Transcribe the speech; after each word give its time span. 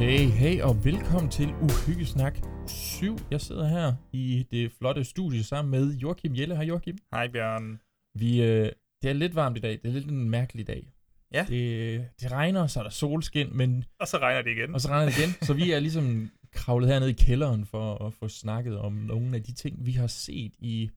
Hey, 0.00 0.26
hey 0.26 0.62
og 0.62 0.84
velkommen 0.84 1.30
til 1.30 1.48
Uhyggesnak 1.48 2.38
7. 2.66 3.16
Jeg 3.30 3.40
sidder 3.40 3.68
her 3.68 3.92
i 4.12 4.46
det 4.50 4.72
flotte 4.72 5.04
studie 5.04 5.44
sammen 5.44 5.70
med 5.70 5.94
Joachim 5.94 6.36
Jelle. 6.36 6.56
Hej 6.56 6.64
Joachim. 6.64 6.98
Hej 7.12 7.28
Bjørn. 7.28 7.80
Vi, 8.14 8.42
øh, 8.42 8.72
det 9.02 9.10
er 9.10 9.12
lidt 9.12 9.34
varmt 9.34 9.56
i 9.56 9.60
dag. 9.60 9.70
Det 9.70 9.88
er 9.88 9.92
lidt 9.92 10.08
en 10.08 10.30
mærkelig 10.30 10.66
dag. 10.66 10.92
Ja. 11.32 11.44
Det, 11.48 12.08
det 12.20 12.32
regner, 12.32 12.66
så 12.66 12.78
er 12.78 12.82
der 12.82 12.90
solskin, 12.90 13.56
men, 13.56 13.84
Og 14.00 14.08
så 14.08 14.18
regner 14.18 14.42
det 14.42 14.50
igen. 14.50 14.74
og 14.74 14.80
så 14.80 14.88
regner 14.88 15.10
det 15.10 15.18
igen. 15.18 15.30
så 15.42 15.54
vi 15.54 15.72
er 15.72 15.80
ligesom 15.80 16.30
kravlet 16.52 16.88
herned 16.88 17.08
i 17.08 17.12
kælderen 17.12 17.66
for 17.66 18.06
at 18.06 18.14
få 18.14 18.28
snakket 18.28 18.78
om 18.78 18.92
nogle 18.92 19.36
af 19.36 19.42
de 19.42 19.52
ting, 19.52 19.86
vi 19.86 19.92
har 19.92 20.06
set 20.06 20.52
i 20.58 20.90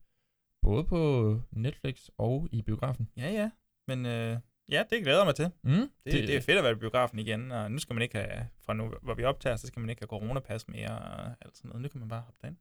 både 0.62 0.84
på 0.84 1.40
Netflix 1.52 2.08
og 2.18 2.48
i 2.52 2.62
biografen. 2.62 3.08
Ja, 3.16 3.32
ja. 3.32 3.50
Men 3.88 4.06
øh, 4.06 4.38
ja, 4.70 4.82
det 4.90 5.02
glæder 5.02 5.18
jeg 5.18 5.26
mig 5.26 5.34
til. 5.34 5.50
Mm, 5.64 5.70
Det, 5.70 5.88
det, 6.04 6.28
det 6.28 6.36
er 6.36 6.40
fedt 6.40 6.58
at 6.58 6.64
være 6.64 6.72
i 6.72 6.76
biografen 6.76 7.18
igen, 7.18 7.52
og 7.52 7.70
nu 7.72 7.78
skal 7.78 7.94
man 7.94 8.02
ikke 8.02 8.18
have, 8.18 8.46
fra 8.66 8.74
nu 8.74 8.92
hvor 9.02 9.14
vi 9.14 9.24
optager, 9.24 9.56
så 9.56 9.66
skal 9.66 9.80
man 9.80 9.90
ikke 9.90 10.00
have 10.02 10.06
coronapas 10.08 10.68
mere 10.68 10.90
og 10.98 11.26
alt 11.26 11.56
sådan 11.56 11.68
noget. 11.68 11.82
Nu 11.82 11.88
kan 11.88 12.00
man 12.00 12.08
bare 12.08 12.20
hoppe 12.20 12.38
derind. 12.42 12.56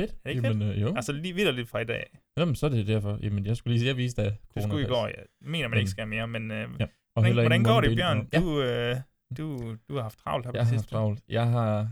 Fedt. 0.00 0.10
Er 0.10 0.14
det 0.24 0.30
ikke 0.30 0.46
Jamen, 0.48 0.62
øh, 0.62 0.80
jo. 0.80 0.92
Altså 0.96 1.12
lige 1.12 1.34
vildt 1.34 1.54
lidt 1.54 1.68
fra 1.68 1.78
i 1.80 1.84
dag. 1.84 2.18
Jamen, 2.36 2.54
så 2.54 2.66
er 2.66 2.70
det 2.70 2.86
derfor. 2.86 3.18
Jamen, 3.22 3.46
jeg 3.46 3.56
skulle 3.56 3.72
lige 3.72 3.80
sige, 3.80 3.88
jeg 3.88 3.96
viste 3.96 4.22
dig 4.24 4.36
Det 4.54 4.62
skulle 4.62 4.84
i 4.84 4.88
går, 4.88 5.06
ja. 5.06 5.12
Mener, 5.40 5.68
man 5.68 5.78
ikke 5.78 5.90
skal 5.90 6.08
mere, 6.08 6.26
men 6.28 6.50
øh, 6.50 6.68
Ja. 6.80 6.86
Og 7.16 7.22
hvordan, 7.22 7.34
hvordan 7.34 7.64
går 7.64 7.80
det, 7.80 7.96
Bjørn? 7.96 8.28
Ja. 8.32 8.40
Du, 8.40 8.62
øh, 8.62 8.96
du, 9.38 9.76
du 9.88 9.94
har 9.94 10.02
haft 10.02 10.18
travlt 10.18 10.46
her 10.46 10.52
på 10.52 10.56
Jeg 10.56 10.64
har 10.64 10.70
haft 10.70 10.80
sidste. 10.80 10.90
travlt. 10.94 11.20
Jeg 11.28 11.46
har, 11.50 11.90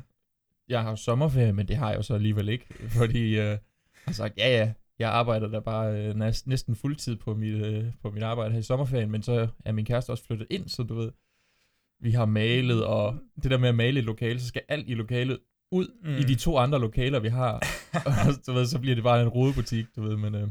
jeg 0.69 0.83
har 0.83 0.95
sommerferie, 0.95 1.53
men 1.53 1.69
det 1.69 1.77
har 1.77 1.89
jeg 1.91 1.97
jo 1.97 2.03
så 2.03 2.15
alligevel 2.15 2.49
ikke, 2.49 2.67
fordi 2.99 3.23
øh, 3.29 3.35
jeg 3.37 3.59
har 4.07 4.13
sagt, 4.13 4.39
ja 4.39 4.49
ja, 4.49 4.73
jeg 4.99 5.11
arbejder 5.11 5.49
der 5.49 5.61
bare 5.61 6.07
øh, 6.09 6.15
næsten, 6.47 6.77
fuldtid 6.77 7.17
på 7.17 7.35
mit, 7.35 7.55
øh, 7.67 7.85
på 8.03 8.11
mit 8.11 8.23
arbejde 8.23 8.53
her 8.53 8.59
i 8.59 8.63
sommerferien, 8.63 9.11
men 9.11 9.23
så 9.23 9.49
er 9.65 9.73
min 9.73 9.85
kæreste 9.85 10.11
også 10.11 10.25
flyttet 10.25 10.47
ind, 10.51 10.69
så 10.69 10.83
du 10.83 10.95
ved, 10.95 11.13
vi 12.01 12.11
har 12.11 12.25
malet, 12.27 12.85
og 12.87 13.19
det 13.43 13.51
der 13.51 13.59
med 13.59 13.69
at 13.69 13.75
male 13.75 13.99
et 13.99 14.05
lokale, 14.05 14.41
så 14.41 14.47
skal 14.47 14.63
alt 14.69 14.89
i 14.91 14.95
lokalet 14.95 15.39
ud 15.73 15.87
mm. 16.05 16.11
i 16.11 16.21
Mm. 16.21 16.27
de 16.27 16.35
to 16.35 16.57
andre 16.59 16.79
lokaler, 16.81 17.21
vi 17.21 17.29
har, 17.29 17.53
og 18.07 18.13
du 18.47 18.53
ved, 18.53 18.67
så 18.67 18.79
bliver 18.79 18.95
det 18.95 19.05
bare 19.05 19.23
en 19.23 19.29
rodebutik, 19.29 19.87
du 19.97 20.03
ved, 20.03 20.17
men 20.17 20.35
øh, 20.35 20.49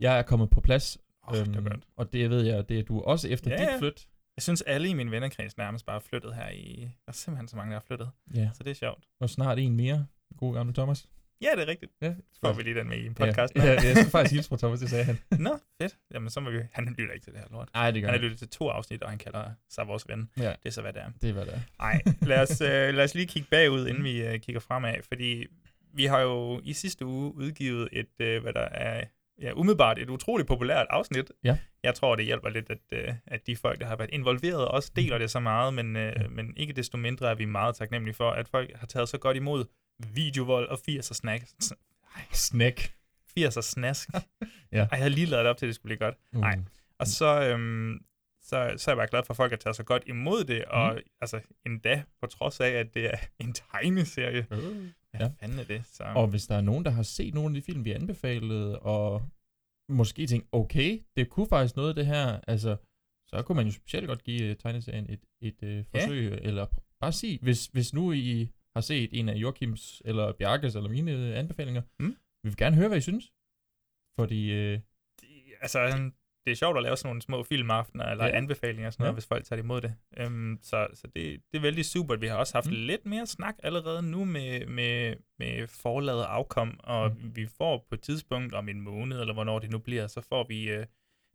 jeg 0.00 0.18
er 0.18 0.22
kommet 0.22 0.50
på 0.50 0.60
plads, 0.60 0.98
Åh, 1.28 1.34
det 1.38 1.56
er 1.56 1.60
godt. 1.60 1.84
og 1.96 2.12
det 2.12 2.30
ved 2.30 2.42
jeg, 2.42 2.68
det 2.68 2.78
er 2.78 2.82
du 2.82 3.00
også 3.00 3.28
efter 3.28 3.50
Ja, 3.50 3.56
dit 3.72 3.78
flyt. 3.78 4.08
Jeg 4.36 4.42
synes, 4.42 4.62
alle 4.62 4.88
i 4.88 4.94
min 4.94 5.10
vennekreds 5.10 5.56
nærmest 5.56 5.86
bare 5.86 5.96
er 5.96 6.00
flyttet 6.00 6.34
her 6.34 6.48
i... 6.50 6.80
Der 6.80 6.88
er 7.08 7.12
simpelthen 7.12 7.48
så 7.48 7.56
mange, 7.56 7.70
der 7.70 7.76
er 7.76 7.82
flyttet. 7.86 8.10
Ja, 8.34 8.50
Så 8.54 8.62
det 8.62 8.70
er 8.70 8.74
sjovt. 8.74 9.04
og 9.20 9.30
snart 9.30 9.58
en 9.58 9.76
mere, 9.76 10.06
god 10.36 10.54
gamle 10.54 10.72
Thomas. 10.72 11.08
Ja, 11.42 11.48
det 11.56 11.62
er 11.62 11.66
rigtigt. 11.66 11.92
Ja, 12.02 12.14
Får 12.40 12.52
vi 12.52 12.62
lige 12.62 12.74
den 12.74 12.88
med 12.88 12.98
i 12.98 13.06
en 13.06 13.14
podcast. 13.14 13.56
Ja, 13.56 13.64
ja, 13.64 13.70
jeg 13.82 13.96
skal 13.96 14.10
faktisk 14.10 14.32
hilse 14.34 14.48
fra 14.48 14.56
Thomas, 14.56 14.80
det 14.80 14.90
sagde 14.90 15.04
han. 15.04 15.18
Nå, 15.46 15.58
fedt. 15.82 15.96
Jamen, 16.14 16.30
så 16.30 16.40
må 16.40 16.50
vi... 16.50 16.58
Han 16.72 16.94
lytter 16.98 17.14
ikke 17.14 17.24
til 17.24 17.32
det 17.32 17.40
her 17.40 17.48
lort. 17.50 17.68
Nej, 17.74 17.90
det 17.90 18.02
gør 18.02 18.08
Han 18.08 18.18
har 18.18 18.22
lyttet 18.22 18.38
til 18.38 18.48
to 18.48 18.68
afsnit, 18.68 19.02
og 19.02 19.10
han 19.10 19.18
kalder 19.18 19.50
sig 19.70 19.86
vores 19.86 20.08
ven. 20.08 20.30
Ja, 20.38 20.42
Det 20.48 20.56
er 20.66 20.70
så, 20.70 20.80
hvad 20.82 20.92
det 20.92 21.02
er. 21.02 21.10
det 21.22 21.28
er, 21.28 21.32
hvad 21.32 21.44
det 21.46 21.54
er. 21.54 21.60
Nej, 21.78 22.02
lad 22.22 22.42
os, 22.42 22.60
øh, 22.70 22.94
lad 22.94 23.04
os 23.04 23.14
lige 23.14 23.26
kigge 23.26 23.48
bagud, 23.50 23.86
inden 23.86 24.04
vi 24.04 24.22
øh, 24.26 24.40
kigger 24.40 24.60
fremad, 24.60 24.94
fordi 25.08 25.46
vi 25.94 26.04
har 26.04 26.20
jo 26.20 26.60
i 26.64 26.72
sidste 26.72 27.06
uge 27.06 27.34
udgivet 27.34 27.88
et, 27.92 28.20
øh, 28.20 28.42
hvad 28.42 28.52
der 28.52 28.60
er, 28.68 29.04
ja, 29.40 29.52
umiddelbart 29.52 29.98
et 29.98 30.10
utroligt 30.10 30.48
populært 30.48 30.86
afsnit. 30.90 31.30
Ja. 31.44 31.58
Jeg 31.82 31.94
tror, 31.94 32.16
det 32.16 32.24
hjælper 32.24 32.48
lidt, 32.48 32.70
at, 32.70 32.78
øh, 32.92 33.14
at 33.26 33.46
de 33.46 33.56
folk, 33.56 33.80
der 33.80 33.86
har 33.86 33.96
været 33.96 34.10
involveret, 34.12 34.68
også 34.68 34.92
deler 34.96 35.18
det 35.18 35.30
så 35.30 35.40
meget, 35.40 35.74
men, 35.74 35.96
øh, 35.96 36.12
Ja. 36.16 36.28
men 36.28 36.54
ikke 36.56 36.72
desto 36.72 36.96
mindre 36.96 37.30
er 37.30 37.34
vi 37.34 37.44
meget 37.44 37.76
taknemmelige 37.76 38.14
for, 38.14 38.30
at 38.30 38.48
folk 38.48 38.70
har 38.76 38.86
taget 38.86 39.08
så 39.08 39.18
godt 39.18 39.36
imod 39.36 39.64
videovold 40.14 40.68
og 40.68 40.78
80'er 40.88 41.00
snack. 41.14 41.44
Snack. 42.32 42.94
80'er 43.38 43.60
snask. 43.62 44.08
Ja. 44.72 44.78
Ej, 44.78 44.88
jeg 44.90 44.98
havde 44.98 45.10
lige 45.10 45.26
lavet 45.26 45.44
det 45.44 45.50
op 45.50 45.56
til, 45.56 45.66
at 45.66 45.68
det 45.68 45.74
skulle 45.74 45.96
blive 45.96 46.06
godt. 46.06 46.14
Mm. 46.32 46.40
Nej. 46.40 46.58
Og 46.98 47.06
så, 47.06 47.42
øhm, 47.48 47.98
så, 48.42 48.74
så 48.76 48.90
er 48.90 48.92
jeg 48.92 48.96
bare 48.96 49.06
glad 49.10 49.22
for, 49.26 49.32
at 49.32 49.36
folk 49.36 49.52
har 49.52 49.56
taget 49.56 49.76
så 49.76 49.82
godt 49.82 50.02
imod 50.06 50.44
det, 50.44 50.64
og 50.64 50.92
Mhm. 50.94 51.02
altså 51.20 51.40
endda 51.66 52.02
på 52.20 52.26
trods 52.26 52.60
af, 52.60 52.68
at 52.70 52.94
det 52.94 53.06
er 53.06 53.16
en 53.38 53.52
tegneserie. 53.52 54.46
Øh. 54.50 54.58
Hvad 55.10 55.20
Ja. 55.20 55.30
fanden 55.40 55.58
er 55.58 55.64
det? 55.64 55.82
Så, 55.92 56.02
Og 56.04 56.26
hvis 56.28 56.46
der 56.46 56.56
er 56.56 56.60
nogen, 56.60 56.84
der 56.84 56.90
har 56.90 57.02
set 57.02 57.34
nogle 57.34 57.56
af 57.56 57.62
de 57.62 57.72
film, 57.72 57.84
vi 57.84 57.92
anbefalede, 57.92 58.78
og 58.78 59.22
måske 59.88 60.26
tænkt, 60.26 60.48
okay, 60.52 61.02
det 61.16 61.30
kunne 61.30 61.46
faktisk 61.48 61.76
noget 61.76 61.88
af 61.88 61.94
det 61.94 62.06
her, 62.06 62.40
altså, 62.48 62.76
så 63.26 63.42
kunne 63.42 63.56
man 63.56 63.66
jo 63.66 63.72
specielt 63.72 64.06
godt 64.06 64.24
give 64.24 64.50
uh, 64.50 64.56
tegneserien 64.56 65.10
et, 65.10 65.20
et 65.42 65.62
uh, 65.62 65.68
Ja. 65.68 65.82
forsøg, 65.92 66.32
eller 66.42 66.66
pr- 66.66 66.96
bare 67.00 67.12
sige, 67.12 67.38
hvis, 67.42 67.66
hvis 67.66 67.94
nu 67.94 68.12
I 68.12 68.48
har 68.76 68.80
set 68.80 69.10
en 69.12 69.28
af 69.28 69.34
Joachims, 69.34 70.02
eller 70.04 70.32
Bjarkes, 70.32 70.74
eller 70.76 70.90
mine 70.90 71.12
uh, 71.16 71.38
anbefalinger, 71.38 71.82
Mm. 72.00 72.16
vi 72.42 72.48
vil 72.48 72.56
gerne 72.56 72.76
høre, 72.76 72.88
hvad 72.88 72.98
I 72.98 73.00
synes. 73.00 73.32
Fordi, 74.18 74.50
uh, 74.50 74.80
det, 75.20 75.28
altså, 75.60 76.10
det 76.46 76.52
er 76.52 76.56
sjovt 76.56 76.76
at 76.76 76.82
lave 76.82 76.96
sådan 76.96 77.08
nogle 77.08 77.22
små 77.22 77.42
filmaftener, 77.42 78.04
eller 78.04 78.24
Ja. 78.26 78.36
anbefalinger 78.36 78.86
og 78.86 78.92
sådan 78.92 79.02
noget, 79.02 79.12
Ja. 79.12 79.14
hvis 79.14 79.26
folk 79.26 79.44
tager 79.44 79.62
imod 79.62 79.80
det. 79.80 79.94
Øhm, 80.16 80.58
så 80.62 80.86
så 80.94 81.06
det, 81.06 81.42
det 81.52 81.58
er 81.58 81.60
vældig 81.60 81.84
super. 81.84 82.16
Vi 82.16 82.26
har 82.26 82.36
også 82.36 82.54
haft 82.54 82.66
Mm. 82.66 82.72
lidt 82.72 83.06
mere 83.06 83.26
snak 83.26 83.54
allerede 83.62 84.02
nu 84.02 84.24
med, 84.24 84.66
med, 84.66 85.16
med 85.38 85.66
forladet 85.66 86.22
afkom, 86.22 86.80
og 86.82 87.10
mm. 87.10 87.36
vi 87.36 87.46
får 87.46 87.86
på 87.88 87.94
et 87.94 88.00
tidspunkt 88.00 88.54
om 88.54 88.68
en 88.68 88.80
måned, 88.80 89.20
eller 89.20 89.34
hvornår 89.34 89.58
det 89.58 89.70
nu 89.70 89.78
bliver, 89.78 90.06
så 90.06 90.20
får 90.20 90.44
vi 90.48 90.70
øh, 90.70 90.86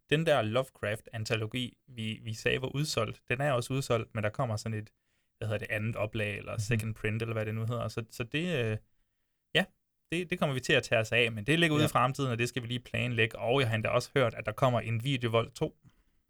den 0.09 0.25
der 0.25 0.41
Lovecraft-antologi, 0.41 1.77
vi, 1.87 2.19
vi 2.23 2.33
sagde 2.33 2.61
var 2.61 2.75
udsolgt. 2.75 3.21
Den 3.29 3.41
er 3.41 3.51
også 3.51 3.73
udsolgt, 3.73 4.15
men 4.15 4.23
der 4.23 4.29
kommer 4.29 4.55
sådan 4.55 4.77
et, 4.77 4.89
hvad 5.37 5.47
hedder 5.47 5.57
det, 5.57 5.67
andet 5.69 5.95
oplag, 5.95 6.37
eller 6.37 6.51
Mhm. 6.53 6.59
second 6.59 6.95
print, 6.95 7.21
eller 7.21 7.33
hvad 7.33 7.45
det 7.45 7.55
nu 7.55 7.65
hedder. 7.65 7.87
Så, 7.87 8.03
så 8.11 8.23
det, 8.23 8.65
øh, 8.65 8.77
ja, 9.55 9.65
det, 10.11 10.29
det 10.29 10.39
kommer 10.39 10.53
vi 10.53 10.59
til 10.59 10.73
at 10.73 10.83
tage 10.83 11.01
os 11.01 11.11
af, 11.11 11.31
men 11.31 11.45
det 11.45 11.59
ligger 11.59 11.75
ude 11.75 11.83
Ja. 11.83 11.87
i 11.87 11.89
fremtiden, 11.89 12.31
og 12.31 12.37
det 12.39 12.49
skal 12.49 12.61
vi 12.61 12.67
lige 12.67 12.79
planlægge. 12.79 13.39
Og 13.39 13.59
jeg 13.61 13.67
har 13.69 13.75
endda 13.75 13.89
også 13.89 14.09
hørt, 14.15 14.33
at 14.33 14.45
der 14.45 14.51
kommer 14.51 14.79
en 14.81 15.03
Videovold 15.03 15.51
2, 15.51 15.77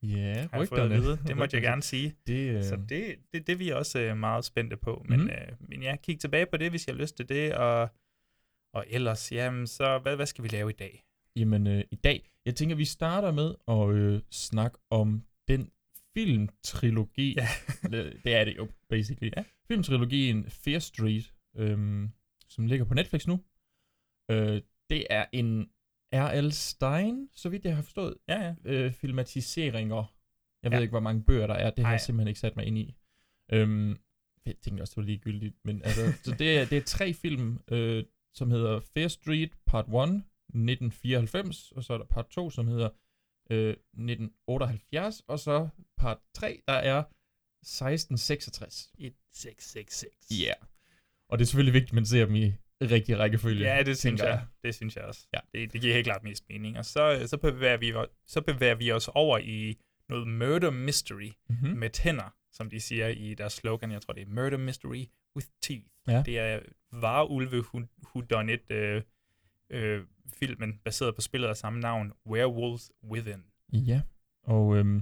ja, 0.03 0.47
at 0.51 0.59
rygterne. 0.59 0.95
vide. 0.95 1.19
Det 1.27 1.37
måtte 1.41 1.55
jeg 1.55 1.61
gerne 1.63 1.83
sige. 1.83 2.15
Det, 2.27 2.55
uh, 2.57 2.63
Så 2.63 2.75
det, 2.75 3.15
det, 3.33 3.47
det 3.47 3.53
er 3.53 3.57
vi 3.57 3.69
også 3.69 3.99
øh, 3.99 4.17
meget 4.17 4.45
spændte 4.45 4.77
på. 4.77 5.05
Men, 5.09 5.19
mm. 5.21 5.29
øh, 5.29 5.47
men 5.59 5.83
ja, 5.83 5.95
kig 5.95 6.19
tilbage 6.19 6.45
på 6.45 6.57
det, 6.57 6.69
hvis 6.69 6.87
jeg 6.87 6.95
har 6.95 7.01
lyst 7.01 7.15
til 7.17 7.29
det. 7.29 7.55
Og, 7.55 7.89
og 8.73 8.85
ellers, 8.89 9.31
jamen, 9.31 9.67
så 9.67 9.97
hvad, 9.99 10.15
hvad 10.15 10.25
skal 10.25 10.43
vi 10.43 10.49
lave 10.49 10.69
i 10.69 10.73
dag? 10.73 11.03
Jamen, 11.35 11.67
øh, 11.67 11.83
i 11.91 11.95
dag, 11.95 12.29
jeg 12.45 12.55
tænker, 12.55 12.75
vi 12.75 12.85
starter 12.85 13.31
med 13.31 13.55
at 13.67 13.89
øh, 13.95 14.21
snakke 14.31 14.77
om 14.89 15.23
den 15.47 15.71
filmtrilogi. 16.13 17.33
Ja. 17.37 17.47
det 18.23 18.35
er 18.35 18.45
det 18.45 18.57
jo, 18.57 18.67
basically. 18.89 19.31
Ja. 19.37 19.43
Filmtrilogien 19.67 20.49
Fear 20.49 20.79
Street, 20.79 21.33
øhm, 21.57 22.09
som 22.49 22.65
ligger 22.65 22.85
på 22.85 22.93
Netflix 22.93 23.27
nu. 23.27 23.39
Øh, 24.31 24.61
det 24.89 25.07
er 25.09 25.25
en 25.31 25.69
R.L. 26.13 26.51
Stein, 26.51 27.29
så 27.35 27.49
vidt 27.49 27.65
jeg 27.65 27.75
har 27.75 27.81
forstået, 27.83 28.15
Ja, 28.27 28.41
ja. 28.45 28.55
øh, 28.65 28.91
filmatiseringer. 28.93 30.13
Jeg 30.63 30.71
ved 30.71 30.77
Ja. 30.77 30.81
ikke, 30.81 30.91
hvor 30.91 30.99
mange 30.99 31.23
bøger 31.23 31.47
der 31.47 31.53
er. 31.53 31.69
Det 31.71 31.85
har 31.85 31.91
jeg 31.91 31.97
Ej. 31.99 32.03
simpelthen 32.05 32.27
ikke 32.27 32.39
sat 32.39 32.55
mig 32.55 32.65
ind 32.65 32.77
i. 32.77 32.95
Øhm, 33.53 33.97
jeg 34.45 34.55
tænkte 34.61 34.81
også, 34.81 34.91
det 34.91 34.97
var 34.97 35.03
ligegyldigt. 35.03 35.55
Men 35.65 35.81
altså, 35.83 36.13
så 36.23 36.35
det 36.39 36.57
er, 36.59 36.65
det 36.65 36.77
er 36.77 36.81
tre 36.81 37.13
film, 37.13 37.59
øh, 37.71 38.03
som 38.33 38.51
hedder 38.51 38.79
Fair 38.79 39.07
Street 39.07 39.51
Part 39.65 39.85
1, 39.85 39.93
1994, 39.93 41.71
og 41.71 41.83
så 41.83 41.93
er 41.93 41.97
der 41.97 42.05
part 42.05 42.27
2, 42.29 42.49
som 42.49 42.67
hedder 42.67 42.89
øh, 43.49 43.69
1978, 43.69 45.21
og 45.27 45.39
så 45.39 45.67
part 45.97 46.17
3, 46.33 46.61
der 46.67 46.73
er 46.73 47.03
1666. 47.61 48.91
1666. 48.99 50.15
Ja. 50.31 50.45
Yeah. 50.45 50.55
Og 51.29 51.37
det 51.39 51.45
er 51.45 51.47
selvfølgelig 51.47 51.73
vigtigt, 51.73 51.91
at 51.91 51.95
man 51.95 52.05
ser 52.05 52.25
dem 52.25 52.35
i 52.35 52.53
rigtig 52.81 53.19
rækkefølge. 53.19 53.65
Ja, 53.65 53.77
det 53.77 53.97
synes 53.97 54.01
tænker 54.01 54.33
jeg. 54.33 54.45
Det 54.63 54.75
synes 54.75 54.95
jeg 54.95 55.03
også. 55.03 55.27
Ja. 55.33 55.39
Det, 55.53 55.73
det 55.73 55.81
giver 55.81 55.93
helt 55.93 56.05
klart 56.05 56.23
mest 56.23 56.43
mening. 56.49 56.77
Og 56.77 56.85
så, 56.85 57.23
så, 57.27 57.37
bevæger 57.37 57.77
vi, 57.77 57.93
så 58.27 58.41
bevæger 58.41 58.75
vi 58.75 58.91
os 58.91 59.09
over 59.13 59.37
i 59.37 59.77
noget 60.09 60.27
murder 60.27 60.71
mystery 60.71 61.31
Mm-hmm. 61.49 61.69
med 61.77 61.89
tænder, 61.89 62.35
som 62.51 62.69
de 62.69 62.79
siger 62.79 63.07
i 63.07 63.33
deres 63.33 63.53
slogan. 63.53 63.91
Jeg 63.91 64.01
tror, 64.01 64.13
det 64.13 64.21
er 64.21 64.27
murder 64.27 64.57
mystery 64.57 65.05
with 65.35 65.47
teeth. 65.61 65.85
Ja. 66.07 66.23
Det 66.25 66.39
er 66.39 66.59
Varulve 66.91 67.57
Who, 67.57 67.81
Who 68.05 68.21
Done 68.21 68.53
It 68.53 68.71
øh, 68.71 69.01
øh, 69.69 70.01
filmen, 70.39 70.79
baseret 70.85 71.15
på 71.15 71.21
spillet 71.21 71.47
af 71.47 71.57
samme 71.57 71.79
navn, 71.79 72.11
Werewolves 72.27 72.91
Within. 73.11 73.43
Ja, 73.73 74.01
og 74.43 74.77
øhm, 74.77 75.01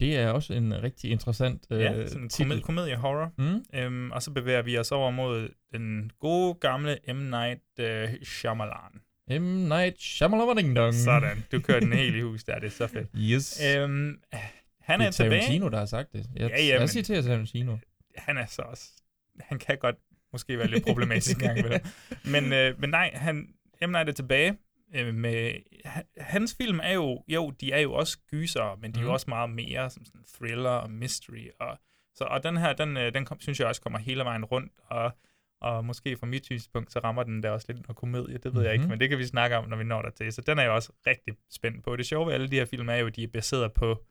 det 0.00 0.16
er 0.16 0.28
også 0.30 0.54
en 0.54 0.82
rigtig 0.82 1.10
interessant 1.10 1.66
øh, 1.70 1.80
ja, 1.80 2.06
sådan 2.06 2.22
en 2.22 2.28
komedie, 2.38 2.62
komedie 2.62 2.96
horror. 2.96 3.32
Mm? 3.38 3.64
Øhm, 3.74 4.10
og 4.10 4.22
så 4.22 4.30
bevæger 4.30 4.62
vi 4.62 4.78
os 4.78 4.92
over 4.92 5.10
mod 5.10 5.48
den 5.72 6.10
gode 6.20 6.54
gamle 6.54 6.98
M. 7.08 7.16
Night 7.16 7.62
øh, 7.80 8.08
Shyamalan. 8.22 9.00
M. 9.30 9.42
Night 9.68 10.00
Shyamalan 10.02 10.56
Ding 10.56 10.76
Dong. 10.76 10.94
Sådan, 10.94 11.44
du 11.52 11.60
kører 11.60 11.80
den 11.80 11.92
helt 11.92 12.16
i 12.16 12.20
hus 12.28 12.44
der, 12.44 12.58
det 12.58 12.66
er 12.66 12.70
så 12.70 12.86
fedt. 12.86 13.08
Yes. 13.16 13.60
Øhm, 13.76 14.20
Han 14.80 15.00
det 15.00 15.04
er 15.04 15.08
er 15.08 15.10
tilbage. 15.10 15.40
Tarantino, 15.40 15.68
der 15.68 15.78
har 15.78 15.86
sagt 15.86 16.12
det. 16.12 16.26
Jeg, 16.36 16.50
Ja, 16.50 16.64
ja, 16.64 16.80
jeg 16.80 16.88
citerer 16.90 17.22
Tarantino. 17.22 17.76
han 18.16 18.36
er 18.38 18.46
så 18.46 18.62
også... 18.62 18.90
Han 19.40 19.58
kan 19.58 19.78
godt 19.78 19.96
måske 20.32 20.58
være 20.58 20.66
lidt 20.68 20.84
problematisk 20.86 21.36
en 21.36 21.42
gang 21.42 21.64
det. 21.64 21.82
Men, 22.32 22.52
øh, 22.52 22.80
men 22.80 22.90
nej, 22.90 23.10
han, 23.14 23.48
M. 23.82 23.90
Night 23.90 24.08
er 24.08 24.12
tilbage. 24.12 24.58
Øh, 24.94 25.14
med, 25.14 25.52
ha- 25.84 26.02
hans 26.16 26.54
film 26.60 26.80
er 26.82 26.92
jo, 26.92 27.24
jo, 27.28 27.50
de 27.50 27.72
er 27.72 27.78
jo 27.80 27.92
også 27.92 28.18
gyser, 28.30 28.78
men 28.80 28.92
de 28.92 28.98
er 28.98 29.02
jo 29.02 29.06
Mhm. 29.08 29.12
også 29.12 29.26
meget 29.28 29.50
mere 29.50 29.90
som 29.90 30.04
sådan 30.04 30.24
thriller 30.34 30.70
og 30.70 30.90
mystery. 30.90 31.48
Og, 31.60 31.78
så, 32.14 32.24
og 32.24 32.42
den 32.42 32.56
her, 32.56 32.72
den, 32.72 32.96
øh, 32.96 33.14
den 33.14 33.24
kom, 33.24 33.40
synes 33.40 33.60
jeg 33.60 33.68
også 33.68 33.82
kommer 33.82 33.98
hele 33.98 34.24
vejen 34.24 34.44
rundt, 34.44 34.72
og, 34.86 35.12
og 35.60 35.84
måske 35.84 36.16
fra 36.16 36.26
mit 36.26 36.44
synspunkt, 36.44 36.92
så 36.92 36.98
rammer 36.98 37.22
den 37.22 37.42
der 37.42 37.50
også 37.50 37.66
lidt 37.72 37.82
noget 37.86 37.96
komedie, 37.96 38.38
det 38.38 38.54
ved 38.54 38.62
jeg 38.62 38.72
ikke, 38.72 38.82
Mhm. 38.82 38.90
men 38.90 39.00
det 39.00 39.08
kan 39.08 39.18
vi 39.18 39.24
snakke 39.26 39.56
om, 39.56 39.68
når 39.68 39.76
vi 39.76 39.84
når 39.84 40.02
der 40.02 40.10
til. 40.10 40.32
Så 40.32 40.40
den 40.40 40.58
er 40.58 40.62
jeg 40.62 40.70
også 40.72 40.92
rigtig 41.06 41.34
spændt 41.50 41.84
på. 41.84 41.96
Det 41.96 42.06
sjove 42.06 42.26
ved 42.26 42.34
alle 42.34 42.48
de 42.50 42.56
her 42.56 42.64
film 42.64 42.88
er 42.88 42.94
jo, 42.96 43.06
at 43.06 43.16
de 43.16 43.22
er 43.22 43.28
baseret 43.28 43.72
på 43.72 44.04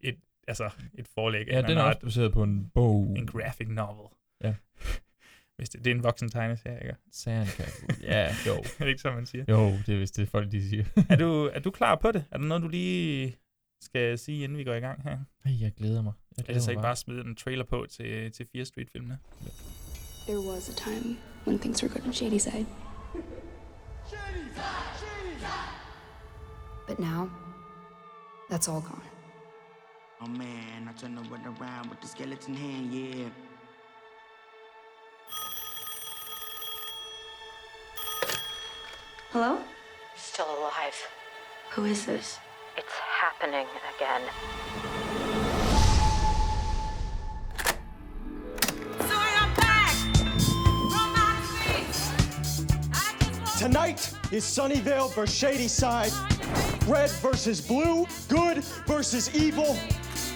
et, 0.00 0.16
altså 0.48 0.70
et 0.94 1.08
forlæg. 1.14 1.46
Ja, 1.48 1.58
en 1.58 1.64
den 1.64 1.78
er 1.78 1.82
også 1.82 2.00
baseret 2.00 2.32
på 2.32 2.42
en 2.42 2.70
bog. 2.74 3.14
En 3.18 3.26
graphic 3.26 3.68
novel. 3.68 4.08
Ja. 4.44 4.54
Hvis 5.60 5.68
det, 5.68 5.84
det 5.84 5.90
er 5.90 5.94
en 5.94 6.02
voksen 6.02 6.28
tegneserie, 6.28 6.82
ikke? 6.82 6.96
Sandcastle. 7.12 7.88
Ja, 8.02 8.34
jo. 8.46 8.52
er 8.52 8.78
det 8.78 8.88
ikke 8.88 9.00
så, 9.00 9.10
man 9.10 9.26
siger? 9.26 9.44
Jo, 9.48 9.72
det 9.86 9.94
er 9.94 9.98
vist 9.98 10.16
det, 10.16 10.28
folk 10.28 10.52
de 10.52 10.68
siger. 10.68 10.84
Er 11.08 11.16
du, 11.16 11.50
er 11.52 11.60
du 11.60 11.70
klar 11.70 11.96
på 11.96 12.12
det? 12.12 12.24
Er 12.30 12.38
der 12.38 12.44
noget, 12.44 12.62
du 12.62 12.68
lige 12.68 13.36
skal 13.80 14.18
sige, 14.18 14.44
inden 14.44 14.58
vi 14.58 14.64
går 14.64 14.74
i 14.74 14.80
gang 14.80 15.02
her? 15.02 15.18
Ej, 15.44 15.60
jeg 15.60 15.72
glæder 15.72 16.02
mig. 16.02 16.12
Jeg 16.36 16.44
glæder 16.44 16.50
Ellers 16.50 16.64
så 16.64 16.68
mig 16.70 16.72
ikke 16.72 16.82
bare 16.82 16.96
smide 16.96 17.20
en 17.20 17.36
trailer 17.36 17.64
på 17.64 17.86
til, 17.90 18.32
til 18.32 18.46
4 18.52 18.64
Street-filmene. 18.64 19.18
There 20.28 20.38
was 20.38 20.68
a 20.68 20.90
time 20.90 21.16
when 21.46 21.58
things 21.58 21.82
were 21.82 21.92
good 21.92 22.06
on 22.06 22.12
Shady 22.12 22.38
side. 22.38 22.66
But 26.88 26.98
now, 26.98 27.30
that's 28.50 28.68
all 28.72 28.82
gone. 28.82 29.06
Oh 30.22 30.28
man, 30.28 30.88
I 30.88 31.00
turn 31.00 31.14
the 31.14 31.22
around 31.22 31.90
with 31.90 32.00
the 32.00 32.08
skeleton 32.08 32.54
hand, 32.54 32.94
yeah. 32.94 33.49
Hello? 39.32 39.58
Still 40.16 40.58
alive. 40.58 41.06
Who 41.70 41.84
is 41.84 42.04
this? 42.04 42.40
It's 42.76 42.92
happening 43.20 43.64
again. 43.94 44.22
Tonight 53.56 54.12
is 54.32 54.42
Sunnyvale 54.42 55.14
versus 55.14 55.36
Shady 55.36 55.68
Side. 55.68 56.10
Red 56.88 57.10
versus 57.22 57.60
blue. 57.60 58.08
Good 58.28 58.64
versus 58.88 59.32
evil. 59.32 59.76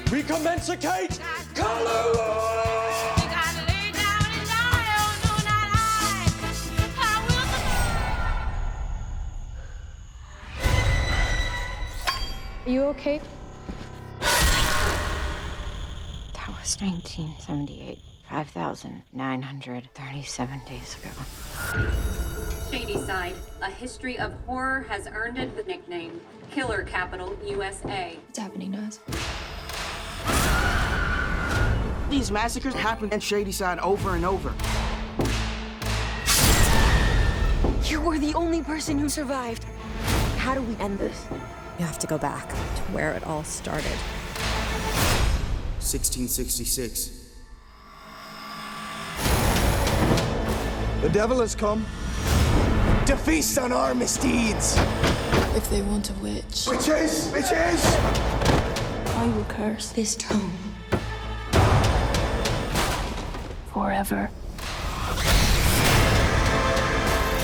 Recommensicate. 0.09 1.19
Color! 1.57 2.74
Are 12.67 12.71
you 12.71 12.85
okay? 12.85 13.21
That 16.33 16.49
was 16.49 16.81
1978. 16.81 17.99
5,937 18.31 20.63
days 20.67 20.97
ago. 20.97 21.11
Shady 22.71 22.97
Side, 23.05 23.35
a 23.61 23.71
history 23.71 24.19
of 24.19 24.33
horror 24.47 24.87
has 24.89 25.07
earned 25.13 25.37
it 25.37 25.55
the 25.57 25.63
nickname 25.65 26.23
Killer 26.51 26.85
Capital 26.85 27.37
USA. 27.45 28.17
What's 28.27 28.39
happening 28.39 28.73
to 28.73 28.79
us? 28.79 28.99
These 32.09 32.31
massacres 32.31 32.73
happen 32.73 33.13
in 33.13 33.21
Shady 33.21 33.53
Side 33.53 33.79
over 33.81 34.17
and 34.17 34.25
over. 34.25 34.55
You 37.85 38.01
were 38.01 38.19
the 38.19 38.33
only 38.35 38.63
person 38.63 38.99
who 38.99 39.11
survived. 39.11 39.65
How 40.39 40.55
do 40.55 40.63
we 40.63 40.75
end 40.77 40.99
this? 40.99 41.27
You 41.79 41.85
have 41.85 41.99
to 41.99 42.07
go 42.07 42.19
back 42.19 42.49
to 42.51 42.83
where 42.93 43.13
it 43.15 43.25
all 43.25 43.43
started. 43.43 43.99
1666. 45.81 47.11
The 51.03 51.09
devil 51.11 51.41
has 51.41 51.55
come 51.55 51.85
to 53.07 53.17
feast 53.17 53.59
on 53.59 53.73
our 53.73 53.95
misdeeds. 53.95 54.77
If 55.57 55.69
they 55.69 55.83
want 55.83 56.11
a 56.11 56.15
witch, 56.15 56.67
Witches! 56.69 57.31
Witches! 57.33 57.85
I 59.17 59.33
will 59.35 59.45
curse 59.45 59.91
this 59.91 60.15
town 60.17 60.53
forever. 63.73 64.31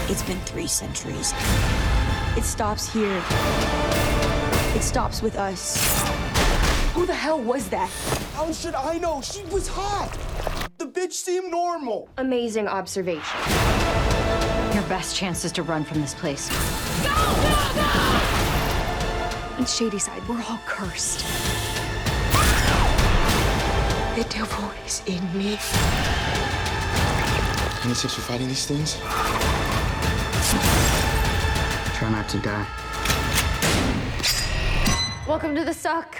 It's 0.08 0.22
been 0.22 0.40
three 0.40 0.66
centuries. 0.66 1.34
It 2.36 2.44
stops 2.44 2.92
here. 2.92 3.22
It 4.72 4.82
stops 4.82 5.20
with 5.20 5.36
us. 5.36 5.76
Who 6.94 7.04
the 7.04 7.14
hell 7.14 7.40
was 7.40 7.68
that? 7.70 7.90
How 8.34 8.52
should 8.52 8.74
I 8.74 8.98
know? 8.98 9.20
She 9.20 9.42
was 9.46 9.66
hot. 9.66 10.16
The 10.78 10.86
bitch 10.86 11.12
seemed 11.12 11.50
normal. 11.50 12.08
Amazing 12.18 12.68
observation. 12.68 13.40
Your 14.72 14.84
best 14.84 15.16
chance 15.16 15.44
is 15.44 15.50
to 15.52 15.64
run 15.64 15.84
from 15.84 16.00
this 16.00 16.14
place. 16.14 16.48
In 19.58 19.66
Shady 19.66 19.98
Side, 19.98 20.26
we're 20.28 20.42
all 20.48 20.60
cursed. 20.66 21.26
The 24.16 24.24
devil 24.30 24.70
is 24.86 25.02
in 25.06 25.22
me. 25.36 25.58
Any 27.82 27.94
tips 27.94 28.14
for 28.14 28.20
fighting 28.20 28.46
these 28.46 28.66
things? 28.66 28.96
Try 31.98 32.10
not 32.10 32.28
to 32.28 32.38
die. 32.38 32.66
Welcome 35.30 35.54
to 35.54 35.64
the 35.64 35.72
suck. 35.72 36.16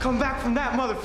Come 0.00 0.18
back 0.18 0.40
from 0.40 0.54
that 0.54 0.74
mother. 0.74 0.96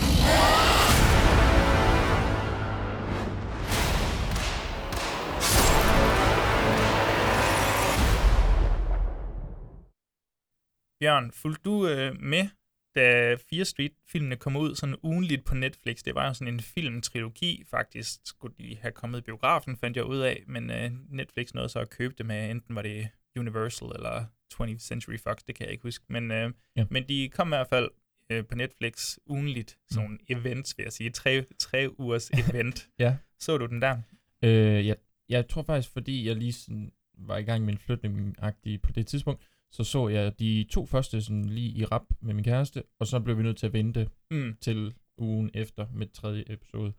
Bjørn, 10.99 11.31
fulgte 11.31 11.63
du 11.63 11.87
øh, 11.87 12.15
med, 12.19 12.49
da 12.95 13.35
4 13.49 13.65
Street-filmene 13.65 14.35
kom 14.35 14.55
ud 14.55 14.75
sådan 14.75 14.95
ugenligt 15.03 15.45
på 15.45 15.55
Netflix? 15.55 16.03
Det 16.03 16.15
var 16.15 16.27
jo 16.27 16.33
sådan 16.33 16.53
en 16.53 16.59
filmtrilogi, 16.59 17.63
faktisk 17.69 18.19
skulle 18.25 18.55
de 18.59 18.77
have 18.81 18.91
kommet 18.91 19.17
i 19.17 19.21
biografen, 19.21 19.77
fandt 19.77 19.97
jeg 19.97 20.05
ud 20.05 20.17
af, 20.19 20.43
men 20.47 20.69
øh, 20.71 20.91
Netflix 21.09 21.53
nåede 21.53 21.69
så 21.69 21.79
at 21.79 21.89
købe 21.89 22.13
det 22.17 22.25
med, 22.25 22.51
enten 22.51 22.75
var 22.75 22.81
det 22.81 23.07
Universal 23.37 23.87
eller 23.95 24.25
20th 24.53 24.77
Century 24.77 25.17
Fox, 25.23 25.37
det 25.47 25.55
kan 25.55 25.65
jeg 25.65 25.71
ikke 25.71 25.83
huske, 25.83 26.05
men, 26.09 26.31
øh, 26.31 26.51
Ja. 26.75 26.85
men 26.89 27.07
de 27.07 27.29
kom 27.29 27.47
i 27.47 27.49
hvert 27.49 27.67
fald 27.67 27.89
øh, 28.29 28.45
på 28.45 28.55
Netflix 28.55 29.17
ugenligt, 29.27 29.77
sådan 29.89 30.03
nogle 30.03 30.19
events, 30.29 30.77
vil 30.77 30.83
jeg 30.83 30.93
sige, 30.93 31.09
tre, 31.09 31.45
tre 31.59 31.99
ugers 31.99 32.29
event. 32.49 32.89
Ja. 32.99 33.17
Så 33.39 33.57
du 33.57 33.65
den 33.65 33.81
der? 33.81 33.97
Øh, 34.43 34.87
jeg, 34.87 34.95
jeg 35.29 35.47
tror 35.47 35.63
faktisk, 35.63 35.89
fordi 35.93 36.27
jeg 36.27 36.35
lige 36.35 36.53
sådan 36.53 36.91
var 37.17 37.37
i 37.37 37.43
gang 37.43 37.65
med 37.65 37.73
en 37.73 37.79
flytning 37.79 38.35
på 38.83 38.91
det 38.91 39.07
tidspunkt, 39.07 39.47
så 39.73 39.83
så 39.83 40.07
jeg 40.07 40.39
de 40.39 40.65
to 40.71 40.85
første 40.85 41.21
sådan 41.21 41.45
lige 41.45 41.69
i 41.71 41.85
rap 41.85 42.03
med 42.21 42.33
min 42.33 42.43
kæreste, 42.43 42.83
og 42.99 43.07
så 43.07 43.19
blev 43.19 43.37
vi 43.37 43.43
nødt 43.43 43.57
til 43.57 43.65
at 43.67 43.73
vente 43.73 44.09
Mm. 44.31 44.57
til 44.61 44.93
ugen 45.17 45.51
efter 45.53 45.85
med 45.93 46.07
tredje 46.13 46.43
episode. 46.47 46.93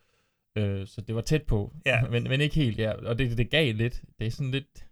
Øh, 0.59 0.87
så 0.87 1.00
det 1.00 1.14
var 1.14 1.21
tæt 1.21 1.43
på, 1.43 1.73
Ja. 1.87 2.02
men, 2.11 2.23
men 2.23 2.40
ikke 2.40 2.54
helt, 2.54 2.78
ja. 2.78 2.93
Og 2.93 3.19
det, 3.19 3.38
det 3.38 3.50
gav 3.50 3.75
lidt, 3.75 4.02
det 4.19 4.26
er 4.26 4.31
sådan 4.31 4.50
lidt, 4.50 4.87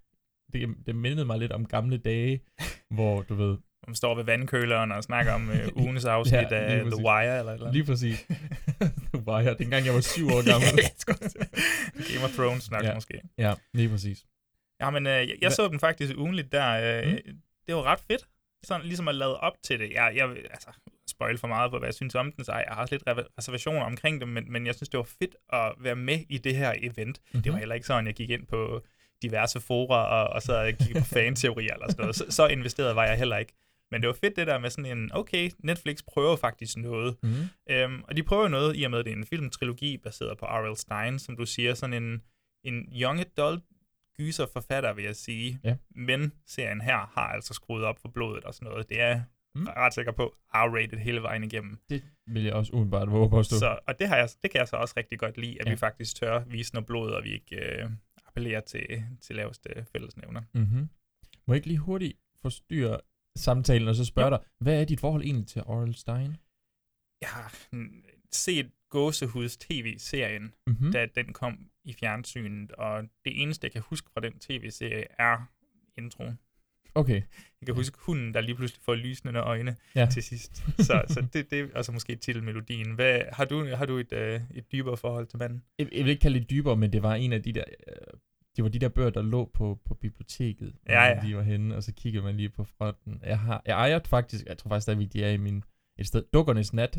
det, 0.53 0.69
det 0.87 0.97
mindede 0.97 1.27
mig 1.27 1.39
lidt 1.39 1.53
om 1.53 1.67
gamle 1.67 1.97
dage, 1.99 2.41
hvor 2.97 3.23
du 3.23 3.35
ved... 3.35 3.57
Man 3.87 3.95
står 3.95 4.15
ved 4.15 4.25
vandkøleren 4.25 4.93
og 4.93 5.03
snakker 5.03 5.33
om 5.33 5.51
øh, 5.51 5.69
ugens 5.77 6.05
afsnit 6.15 6.41
lige 6.51 6.55
af 6.61 6.85
The. 6.85 6.97
Wire 7.05 7.39
eller 7.39 7.53
eller. 7.53 7.73
Lige 7.73 7.85
præcis. 7.85 8.27
The 9.15 9.23
Wire, 9.29 9.55
dengang 9.59 9.87
jeg 9.87 9.95
var 9.95 10.01
syv 10.01 10.27
år 10.27 10.51
gammel. 10.51 10.71
Game 12.12 12.25
of 12.25 12.31
Thrones 12.37 12.71
nok 12.71 12.83
ja. 12.85 12.95
måske. 12.95 13.21
Ja, 13.39 13.55
lige 13.75 13.89
præcis. 13.89 14.25
Ja, 14.81 14.91
men 14.91 15.07
øh, 15.07 15.12
jeg, 15.12 15.37
jeg 15.41 15.53
så 15.53 15.69
den 15.69 15.81
faktisk 15.81 16.17
ugenligt 16.19 16.53
der. 16.53 17.03
Øh, 17.05 17.12
mm. 17.12 17.19
Det 17.66 17.75
var 17.75 17.83
ret 17.83 18.00
fedt. 18.00 18.28
Sådan 18.64 18.87
ligesom 18.87 19.09
at 19.09 19.14
lade 19.14 19.40
op 19.40 19.52
til 19.64 19.78
det. 19.81 19.90
Jeg, 19.90 20.12
jeg 20.16 20.28
altså 20.50 20.69
spoil 21.11 21.38
for 21.38 21.49
meget 21.49 21.71
på, 21.71 21.78
hvad 21.78 21.87
jeg 21.88 21.95
synes 21.95 22.14
om 22.14 22.33
den, 22.33 22.45
så 22.45 22.52
jeg 22.52 22.64
har 22.69 22.83
også 22.83 22.95
lidt 22.95 23.02
re- 23.09 23.28
reservationer 23.38 23.83
omkring 23.85 24.21
det, 24.21 24.28
men, 24.28 24.52
men 24.52 24.66
jeg 24.66 24.75
synes, 24.75 24.88
det 24.88 24.99
var 24.99 25.09
fedt 25.23 25.37
at 25.52 25.73
være 25.78 25.97
med 25.97 26.19
i 26.28 26.38
det 26.38 26.57
her 26.57 26.75
event. 26.78 27.21
Mm-hmm. 27.25 27.42
Det 27.42 27.52
var 27.52 27.57
Mhm. 27.57 27.59
heller 27.59 27.75
ikke 27.75 27.87
sådan, 27.87 28.07
jeg 28.07 28.14
gik 28.14 28.31
ind 28.31 28.47
på 28.47 28.83
diverse 29.23 29.61
fora 29.61 30.04
og, 30.23 30.28
og 30.35 30.42
så 30.42 30.75
kiggede 30.78 31.00
på 31.00 31.04
fanteorier 31.19 31.75
eller 31.75 31.87
sådan 31.90 32.02
noget. 32.02 32.16
Så, 32.16 32.25
så 32.28 32.47
investeret 32.47 32.97
var 32.97 33.04
jeg 33.07 33.19
heller 33.19 33.38
ikke. 33.38 33.52
Men 33.90 34.00
det 34.02 34.09
var 34.09 34.14
fedt 34.21 34.37
det 34.37 34.47
der 34.47 34.59
med 34.59 34.71
sådan 34.71 34.99
en, 34.99 35.11
okay, 35.14 35.50
Netflix 35.59 35.99
prøver 36.12 36.37
faktisk 36.37 36.76
noget. 36.76 37.16
Mhm. 37.23 37.33
Øhm, 37.71 38.02
og 38.09 38.16
de 38.16 38.23
prøver 38.23 38.49
noget, 38.49 38.76
i 38.76 38.83
og 38.85 38.90
med, 38.90 38.99
at 38.99 39.04
det 39.04 39.12
er 39.12 39.16
en 39.16 39.26
filmtrilogi 39.26 39.99
baseret 39.99 40.38
på 40.38 40.47
R.L. 40.47 40.76
Stein, 40.76 41.19
som 41.19 41.37
du 41.37 41.47
siger, 41.47 41.75
sådan 41.75 42.02
en, 42.02 42.23
en 42.64 42.88
young 43.02 43.21
adult 43.21 43.62
gyserforfatter, 44.16 44.92
vil 44.92 45.04
jeg 45.04 45.16
sige. 45.16 45.61
Ja. 45.64 45.76
Men 45.95 46.33
serien 46.47 46.81
her 46.81 46.97
har 46.97 47.28
altså 47.28 47.54
skruet 47.54 47.85
op 47.85 47.99
for 47.99 48.09
blodet 48.09 48.45
og 48.45 48.54
sådan 48.54 48.69
noget. 48.71 48.88
Det 48.88 49.00
er 49.00 49.23
Mm. 49.54 49.61
mm. 49.61 49.66
ret 49.66 49.95
sikker 49.95 50.12
på 50.12 50.35
R-rated 50.54 50.99
hele 50.99 51.23
vejen 51.23 51.45
igennem. 51.45 51.78
Det 51.90 52.02
vil 52.26 52.42
jeg 52.45 52.52
også 52.52 52.73
umiddelbart 52.73 53.11
våge 53.11 53.31
på 53.31 53.38
at 53.38 53.47
stå. 53.47 53.57
Så, 53.59 53.78
og 53.87 53.99
det, 53.99 54.09
har 54.09 54.16
jeg, 54.16 54.28
det 54.42 54.50
kan 54.50 54.59
jeg 54.59 54.69
så 54.69 54.76
også 54.76 54.95
rigtig 54.97 55.19
godt 55.19 55.37
lide, 55.38 55.61
at 55.61 55.66
Ja. 55.66 55.71
ja. 55.71 55.75
vi 55.75 55.78
faktisk 55.78 56.16
tør 56.16 56.45
vise 56.45 56.75
noget 56.75 56.87
blod, 56.87 57.11
og 57.11 57.25
vi 57.25 57.33
ikke 57.33 57.57
øh, 57.57 57.90
appellerer 58.26 58.61
til, 58.61 59.04
til 59.21 59.37
laveste 59.37 59.69
fællesnævner. 59.92 60.42
Mm-hmm. 60.54 60.88
Må 61.47 61.54
jeg 61.54 61.57
ikke 61.57 61.66
lige 61.69 61.78
hurtigt 61.78 62.19
forstyrre 62.42 63.00
samtalen 63.37 63.88
og 63.88 63.95
så 63.95 64.04
spørge 64.04 64.31
dig, 64.31 64.38
hvad 64.59 64.81
er 64.81 64.85
dit 64.85 65.00
forhold 65.00 65.23
egentlig 65.23 65.47
til 65.47 65.62
Oral 65.66 65.95
Stein? 65.95 66.37
Jeg 67.21 67.28
har 67.28 67.59
set 68.33 68.71
Gåsehuds 68.90 69.57
tv-serien, 69.57 70.42
Mhm. 70.42 70.52
mm-hmm. 70.66 70.92
da 70.92 71.07
den 71.14 71.33
kom 71.33 71.71
i 71.85 71.93
fjernsynet, 71.93 72.73
og 72.73 73.03
det 73.03 73.43
eneste, 73.43 73.65
jeg 73.65 73.73
kan 73.73 73.83
huske 73.83 74.11
fra 74.15 74.21
den 74.21 74.33
tv-serie, 74.39 75.05
er 75.19 75.51
introen. 75.99 76.39
Okay. 76.95 77.23
Jeg 77.61 77.67
kan 77.67 77.75
huske 77.75 77.97
hunden, 78.01 78.35
der 78.35 78.41
lige 78.41 78.55
pludselig 78.55 78.83
får 78.85 78.95
lysende 78.95 79.41
øjne 79.41 79.77
Ja. 79.95 80.07
til 80.12 80.23
sidst. 80.23 80.57
Så, 80.79 81.03
så 81.09 81.27
det, 81.33 81.51
det 81.51 81.61
er 81.61 81.69
altså 81.75 81.93
måske 81.93 82.17
titelmelodien. 82.17 82.91
Hvad, 82.95 83.21
har 83.33 83.45
du, 83.45 83.67
har 83.67 83.87
du 83.87 83.97
et, 83.99 84.12
øh, 84.12 84.41
et 84.55 84.73
dybere 84.73 84.97
forhold 84.97 85.27
til 85.27 85.39
manden? 85.39 85.62
Jeg, 85.79 85.89
jeg 85.93 86.05
vil 86.05 86.11
ikke 86.11 86.21
kalde 86.21 86.41
det 86.41 86.51
dybere, 86.51 86.77
men 86.77 86.93
det 86.93 87.03
var 87.03 87.15
en 87.15 87.33
af 87.33 87.43
de 87.43 87.53
der... 87.53 87.65
Øh, 87.89 87.95
det 88.57 88.65
var 88.65 88.71
de 88.71 88.79
der 88.79 88.89
bøger, 88.89 89.11
der 89.11 89.23
lå 89.23 89.51
på, 89.55 89.81
på 89.85 89.95
biblioteket, 89.95 90.75
Ja, 90.89 91.05
ja. 91.05 91.21
de 91.27 91.37
var 91.37 91.43
henne, 91.43 91.77
og 91.77 91.83
så 91.83 91.93
kiggede 91.95 92.25
man 92.25 92.37
lige 92.37 92.49
på 92.49 92.65
fronten. 92.65 93.21
Jeg, 93.23 93.39
har, 93.39 93.62
jeg 93.67 93.73
ejer 93.73 93.99
faktisk, 94.07 94.45
jeg 94.47 94.59
tror 94.59 94.69
faktisk 94.69 94.83
stadigvæk, 94.85 95.12
de 95.12 95.25
er 95.25 95.31
i 95.31 95.37
min, 95.37 95.65
et 95.99 96.07
sted, 96.07 96.23
Dukkernes 96.33 96.73
Nat, 96.73 96.99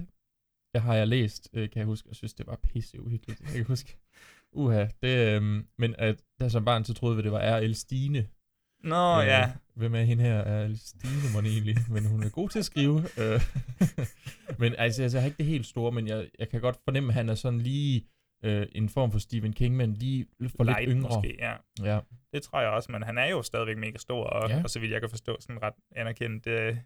jeg 0.74 0.82
har 0.82 0.96
jeg 0.96 1.08
læst, 1.08 1.50
øh, 1.54 1.70
kan 1.70 1.80
jeg 1.80 1.86
huske, 1.86 2.10
og 2.10 2.16
synes, 2.16 2.34
det 2.34 2.48
var 2.48 2.56
pisse 2.63 3.02
uhyggeligt. 3.02 3.42
Jeg 3.42 3.52
kan 3.54 3.66
huske, 3.66 3.98
uha, 4.55 4.88
det, 5.01 5.36
øh, 5.36 5.63
men 5.77 5.95
at, 5.98 6.24
der 6.39 6.48
som 6.48 6.65
barn, 6.65 6.86
så 6.86 6.93
troede 6.93 7.15
vi, 7.15 7.22
det 7.22 7.31
var 7.31 7.39
R.L. 7.60 7.74
Stine. 7.75 8.27
Nå, 8.83 9.22
øh, 9.22 9.27
ja. 9.27 9.51
Hvem 9.75 9.95
er 9.95 10.01
hende 10.01 10.24
her? 10.24 10.43
R.L. 10.65 10.77
Stine, 10.77 11.33
må 11.33 11.39
egentlig, 11.39 11.77
men 11.89 12.05
hun 12.05 12.24
er 12.24 12.29
god 12.29 12.50
til 12.50 12.60
at 12.60 12.65
skrive. 12.65 13.00
øh. 13.00 13.41
men 14.62 14.75
altså, 14.77 15.03
altså, 15.03 15.17
jeg 15.17 15.22
har 15.24 15.25
ikke 15.25 15.38
det 15.38 15.45
helt 15.45 15.65
store, 15.65 15.91
men 15.91 16.07
jeg, 16.07 16.27
jeg 16.39 16.50
kan 16.50 16.62
godt 16.62 16.77
fornemme, 16.83 17.10
at 17.10 17.13
han 17.13 17.29
er 17.29 17.36
sådan 17.36 17.60
lige 17.60 18.07
øh, 18.45 18.67
en 18.72 18.89
form 18.89 19.12
for 19.12 19.19
Stephen 19.19 19.53
King, 19.53 19.75
men 19.75 19.93
lige 19.93 20.25
for 20.57 20.63
lidt 20.63 20.77
Light 20.77 20.91
yngre. 20.91 21.10
Måske, 21.15 21.36
ja. 21.39 21.53
Ja. 21.83 22.00
Det 22.33 22.43
tror 22.43 22.62
jeg 22.62 22.69
også, 22.69 22.91
men 22.91 23.03
han 23.03 23.17
er 23.17 23.25
jo 23.29 23.41
stadigvæk 23.41 23.77
mega 23.77 23.98
stor, 23.98 24.24
og, 24.24 24.50
Ja. 24.50 24.62
og 24.63 24.69
så 24.69 24.79
vidt 24.79 24.91
jeg 24.91 25.01
kan 25.01 25.10
forstå, 25.10 25.38
sådan 25.39 25.62
ret 25.62 25.74
anerkendt, 25.95 26.48
øh, 26.48 26.77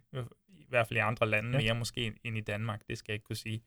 i 0.49 0.65
hvert 0.69 0.87
fald 0.87 0.97
i 0.97 0.99
andre 0.99 1.29
lande, 1.29 1.51
ja. 1.51 1.63
mere 1.63 1.75
måske 1.75 2.13
end 2.23 2.37
i 2.37 2.41
Danmark, 2.41 2.81
det 2.89 2.97
skal 2.97 3.11
jeg 3.11 3.15
ikke 3.15 3.23
kunne 3.25 3.35
sige. 3.35 3.61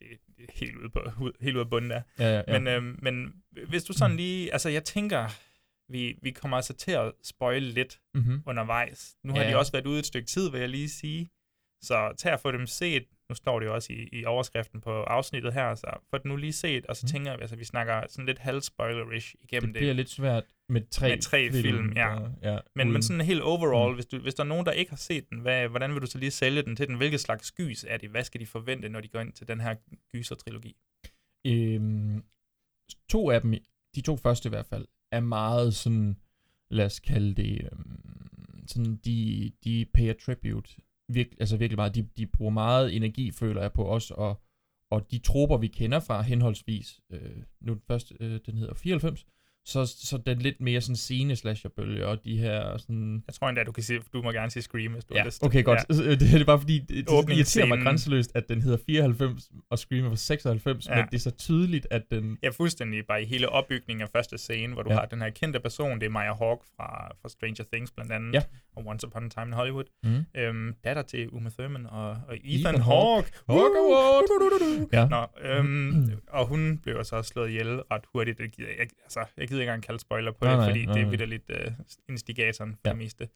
Det, 0.00 0.08
er 0.38 0.52
helt 0.54 0.76
ude, 0.76 0.90
på, 0.90 1.00
helt 1.40 1.56
ude 1.56 1.64
af 1.64 1.70
bunden 1.70 1.90
der. 1.90 2.02
Ja, 2.18 2.24
ja, 2.24 2.42
ja. 2.48 2.58
Men, 2.58 2.68
øh, 2.68 3.02
men 3.02 3.34
hvis 3.68 3.84
du 3.84 3.92
sådan 3.92 4.16
lige, 4.16 4.52
altså 4.52 4.68
jeg 4.68 4.84
tænker, 4.84 5.28
vi, 5.92 6.18
vi 6.22 6.30
kommer 6.30 6.56
altså 6.56 6.72
til 6.74 6.90
at 6.92 7.12
spoile 7.22 7.66
lidt 7.72 8.00
Mhm. 8.14 8.42
undervejs. 8.46 9.16
Nu 9.24 9.32
har 9.34 9.42
Ja. 9.42 9.50
de 9.50 9.56
også 9.56 9.72
været 9.72 9.86
ude 9.86 9.98
et 9.98 10.06
stykke 10.06 10.26
tid, 10.26 10.50
vil 10.50 10.60
jeg 10.60 10.68
lige 10.68 10.88
sige. 10.88 11.30
Så 11.82 12.14
tag 12.18 12.32
at 12.32 12.40
få 12.40 12.52
dem 12.52 12.66
set. 12.66 13.04
Nu 13.28 13.34
står 13.34 13.60
det 13.60 13.66
jo 13.66 13.74
også 13.74 13.92
i, 13.92 14.08
i 14.12 14.24
overskriften 14.24 14.80
på 14.80 15.02
afsnittet 15.02 15.52
her, 15.52 15.74
så 15.74 15.86
få 16.10 16.18
det 16.18 16.26
nu 16.26 16.36
lige 16.36 16.52
set, 16.52 16.86
og 16.86 16.96
så 16.96 17.04
Mhm. 17.06 17.10
tænker 17.12 17.30
jeg, 17.32 17.40
altså 17.40 17.56
vi 17.56 17.64
snakker 17.64 18.02
sådan 18.08 18.26
lidt 18.26 18.38
halvspoilerish 18.38 19.34
igennem 19.40 19.68
Det 19.68 19.74
det. 19.74 19.80
bliver 19.80 19.92
lidt 19.94 20.10
svært 20.10 20.44
med 20.68 20.82
tre, 20.90 21.08
med 21.08 21.18
tre 21.22 21.50
film, 21.52 21.62
film 21.62 21.92
ja. 21.96 22.00
der- 22.02 22.30
ja. 22.52 22.58
Men, 22.76 22.86
uden- 22.86 22.92
men 22.92 23.02
sådan 23.02 23.20
helt 23.20 23.42
overall, 23.42 23.90
Mm. 23.90 23.94
hvis, 23.94 24.06
du, 24.06 24.18
hvis 24.18 24.34
der 24.34 24.42
er 24.44 24.48
nogen, 24.48 24.66
der 24.66 24.72
ikke 24.72 24.90
har 24.90 24.96
set 24.96 25.30
den, 25.30 25.38
hvad, 25.40 25.68
hvordan 25.68 25.92
vil 25.92 26.02
du 26.02 26.06
så 26.06 26.18
lige 26.18 26.30
sælge 26.30 26.62
den 26.62 26.76
til 26.76 26.88
den? 26.88 26.96
Hvilket 26.96 27.20
slags 27.20 27.52
gys 27.52 27.84
er 27.88 27.96
det? 27.96 28.10
Hvad 28.10 28.24
skal 28.24 28.40
de 28.40 28.46
forvente, 28.46 28.88
når 28.88 29.00
de 29.00 29.08
går 29.08 29.20
ind 29.20 29.32
til 29.32 29.48
den 29.48 29.60
her 29.60 29.74
gyser-trilogi? 30.12 30.76
Øhm, 31.46 32.24
to 33.08 33.30
af 33.30 33.40
dem, 33.40 33.54
de 33.94 34.00
to 34.00 34.16
første 34.16 34.46
i 34.46 34.50
hvert 34.50 34.66
fald, 34.66 34.86
er 35.12 35.20
meget 35.20 35.74
sådan, 35.74 36.16
lad 36.70 36.86
os 36.86 37.00
kalde 37.00 37.34
det, 37.34 37.68
øhm, 37.72 38.64
sådan, 38.66 38.96
de, 38.96 39.52
de 39.64 39.86
pay 39.94 40.08
a 40.08 40.12
tribute, 40.12 40.76
virk, 41.08 41.26
altså 41.40 41.56
virkelig 41.56 41.76
meget, 41.76 41.94
de, 41.94 42.08
de 42.16 42.26
bruger 42.26 42.50
meget 42.52 42.96
energi, 42.96 43.30
føler 43.30 43.60
jeg 43.62 43.72
på 43.72 43.88
os, 43.88 44.10
og, 44.10 44.42
og 44.90 45.10
de 45.10 45.18
trupper, 45.18 45.56
vi 45.58 45.66
kender 45.66 46.00
fra 46.00 46.22
henholdsvis, 46.22 47.00
øh, 47.12 47.42
nu 47.60 47.72
den 47.72 47.82
første, 47.86 48.14
øh, 48.20 48.40
den 48.46 48.56
hedder 48.58 48.74
94, 48.74 49.26
så, 49.66 49.86
så 49.86 50.18
den 50.26 50.38
lidt 50.38 50.60
mere 50.60 50.80
sådan 50.80 50.96
scene 50.96 51.36
slasherbølge, 51.36 52.06
og 52.06 52.24
de 52.24 52.36
her 52.38 52.76
sådan... 52.78 53.22
Jeg 53.26 53.34
tror 53.34 53.48
endda, 53.48 53.64
du 53.64 53.72
kan 53.72 53.82
sige, 53.82 54.00
du 54.12 54.22
må 54.22 54.32
gerne 54.32 54.50
sige 54.50 54.62
Scream, 54.62 54.92
hvis 54.92 55.04
du 55.04 55.14
Ja, 55.14 55.20
har 55.20 55.26
lyst. 55.26 55.42
okay, 55.44 55.64
godt. 55.64 55.78
Ja. 55.90 55.94
Ja. 56.04 56.14
Det 56.34 56.40
er 56.40 56.44
bare 56.44 56.58
fordi, 56.58 56.78
det, 56.78 56.88
det 56.88 57.30
irriterer 57.36 57.66
mig 57.66 57.78
grænseløst, 57.82 58.30
at 58.34 58.48
den 58.48 58.62
hedder 58.62 58.78
94, 58.86 59.50
og 59.70 59.78
Scream 59.78 60.04
er 60.04 60.08
fra 60.08 60.16
96, 60.16 60.88
Ja. 60.88 60.94
men 60.96 61.04
det 61.10 61.14
er 61.14 61.20
så 61.20 61.30
tydeligt, 61.30 61.86
at 61.90 62.02
den... 62.10 62.38
Ja, 62.42 62.48
fuldstændig. 62.48 63.06
Bare 63.06 63.22
i 63.22 63.26
hele 63.26 63.48
opbygningen 63.48 64.02
af 64.02 64.08
første 64.12 64.38
scene, 64.38 64.72
hvor 64.74 64.82
du 64.82 64.90
Ja. 64.90 64.96
har 64.98 65.06
den 65.06 65.20
her 65.22 65.30
kendte 65.30 65.60
person, 65.60 66.00
det 66.00 66.06
er 66.06 66.10
Maya 66.10 66.34
Hawke 66.34 66.64
fra, 66.76 67.12
fra 67.22 67.28
Stranger 67.28 67.64
Things 67.72 67.90
blandt 67.90 68.12
andet, 68.12 68.34
Ja. 68.34 68.42
og 68.76 68.86
Once 68.86 69.06
Upon 69.06 69.24
a 69.24 69.28
Time 69.28 69.46
in 69.46 69.52
Hollywood. 69.52 69.84
Mhm. 70.04 70.24
Øhm, 70.36 70.74
datter 70.84 71.02
til 71.02 71.28
Uma 71.30 71.50
Thurman 71.58 71.86
og, 71.86 72.08
og 72.10 72.36
Ethan, 72.44 72.60
Ethan 72.74 72.80
Hawke. 72.80 73.32
Hawke. 73.48 73.78
Award. 73.78 74.88
Ja. 74.92 75.06
Nå, 75.08 75.26
øhm, 75.48 76.10
og 76.28 76.46
hun 76.46 76.78
blev 76.82 77.04
så 77.04 77.22
slået 77.22 77.48
ihjel 77.48 77.66
ret 77.92 78.02
hurtigt. 78.14 78.38
Det 78.38 78.52
gider 78.52 78.68
jeg, 78.68 78.86
altså, 79.04 79.20
jeg 79.38 79.48
gider 79.54 79.62
ikke 79.62 79.70
engang 79.70 79.82
kalde 79.82 80.00
spoiler 80.00 80.32
på 80.32 80.44
Nej, 80.44 80.54
det, 80.54 80.64
fordi 80.64 80.86
nej, 80.86 81.10
det 81.10 81.20
er 81.20 81.26
lidt 81.26 81.50
uh, 81.50 81.72
instigatoren 82.08 82.72
for 82.74 82.80
Ja. 82.84 82.90
det 82.90 82.98
meste. 82.98 83.28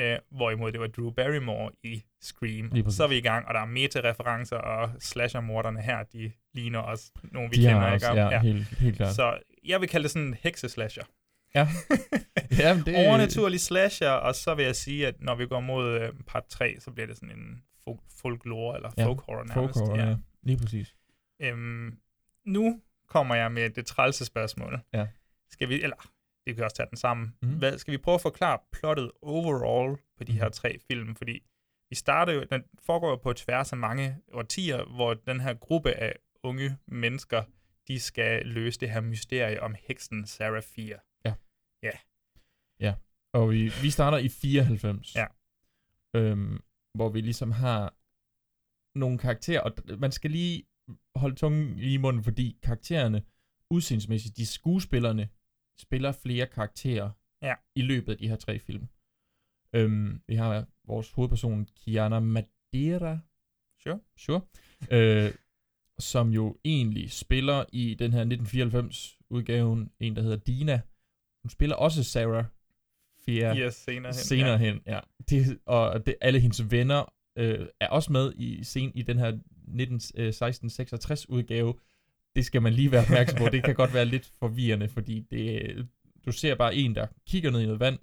Uh, 0.00 0.36
hvorimod 0.36 0.72
det 0.72 0.80
var 0.80 0.86
Drew 0.86 1.10
Barrymore 1.10 1.70
i 1.82 2.02
Scream. 2.20 2.90
Så 2.90 3.04
er 3.04 3.08
vi 3.08 3.16
i 3.16 3.20
gang, 3.20 3.46
og 3.48 3.54
der 3.54 3.60
er 3.60 3.66
meta-referencer, 3.66 4.56
og 4.56 4.90
slasher-morderne 5.00 5.80
her, 5.82 6.02
de 6.02 6.32
ligner 6.54 6.78
også 6.78 7.12
nogle, 7.22 7.50
vi 7.50 7.56
De 7.56 7.62
kender. 7.62 7.82
også- 7.92 8.10
ikke? 8.10 8.22
ja, 8.22 8.40
helt- 8.40 8.78
helt 8.78 8.96
klart. 8.96 9.14
Så 9.14 9.38
jeg 9.64 9.80
vil 9.80 9.88
kalde 9.88 10.02
det 10.02 10.10
sådan 10.10 10.28
en 10.28 10.34
hekseslasher. 10.42 11.02
Ja. 11.54 11.68
ja 12.58 12.82
det, 12.86 13.06
Overnaturlig 13.06 13.60
slasher, 13.60 14.10
og 14.10 14.34
så 14.34 14.54
vil 14.54 14.64
jeg 14.64 14.76
sige, 14.76 15.06
at 15.06 15.14
når 15.20 15.34
vi 15.34 15.46
går 15.46 15.60
mod 15.60 16.00
øh, 16.00 16.12
part 16.26 16.44
3, 16.46 16.76
så 16.80 16.90
bliver 16.90 17.06
det 17.06 17.16
sådan 17.16 17.30
en 17.38 17.62
folk, 17.84 18.00
folklore, 18.20 18.76
eller 18.76 18.90
Ja, 18.98 19.06
folk 19.06 19.20
horror 19.20 19.44
nærmest. 19.44 19.54
folk 19.54 19.88
horror, 19.88 20.08
ja. 20.08 20.16
Lige 20.42 20.58
præcis. 20.58 20.94
Øhm, 21.42 21.98
nu 22.46 22.80
kommer 23.08 23.34
jeg 23.34 23.52
med 23.52 23.70
det 23.70 23.86
trælse 23.86 24.24
spørgsmål. 24.24 24.80
Ja. 24.92 25.06
Skal 25.52 25.68
vi, 25.68 25.82
eller 25.82 25.96
vi 26.46 26.54
kan 26.54 26.64
også 26.64 26.76
tage 26.76 26.90
den 26.90 26.96
sammen. 26.96 27.34
Mm. 27.42 27.58
Hvad, 27.58 27.78
skal 27.78 27.92
vi 27.92 27.98
prøve 27.98 28.14
at 28.14 28.20
forklare 28.20 28.58
plottet 28.72 29.10
overall 29.22 29.98
på 30.18 30.24
de 30.24 30.32
her 30.32 30.48
tre 30.48 30.78
film? 30.78 31.14
Fordi 31.14 31.42
vi 31.90 31.94
starter 31.94 32.32
jo, 32.32 32.44
den 32.44 32.64
foregår 32.78 33.10
jo 33.10 33.16
på 33.16 33.32
tværs 33.32 33.72
af 33.72 33.78
mange 33.78 34.16
årtier, 34.32 34.84
hvor 34.84 35.14
den 35.14 35.40
her 35.40 35.54
gruppe 35.54 35.92
af 35.92 36.16
unge 36.42 36.78
mennesker, 36.86 37.42
de 37.88 38.00
skal 38.00 38.46
løse 38.46 38.80
det 38.80 38.90
her 38.90 39.00
mysterie 39.00 39.62
om 39.62 39.74
heksen 39.80 40.26
Sarah 40.26 40.62
Fear. 40.62 41.04
Ja. 41.24 41.34
Ja. 41.82 41.96
Ja, 42.80 42.94
og 43.34 43.50
vi, 43.50 43.72
vi 43.82 43.90
starter 43.90 44.18
i 44.18 44.28
94. 44.28 45.14
Ja. 45.14 45.26
Øhm, 46.16 46.62
hvor 46.94 47.08
vi 47.08 47.20
ligesom 47.20 47.50
har 47.50 47.94
nogle 48.98 49.18
karakterer, 49.18 49.60
og 49.60 49.72
man 49.98 50.12
skal 50.12 50.30
lige 50.30 50.64
holde 51.16 51.36
tungen 51.36 51.76
lige 51.76 51.94
i 51.94 51.96
munden, 51.96 52.24
fordi 52.24 52.58
karaktererne, 52.62 53.22
udseendsmæssigt, 53.70 54.36
de 54.36 54.46
skuespillerne, 54.46 55.28
spiller 55.80 56.12
flere 56.12 56.46
karakterer 56.46 57.10
Ja. 57.42 57.54
i 57.74 57.82
løbet 57.82 58.12
af 58.12 58.18
de 58.18 58.28
her 58.28 58.36
tre 58.36 58.58
film. 58.58 58.88
Øhm, 59.72 60.20
vi 60.28 60.34
har 60.34 60.66
vores 60.86 61.10
hovedperson, 61.10 61.68
Kiana 61.76 62.20
Madeira. 62.20 63.18
Sure. 63.82 64.00
Sure. 64.16 64.40
øh, 64.90 65.32
som 65.98 66.30
jo 66.30 66.56
egentlig 66.64 67.10
spiller 67.12 67.64
i 67.72 67.94
den 67.94 68.12
her 68.12 68.24
1994-udgaven, 68.24 69.90
en 70.00 70.16
der 70.16 70.22
hedder 70.22 70.36
Dina. 70.36 70.80
Hun 71.42 71.50
spiller 71.50 71.76
også 71.76 72.04
Sarah 72.04 72.44
Fia 73.24 73.56
Yes, 73.56 73.74
senere 73.74 74.12
hen, 74.12 74.14
senere 74.14 74.50
ja. 74.50 74.56
hen 74.56 74.80
ja. 74.86 75.00
Det, 75.30 75.58
og 75.66 76.06
det, 76.06 76.14
alle 76.20 76.40
hendes 76.40 76.70
venner 76.70 77.14
øh, 77.38 77.66
er 77.80 77.88
også 77.88 78.12
med 78.12 78.32
i, 78.36 78.64
scen, 78.64 78.92
i 78.94 79.02
den 79.02 79.18
her 79.18 79.26
1966 79.28 81.28
udgave. 81.28 81.74
Det 82.36 82.44
skal 82.44 82.62
man 82.62 82.72
lige 82.72 82.92
være 82.92 83.02
opmærksom 83.02 83.38
på. 83.38 83.48
Det 83.48 83.64
kan 83.64 83.74
godt 83.74 83.94
være 83.94 84.04
lidt 84.04 84.30
forvirrende, 84.38 84.88
fordi 84.88 85.20
det, 85.30 85.88
du 86.26 86.32
ser 86.32 86.54
bare 86.54 86.74
en, 86.74 86.94
der 86.94 87.06
kigger 87.26 87.50
ned 87.50 87.60
i 87.60 87.64
noget 87.64 87.80
vand, 87.80 87.98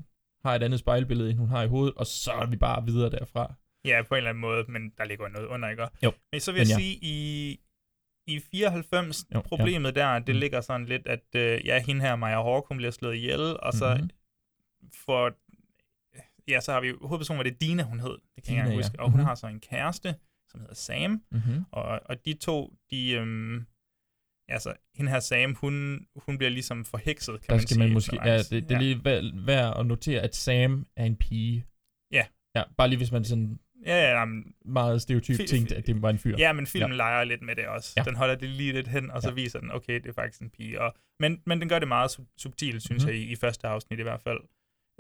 har 0.45 0.55
et 0.55 0.63
andet 0.63 0.79
spejlbillede, 0.79 1.29
end 1.29 1.39
hun 1.39 1.49
har 1.49 1.63
i 1.63 1.67
hovedet, 1.67 1.93
og 1.95 2.05
så 2.05 2.31
er 2.31 2.45
vi 2.45 2.55
bare 2.55 2.85
videre 2.85 3.09
derfra. 3.09 3.53
Ja, 3.85 4.01
på 4.07 4.13
en 4.13 4.17
eller 4.17 4.29
anden 4.29 4.41
måde, 4.41 4.65
men 4.71 4.91
der 4.97 5.05
ligger 5.05 5.27
noget 5.27 5.47
under, 5.47 5.69
ikke? 5.69 5.87
Jo. 6.03 6.11
Men 6.31 6.41
så 6.41 6.51
vil 6.51 6.59
jeg 6.59 6.67
ja. 6.67 6.75
sige, 6.75 6.99
i, 7.01 7.59
i 8.27 8.39
94, 8.39 9.25
Jo, 9.35 9.41
problemet 9.41 9.95
ja. 9.95 10.01
der, 10.01 10.19
det 10.19 10.35
Mm. 10.35 10.39
ligger 10.39 10.61
sådan 10.61 10.85
lidt, 10.85 11.07
at 11.07 11.23
øh, 11.35 11.65
ja, 11.65 11.83
hende 11.83 12.01
her, 12.01 12.15
Maja 12.15 12.43
Hawke, 12.43 12.67
hun 12.67 12.77
bliver 12.77 12.91
slået 12.91 13.15
ihjel, 13.15 13.59
og 13.59 13.73
så 13.73 13.97
Mhm. 14.01 14.09
for, 15.05 15.31
ja, 16.51 16.59
så 16.59 16.71
har 16.71 16.81
vi 16.81 16.93
hovedpersonen, 17.01 17.37
var 17.37 17.43
det 17.43 17.61
Dina, 17.61 17.83
hun 17.83 17.99
hed, 17.99 18.17
det 18.35 18.43
kan 18.43 18.53
Dina, 18.53 18.57
jeg 18.61 18.67
ikke 18.71 18.77
ja. 18.77 18.83
huske, 18.87 18.99
og 18.99 19.09
hun 19.11 19.19
Mhm. 19.19 19.25
har 19.27 19.35
så 19.35 19.47
en 19.47 19.59
kæreste, 19.59 20.15
som 20.51 20.59
hedder 20.59 20.75
Sam, 20.75 21.21
Mhm. 21.31 21.65
og, 21.71 21.99
og 22.05 22.25
de 22.25 22.33
to, 22.33 22.73
de, 22.91 23.11
øhm, 23.11 23.65
altså, 24.49 24.73
hende 24.95 25.11
her 25.11 25.19
Sam, 25.19 25.55
hun, 25.55 26.05
hun 26.15 26.37
bliver 26.37 26.49
ligesom 26.51 26.85
forhekset, 26.85 27.41
kan 27.41 27.47
Der 27.49 27.53
man 27.55 27.59
skal 27.61 27.69
sige. 27.69 27.79
man 27.79 27.93
måske, 27.93 28.19
ja, 28.25 28.37
det, 28.37 28.51
det 28.51 28.71
er 28.71 28.79
lige 28.79 29.05
værd, 29.05 29.45
værd 29.45 29.79
at 29.79 29.85
notere, 29.85 30.21
at 30.21 30.35
Sam 30.35 30.85
er 30.95 31.05
en 31.05 31.15
pige. 31.15 31.65
Ja. 32.11 32.25
Ja, 32.55 32.63
bare 32.77 32.87
lige 32.87 32.97
hvis 32.97 33.11
man 33.11 33.23
sådan 33.25 33.59
Ja, 33.85 34.17
ja, 34.19 34.25
men, 34.25 34.53
meget 34.65 35.01
stereotypt 35.01 35.39
Fi- 35.39 35.45
tænkt, 35.47 35.71
at 35.71 35.87
det 35.87 36.01
var 36.01 36.09
en 36.09 36.17
fyr. 36.17 36.35
Ja, 36.37 36.53
men 36.53 36.67
filmen 36.67 36.91
Ja. 36.91 36.97
leger 36.97 37.23
lidt 37.23 37.41
med 37.41 37.55
det 37.55 37.67
også. 37.67 37.93
Ja. 37.97 38.03
Den 38.03 38.15
holder 38.15 38.35
det 38.35 38.49
lige 38.49 38.73
lidt 38.73 38.87
hen, 38.87 39.11
og 39.11 39.21
så 39.21 39.29
Ja. 39.29 39.33
viser 39.35 39.59
den, 39.59 39.71
okay, 39.71 39.93
det 39.93 40.05
er 40.09 40.13
faktisk 40.13 40.41
en 40.41 40.49
pige. 40.49 40.81
Og, 40.81 40.95
men, 41.19 41.41
men 41.45 41.59
den 41.61 41.69
gør 41.69 41.79
det 41.79 41.87
meget 41.87 42.09
sub- 42.19 42.33
subtilt, 42.37 42.81
synes 42.83 43.03
Mhm. 43.03 43.09
mm-hmm. 43.11 43.21
jeg, 43.21 43.29
i, 43.29 43.31
i 43.31 43.35
første 43.35 43.67
afsnit 43.67 43.99
i 43.99 44.03
hvert 44.03 44.21
fald. 44.21 44.39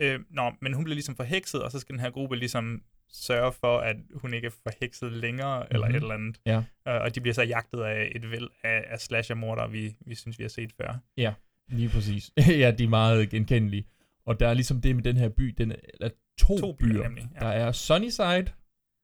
Øh, 0.01 0.19
nå, 0.29 0.53
men 0.61 0.73
hun 0.73 0.83
bliver 0.83 0.95
ligesom 0.95 1.15
forhekset, 1.15 1.63
og 1.63 1.71
så 1.71 1.79
skal 1.79 1.93
den 1.93 1.99
her 1.99 2.09
gruppe 2.09 2.35
ligesom 2.35 2.81
sørge 3.09 3.51
for, 3.51 3.77
at 3.77 3.95
hun 4.15 4.33
ikke 4.33 4.45
er 4.45 4.51
forhekset 4.63 5.11
længere, 5.11 5.59
mm-hmm. 5.59 5.75
eller 5.75 5.87
Mhm. 5.87 5.95
et 5.95 6.01
eller 6.01 6.13
andet. 6.13 6.39
Ja. 6.45 6.57
Øh, 6.87 7.01
og 7.01 7.15
de 7.15 7.21
bliver 7.21 7.33
så 7.33 7.43
jagtet 7.43 7.81
af 7.81 8.11
et 8.15 8.31
væld 8.31 8.47
af, 8.63 8.83
af 8.87 8.99
slasher-mordere, 8.99 9.71
vi, 9.71 9.95
vi 10.05 10.15
synes, 10.15 10.39
vi 10.39 10.43
har 10.43 10.49
set 10.49 10.71
før. 10.81 10.97
Ja, 11.17 11.33
lige 11.69 11.89
præcis. 11.89 12.31
ja, 12.63 12.71
de 12.71 12.83
er 12.83 12.87
meget 12.89 13.29
genkendelige. 13.29 13.87
Og 14.25 14.39
der 14.39 14.47
er 14.47 14.53
ligesom 14.53 14.81
det 14.81 14.95
med 14.95 15.03
den 15.03 15.17
her 15.17 15.29
by, 15.29 15.43
den 15.57 15.71
er, 15.71 15.75
eller 15.93 16.09
to, 16.37 16.57
To 16.57 16.73
byer, 16.73 16.93
byer. 16.93 17.03
nemlig, 17.03 17.29
ja. 17.35 17.39
Der 17.39 17.51
er 17.51 17.71
Sunnyside 17.71 18.45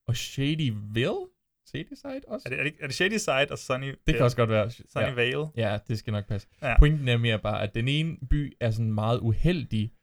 og 0.07 0.15
Shadyville. 0.15 1.27
Shadyside 1.67 2.21
også? 2.27 2.43
Er 2.45 2.49
det, 2.49 2.59
er 2.59 2.63
det, 2.63 2.73
er 2.79 2.85
det 2.87 2.95
Shady 2.95 3.17
Side 3.17 3.47
og 3.51 3.57
Sunny 3.59 3.95
Det 4.07 4.15
kan 4.15 4.23
også 4.23 4.37
godt 4.37 4.49
være. 4.49 4.71
Sunny 4.71 5.05
ja. 5.07 5.13
Vale? 5.13 5.45
Ja, 5.55 5.77
det 5.87 5.99
skal 5.99 6.11
nok 6.13 6.27
passe. 6.27 6.47
Ja. 6.61 6.79
Pointen 6.79 7.07
er 7.07 7.17
mere 7.17 7.39
bare, 7.39 7.63
at 7.63 7.75
den 7.75 7.87
ene 7.87 8.17
by 8.29 8.57
er 8.59 8.71
sådan 8.71 8.93
meget 8.93 9.19
uheldig, 9.19 9.93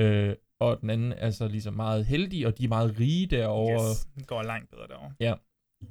øh, 0.00 0.34
og 0.60 0.80
den 0.80 0.90
anden 0.90 1.12
er 1.12 1.30
så 1.30 1.48
ligesom 1.48 1.74
meget 1.74 2.06
heldig, 2.06 2.46
og 2.46 2.58
de 2.58 2.64
er 2.64 2.68
meget 2.68 2.96
rige 3.00 3.26
derovre. 3.26 3.90
Yes, 3.90 4.08
det 4.18 4.26
går 4.26 4.42
langt 4.42 4.70
bedre 4.70 4.86
derovre. 4.86 5.12
Ja. 5.20 5.34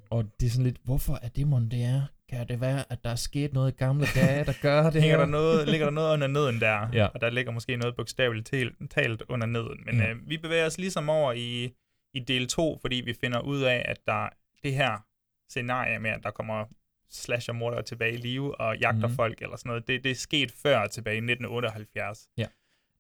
Og 0.10 0.26
det 0.40 0.46
er 0.46 0.50
sådan 0.50 0.64
lidt, 0.64 0.78
hvorfor 0.84 1.20
er 1.22 1.28
det 1.28 1.48
mon 1.48 1.70
det 1.70 1.84
er? 1.84 2.02
Kan 2.30 2.48
det 2.48 2.62
være, 2.62 2.92
at 2.92 3.04
der 3.04 3.10
er 3.10 3.16
sket 3.16 3.54
noget 3.54 3.72
i 3.72 3.76
gamle 3.76 4.06
dage, 4.16 4.46
der 4.46 4.54
gør 4.62 4.90
det 4.90 5.02
Hænger 5.02 5.18
der 5.18 5.26
noget, 5.26 5.68
ligger 5.70 5.86
der 5.86 5.94
noget 5.94 6.14
under 6.14 6.28
neden 6.28 6.62
der, 6.62 6.90
Ja. 6.94 7.06
og 7.06 7.22
der 7.22 7.30
ligger 7.30 7.52
måske 7.52 7.78
noget 7.78 7.96
bogstaveligt 7.96 8.54
talt, 8.92 9.22
under 9.30 9.48
neden. 9.48 9.84
Men 9.86 9.96
Ja. 9.98 10.10
øh, 10.10 10.30
vi 10.30 10.38
bevæger 10.38 10.66
os 10.66 10.78
ligesom 10.78 11.10
over 11.10 11.34
i, 11.34 11.74
i 12.14 12.20
del 12.20 12.48
2, 12.48 12.78
fordi 12.82 12.96
vi 12.96 13.14
finder 13.22 13.40
ud 13.40 13.62
af, 13.62 13.86
at 13.86 13.98
der 14.06 14.30
det 14.64 14.74
her 14.74 15.06
scenarie 15.50 16.00
med, 16.00 16.10
at 16.12 16.24
der 16.24 16.32
kommer 16.32 16.66
slasher-mordere 17.10 17.82
tilbage 17.84 18.14
i 18.14 18.18
live 18.18 18.62
og 18.62 18.78
jagter 18.78 19.00
mm-hmm. 19.08 19.16
folk 19.16 19.42
eller 19.42 19.56
sådan 19.58 19.70
noget, 19.70 19.88
det, 19.88 20.04
det 20.04 20.12
er 20.12 20.16
sket 20.16 20.52
før 20.52 20.88
tilbage 20.88 21.16
i 21.16 21.18
1978. 21.18 22.28
Ja. 22.38 22.46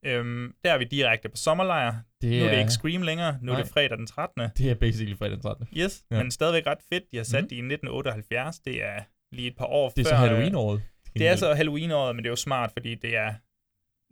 Øhm, 0.06 0.54
der 0.64 0.74
er 0.74 0.78
vi 0.78 0.84
direkte 0.84 1.30
på 1.30 1.38
sommerlejr. 1.38 1.94
Det 2.22 2.30
nu 2.30 2.36
er 2.38 2.50
det 2.50 2.56
er- 2.56 2.60
ikke 2.60 2.72
Scream 2.72 3.02
længere, 3.02 3.38
nu 3.42 3.52
er 3.52 3.56
Nej. 3.56 3.64
det 3.64 3.72
fredag 3.72 3.98
den 3.98 4.08
13. 4.08 4.50
Det 4.58 4.72
er 4.72 4.76
basically 4.76 5.18
fredag 5.18 5.32
den 5.32 5.42
13. 5.42 5.68
Yes, 5.78 6.04
Ja. 6.12 6.24
men 6.24 6.32
stadigvæk 6.32 6.66
ret 6.68 6.78
fedt. 6.94 7.04
De 7.12 7.18
har 7.18 7.24
sat 7.24 7.44
mm. 7.44 7.50
det 7.50 7.56
i 7.56 7.60
1978. 7.60 8.60
Det 8.60 8.84
er 8.84 9.00
lige 9.32 9.48
et 9.48 9.58
par 9.58 9.66
år 9.66 9.90
Det 9.90 10.00
er 10.02 10.04
før... 10.10 10.10
så 10.10 10.16
øh, 10.16 10.20
Halloween-året. 10.30 10.82
Det 11.18 11.28
er 11.28 11.36
så 11.36 11.54
Halloween-året, 11.54 12.16
men 12.16 12.24
det 12.24 12.28
er 12.30 12.32
jo 12.32 12.36
smart, 12.36 12.72
fordi 12.72 12.96
det 12.96 13.16
er 13.18 13.34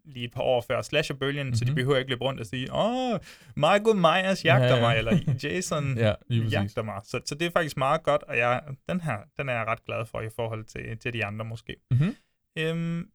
lige 0.06 0.26
et 0.26 0.32
par 0.34 0.42
år 0.42 0.62
før 0.62 0.82
slasherbølgen, 0.82 1.44
mm-hmm. 1.46 1.56
så 1.56 1.66
de 1.66 1.70
Mhm. 1.72 1.76
behøver 1.76 1.98
ikke 1.98 2.10
løbe 2.10 2.24
rundt 2.24 2.40
og 2.40 2.46
sige, 2.46 2.68
åh, 2.74 3.20
Michael 3.56 3.96
Myers 3.96 4.46
jagter 4.46 4.68
Ja, 4.68 4.76
ja. 4.76 4.82
mig, 4.82 4.98
eller 4.98 5.18
Jason 5.44 5.98
Ja, 5.98 6.14
jagter 6.30 6.82
mig. 6.84 7.02
Så, 7.04 7.22
så 7.26 7.36
det 7.36 7.46
er 7.48 7.52
faktisk 7.52 7.78
meget 7.78 8.04
godt, 8.04 8.24
og 8.24 8.38
jeg, 8.38 8.62
den 8.90 9.02
her, 9.02 9.18
den 9.38 9.50
er 9.50 9.54
jeg 9.54 9.66
ret 9.68 9.86
glad 9.86 10.06
for 10.06 10.22
i 10.22 10.30
forhold 10.36 10.64
til, 10.66 10.98
til 10.98 11.14
de 11.14 11.26
andre 11.26 11.46
måske. 11.46 11.76
Mhm. 11.92 12.16
Øhm, 12.58 13.08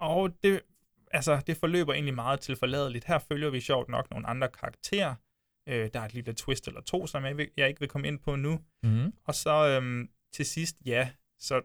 og 0.00 0.30
det, 0.42 0.60
altså, 1.10 1.40
det 1.46 1.56
forløber 1.56 1.92
egentlig 1.92 2.14
meget 2.14 2.40
tilforladeligt. 2.40 3.04
Her 3.04 3.18
følger 3.18 3.50
vi 3.50 3.60
sjovt 3.60 3.88
nok 3.88 4.10
nogle 4.10 4.26
andre 4.26 4.48
karakterer. 4.48 5.14
Øh, 5.68 5.90
der 5.94 6.00
er 6.00 6.04
et 6.04 6.14
lille 6.14 6.32
twist 6.32 6.68
eller 6.68 6.80
to, 6.80 7.06
som 7.06 7.24
jeg, 7.24 7.36
vil, 7.36 7.48
jeg 7.56 7.68
ikke 7.68 7.80
vil 7.80 7.88
komme 7.88 8.08
ind 8.08 8.18
på 8.18 8.36
nu. 8.36 8.60
Mhm. 8.82 9.12
Og 9.24 9.34
så 9.34 9.68
øhm, 9.68 10.08
til 10.32 10.44
sidst, 10.46 10.76
ja, 10.86 11.08
så 11.38 11.62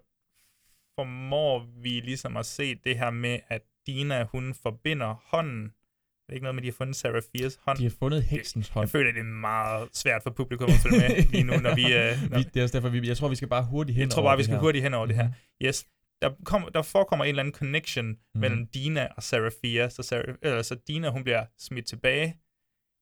formår 0.95 1.67
vi 1.81 1.89
ligesom 1.89 2.37
at 2.37 2.45
se 2.45 2.75
det 2.75 2.97
her 2.97 3.09
med, 3.09 3.39
at 3.47 3.61
Dina, 3.87 4.23
hun 4.23 4.53
forbinder 4.53 5.15
hånden. 5.25 5.63
Det 5.63 6.29
er 6.29 6.33
ikke 6.33 6.43
noget 6.43 6.55
med, 6.55 6.61
at 6.61 6.63
de 6.63 6.69
har 6.71 6.75
fundet 6.77 6.95
Sarah 6.95 7.21
Fiers 7.31 7.59
hånd. 7.65 7.77
De 7.77 7.83
har 7.83 7.93
fundet 7.99 8.23
heksens 8.23 8.69
hånd. 8.69 8.83
Jeg 8.83 8.89
føler, 8.89 9.11
det 9.11 9.19
er 9.19 9.23
meget 9.23 9.89
svært 9.93 10.23
for 10.23 10.29
publikum 10.29 10.69
at 10.69 10.75
følge 10.83 10.97
med 10.97 11.23
lige 11.33 11.43
nu, 11.43 11.53
når 11.57 11.75
vi... 11.75 11.83
Øh, 11.83 12.29
når, 12.29 12.37
vi, 12.37 12.43
det 12.43 12.57
er 12.59 12.63
også 12.63 12.77
derfor, 12.77 12.89
vi, 12.89 13.07
jeg 13.07 13.17
tror, 13.17 13.27
vi 13.27 13.35
skal 13.35 13.47
bare 13.47 13.65
hurtigt 13.65 13.95
hen 13.95 14.01
jeg 14.01 14.11
tror 14.11 14.23
bare, 14.23 14.37
vi 14.37 14.43
skal 14.43 14.55
her. 14.55 14.61
hurtigt 14.61 14.83
hen 14.83 14.93
over 14.93 15.05
det 15.05 15.15
her. 15.15 15.27
Mhm. 15.27 15.33
Yes. 15.65 15.87
Der, 16.21 16.35
kom, 16.45 16.69
der 16.73 16.81
forekommer 16.81 17.25
en 17.25 17.29
eller 17.29 17.43
anden 17.43 17.55
connection 17.55 18.07
mm. 18.07 18.41
mellem 18.41 18.67
Dina 18.67 19.07
og 19.17 19.23
Sarah 19.23 19.51
Fia. 19.61 19.89
Så, 19.89 20.03
Sarah, 20.03 20.35
eller, 20.41 20.61
så 20.61 20.75
Dina, 20.75 21.09
hun 21.09 21.23
bliver 21.23 21.45
smidt 21.57 21.85
tilbage. 21.85 22.37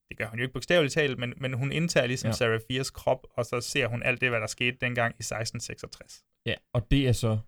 Det 0.08 0.18
gør 0.18 0.26
hun 0.26 0.38
jo 0.38 0.42
ikke 0.42 0.52
bogstaveligt 0.52 0.94
talt, 0.94 1.18
men, 1.18 1.34
men 1.36 1.52
hun 1.52 1.72
indtager 1.72 2.06
ligesom 2.06 2.32
Ja. 2.40 2.58
Fias 2.68 2.90
krop, 2.90 3.26
og 3.30 3.46
så 3.46 3.60
ser 3.60 3.86
hun 3.86 4.02
alt 4.02 4.20
det, 4.20 4.28
hvad 4.30 4.40
der 4.40 4.46
skete 4.46 4.76
dengang 4.80 5.14
i 5.14 5.22
1666. 5.22 6.24
Ja, 6.46 6.54
og 6.72 6.90
det 6.90 7.08
er 7.08 7.12
så 7.12 7.38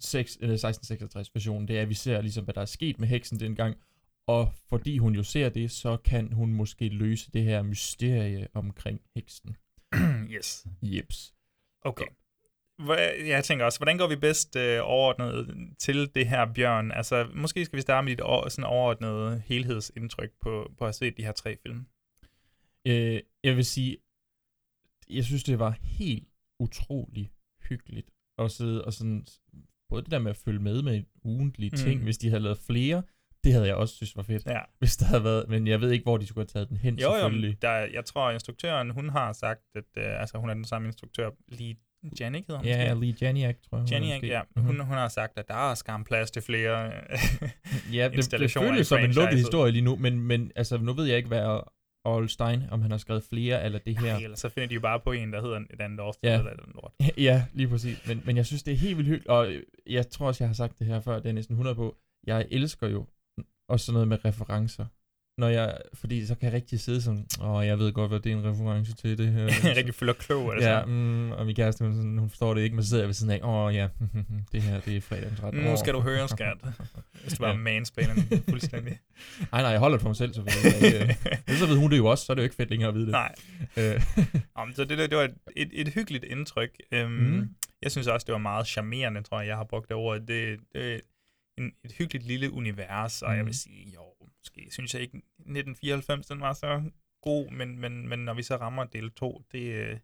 6, 0.00 0.36
eller 0.36 0.54
1666 0.54 1.34
versionen. 1.34 1.68
Det 1.68 1.78
er, 1.78 1.82
at 1.82 1.88
vi 1.88 1.94
ser 1.94 2.20
ligesom, 2.20 2.44
hvad 2.44 2.54
der 2.54 2.60
er 2.60 2.64
sket 2.64 3.00
med 3.00 3.08
heksen 3.08 3.40
dengang. 3.40 3.76
Og 4.26 4.52
fordi 4.68 4.98
hun 4.98 5.14
jo 5.14 5.22
ser 5.22 5.48
det, 5.48 5.70
så 5.70 5.96
kan 5.96 6.32
hun 6.32 6.52
måske 6.52 6.88
løse 6.88 7.30
det 7.32 7.42
her 7.42 7.62
mysterie 7.62 8.48
omkring 8.54 9.00
heksen. 9.14 9.56
yes. 10.34 10.66
Jeps. 10.82 11.34
Okay. 11.82 12.06
Jeg 13.26 13.44
tænker 13.44 13.64
også, 13.64 13.78
hvordan 13.78 13.98
går 13.98 14.08
vi 14.08 14.16
bedst 14.16 14.56
øh, 14.56 14.78
overordnet 14.82 15.56
til 15.78 16.14
det 16.14 16.26
her, 16.28 16.52
Bjørn? 16.54 16.90
Altså, 16.92 17.28
måske 17.34 17.64
skal 17.64 17.76
vi 17.76 17.80
starte 17.82 18.04
med 18.04 18.10
dit 18.12 18.20
over, 18.20 18.48
sådan 18.48 18.64
overordnede 18.64 19.42
helhedsindtryk 19.46 20.30
på, 20.40 20.72
på 20.78 20.86
at 20.86 20.94
set 20.94 21.16
de 21.16 21.22
her 21.24 21.32
tre 21.32 21.56
film. 21.66 21.86
Øh, 22.86 23.20
jeg 23.44 23.56
vil 23.56 23.64
sige, 23.64 23.96
jeg 25.10 25.24
synes, 25.24 25.44
det 25.44 25.58
var 25.58 25.78
helt 25.82 26.28
utrolig 26.60 27.30
hyggeligt 27.68 28.10
at 28.38 28.50
sidde 28.50 28.84
og 28.84 28.92
sådan, 28.92 29.26
både 29.88 30.02
det 30.02 30.10
der 30.10 30.18
med 30.18 30.30
at 30.30 30.36
følge 30.36 30.60
med 30.60 30.82
med 30.82 31.02
ugentlige 31.24 31.70
Mm. 31.72 31.76
ting, 31.76 32.02
hvis 32.02 32.18
de 32.18 32.28
havde 32.28 32.42
lavet 32.42 32.58
flere, 32.66 33.02
det 33.44 33.52
havde 33.52 33.66
jeg 33.66 33.74
også 33.74 33.94
synes 33.94 34.16
var 34.16 34.22
fedt, 34.22 34.46
Ja. 34.46 34.60
hvis 34.78 34.96
der 34.96 35.06
havde 35.06 35.24
været, 35.24 35.48
men 35.48 35.66
jeg 35.66 35.80
ved 35.80 35.90
ikke, 35.90 36.02
hvor 36.02 36.16
de 36.16 36.26
skulle 36.26 36.42
have 36.42 36.46
taget 36.46 36.68
den 36.68 36.76
hen, 36.76 36.98
Jo, 36.98 37.08
jo, 37.08 37.14
selvfølgelig. 37.14 37.48
men 37.50 37.58
der, 37.62 37.70
jeg 37.70 38.04
tror, 38.04 38.30
instruktøren, 38.30 38.90
hun 38.90 39.08
har 39.08 39.32
sagt, 39.32 39.60
at 39.74 39.84
øh, 39.98 40.20
altså, 40.20 40.38
hun 40.38 40.50
er 40.50 40.54
den 40.54 40.64
samme 40.64 40.88
instruktør, 40.88 41.30
Lee 41.48 41.74
Janik 42.20 42.46
hedder 42.46 42.56
hun 42.58 42.66
Ja, 42.66 42.94
måske? 42.94 43.06
Lee 43.06 43.16
Janiak, 43.22 43.56
tror 43.70 43.78
jeg. 43.78 43.90
Janiak, 43.90 44.22
ja. 44.22 44.40
Mhm. 44.56 44.64
Hun, 44.66 44.80
hun 44.80 44.94
har 44.96 45.08
sagt, 45.08 45.38
at 45.38 45.48
der 45.48 45.70
er 45.70 45.74
skam 45.74 46.04
plads 46.04 46.30
til 46.30 46.42
flere 46.42 46.86
øh, 46.86 47.48
Ja, 47.96 48.08
det, 48.08 48.30
det 48.30 48.50
føles 48.52 48.86
som 48.86 48.98
en 49.00 49.12
lukket 49.12 49.38
historie 49.38 49.72
lige 49.72 49.82
nu, 49.82 49.96
men, 49.96 50.20
men 50.20 50.52
altså, 50.56 50.78
nu 50.78 50.92
ved 50.92 51.04
jeg 51.04 51.16
ikke, 51.16 51.28
hvad 51.28 51.60
Old 52.04 52.28
Stein, 52.28 52.62
om 52.70 52.82
han 52.82 52.90
har 52.90 52.98
skrevet 52.98 53.24
flere, 53.24 53.64
eller 53.64 53.78
det 53.78 53.98
her. 53.98 54.12
Nej, 54.12 54.22
ellers 54.22 54.38
så 54.40 54.48
finder 54.48 54.68
de 54.68 54.74
jo 54.74 54.80
bare 54.80 55.00
på 55.00 55.12
en, 55.12 55.32
der 55.32 55.40
hedder 55.42 55.56
et 55.56 55.80
andet 55.80 56.00
årstal 56.00 56.28
Ja. 56.30 56.38
eller 56.38 56.50
et 56.50 56.60
andet 56.60 56.74
lort. 56.74 56.92
ja, 57.28 57.44
lige 57.52 57.68
præcis. 57.68 58.06
Men, 58.08 58.22
men 58.26 58.36
jeg 58.36 58.46
synes, 58.46 58.62
det 58.62 58.72
er 58.72 58.76
helt 58.76 58.96
vildt 58.96 59.08
hyggeligt, 59.08 59.28
og 59.28 59.52
øh, 59.52 59.62
jeg 59.86 60.08
tror 60.10 60.26
også, 60.26 60.44
jeg 60.44 60.48
har 60.48 60.54
sagt 60.54 60.78
det 60.78 60.86
her 60.86 61.00
før, 61.00 61.18
det 61.18 61.28
er 61.28 61.32
næsten 61.32 61.52
100 61.52 61.74
på. 61.76 61.96
Jeg 62.26 62.46
elsker 62.50 62.88
jo 62.88 63.06
også 63.68 63.86
sådan 63.86 63.94
noget 63.94 64.08
med 64.08 64.24
referencer. 64.24 64.86
Når 65.38 65.48
jeg, 65.48 65.78
fordi 65.94 66.26
så 66.26 66.34
kan 66.34 66.44
jeg 66.46 66.52
rigtig 66.52 66.80
sidde 66.80 67.02
sådan, 67.02 67.26
åh, 67.42 67.66
jeg 67.66 67.78
ved 67.78 67.92
godt, 67.92 68.10
hvad 68.10 68.20
det 68.20 68.32
er 68.32 68.36
en 68.36 68.44
reference 68.44 68.94
til 68.94 69.18
det 69.18 69.32
her. 69.32 69.46
Rigtig 69.76 69.94
føler 69.94 70.12
klog, 70.12 70.48
er 70.48 70.54
det 70.54 70.62
ja, 70.62 70.84
mm, 70.84 71.30
og 71.32 71.46
min 71.46 71.54
kæreste, 71.54 71.84
hun, 71.84 71.94
sådan, 71.94 72.18
hun 72.18 72.28
forstår 72.30 72.54
det 72.54 72.62
ikke, 72.62 72.76
men 72.76 72.82
så 72.84 72.88
sidder 72.88 73.02
jeg 73.02 73.08
ved 73.08 73.14
siden 73.14 73.32
af, 73.32 73.40
åh 73.42 73.74
ja, 73.74 73.88
det 74.52 74.62
her, 74.62 74.80
det 74.80 74.96
er 74.96 75.00
fredag 75.00 75.28
den 75.28 75.36
13. 75.36 75.62
Nu 75.64 75.76
skal 75.76 75.94
du 75.94 76.00
høre, 76.00 76.28
skat. 76.28 76.56
Hvis 77.22 77.32
du 77.32 77.38
bare 77.42 77.50
Ja. 77.50 77.56
mansplainer 77.56 78.14
fuldstændig. 78.48 78.98
Nej, 79.52 79.62
nej, 79.62 79.70
jeg 79.70 79.78
holder 79.80 79.96
det 79.96 80.02
for 80.02 80.08
mig 80.08 80.16
selv, 80.16 80.34
selvfølgelig. 80.34 80.94
Øh, 81.00 81.14
Ellers 81.46 81.58
så 81.60 81.66
ved 81.66 81.76
hun 81.76 81.90
det 81.90 81.96
jo 81.98 82.06
også, 82.06 82.24
så 82.24 82.32
er 82.32 82.34
det 82.34 82.42
jo 82.42 82.44
ikke 82.44 82.56
fedt 82.56 82.70
længere 82.70 82.88
at 82.88 82.94
vide 82.94 83.06
det. 83.06 83.12
Nej. 83.12 83.34
Øh, 83.76 84.02
Om, 84.54 84.72
så 84.72 84.84
det, 84.84 84.98
det, 84.98 85.10
det 85.10 85.18
var 85.18 85.24
et, 85.24 85.34
et, 85.56 85.68
et 85.72 85.88
hyggeligt 85.88 86.24
indtryk. 86.24 86.70
Øhm, 86.92 87.10
Mhm. 87.12 87.48
Jeg 87.82 87.90
synes 87.90 88.06
også, 88.06 88.24
det 88.24 88.32
var 88.32 88.38
meget 88.38 88.66
charmerende, 88.66 89.22
tror 89.22 89.40
jeg, 89.40 89.48
jeg 89.48 89.56
har 89.56 89.64
brugt 89.64 89.88
det 89.88 89.96
ord. 89.96 90.20
Det, 90.20 90.28
det 90.28 90.58
er 90.94 90.98
en, 91.58 91.72
et 91.84 91.92
hyggeligt 91.98 92.26
lille 92.26 92.52
univers, 92.52 93.22
og 93.22 93.30
jeg 93.30 93.38
Mhm. 93.38 93.46
vil 93.46 93.54
sige, 93.54 93.92
jo, 93.94 94.00
måske 94.46 94.68
synes 94.70 94.94
jeg 94.94 95.02
ikke, 95.02 95.16
1994, 95.16 96.26
den 96.26 96.40
var 96.40 96.52
så 96.52 96.90
god, 97.22 97.50
men, 97.50 97.78
men, 97.78 98.08
men 98.08 98.18
når 98.18 98.34
vi 98.34 98.42
så 98.42 98.56
rammer 98.56 98.84
del 98.84 99.10
2, 99.10 99.42
det, 99.52 99.62
øh, 99.62 99.98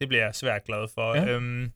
det 0.00 0.08
bliver 0.08 0.24
jeg 0.24 0.34
svært 0.34 0.64
glad 0.64 0.88
for. 0.88 1.14
Ja. 1.14 1.28
Øhm, 1.28 1.72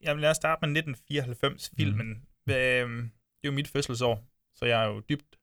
jeg 0.00 0.14
vil 0.14 0.22
lade 0.22 0.34
starte 0.34 0.66
med 0.66 0.82
1994-filmen. 0.82 2.06
Mm. 2.46 2.52
Øhm, 2.52 3.10
det 3.38 3.48
er 3.48 3.48
jo 3.48 3.52
mit 3.52 3.68
fødselsår, 3.68 4.24
så 4.54 4.64
jeg 4.66 4.84
er 4.84 4.88
jo 4.88 5.00
dybt, 5.00 5.38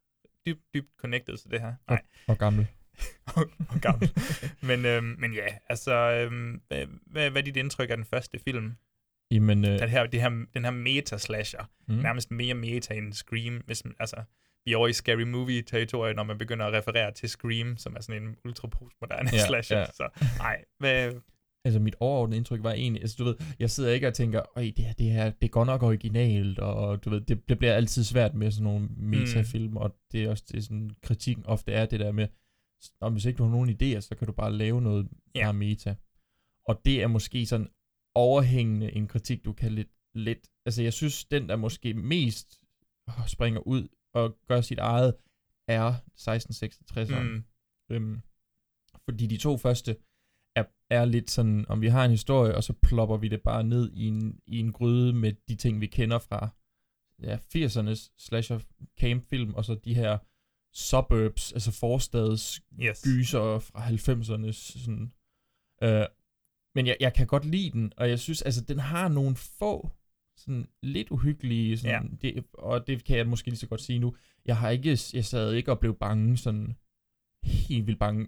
dybt, 0.45 0.61
dybt 0.73 0.89
connected 0.97 1.37
til 1.37 1.51
det 1.51 1.61
her. 1.61 1.73
Nej, 1.87 2.01
og 2.27 2.37
gammel. 2.37 2.67
og, 3.35 3.49
og 3.69 3.81
gammel. 3.81 4.11
men, 4.61 4.85
øhm, 4.85 5.15
men 5.19 5.33
ja, 5.33 5.47
altså, 5.69 5.93
øhm, 5.93 6.61
hvad, 6.67 6.85
hvad, 7.05 7.29
hvad 7.29 7.41
er 7.41 7.45
dit 7.45 7.57
indtryk 7.57 7.89
af 7.89 7.97
den 7.97 8.05
første 8.05 8.39
film? 8.39 8.75
Jamen, 9.31 9.65
øh, 9.65 9.79
Den 9.79 9.89
her, 9.89 10.05
det 10.05 10.21
her, 10.21 10.45
den 10.53 10.63
her 10.63 10.71
meta-slasher. 10.71 11.71
Mm. 11.87 11.95
Nærmest 11.95 12.31
mere 12.31 12.53
meta 12.53 12.93
end 12.93 13.13
Scream. 13.13 13.61
Hvis, 13.65 13.83
altså, 13.99 14.23
er 14.71 14.77
over 14.77 14.87
i 14.87 14.93
Scary 14.93 15.21
Movie-territoriet, 15.21 16.15
når 16.15 16.23
man 16.23 16.37
begynder 16.37 16.65
at 16.65 16.73
referere 16.73 17.11
til 17.11 17.29
Scream, 17.29 17.77
som 17.77 17.95
er 17.95 18.01
sådan 18.01 18.23
en 18.23 18.35
ultra 18.45 18.67
postmoderne 18.67 19.29
Ja, 19.33 19.47
slasher. 19.47 19.77
ja. 19.79 19.85
Så 19.85 20.09
nej, 20.37 20.63
hvad, 20.79 21.13
altså 21.65 21.79
mit 21.79 21.95
overordnede 21.99 22.37
indtryk 22.37 22.63
var 22.63 22.71
egentlig, 22.73 23.01
altså 23.01 23.15
du 23.19 23.23
ved, 23.23 23.35
jeg 23.59 23.69
sidder 23.69 23.91
ikke 23.91 24.07
og 24.07 24.13
tænker, 24.13 24.41
øj, 24.55 24.71
det 24.77 24.85
her, 24.85 24.93
det 24.93 25.11
her, 25.11 25.29
det 25.29 25.43
er 25.45 25.49
godt 25.49 25.65
nok 25.65 25.83
originalt, 25.83 26.59
og 26.59 27.05
du 27.05 27.09
ved, 27.09 27.21
det, 27.21 27.49
det 27.49 27.57
bliver 27.57 27.73
altid 27.73 28.03
svært 28.03 28.33
med 28.33 28.51
sådan 28.51 28.63
nogle 28.63 28.87
metafilm, 28.97 29.77
og 29.77 29.95
det 30.11 30.23
er 30.23 30.29
også 30.29 30.43
det, 30.51 30.63
sådan, 30.63 30.89
kritikken 31.03 31.45
ofte 31.45 31.71
er 31.71 31.85
det 31.85 31.99
der 31.99 32.11
med, 32.11 32.27
om 33.01 33.13
hvis 33.13 33.25
ikke 33.25 33.37
du 33.37 33.43
har 33.43 33.51
nogen 33.51 33.69
idéer, 33.69 33.99
så 33.99 34.15
kan 34.15 34.27
du 34.27 34.33
bare 34.33 34.53
lave 34.53 34.81
noget, 34.81 35.07
Ja. 35.35 35.47
er 35.47 35.51
meta. 35.51 35.95
Og 36.65 36.81
det 36.85 37.01
er 37.03 37.07
måske 37.07 37.45
sådan 37.45 37.67
overhængende 38.15 38.91
en 38.95 39.07
kritik, 39.07 39.45
du 39.45 39.53
kan 39.53 39.71
lidt, 39.71 39.87
lidt, 40.15 40.39
altså 40.65 40.83
jeg 40.83 40.93
synes, 40.93 41.25
den 41.25 41.49
der 41.49 41.55
måske 41.55 41.93
mest 41.93 42.63
springer 43.27 43.59
ud 43.67 43.87
og 44.13 44.37
gør 44.47 44.61
sit 44.61 44.79
eget, 44.79 45.15
er 45.67 45.93
1666'eren. 46.19 47.21
Mm. 47.21 47.43
Øhm, 47.89 48.21
fordi 49.05 49.27
de 49.27 49.37
to 49.37 49.57
første 49.57 49.97
er, 50.55 50.63
er 50.89 51.05
lidt 51.05 51.31
sådan, 51.31 51.65
om 51.69 51.81
vi 51.81 51.87
har 51.87 52.05
en 52.05 52.11
historie, 52.11 52.55
og 52.55 52.63
så 52.63 52.73
plopper 52.73 53.17
vi 53.17 53.27
det 53.27 53.41
bare 53.41 53.63
ned 53.63 53.91
i 53.93 54.05
en, 54.05 54.39
i 54.47 54.59
en 54.59 54.71
gryde 54.71 55.13
med 55.13 55.33
de 55.47 55.55
ting, 55.55 55.81
vi 55.81 55.87
kender 55.87 56.19
fra 56.19 56.49
ja, 57.23 57.37
80'ernes 57.55 58.13
slasher 58.17 58.59
campfilm, 58.99 59.53
og 59.53 59.65
så 59.65 59.75
de 59.75 59.93
her 59.93 60.17
suburbs, 60.73 61.53
altså 61.53 61.71
forstads 61.71 62.61
Yes. 62.81 63.01
gyser 63.03 63.59
fra 63.59 63.87
90'ernes 63.87 64.51
sådan. 64.51 65.13
Øh, 65.83 66.05
men 66.75 66.87
jeg, 66.87 66.97
jeg 66.99 67.13
kan 67.13 67.27
godt 67.27 67.45
lide 67.45 67.71
den, 67.71 67.93
og 67.97 68.09
jeg 68.09 68.19
synes, 68.19 68.41
altså, 68.41 68.61
den 68.61 68.79
har 68.79 69.07
nogle 69.07 69.35
få 69.35 69.89
sådan 70.39 70.67
lidt 70.83 71.11
uhyggelige, 71.11 71.77
sådan, 71.77 72.19
det, 72.21 72.45
og 72.53 72.87
det 72.87 73.03
kan 73.03 73.17
jeg 73.17 73.27
måske 73.27 73.49
lige 73.49 73.57
så 73.57 73.67
godt 73.67 73.81
sige 73.81 73.99
nu. 73.99 74.15
Jeg 74.45 74.57
har 74.57 74.69
ikke, 74.69 74.97
jeg 75.13 75.25
sad 75.25 75.53
ikke 75.53 75.71
og 75.71 75.79
blev 75.79 75.95
bange, 75.95 76.37
sådan 76.37 76.75
helt 77.43 77.87
vildt 77.87 77.99
bange 77.99 78.27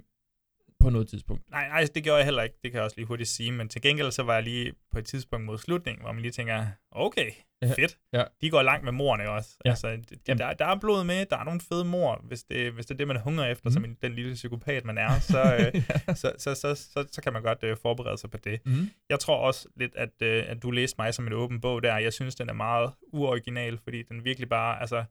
på 0.81 0.89
noget 0.89 1.07
tidspunkt. 1.07 1.43
Nej, 1.51 1.67
nej, 1.67 1.87
det 1.95 2.03
gjorde 2.03 2.17
jeg 2.17 2.25
heller 2.25 2.43
ikke. 2.43 2.55
Det 2.63 2.71
kan 2.71 2.77
jeg 2.77 2.83
også 2.83 2.97
lige 2.97 3.07
hurtigt 3.07 3.29
sige. 3.29 3.51
Men 3.51 3.69
til 3.69 3.81
gengæld 3.81 4.11
så 4.11 4.23
var 4.23 4.33
jeg 4.33 4.43
lige 4.43 4.73
på 4.91 4.99
et 4.99 5.05
tidspunkt 5.05 5.45
mod 5.45 5.57
slutningen, 5.57 6.03
hvor 6.03 6.11
man 6.11 6.21
lige 6.21 6.31
tænker, 6.31 6.65
okay, 6.91 7.31
Ja, 7.61 7.73
fedt. 7.77 7.97
ja. 8.13 8.23
De 8.41 8.49
går 8.49 8.61
langt 8.61 8.83
med 8.83 8.91
morerne 8.91 9.29
også. 9.29 9.49
Ja. 9.65 9.69
Altså, 9.69 9.87
de, 10.27 10.33
der, 10.37 10.53
der 10.53 10.65
er 10.65 10.79
blod 10.79 11.03
med, 11.03 11.25
der 11.25 11.37
er 11.37 11.43
nogle 11.43 11.61
fede 11.69 11.85
mor, 11.85 12.21
hvis 12.23 12.43
det, 12.43 12.71
hvis 12.71 12.85
det 12.85 12.93
er 12.93 12.97
det, 12.97 13.07
man 13.07 13.17
hungrer 13.19 13.45
efter, 13.45 13.69
mm. 13.69 13.73
som 13.73 13.85
en, 13.85 13.97
den 14.01 14.13
lille 14.13 14.33
psykopat, 14.33 14.85
man 14.85 14.97
er, 14.97 15.19
så, 15.19 15.41
øh, 15.59 15.81
så, 16.15 16.31
så, 16.37 16.55
så, 16.55 16.75
så, 16.75 17.07
så 17.11 17.21
kan 17.21 17.33
man 17.33 17.41
godt 17.43 17.63
øh, 17.63 17.77
forberede 17.81 18.17
sig 18.17 18.31
på 18.31 18.37
det. 18.37 18.59
Mhm. 18.65 18.89
Jeg 19.09 19.19
tror 19.19 19.35
også 19.37 19.67
lidt, 19.75 19.95
at, 19.95 20.09
øh, 20.21 20.43
at 20.47 20.63
du 20.63 20.71
læste 20.71 20.95
mig 20.99 21.13
som 21.13 21.27
en 21.27 21.33
åben 21.33 21.61
bog 21.61 21.83
der. 21.83 21.97
Jeg 21.97 22.13
synes, 22.13 22.35
den 22.35 22.49
er 22.49 22.53
meget 22.53 22.91
uoriginal, 23.13 23.77
fordi 23.83 24.03
den 24.03 24.25
virkelig 24.25 24.49
bare, 24.49 24.81
altså, 24.81 25.03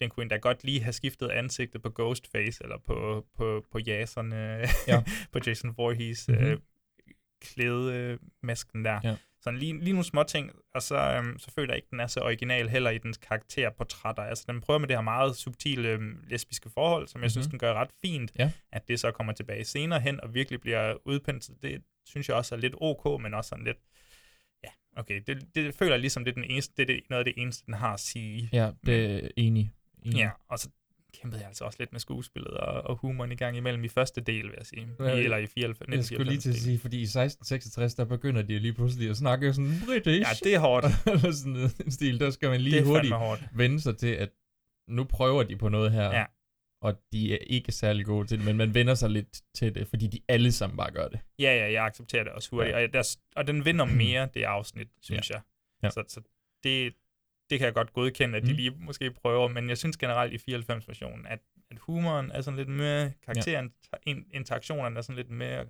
den 0.00 0.10
kunne 0.10 0.22
endda 0.22 0.36
godt 0.36 0.64
lige 0.64 0.80
have 0.82 0.92
skiftet 0.92 1.28
ansigtet 1.30 1.82
på 1.82 1.90
Ghostface, 1.94 2.64
eller 2.64 2.78
på, 2.78 3.26
på, 3.36 3.64
på 3.72 3.78
Jason, 3.78 4.32
øh, 4.32 4.68
Ja. 4.88 5.02
på 5.32 5.38
Jason 5.46 5.74
Voorhees 5.76 6.28
Mhm. 6.28 6.38
øh, 6.38 6.58
klædemasken 7.40 8.84
der. 8.84 9.00
Ja. 9.04 9.16
Sådan 9.40 9.58
lige, 9.58 9.78
lige 9.80 9.92
nogle 9.92 10.04
små 10.04 10.22
ting, 10.22 10.50
og 10.74 10.82
så, 10.82 10.96
øhm, 10.96 11.38
så 11.38 11.50
føler 11.50 11.72
jeg 11.72 11.76
ikke, 11.76 11.88
den 11.90 12.00
er 12.00 12.06
så 12.06 12.20
original 12.20 12.68
heller 12.68 12.90
i 12.90 12.98
dens 12.98 13.16
karakterportrætter. 13.16 14.22
Altså, 14.22 14.44
den 14.48 14.60
prøver 14.60 14.78
med 14.78 14.88
det 14.88 14.96
her 14.96 15.02
meget 15.02 15.36
subtile 15.36 15.88
øhm, 15.88 16.24
lesbiske 16.28 16.70
forhold, 16.70 17.08
som 17.08 17.18
jeg 17.20 17.22
mm-hmm. 17.24 17.30
synes, 17.30 17.46
Mhm. 17.46 17.50
den 17.50 17.58
gør 17.58 17.74
ret 17.74 17.90
fint. 18.02 18.32
Ja. 18.38 18.50
At 18.72 18.88
det 18.88 19.00
så 19.00 19.10
kommer 19.10 19.32
tilbage 19.32 19.64
senere 19.64 20.00
hen, 20.00 20.20
og 20.20 20.34
virkelig 20.34 20.60
bliver 20.60 20.96
udpenslet, 21.04 21.62
det 21.62 21.82
synes 22.06 22.28
jeg 22.28 22.36
også 22.36 22.54
er 22.54 22.58
lidt 22.58 22.74
ok, 22.80 23.22
men 23.22 23.34
også 23.34 23.48
sådan 23.48 23.64
lidt, 23.64 23.78
ja, 24.64 24.68
okay, 25.00 25.22
det, 25.26 25.54
det 25.54 25.74
føler 25.74 25.92
jeg 25.92 26.00
ligesom, 26.00 26.24
det 26.24 26.30
er, 26.30 26.34
den 26.34 26.44
eneste, 26.44 26.74
det 26.76 26.82
er 26.82 26.86
det, 26.86 27.02
noget 27.10 27.18
af 27.26 27.34
det 27.34 27.42
eneste, 27.42 27.66
den 27.66 27.74
har 27.74 27.92
at 27.94 28.00
sige. 28.00 28.48
Ja, 28.52 28.70
det 28.86 29.24
er 29.24 29.28
enig. 29.36 29.72
Enig. 30.10 30.18
Ja, 30.20 30.30
og 30.48 30.58
så 30.58 30.68
kæmpede 31.14 31.40
jeg 31.40 31.48
altså 31.48 31.64
også 31.64 31.76
lidt 31.80 31.92
med 31.92 32.00
skuespillet 32.00 32.50
og, 32.50 32.82
og 32.82 32.96
humoren 32.96 33.32
i 33.32 33.34
gang 33.34 33.56
imellem 33.56 33.84
i 33.84 33.88
første 33.88 34.20
del, 34.20 34.42
vil 34.46 34.54
jeg 34.58 34.66
sige. 34.66 34.82
I, 34.82 35.02
Ja, 35.02 35.10
eller 35.14 35.36
i 35.36 35.46
94. 35.46 35.96
Jeg 35.96 36.04
skulle 36.04 36.24
lige 36.24 36.38
til 36.40 36.50
at 36.50 36.56
sige, 36.56 36.78
fordi 36.78 36.96
i 36.98 37.02
1666, 37.02 37.94
der 37.94 38.04
begynder 38.04 38.42
de 38.42 38.58
lige 38.58 38.72
pludselig 38.72 39.10
at 39.10 39.16
snakke 39.16 39.54
sådan 39.54 39.72
british. 39.86 40.20
Ja, 40.20 40.48
det 40.48 40.54
er 40.54 40.58
hårdt. 40.58 40.86
Eller 41.12 41.32
sådan 41.32 41.70
en 41.84 41.90
stil. 41.90 42.20
Der 42.20 42.30
skal 42.30 42.48
man 42.50 42.60
lige 42.60 42.84
hurtigt 42.84 43.14
hårdt. 43.14 43.44
vende 43.54 43.80
sig 43.80 43.96
til, 43.96 44.06
at 44.14 44.28
nu 44.88 45.04
prøver 45.04 45.42
de 45.42 45.56
på 45.56 45.68
noget 45.68 45.92
her, 45.92 46.04
Ja. 46.16 46.24
og 46.82 46.94
de 47.12 47.32
er 47.34 47.38
ikke 47.46 47.72
særlig 47.72 48.06
gode 48.06 48.26
til 48.26 48.38
det, 48.38 48.46
men 48.46 48.56
man 48.56 48.74
vender 48.74 48.94
sig 48.94 49.10
lidt 49.10 49.40
til 49.54 49.74
det, 49.74 49.88
fordi 49.88 50.06
de 50.06 50.20
alle 50.28 50.52
sammen 50.52 50.76
bare 50.76 50.90
gør 50.90 51.08
det. 51.08 51.20
Ja, 51.38 51.56
ja, 51.56 51.72
jeg 51.72 51.84
accepterer 51.84 52.24
det 52.24 52.32
også 52.32 52.48
hurtigt. 52.50 52.76
Ja. 52.76 52.82
Og, 52.86 52.92
der, 52.92 53.16
og 53.36 53.46
den 53.46 53.64
vinder 53.64 53.84
mere, 54.04 54.28
det 54.34 54.42
afsnit, 54.42 54.88
synes 55.02 55.30
Ja. 55.30 55.34
jeg. 55.34 55.42
Ja. 55.82 55.90
Så, 55.90 56.04
så 56.08 56.20
det, 56.64 56.92
det 57.50 57.58
kan 57.58 57.66
jeg 57.66 57.74
godt 57.74 57.92
godkende, 57.92 58.36
at 58.36 58.42
de 58.42 58.50
Mm. 58.50 58.56
lige 58.56 58.70
måske 58.70 59.10
prøver, 59.10 59.48
men 59.48 59.68
jeg 59.68 59.78
synes 59.78 59.96
generelt 59.96 60.32
i 60.32 60.52
94-versionen, 60.54 61.26
at, 61.26 61.38
at 61.70 61.78
humoren 61.78 62.30
er 62.30 62.40
sådan 62.40 62.58
lidt 62.58 62.68
mere, 62.68 63.12
karakteren, 63.24 63.72
ja. 64.06 64.14
interaktionerne 64.30 64.96
er 64.96 65.00
sådan 65.00 65.16
lidt 65.16 65.30
mere, 65.30 65.64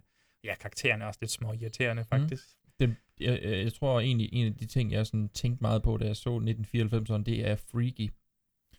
ja, 0.45 0.55
karaktererne 0.55 1.05
er 1.05 1.09
også 1.09 1.19
lidt 1.23 1.31
små 1.31 1.53
irriterende, 1.53 2.05
faktisk. 2.05 2.45
Det, 2.81 2.97
jeg, 3.21 3.41
jeg 3.43 3.65
jeg 3.65 3.73
tror 3.73 4.01
egentlig, 4.01 4.29
en 4.33 4.47
af 4.47 4.55
de 4.55 4.67
ting, 4.67 4.93
jeg 4.93 5.07
sådan 5.07 5.29
tænkte 5.29 5.63
meget 5.63 5.83
på, 5.83 5.97
da 5.97 6.07
jeg 6.07 6.17
så 6.17 6.39
1994'eren, 6.39 7.23
det 7.23 7.47
er 7.49 7.57
Freaky. 7.57 8.11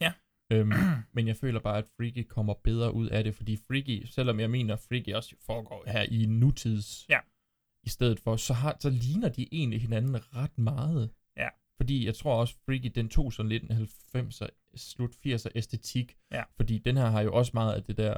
Ja. 0.01 0.13
Øhm, 0.51 0.71
men 1.15 1.27
jeg 1.27 1.35
føler 1.37 1.59
bare, 1.59 1.77
at 1.77 1.85
Freaky 1.97 2.23
kommer 2.29 2.53
bedre 2.63 2.93
ud 2.93 3.07
af 3.07 3.23
det, 3.23 3.35
fordi 3.35 3.57
Freaky, 3.67 4.05
selvom 4.05 4.39
jeg 4.39 4.49
mener, 4.49 4.75
Freaky 4.75 5.13
også 5.13 5.35
foregår 5.45 5.83
her 5.87 6.01
i 6.03 6.25
nutids, 6.25 7.05
Ja. 7.09 7.19
i 7.83 7.89
stedet 7.89 8.19
for, 8.19 8.35
så, 8.35 8.53
har, 8.53 8.77
så 8.79 8.89
ligner 8.89 9.29
de 9.29 9.47
egentlig 9.51 9.81
hinanden 9.81 10.35
ret 10.35 10.57
meget. 10.57 11.09
Ja. 11.79 11.83
Fordi 11.83 12.05
jeg 12.05 12.15
tror 12.15 12.35
også, 12.35 12.55
Freaky, 12.65 12.91
den 12.95 13.09
tog 13.09 13.33
sådan 13.33 13.49
lidt 13.49 13.63
en 13.63 13.71
90'er, 14.15 14.47
slut 14.75 15.11
80'er 15.27 15.49
æstetik. 15.55 16.15
Ja. 16.31 16.43
Fordi 16.55 16.77
den 16.77 16.97
her 16.97 17.05
har 17.09 17.21
jo 17.21 17.33
også 17.33 17.51
meget 17.53 17.73
af 17.73 17.83
det 17.83 17.97
der 17.97 18.13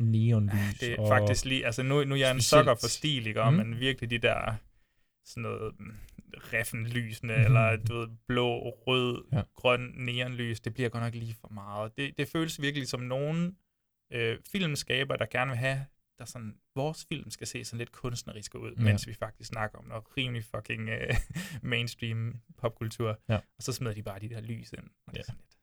neonlys. 0.00 0.78
Det 0.80 0.92
er 0.92 0.96
og 0.98 1.08
faktisk 1.08 1.44
lige, 1.44 1.66
altså 1.66 1.82
nu, 1.82 2.04
nu 2.04 2.14
er 2.14 2.18
jeg 2.18 2.30
en 2.30 2.40
sokker 2.40 2.74
for 2.80 2.88
stil, 2.88 3.26
ikke? 3.26 3.42
Mm. 3.44 3.50
Mm. 3.50 3.54
men 3.56 3.80
virkelig 3.80 4.10
de 4.10 4.18
der 4.18 4.54
sådan 5.24 5.42
noget 5.42 5.74
mm, 5.80 5.94
riffenlysende, 6.52 7.34
Mhm. 7.34 7.44
eller 7.44 7.76
du 7.76 7.94
ved, 7.98 8.08
blå, 8.28 8.58
rød, 8.86 9.24
Ja. 9.32 9.36
ja. 9.36 9.42
grøn 9.54 9.92
neonlys, 9.96 10.60
det 10.60 10.74
bliver 10.74 10.88
godt 10.88 11.04
nok 11.04 11.14
lige 11.14 11.34
for 11.40 11.48
meget. 11.48 11.92
Det, 11.96 12.18
det 12.18 12.28
føles 12.28 12.60
virkelig 12.62 12.88
som 12.88 13.00
nogen 13.00 13.56
øh, 14.12 14.38
filmskaber, 14.52 15.16
der 15.16 15.26
gerne 15.30 15.48
vil 15.50 15.58
have, 15.58 15.84
der 16.18 16.24
sådan, 16.24 16.54
vores 16.74 17.06
film 17.08 17.30
skal 17.30 17.46
se 17.46 17.64
sådan 17.64 17.78
lidt 17.78 17.92
kunstnerisk 17.92 18.54
ud, 18.54 18.72
Ja. 18.78 18.82
mens 18.82 19.06
vi 19.06 19.14
faktisk 19.14 19.48
snakker 19.48 19.78
om 19.78 19.84
noget 19.84 20.04
rimelig 20.16 20.44
fucking 20.44 20.88
øh, 20.88 21.14
mainstream 21.62 22.40
popkultur. 22.58 23.20
Ja. 23.28 23.34
Og 23.36 23.42
så 23.60 23.72
smider 23.72 23.94
de 23.94 24.02
bare 24.02 24.20
de 24.20 24.28
der 24.28 24.40
lys 24.40 24.72
ind. 24.72 24.84
Og 25.06 25.14
det 25.14 25.20
er 25.20 25.24
sådan 25.24 25.40
lidt, 25.40 25.56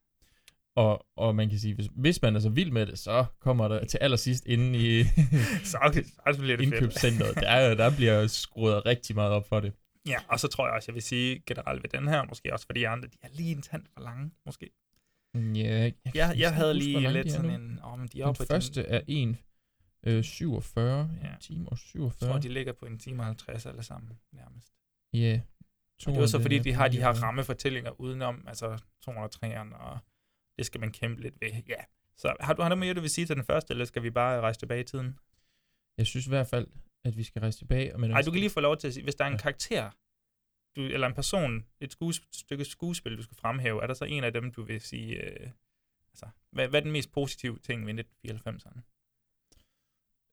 Og, 0.75 1.05
og 1.15 1.35
man 1.35 1.49
kan 1.49 1.59
sige, 1.59 1.73
hvis, 1.75 1.87
hvis 1.95 2.21
man 2.21 2.35
er 2.35 2.39
så 2.39 2.49
vild 2.49 2.71
med 2.71 2.85
det, 2.85 2.99
så 2.99 3.25
kommer 3.39 3.67
der 3.67 3.85
til 3.85 3.97
allersidst 4.01 4.45
inde 4.45 4.79
i 4.79 5.03
så, 5.71 6.03
så 6.33 6.39
bliver 6.41 6.57
det 6.57 6.63
indkøbscenteret. 6.63 7.35
Der, 7.35 7.75
der 7.75 7.95
bliver 7.95 8.27
skruet 8.27 8.85
rigtig 8.85 9.15
meget 9.15 9.31
op 9.31 9.47
for 9.47 9.59
det. 9.59 9.73
Ja, 10.07 10.17
og 10.27 10.39
så 10.39 10.47
tror 10.47 10.65
jeg 10.67 10.75
også, 10.75 10.85
jeg 10.91 10.95
vil 10.95 11.03
sige 11.03 11.43
generelt 11.45 11.83
ved 11.83 11.89
den 11.89 12.07
her, 12.07 12.23
måske 12.25 12.53
også 12.53 12.65
for 12.65 12.73
de 12.73 12.87
andre, 12.87 13.07
de 13.07 13.17
er 13.21 13.27
lige 13.33 13.51
en 13.51 13.61
tand 13.61 13.85
for 13.93 14.01
lange, 14.01 14.31
måske. 14.45 14.69
Ja, 15.35 15.39
jeg, 15.61 15.93
Jeg, 16.15 16.35
jeg 16.37 16.53
havde 16.53 16.73
lige 16.73 17.11
lidt 17.13 17.31
sådan 17.31 17.49
nu. 17.49 17.55
en, 17.55 17.79
åh, 17.85 17.99
men 17.99 18.07
de 18.07 18.21
er 18.21 18.25
Den 18.33 18.35
første 18.47 18.81
er 18.81 19.01
1, 19.07 19.37
øh, 20.03 20.23
47, 20.23 21.09
ja. 21.23 21.33
En 21.33 21.39
time 21.39 21.65
og 21.65 21.71
Jeg 21.71 21.77
47. 21.77 22.29
tror, 22.29 22.39
de 22.39 22.49
ligger 22.49 22.73
på 22.73 22.85
en 22.85 22.99
time 22.99 23.21
og 23.21 23.25
50 23.25 23.65
alle 23.65 23.83
sammen, 23.83 24.19
nærmest. 24.31 24.73
Ja. 25.13 25.41
Og 26.05 26.13
det 26.13 26.21
var 26.21 26.27
så 26.27 26.41
fordi, 26.41 26.57
er 26.57 26.63
de 26.63 26.73
har 26.73 26.87
de 26.87 26.97
her 26.97 27.13
44. 27.13 27.27
rammefortællinger 27.27 28.01
udenom, 28.01 28.43
altså 28.47 28.81
203'eren, 29.09 29.75
og 29.75 29.99
det 30.57 30.65
skal 30.65 30.79
man 30.79 30.91
kæmpe 30.91 31.21
lidt 31.21 31.41
ved. 31.41 31.49
Ja. 31.67 31.83
Så 32.17 32.35
har 32.39 32.53
du, 32.53 32.61
har 32.61 32.69
du 32.69 32.75
mere, 32.75 32.93
du 32.93 33.01
vil 33.01 33.09
sige 33.09 33.25
til 33.25 33.35
den 33.35 33.43
første, 33.43 33.71
eller 33.71 33.85
skal 33.85 34.03
vi 34.03 34.09
bare 34.09 34.41
rejse 34.41 34.59
tilbage 34.59 34.81
i 34.81 34.83
tiden? 34.83 35.19
Jeg 35.97 36.07
synes 36.07 36.25
i 36.27 36.29
hvert 36.29 36.47
fald, 36.47 36.67
at 37.05 37.17
vi 37.17 37.23
skal 37.23 37.39
rejse 37.39 37.57
tilbage. 37.57 37.97
Men 37.97 38.09
Nej, 38.09 38.21
du 38.21 38.31
kan 38.31 38.39
lige 38.39 38.49
få 38.49 38.59
lov 38.59 38.77
til 38.77 38.87
at 38.87 38.93
sige, 38.93 39.03
hvis 39.03 39.15
der 39.15 39.25
er 39.25 39.29
en 39.29 39.37
karakter, 39.37 39.91
du, 40.75 40.81
eller 40.81 41.07
en 41.07 41.13
person, 41.13 41.65
et 41.79 41.91
skues, 41.91 42.21
stykke 42.33 42.65
skuespil, 42.65 43.17
du 43.17 43.23
skal 43.23 43.37
fremhæve, 43.37 43.83
er 43.83 43.87
der 43.87 43.93
så 43.93 44.05
en 44.05 44.23
af 44.23 44.33
dem, 44.33 44.51
du 44.51 44.63
vil 44.63 44.81
sige, 44.81 45.15
øh, 45.15 45.51
altså, 46.13 46.27
hvad, 46.51 46.67
hvad 46.67 46.79
er 46.79 46.83
den 46.83 46.91
mest 46.91 47.11
positive 47.11 47.59
ting 47.59 47.85
ved 47.87 48.03
1994'eren? 48.27 48.79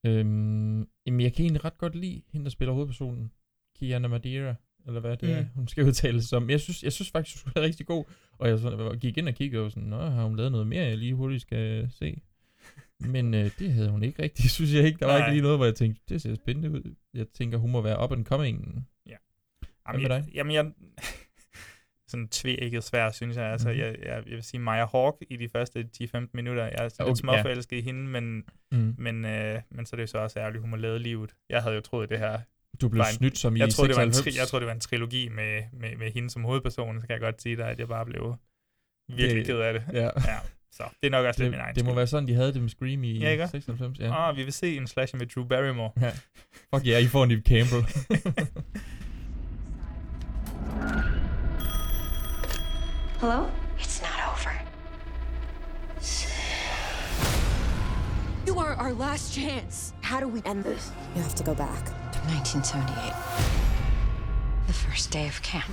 Øhm, 0.06 0.88
jamen, 1.06 1.20
jeg 1.20 1.32
kan 1.32 1.42
egentlig 1.44 1.64
ret 1.64 1.78
godt 1.78 1.94
lide 1.94 2.22
hende, 2.32 2.44
der 2.44 2.50
spiller 2.50 2.72
hovedpersonen. 2.72 3.30
Kiana 3.78 4.08
Madeira, 4.08 4.54
eller 4.86 5.00
hvad 5.00 5.16
det 5.16 5.28
Mm. 5.28 5.34
er, 5.34 5.44
hun 5.54 5.68
skal 5.68 5.84
udtales 5.84 6.24
som. 6.24 6.50
Jeg 6.50 6.60
synes, 6.60 6.82
jeg 6.82 6.92
synes 6.92 7.10
faktisk, 7.10 7.44
hun 7.44 7.52
er 7.56 7.60
rigtig 7.60 7.86
god. 7.86 8.04
Og 8.38 8.48
jeg 8.48 8.58
sådan, 8.58 8.98
gik 8.98 9.18
ind 9.18 9.28
og 9.28 9.34
kiggede 9.34 9.64
og 9.64 9.70
sådan, 9.70 9.88
Nå, 9.88 9.96
har 10.00 10.24
hun 10.24 10.36
lavet 10.36 10.52
noget 10.52 10.66
mere, 10.66 10.84
jeg 10.84 10.98
lige 10.98 11.14
hurtigt 11.14 11.42
skal 11.42 11.90
se? 11.90 12.20
Men 13.00 13.34
øh, 13.34 13.50
det 13.58 13.72
havde 13.72 13.90
hun 13.90 14.02
ikke 14.02 14.22
rigtigt, 14.22 14.50
synes 14.56 14.74
jeg 14.74 14.84
ikke. 14.84 14.98
Der 14.98 15.06
var 15.06 15.18
Nej. 15.18 15.26
ikke 15.26 15.34
lige 15.34 15.42
noget, 15.42 15.58
hvor 15.58 15.64
jeg 15.64 15.74
tænkte, 15.74 16.02
det 16.08 16.22
ser 16.22 16.34
spændende 16.34 16.70
ud. 16.70 16.94
Jeg 17.14 17.26
tænker, 17.28 17.58
hun 17.58 17.70
må 17.70 17.80
være 17.80 18.04
up 18.04 18.12
and 18.12 18.24
coming. 18.24 18.88
Ja. 19.06 19.16
Hvad 19.90 20.00
med 20.00 20.08
dig? 20.08 20.24
Jeg, 20.26 20.34
jamen, 20.34 20.54
jeg, 20.54 20.72
sådan 22.08 22.28
tvækket 22.28 22.84
svær, 22.84 23.10
synes 23.10 23.36
jeg. 23.36 23.44
Altså, 23.44 23.68
Mhm. 23.68 23.78
jeg, 23.78 23.96
jeg, 24.02 24.22
jeg 24.26 24.34
vil 24.36 24.42
sige 24.42 24.60
Maja 24.60 24.86
Hawk 24.86 25.16
i 25.30 25.36
de 25.36 25.48
første 25.48 25.88
10-15 25.92 26.30
minutter. 26.34 26.64
Jeg 26.64 26.74
er 26.78 26.88
sådan 26.88 27.02
Okay, 27.04 27.10
lidt 27.10 27.18
småforelsket 27.18 27.76
i 27.76 27.80
hende, 27.80 28.00
men, 28.08 28.44
Mm. 28.72 28.94
men, 28.98 29.24
øh, 29.24 29.60
men 29.70 29.86
så 29.86 29.94
er 29.94 29.96
det 29.96 30.02
jo 30.02 30.06
så 30.06 30.18
også 30.18 30.38
ærgerligt, 30.40 30.60
hun 30.60 30.70
må 30.70 30.76
lade 30.76 30.98
livet. 30.98 31.34
Jeg 31.50 31.62
havde 31.62 31.74
jo 31.74 31.80
troet, 31.80 32.08
det 32.10 32.18
her 32.18 32.38
Du 32.80 32.88
blev 32.88 33.00
en, 33.00 33.06
snydt 33.06 33.38
som 33.38 33.56
i 33.56 33.58
jeg 33.58 33.70
troede, 33.70 33.88
det 33.88 33.96
var 33.96 34.02
en, 34.02 34.12
96. 34.12 34.36
tri- 34.36 34.40
jeg 34.40 34.48
troede, 34.48 34.60
det 34.60 34.66
var 34.66 34.74
en 34.74 34.80
trilogi 34.80 35.28
med, 35.28 35.62
med, 35.72 35.96
med 35.96 36.10
hende 36.12 36.30
som 36.30 36.44
hovedperson, 36.44 37.00
så 37.00 37.06
kan 37.06 37.12
jeg 37.14 37.20
godt 37.20 37.42
sige 37.42 37.56
dig, 37.56 37.68
at 37.68 37.78
jeg 37.78 37.88
bare 37.88 38.06
blev 38.06 38.36
virkelig 39.08 39.36
Det- 39.36 39.46
ked 39.46 39.58
af 39.60 39.72
det. 39.72 39.82
ja. 39.92 40.02
ja. 40.04 40.10
Så 40.72 40.82
det 41.02 41.06
er 41.06 41.10
nok 41.10 41.26
også 41.26 41.42
lidt 41.42 41.52
Det, 41.52 41.58
min 41.58 41.60
egen 41.60 41.74
det 41.74 41.84
må 41.84 41.90
skyld. 41.90 41.96
være 41.96 42.06
sådan, 42.06 42.28
de 42.28 42.34
havde 42.34 42.52
det 42.54 42.60
med 42.62 42.68
Scream 42.68 43.04
i 43.04 43.18
Ja, 43.18 43.30
ikke? 43.30 43.48
96. 43.48 43.98
Ja. 43.98 44.28
Ah, 44.30 44.36
vi 44.36 44.42
vil 44.42 44.52
se 44.52 44.76
en 44.76 44.86
slasher 44.86 45.18
med 45.18 45.26
Drew 45.26 45.44
Barrymore. 45.44 45.90
Ja. 46.00 46.10
Fuck 46.74 46.86
ja, 46.86 46.90
yeah, 46.92 47.02
I 47.02 47.06
får 47.06 47.26
Nip 47.26 47.46
Campbell. 47.48 47.84
Hello? 53.18 53.50
It's 53.78 54.02
not 54.02 54.12
over. 54.30 54.52
You 58.44 58.58
are 58.58 58.74
our 58.74 58.92
last 58.92 59.32
chance. 59.32 59.94
How 60.02 60.20
do 60.20 60.28
we 60.28 60.42
end 60.44 60.64
this? 60.64 60.92
You 61.14 61.22
have 61.22 61.34
to 61.36 61.42
go 61.42 61.54
back. 61.54 61.86
To 61.86 62.18
1978. 62.28 63.14
The 64.66 64.72
first 64.74 65.10
day 65.10 65.26
of 65.28 65.40
camp. 65.40 65.64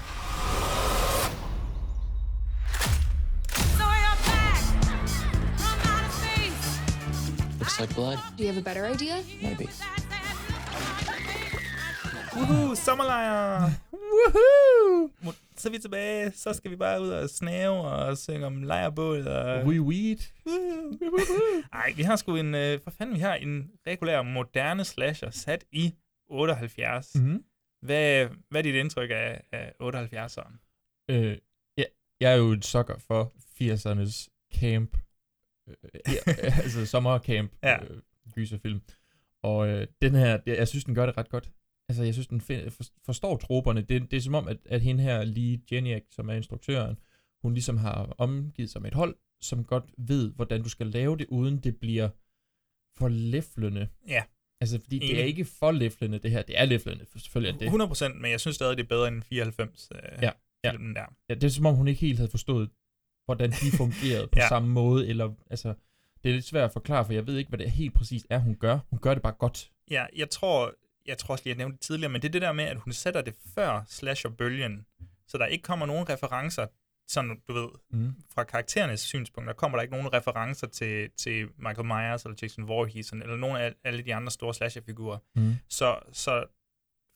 Looks 7.60 7.79
like 7.82 7.93
blood. 7.93 8.19
Do 8.38 8.43
you 8.43 8.47
have 8.47 8.58
a 8.58 8.62
better 8.62 8.86
idea? 8.86 9.21
Maybe. 9.41 9.67
Woohoo, 12.32 12.71
sommerlejr! 12.71 13.69
Woohoo! 13.93 15.12
Så 15.63 15.69
er 15.69 15.71
vi 15.71 15.78
tilbage, 15.80 16.32
så 16.32 16.54
skal 16.54 16.71
vi 16.71 16.76
bare 16.76 17.02
ud 17.02 17.10
og 17.10 17.30
snave 17.30 17.82
og 17.82 18.17
synge 18.17 18.45
om 18.45 18.63
lejrbål 18.63 19.28
og... 19.28 19.65
We 19.65 19.82
weed. 19.82 20.17
Ej, 21.73 21.93
vi 21.95 22.04
har 22.04 22.15
sgu 22.15 22.36
en, 22.36 22.56
øh, 22.56 22.80
for 22.84 22.91
fanden, 22.91 23.15
vi 23.15 23.19
har 23.19 23.36
en 23.36 23.71
regulær 23.88 24.21
moderne 24.21 24.84
slasher 24.84 25.30
sat 25.30 25.65
i 25.71 25.93
78. 26.30 27.15
Mhm. 27.15 27.43
Hvad, 27.82 28.28
hvad 28.49 28.62
er 28.62 28.63
dit 28.63 28.76
indtryk 28.76 29.10
af, 29.13 29.41
af 29.52 29.73
78'eren? 29.84 30.54
Øh, 31.10 31.38
ja, 31.78 31.84
jeg 32.19 32.32
er 32.34 32.36
jo 32.36 32.52
et 32.52 32.65
sukker 32.65 32.95
for 33.08 33.34
80'ernes 33.62 34.28
camp. 34.60 34.97
Øh, 35.69 35.76
ja, 36.08 36.34
altså 36.63 36.86
sommercamp 36.86 37.52
Ja. 37.63 37.84
øh, 37.84 38.02
gyserfilm. 38.34 38.82
Og 39.41 39.67
øh, 39.67 39.88
den 40.02 40.15
her, 40.15 40.39
jeg, 40.45 40.58
jeg 40.58 40.67
synes, 40.67 40.84
den 40.84 40.95
gør 40.95 41.06
det 41.06 41.17
ret 41.17 41.30
godt. 41.30 41.52
Altså, 41.89 42.04
jeg 42.04 42.13
synes, 42.13 42.28
den 42.28 42.41
forstår 43.06 43.38
troberne. 43.38 43.82
Det, 43.82 44.12
det 44.12 44.17
er 44.17 44.22
som 44.22 44.36
om, 44.36 44.48
at, 44.48 44.58
at 44.65 44.82
hende 44.82 45.04
her, 45.04 45.24
Lee 45.24 45.62
Jeniak, 45.72 46.04
som 46.12 46.30
er 46.30 46.34
instruktøren, 46.34 47.00
hun 47.41 47.54
ligesom 47.54 47.78
har 47.78 48.15
omgivet 48.17 48.69
sig 48.69 48.82
med 48.82 48.91
et 48.91 48.96
hold, 48.96 49.15
som 49.41 49.63
godt 49.63 49.84
ved, 49.98 50.32
hvordan 50.32 50.63
du 50.63 50.69
skal 50.69 50.88
lave 50.88 51.17
det, 51.17 51.26
uden 51.30 51.58
det 51.58 51.78
bliver 51.78 52.10
for 52.98 53.08
læflende. 53.08 53.88
Ja. 54.08 54.24
Altså, 54.62 54.80
fordi 54.80 55.00
det 55.00 55.19
er 55.19 55.24
ikke 55.24 55.46
for 55.46 55.72
læflende, 55.72 56.19
det 56.19 56.32
her. 56.32 56.41
Det 56.41 56.60
er 56.60 56.65
læflende, 56.65 57.06
selvfølgelig 57.17 57.60
det. 57.60 57.65
100 57.65 57.88
procent, 57.88 58.22
men 58.22 58.32
jeg 58.32 58.39
synes 58.39 58.56
stadig, 58.56 58.78
det 58.78 58.84
er 58.84 58.88
bedre 58.88 59.08
end 59.08 59.24
94 59.24 59.89
øh, 59.96 60.00
Ja, 60.22 60.32
ja. 60.63 60.72
filmen 60.72 60.96
der. 60.96 61.06
Ja, 61.30 61.34
det 61.34 61.43
er 61.43 61.50
som 61.50 61.65
om, 61.65 61.76
hun 61.76 61.88
ikke 61.88 62.02
helt 62.02 62.17
havde 62.17 62.32
forstået, 62.32 62.69
hvordan 63.26 63.52
de 63.52 63.72
fungerede 63.78 64.28
på 64.28 64.39
ja. 64.39 64.48
samme 64.48 64.69
måde, 64.69 65.08
eller, 65.08 65.34
altså, 65.50 65.74
det 66.24 66.30
er 66.30 66.34
lidt 66.34 66.46
svært 66.46 66.63
at 66.63 66.74
forklare, 66.74 67.06
for 67.06 67.13
jeg 67.13 67.28
ved 67.28 67.38
ikke, 67.38 67.50
hvad 67.50 67.60
det 67.60 67.72
helt 67.72 67.93
præcist 67.93 68.28
er, 68.30 68.39
hun 68.39 68.56
gør. 68.56 68.80
Hun 68.89 69.00
gør 69.00 69.13
det 69.13 69.24
bare 69.24 69.34
godt. 69.34 69.72
Ja, 69.91 70.06
jeg 70.15 70.30
tror, 70.30 70.74
jeg 71.05 71.17
tror 71.17 71.31
også 71.33 71.43
lige, 71.43 71.51
jeg 71.51 71.57
nævnte 71.57 71.77
det 71.77 71.81
tidligere, 71.81 72.11
men 72.11 72.21
det 72.21 72.27
er 72.27 72.31
det 72.31 72.41
der 72.41 72.51
med, 72.51 72.63
at 72.63 72.77
hun 72.77 72.93
sætter 72.93 73.21
det 73.21 73.35
før 73.55 73.81
slasher-bølgen, 73.87 74.85
så 75.27 75.37
der 75.37 75.45
ikke 75.45 75.61
kommer 75.63 75.85
nogen 75.85 76.09
referencer, 76.09 76.67
sådan 77.07 77.41
du 77.47 77.53
ved, 77.53 77.69
Mm. 77.89 78.13
fra 78.33 78.43
karakterernes 78.43 78.99
synspunkt, 79.01 79.47
der 79.47 79.53
kommer 79.53 79.77
der 79.77 79.81
ikke 79.81 79.91
nogen 79.93 80.13
referencer 80.13 80.67
til, 80.67 81.09
til 81.17 81.47
Michael 81.57 81.85
Myers 81.85 82.23
eller 82.23 82.37
Jason 82.41 82.67
Voorhees, 82.67 83.11
eller 83.11 83.35
nogen 83.35 83.57
af 83.57 83.73
alle 83.83 84.01
de 84.03 84.15
andre 84.15 84.31
store 84.31 84.53
slasher-figurer. 84.53 85.17
Mm. 85.35 85.53
Så, 85.69 85.99
så 86.11 86.45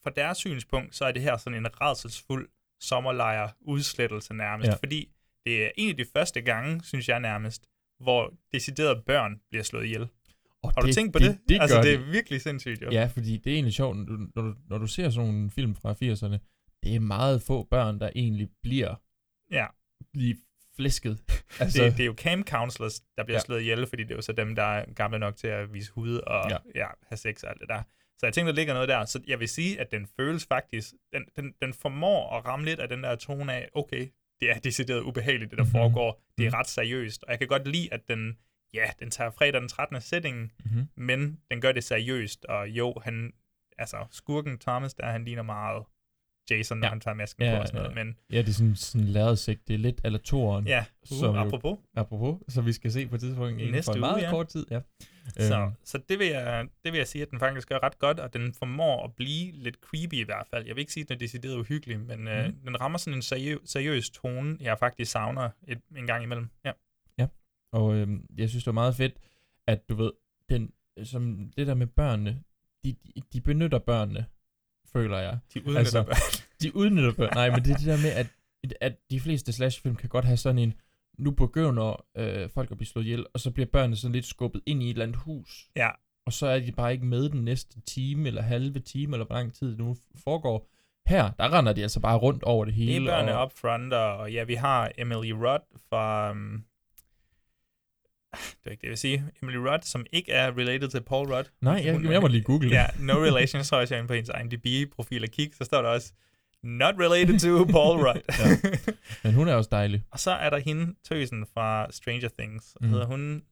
fra 0.04 0.10
deres 0.10 0.38
synspunkt, 0.38 0.94
så 0.96 1.04
er 1.04 1.12
det 1.12 1.22
her 1.22 1.36
sådan 1.36 1.56
en 1.58 1.80
redselsfuld 1.80 2.48
sommerlejr 2.80 3.48
udslettelse 3.60 4.34
nærmest, 4.34 4.68
Ja. 4.68 4.74
fordi 4.74 5.10
det 5.46 5.64
er 5.64 5.70
en 5.76 5.90
af 5.90 5.96
de 5.96 6.06
første 6.12 6.40
gange, 6.40 6.82
synes 6.84 7.08
jeg 7.08 7.20
nærmest, 7.20 7.66
hvor 8.00 8.34
deciderede 8.52 9.02
børn 9.06 9.40
bliver 9.50 9.62
slået 9.64 9.84
ihjel. 9.84 10.08
Og 10.62 10.72
Har 10.76 10.80
du 10.80 10.92
tænkt 10.92 11.12
på 11.12 11.18
det? 11.18 11.38
det 11.48 11.58
altså, 11.60 11.76
gør 11.76 11.82
det 11.82 11.94
er 11.94 12.10
virkelig 12.10 12.40
sindssygt, 12.40 12.82
jo. 12.82 12.90
Ja, 12.90 13.06
fordi 13.06 13.36
det 13.36 13.50
er 13.50 13.54
egentlig 13.54 13.74
sjovt, 13.74 13.96
når 13.96 14.04
du, 14.42 14.54
når 14.68 14.78
du, 14.78 14.86
ser 14.86 15.10
sådan 15.10 15.28
nogle 15.30 15.50
film 15.50 15.74
fra 15.74 15.92
80'erne, 15.92 16.38
det 16.82 16.94
er 16.94 17.00
meget 17.00 17.42
få 17.42 17.62
børn, 17.70 18.00
der 18.00 18.10
egentlig 18.16 18.48
bliver 18.62 18.94
Ja. 19.52 19.66
lige 20.14 20.36
flæsket. 20.76 21.18
Altså, 21.60 21.84
det, 21.84 21.92
det 21.92 22.00
er 22.00 22.04
jo 22.06 22.14
camp 22.18 22.48
counselors, 22.48 23.00
der 23.16 23.24
bliver 23.24 23.36
Ja. 23.38 23.44
slået 23.44 23.60
ihjel, 23.60 23.86
fordi 23.86 24.02
det 24.02 24.10
er 24.10 24.14
jo 24.16 24.22
så 24.22 24.32
dem, 24.32 24.54
der 24.54 24.62
er 24.62 24.92
gamle 24.94 25.18
nok 25.18 25.36
til 25.36 25.46
at 25.46 25.72
vise 25.74 25.92
hud 25.92 26.14
og 26.16 26.50
Ja. 26.50 26.56
ja. 26.74 26.86
Have 27.08 27.16
sex 27.16 27.42
og 27.42 27.50
alt 27.50 27.60
det 27.60 27.68
der. 27.68 27.82
Så 28.18 28.26
jeg 28.26 28.32
tænker, 28.34 28.52
der 28.52 28.56
ligger 28.56 28.74
noget 28.74 28.88
der. 28.88 29.04
Så 29.04 29.20
jeg 29.26 29.40
vil 29.40 29.48
sige, 29.48 29.80
at 29.80 29.90
den 29.90 30.06
føles 30.16 30.46
faktisk, 30.46 30.92
den, 31.12 31.22
den, 31.36 31.52
den 31.62 31.74
formår 31.74 32.36
at 32.38 32.46
ramme 32.46 32.64
lidt 32.64 32.80
af 32.80 32.88
den 32.88 33.02
der 33.02 33.16
tone 33.16 33.52
af, 33.54 33.68
okay, 33.74 34.08
det 34.40 34.50
er 34.50 34.58
decideret 34.58 35.00
ubehageligt, 35.00 35.50
det 35.50 35.58
der 35.58 35.64
Mhm. 35.64 35.68
mm-hmm. 35.72 35.80
foregår. 35.94 36.22
Det 36.38 36.46
er 36.46 36.50
Mhm. 36.50 36.54
ret 36.54 36.66
seriøst. 36.68 37.22
Og 37.24 37.30
jeg 37.30 37.38
kan 37.38 37.48
godt 37.48 37.68
lide, 37.68 37.88
at 37.92 38.00
den, 38.08 38.36
ja, 38.74 38.90
den 39.00 39.10
tager 39.10 39.30
fredag 39.30 39.60
den 39.60 39.68
13. 39.68 40.00
settingen, 40.00 40.50
Mhm. 40.64 40.88
men 40.96 41.40
den 41.50 41.60
gør 41.60 41.72
det 41.72 41.84
seriøst. 41.84 42.44
Og 42.44 42.68
jo, 42.68 42.94
han, 43.04 43.32
altså 43.78 43.96
skurken 44.10 44.58
Thomas, 44.58 44.94
der 44.94 45.06
han 45.06 45.24
ligner 45.24 45.42
meget 45.42 45.82
Jason, 46.50 46.78
når 46.78 46.86
Ja. 46.86 46.90
han 46.90 47.00
tager 47.00 47.14
masken 47.14 47.44
Ja, 47.44 47.54
på 47.56 47.60
og 47.60 47.66
sådan 47.68 47.82
noget. 47.82 47.96
ja. 47.96 48.04
Men 48.04 48.16
Ja, 48.32 48.38
det 48.38 48.48
er 48.48 48.52
sådan, 48.52 48.76
sådan 48.76 49.06
lærredsigt. 49.08 49.68
Det 49.68 49.74
er 49.74 49.78
lidt 49.78 50.00
ala 50.04 50.18
toren. 50.18 50.66
Ja, 50.66 50.84
uh, 51.12 51.18
som 51.18 51.34
jo- 51.34 51.40
apropos. 51.40 51.78
apropos, 51.96 52.54
så 52.54 52.60
vi 52.62 52.72
skal 52.72 52.92
se 52.92 53.06
på 53.06 53.14
et 53.14 53.20
tidspunkt 53.20 53.52
inden 53.52 53.72
Næste 53.72 53.88
for 53.88 53.92
en 53.92 53.98
uge, 54.02 54.10
meget 54.10 54.22
ja. 54.22 54.30
kort 54.30 54.48
tid. 54.48 54.66
Ja. 54.70 54.80
Så, 55.28 55.60
Øhm, 55.60 55.72
så 55.84 55.98
det, 56.08 56.18
vil 56.18 56.26
jeg, 56.26 56.66
det 56.84 56.92
vil 56.92 56.98
jeg 56.98 57.08
sige, 57.08 57.22
at 57.22 57.30
den 57.30 57.38
faktisk 57.38 57.68
gør 57.68 57.78
ret 57.82 57.98
godt, 57.98 58.20
og 58.20 58.32
den 58.32 58.54
formår 58.54 59.04
at 59.04 59.14
blive 59.16 59.52
lidt 59.52 59.76
creepy 59.80 60.14
i 60.14 60.22
hvert 60.22 60.46
fald. 60.50 60.66
Jeg 60.66 60.76
vil 60.76 60.80
ikke 60.80 60.92
sige, 60.92 61.02
at 61.02 61.08
den 61.08 61.14
er 61.14 61.18
decideret 61.18 61.56
uhyggelig, 61.56 62.00
men 62.00 62.20
mm. 62.20 62.28
øh, 62.28 62.44
Mhm. 62.46 62.54
den 62.64 62.80
rammer 62.80 62.98
sådan 62.98 63.14
en 63.14 63.22
seriø- 63.22 63.66
seriøs 63.66 64.10
tone, 64.10 64.56
jeg 64.60 64.78
faktisk 64.78 65.10
savner 65.12 65.50
et, 65.68 65.80
en 65.96 66.06
gang 66.06 66.22
imellem. 66.22 66.48
Ja. 66.64 66.72
Og 67.72 67.96
øhm, 67.96 68.26
jeg 68.38 68.48
synes, 68.48 68.64
det 68.64 68.66
var 68.66 68.80
meget 68.82 68.94
fedt, 68.94 69.12
at 69.66 69.88
du 69.88 69.94
ved, 69.94 70.12
den, 70.48 70.72
som 71.04 71.50
det 71.56 71.66
der 71.66 71.74
med 71.74 71.86
børnene, 71.86 72.42
de, 72.84 72.92
de, 72.92 73.22
de 73.32 73.40
benytter 73.40 73.78
børnene, 73.78 74.26
føler 74.92 75.18
jeg. 75.18 75.38
De 75.54 75.66
udnytter 75.66 76.02
børn. 76.04 76.44
De 76.62 76.76
udnytter 76.76 77.12
børn. 77.12 77.34
Nej, 77.34 77.50
men 77.50 77.64
det 77.64 77.70
er 77.70 77.76
det 77.76 77.86
der 77.86 78.02
med, 78.02 78.10
at, 78.10 78.26
at 78.80 79.10
de 79.10 79.20
fleste 79.20 79.52
slashfilm 79.52 79.96
kan 79.96 80.08
godt 80.08 80.24
have 80.24 80.36
sådan 80.36 80.58
en, 80.58 80.74
nu 81.18 81.30
begynder 81.30 82.04
øh, 82.16 82.50
folk 82.50 82.70
at 82.70 82.76
blive 82.76 82.86
slået 82.86 83.04
ihjel, 83.04 83.26
og 83.34 83.40
så 83.40 83.50
bliver 83.50 83.66
børnene 83.66 83.96
sådan 83.96 84.12
lidt 84.12 84.26
skubbet 84.26 84.62
ind 84.66 84.82
i 84.82 84.86
et 84.86 84.90
eller 84.90 85.06
andet 85.06 85.16
hus. 85.16 85.70
Ja. 85.76 85.88
Og 86.26 86.32
så 86.32 86.46
er 86.46 86.60
de 86.60 86.72
bare 86.72 86.92
ikke 86.92 87.06
med 87.06 87.28
den 87.28 87.44
næste 87.44 87.80
time, 87.80 88.26
eller 88.26 88.42
halve 88.42 88.80
time, 88.80 89.16
eller 89.16 89.26
hvor 89.26 89.34
lang 89.34 89.54
tid 89.54 89.70
det 89.70 89.78
nu 89.78 89.96
foregår. 90.24 90.70
Her, 91.06 91.30
der 91.30 91.58
render 91.58 91.72
de 91.72 91.82
altså 91.82 92.00
bare 92.00 92.18
rundt 92.18 92.42
over 92.42 92.64
det 92.64 92.74
hele. 92.74 92.94
Det 92.94 93.02
er 93.02 93.16
børnene 93.16 93.38
og, 93.38 93.44
up 93.44 93.52
front, 93.52 93.92
og 93.92 94.32
ja, 94.32 94.44
vi 94.44 94.54
har 94.54 94.92
Emily 94.98 95.30
Rudd 95.30 95.80
fra... 95.88 96.30
Um, 96.30 96.64
det 98.32 98.66
er 98.66 98.70
ikke 98.70 98.80
det, 98.80 98.82
jeg 98.82 98.90
vil 98.90 98.98
sige. 98.98 99.24
Emily 99.42 99.56
Rudd, 99.56 99.82
som 99.82 100.06
ikke 100.12 100.32
er 100.32 100.58
related 100.58 100.88
til 100.88 101.00
Paul 101.02 101.32
Rudd. 101.34 101.44
Nej, 101.60 101.82
jeg- 101.84 102.04
jeg 102.12 102.20
må 102.20 102.26
lige 102.28 102.42
google 102.42 102.68
det. 102.68 102.74
Ja, 102.74 102.86
no 102.98 103.12
relation, 103.14 103.64
så 103.64 103.78
jeg 103.78 103.98
ind 103.98 104.08
på 104.08 104.14
hendes 104.14 104.30
IMDb-profil 104.40 105.22
og 105.24 105.28
kig, 105.30 105.50
så 105.58 105.64
står 105.64 105.82
der 105.82 105.88
også, 105.88 106.12
not 106.62 106.94
related 106.98 107.38
to 107.40 107.64
Paul 107.64 107.98
Rudd. 108.06 108.20
Ja. 108.38 108.78
Men 109.24 109.34
hun 109.34 109.48
er 109.48 109.54
også 109.54 109.68
dejlig. 109.72 110.04
Og 110.10 110.20
så 110.20 110.30
er 110.30 110.50
der 110.50 110.58
hende, 110.58 110.94
tøsen 111.08 111.46
fra 111.54 111.86
Stranger 111.90 112.28
Things. 112.38 112.76
Mm. 112.80 112.88
Hedder 112.88 113.06
hun 113.06 113.42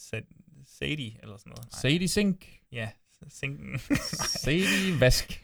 Sa- 0.00 0.64
Sadie, 0.78 1.12
eller 1.22 1.36
sådan 1.36 1.50
noget? 1.50 1.64
Nej. 1.72 1.80
Sadie 1.80 2.08
Sink. 2.08 2.46
Ja, 2.72 2.88
Sinken. 3.28 3.78
Sadie 4.44 5.00
Vask. 5.00 5.42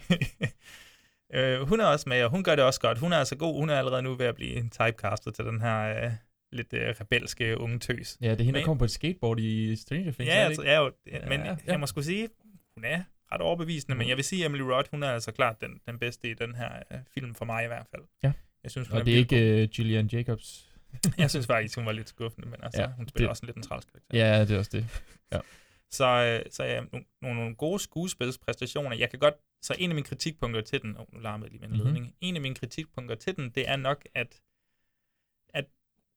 øh, 1.35 1.68
hun 1.68 1.81
er 1.81 1.85
også 1.85 2.09
med, 2.09 2.23
og 2.25 2.31
hun 2.31 2.42
gør 2.44 2.55
det 2.55 2.64
også 2.64 2.81
godt. 2.81 2.99
Hun 2.99 3.12
er 3.12 3.16
altså 3.18 3.37
god. 3.37 3.61
Hun 3.61 3.70
er 3.70 3.79
allerede 3.79 4.03
nu 4.03 4.14
ved 4.14 4.27
at 4.27 4.35
blive 4.35 4.68
typecastet 4.68 5.35
til 5.35 5.44
den 5.44 5.61
her 5.61 6.05
øh, 6.05 6.11
lidt 6.53 6.73
øh, 6.73 6.95
rebelske 7.01 7.59
unge 7.61 7.79
tøs. 7.79 8.19
Ja, 8.21 8.31
det 8.31 8.41
er 8.41 8.45
hende, 8.45 8.53
der 8.53 8.59
Men- 8.61 8.65
kommer 8.65 8.79
på 8.79 8.85
et 8.85 8.91
skateboard 8.91 9.41
i 9.41 9.77
Stranger 9.77 10.13
Things. 10.13 10.29
Ja, 10.29 10.41
er 10.41 10.45
altså, 10.47 10.63
ja, 10.63 10.77
jo, 10.85 10.93
ja, 11.07 11.29
men 11.29 11.41
Ja, 11.41 11.57
jeg 11.67 11.81
må 11.81 11.87
skulle 11.87 12.05
sige, 12.05 12.29
hun 12.75 12.85
er 12.85 13.03
ret 13.33 13.41
overbevisende, 13.41 13.95
men 13.97 14.05
Mhm. 14.05 14.09
jeg 14.09 14.17
vil 14.17 14.25
sige, 14.25 14.45
at 14.45 14.47
Emily 14.51 14.63
Rudd, 14.63 14.87
hun 14.91 15.03
er 15.03 15.09
altså 15.11 15.33
klart 15.33 15.61
den, 15.61 15.81
den 15.89 15.99
bedste 15.99 16.31
i 16.31 16.35
den 16.35 16.55
her 16.55 16.73
øh, 16.93 16.99
film 17.15 17.35
for 17.35 17.45
mig 17.45 17.65
i 17.65 17.67
hvert 17.67 17.87
fald. 17.91 18.03
Ja. 18.23 18.33
Jeg 18.63 18.71
synes, 18.71 18.89
hun 18.89 18.99
Og 18.99 19.07
det 19.07 19.15
er 19.15 19.19
ikke 19.19 19.63
uh, 19.63 19.79
Julian 19.79 20.07
Jacobs. 20.07 20.67
Jeg 21.19 21.31
synes 21.31 21.47
faktisk, 21.47 21.77
hun 21.79 21.87
var 21.87 21.93
lidt 21.93 22.09
skuffende, 22.09 22.49
men 22.49 22.61
altså, 22.63 22.83
Ja, 22.83 22.89
hun 22.89 23.09
spiller 23.09 23.27
det- 23.27 23.31
også 23.31 23.41
en 23.43 23.47
lidt 23.47 23.57
en 23.57 23.63
træls 23.63 23.85
karakter. 23.85 24.19
Ja, 24.19 24.41
det 24.41 24.51
er 24.51 24.59
også 24.59 24.71
det. 24.73 24.87
Ja. 25.33 25.39
Så, 25.93 26.07
øh, 26.07 26.51
så 26.53 26.65
ja, 26.65 26.81
nogle, 26.93 27.07
nogle, 27.23 27.55
gode 27.55 27.79
skuespilspræstationer. 27.79 28.97
Jeg 28.97 29.11
kan 29.11 29.19
godt, 29.19 29.35
så 29.63 29.75
en 29.79 29.91
af 29.91 29.95
mine 29.95 30.05
kritikpunkter 30.05 30.61
til 30.61 30.83
den, 30.83 30.97
oh, 30.97 31.05
nu 31.15 31.21
larmede 31.21 31.51
lige 31.51 31.61
Mhm. 31.61 31.71
mm-hmm. 31.71 31.85
ledning, 31.87 32.15
en 32.21 32.35
af 32.37 32.43
mine 32.43 32.55
kritikpunkter 32.55 33.15
til 33.17 33.37
den, 33.37 33.51
det 33.51 33.69
er 33.69 33.77
nok, 33.77 34.05
at 34.15 34.41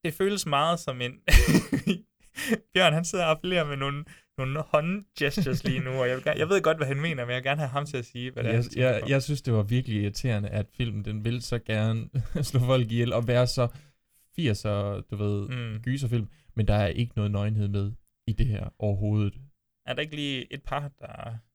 det 0.03 0.13
føles 0.13 0.45
meget 0.45 0.79
som 0.79 1.01
en... 1.01 1.11
Bjørn, 2.73 2.93
han 2.93 3.05
sidder 3.05 3.25
og 3.25 3.31
appellerer 3.31 3.65
med 3.65 3.77
nogle, 3.77 4.05
nogle 4.37 4.59
håndgestures 4.61 5.63
lige 5.63 5.79
nu, 5.79 5.91
og 5.91 6.07
jeg, 6.07 6.15
vil, 6.15 6.23
gerne- 6.23 6.39
jeg 6.39 6.49
ved 6.49 6.61
godt, 6.61 6.77
hvad 6.77 6.87
han 6.87 6.97
mener, 7.01 7.25
men 7.25 7.29
jeg 7.29 7.35
vil 7.35 7.43
gerne 7.43 7.59
have 7.61 7.69
ham 7.69 7.85
til 7.85 7.97
at 7.97 8.05
sige, 8.05 8.31
hvad 8.31 8.43
det 8.43 8.49
er. 8.51 8.55
Jeg, 8.55 8.63
tænker 8.63 8.89
jeg, 8.89 9.01
på. 9.03 9.09
jeg 9.09 9.23
synes, 9.23 9.41
det 9.41 9.53
var 9.53 9.63
virkelig 9.63 10.01
irriterende, 10.01 10.49
at 10.49 10.65
filmen 10.77 11.05
den 11.05 11.25
vil 11.25 11.41
så 11.41 11.59
gerne 11.59 12.09
slå 12.49 12.59
folk 12.59 12.91
ihjel 12.91 13.13
og 13.13 13.27
være 13.27 13.47
så 13.47 13.67
80'er, 14.39 15.01
du 15.11 15.15
ved, 15.15 15.47
Mm. 15.47 15.81
gyserfilm, 15.81 16.27
men 16.55 16.67
der 16.67 16.73
er 16.73 16.87
ikke 16.87 17.13
noget 17.15 17.31
nøgenhed 17.31 17.67
med 17.67 17.91
i 18.27 18.33
det 18.33 18.45
her 18.47 18.69
overhovedet. 18.79 19.33
Er 19.85 19.93
der 19.93 20.01
ikke 20.01 20.15
lige 20.15 20.53
et 20.53 20.63
par, 20.63 20.79
der, 20.79 21.07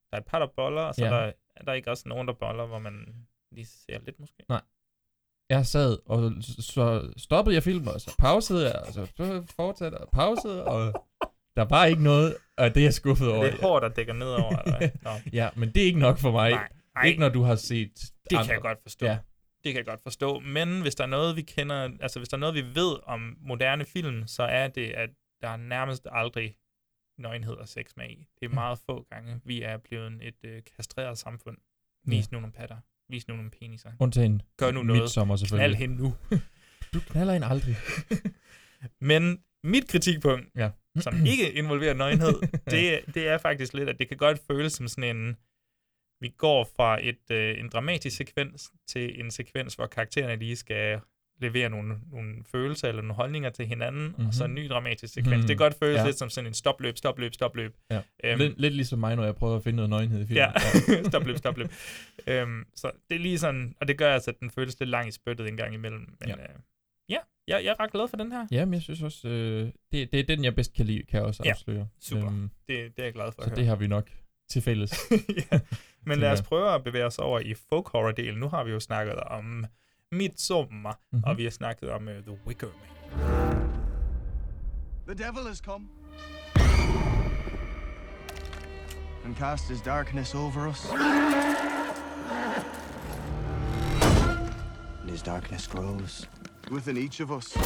der 0.09 0.13
er 0.13 0.17
et 0.17 0.25
par, 0.25 0.39
der 0.39 0.47
boller, 0.55 0.81
og 0.81 0.95
så 0.95 1.05
Ja. 1.05 1.15
ja. 1.15 1.21
der, 1.25 1.31
er 1.55 1.63
der 1.63 1.73
ikke 1.73 1.91
også 1.91 2.09
nogen, 2.09 2.27
der 2.27 2.33
boller, 2.33 2.65
hvor 2.65 2.79
man 2.79 3.05
lige 3.51 3.65
ser 3.65 3.99
lidt 4.05 4.19
måske? 4.19 4.43
Nej. 4.49 4.61
Jeg 5.49 5.65
sad, 5.65 5.97
og 6.05 6.31
så 6.43 7.13
stoppede 7.17 7.55
jeg 7.55 7.63
filmen, 7.63 7.87
og 7.87 8.01
så 8.01 8.15
pausede 8.19 8.65
jeg, 8.65 8.75
og 8.87 8.93
så 8.93 9.05
fortsatte 9.55 9.95
og 9.95 10.09
pausede, 10.13 10.65
og 10.65 11.07
der 11.55 11.65
var 11.65 11.85
ikke 11.85 12.03
noget, 12.03 12.35
og 12.57 12.75
det 12.75 12.77
er 12.81 12.85
jeg 12.85 12.93
skuffet 12.93 13.31
over. 13.31 13.43
Det 13.43 13.53
er 13.53 13.61
hår, 13.61 13.79
der 13.79 13.89
dækker 13.89 14.13
eller 14.13 14.77
hvad? 14.77 14.89
Nå. 15.01 15.09
ja, 15.39 15.49
men 15.55 15.71
det 15.71 15.81
er 15.81 15.85
ikke 15.85 15.99
nok 15.99 16.17
for 16.17 16.31
mig. 16.31 16.51
Nej, 16.51 16.67
nej. 16.95 17.05
Ikke 17.05 17.19
når 17.19 17.29
du 17.29 17.41
har 17.41 17.55
set 17.55 17.91
Det 18.29 18.35
andre. 18.37 18.45
kan 18.45 18.53
jeg 18.53 18.61
godt 18.61 18.81
forstå. 18.81 19.05
Ja. 19.05 19.11
Ja. 19.11 19.17
Det 19.63 19.73
kan 19.73 19.75
jeg 19.77 19.85
godt 19.85 20.01
forstå. 20.03 20.39
Men 20.39 20.81
hvis 20.81 20.95
der 20.95 21.03
er 21.03 21.07
noget, 21.07 21.35
vi 21.35 21.41
kender, 21.41 21.89
altså 22.01 22.19
hvis 22.19 22.29
der 22.29 22.37
er 22.37 22.39
noget, 22.39 22.55
vi 22.55 22.61
ved 22.75 22.97
om 23.03 23.37
moderne 23.41 23.85
film, 23.85 24.27
så 24.27 24.43
er 24.43 24.67
det, 24.67 24.89
at 24.91 25.09
der 25.41 25.49
er 25.49 25.57
nærmest 25.57 26.07
aldrig 26.11 26.55
nøgenhed 27.17 27.53
og 27.53 27.67
sex 27.67 27.85
med 27.97 28.09
i. 28.09 28.27
Det 28.39 28.45
er 28.45 28.53
meget 28.53 28.79
få 28.85 29.05
gange, 29.09 29.41
vi 29.45 29.61
er 29.61 29.77
blevet 29.77 30.13
et 30.21 30.35
øh, 30.43 30.61
kastreret 30.75 31.17
samfund. 31.17 31.57
Vis 32.05 32.31
Ja. 32.31 32.35
nu 32.35 32.39
nogle 32.41 32.53
patter. 32.53 32.77
Vis 33.09 33.27
nu 33.27 33.35
nogle 33.35 33.51
peniser. 33.51 33.91
Undtagen 33.99 34.41
Gør 34.57 34.71
nu 34.71 34.83
noget. 34.83 35.01
Midsommar 35.01 35.35
selvfølgelig. 35.35 35.77
Knald 35.77 35.89
hende 35.89 36.03
nu. 36.03 36.15
Du 36.93 36.99
knaller 36.99 37.33
en 37.33 37.43
aldrig. 37.43 37.75
Men 39.09 39.43
mit 39.63 39.87
kritikpunkt, 39.87 40.47
ja. 40.55 40.69
som 40.99 41.25
ikke 41.25 41.51
involverer 41.53 41.93
nøgenhed, 41.93 42.33
det, 42.71 43.15
det 43.15 43.27
er 43.27 43.37
faktisk 43.37 43.73
lidt, 43.73 43.89
at 43.89 43.99
det 43.99 44.07
kan 44.07 44.17
godt 44.17 44.39
føles 44.47 44.73
som 44.73 44.87
sådan 44.87 45.17
en, 45.17 45.37
vi 46.21 46.29
går 46.37 46.69
fra 46.75 47.05
et, 47.05 47.31
øh, 47.31 47.59
en 47.59 47.69
dramatisk 47.69 48.17
sekvens 48.17 48.71
til 48.87 49.19
en 49.19 49.31
sekvens, 49.31 49.75
hvor 49.75 49.85
karaktererne 49.87 50.35
lige 50.35 50.55
skal 50.55 50.99
levere 51.39 51.69
nogle, 51.69 51.95
nogle 52.11 52.35
følelser 52.51 52.87
eller 52.87 53.01
nogle 53.01 53.13
holdninger 53.13 53.49
til 53.49 53.65
hinanden, 53.65 54.07
mm-hmm. 54.07 54.27
og 54.27 54.33
så 54.33 54.45
en 54.45 54.55
ny 54.55 54.67
dramatisk 54.67 55.13
sekvens. 55.13 55.29
Mm-hmm. 55.29 55.47
Det 55.47 55.57
kan 55.57 55.57
godt 55.57 55.79
føles 55.79 55.99
ja. 55.99 56.05
lidt 56.05 56.17
som 56.17 56.29
sådan 56.29 56.47
en 56.47 56.53
stopløb, 56.53 56.97
stopløb, 56.97 57.33
stopløb. 57.33 57.75
Ja. 57.91 58.01
Øhm, 58.23 58.39
lidt, 58.39 58.59
lidt 58.59 58.73
ligesom 58.75 58.99
mig, 58.99 59.15
når 59.15 59.23
jeg 59.23 59.35
prøver 59.35 59.55
at 59.55 59.63
finde 59.63 59.75
noget 59.75 59.89
nøgenhed 59.89 60.21
i 60.21 60.25
filmen. 60.25 60.43
Ja, 60.87 61.03
stopløb, 61.09 61.37
stopløb. 61.37 61.67
øhm, 62.27 62.65
så 62.75 62.91
det 63.09 63.15
er 63.15 63.19
lige 63.19 63.39
sådan, 63.39 63.75
og 63.81 63.87
det 63.87 63.97
gør 63.97 64.13
altså, 64.13 64.31
at 64.31 64.39
den 64.39 64.51
føles 64.51 64.79
lidt 64.79 64.89
lang 64.89 65.07
i 65.07 65.11
spyttet 65.11 65.47
en 65.47 65.57
gang 65.57 65.73
imellem. 65.73 66.15
Men, 66.19 66.29
ja. 66.29 66.33
Øh, 66.33 66.49
ja, 67.09 67.17
jeg, 67.47 67.63
jeg 67.63 67.71
er 67.71 67.79
ret 67.79 67.91
glad 67.91 68.07
for 68.07 68.17
den 68.17 68.31
her. 68.31 68.47
Ja, 68.51 68.65
men 68.65 68.73
jeg 68.73 68.81
synes 68.81 69.01
også, 69.01 69.27
øh, 69.27 69.71
det, 69.91 70.11
det 70.11 70.19
er 70.19 70.23
den, 70.23 70.43
jeg 70.43 70.55
bedst 70.55 70.73
kan 70.73 70.85
lide, 70.85 71.03
kan 71.03 71.17
jeg 71.17 71.27
også 71.27 71.43
ja, 71.45 71.51
afsløre. 71.51 71.87
super. 72.01 72.27
Øhm, 72.27 72.49
det, 72.67 72.95
det 72.95 72.99
er 72.99 73.03
jeg 73.03 73.13
glad 73.13 73.31
for 73.31 73.43
Så 73.43 73.55
det 73.55 73.65
har 73.65 73.75
vi 73.75 73.87
nok 73.87 74.09
til 74.49 74.61
fælles. 74.61 74.93
ja. 75.51 75.59
Men 76.05 76.19
lad 76.19 76.31
os 76.31 76.41
prøve 76.41 76.75
at 76.75 76.83
bevæge 76.83 77.05
os 77.05 77.19
over 77.19 77.39
i 77.39 77.53
folk 77.53 77.87
horror-delen. 77.87 78.39
Nu 78.39 78.47
har 78.47 78.63
vi 78.63 78.71
jo 78.71 78.79
snakket 78.79 79.15
om 79.15 79.65
Midsommar, 80.11 80.93
mm-hmm. 81.13 81.23
og 81.23 81.37
vi 81.37 81.43
har 81.43 81.51
snakket 81.51 81.91
om 81.91 82.07
uh, 82.07 82.13
The 82.13 82.37
Wicker 82.47 82.67
Man. 82.67 82.89
The 85.07 85.15
devil 85.15 85.47
has 85.47 85.61
come 85.61 85.89
and 89.25 89.35
cast 89.37 89.69
his 89.69 89.81
darkness 89.81 90.35
over 90.35 90.67
us. 90.67 90.91
And 95.01 95.09
his 95.09 95.21
darkness 95.21 95.67
grows 95.67 96.27
within 96.71 96.97
each 96.97 97.19
of 97.19 97.31
us. 97.31 97.57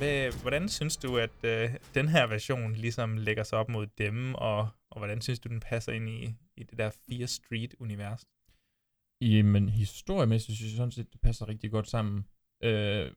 Hvad, 0.00 0.42
hvordan 0.42 0.68
synes 0.68 0.96
du, 0.96 1.18
at 1.18 1.44
øh, 1.44 1.74
den 1.94 2.08
her 2.08 2.26
version 2.26 2.72
ligesom 2.72 3.16
lægger 3.16 3.42
sig 3.42 3.58
op 3.58 3.68
mod 3.68 3.86
dem, 3.86 4.34
og, 4.34 4.58
og 4.90 4.98
hvordan 4.98 5.20
synes 5.20 5.40
du, 5.40 5.48
den 5.48 5.60
passer 5.60 5.92
ind 5.92 6.08
i, 6.08 6.34
i 6.56 6.62
det 6.62 6.78
der 6.78 6.90
Fear 6.90 7.26
Street-univers? 7.26 8.22
Jamen, 9.20 9.68
historiemæssigt 9.68 10.56
synes 10.56 10.72
jeg 10.72 10.76
sådan 10.76 10.90
set, 10.90 11.12
det 11.12 11.20
passer 11.20 11.48
rigtig 11.48 11.70
godt 11.70 11.88
sammen. 11.88 12.26
Øh, 12.62 13.12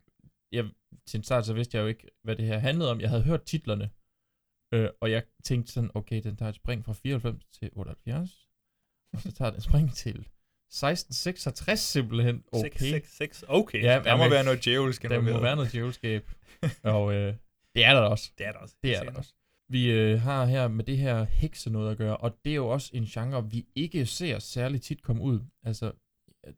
jeg, 0.52 0.63
til 1.08 1.17
en 1.17 1.24
start 1.24 1.46
så 1.46 1.54
vidste 1.54 1.78
jeg 1.78 1.84
jo 1.84 1.88
ikke, 1.88 2.08
hvad 2.24 2.36
det 2.36 2.46
her 2.46 2.58
handlede 2.58 2.91
om. 2.91 3.02
Jeg 3.02 3.10
havde 3.10 3.24
hørt 3.24 3.43
titlerne, 3.43 3.89
øh, 4.74 4.89
og 5.02 5.12
jeg 5.12 5.24
tænkte 5.43 5.72
sådan, 5.72 5.91
okay, 5.93 6.22
den 6.24 6.38
tager 6.38 6.50
et 6.50 6.56
spring 6.56 6.86
fra 6.86 6.93
94 6.93 7.46
til 7.46 7.69
78, 7.74 8.50
og 9.13 9.19
så 9.22 9.32
tager 9.32 9.52
den 9.52 9.58
et 9.58 9.63
spring 9.63 9.93
til 9.93 10.30
1666 10.73 11.79
simpelthen. 11.79 12.43
Okay. 12.51 12.69
666, 12.69 13.43
okay. 13.47 13.83
Ja, 13.83 14.01
der 14.03 14.15
må 14.17 14.29
være 14.29 14.43
noget 14.43 14.65
djævelsk. 14.65 15.03
Der 15.03 15.21
må 15.21 15.39
være 15.39 15.55
noget 15.55 15.71
djævelskab. 15.71 16.31
og 16.83 17.13
øh, 17.13 17.36
det 17.75 17.86
er 17.86 17.93
der 17.93 18.01
også. 18.01 18.31
Det 18.38 18.45
er 18.45 18.51
der 18.51 18.59
også. 18.59 18.75
Det 18.83 18.95
er 18.97 19.03
der 19.03 19.12
også. 19.12 19.33
Vi 19.69 19.91
øh, 19.91 20.21
har 20.21 20.45
her 20.45 20.67
med 20.67 20.83
det 20.83 20.97
her 20.97 21.23
hekse 21.23 21.69
noget 21.69 21.91
at 21.91 21.97
gøre, 21.97 22.17
og 22.17 22.38
det 22.45 22.51
er 22.51 22.55
jo 22.55 22.67
også 22.67 22.91
en 22.93 23.05
genre, 23.05 23.51
vi 23.51 23.65
ikke 23.75 24.05
ser 24.05 24.39
særlig 24.39 24.81
tit 24.81 25.01
komme 25.01 25.21
ud. 25.21 25.39
Altså, 25.63 25.91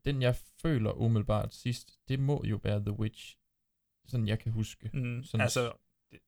den 0.05 0.21
jeg 0.21 0.35
føler 0.61 0.91
umiddelbart 0.91 1.53
sidst, 1.53 1.97
det 2.07 2.19
må 2.19 2.43
jo 2.45 2.59
være 2.63 2.79
The 2.79 2.91
Witch. 2.91 3.37
Sådan 4.07 4.27
jeg 4.27 4.39
kan 4.39 4.51
huske. 4.51 4.89
Mm, 4.93 5.23
sådan, 5.23 5.41
altså, 5.41 5.71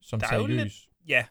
som 0.00 0.20
der 0.20 0.26
seriøs. 0.26 0.50
er 0.50 0.56
jo 0.56 0.64
lidt, 0.64 0.88
ja, 1.08 1.26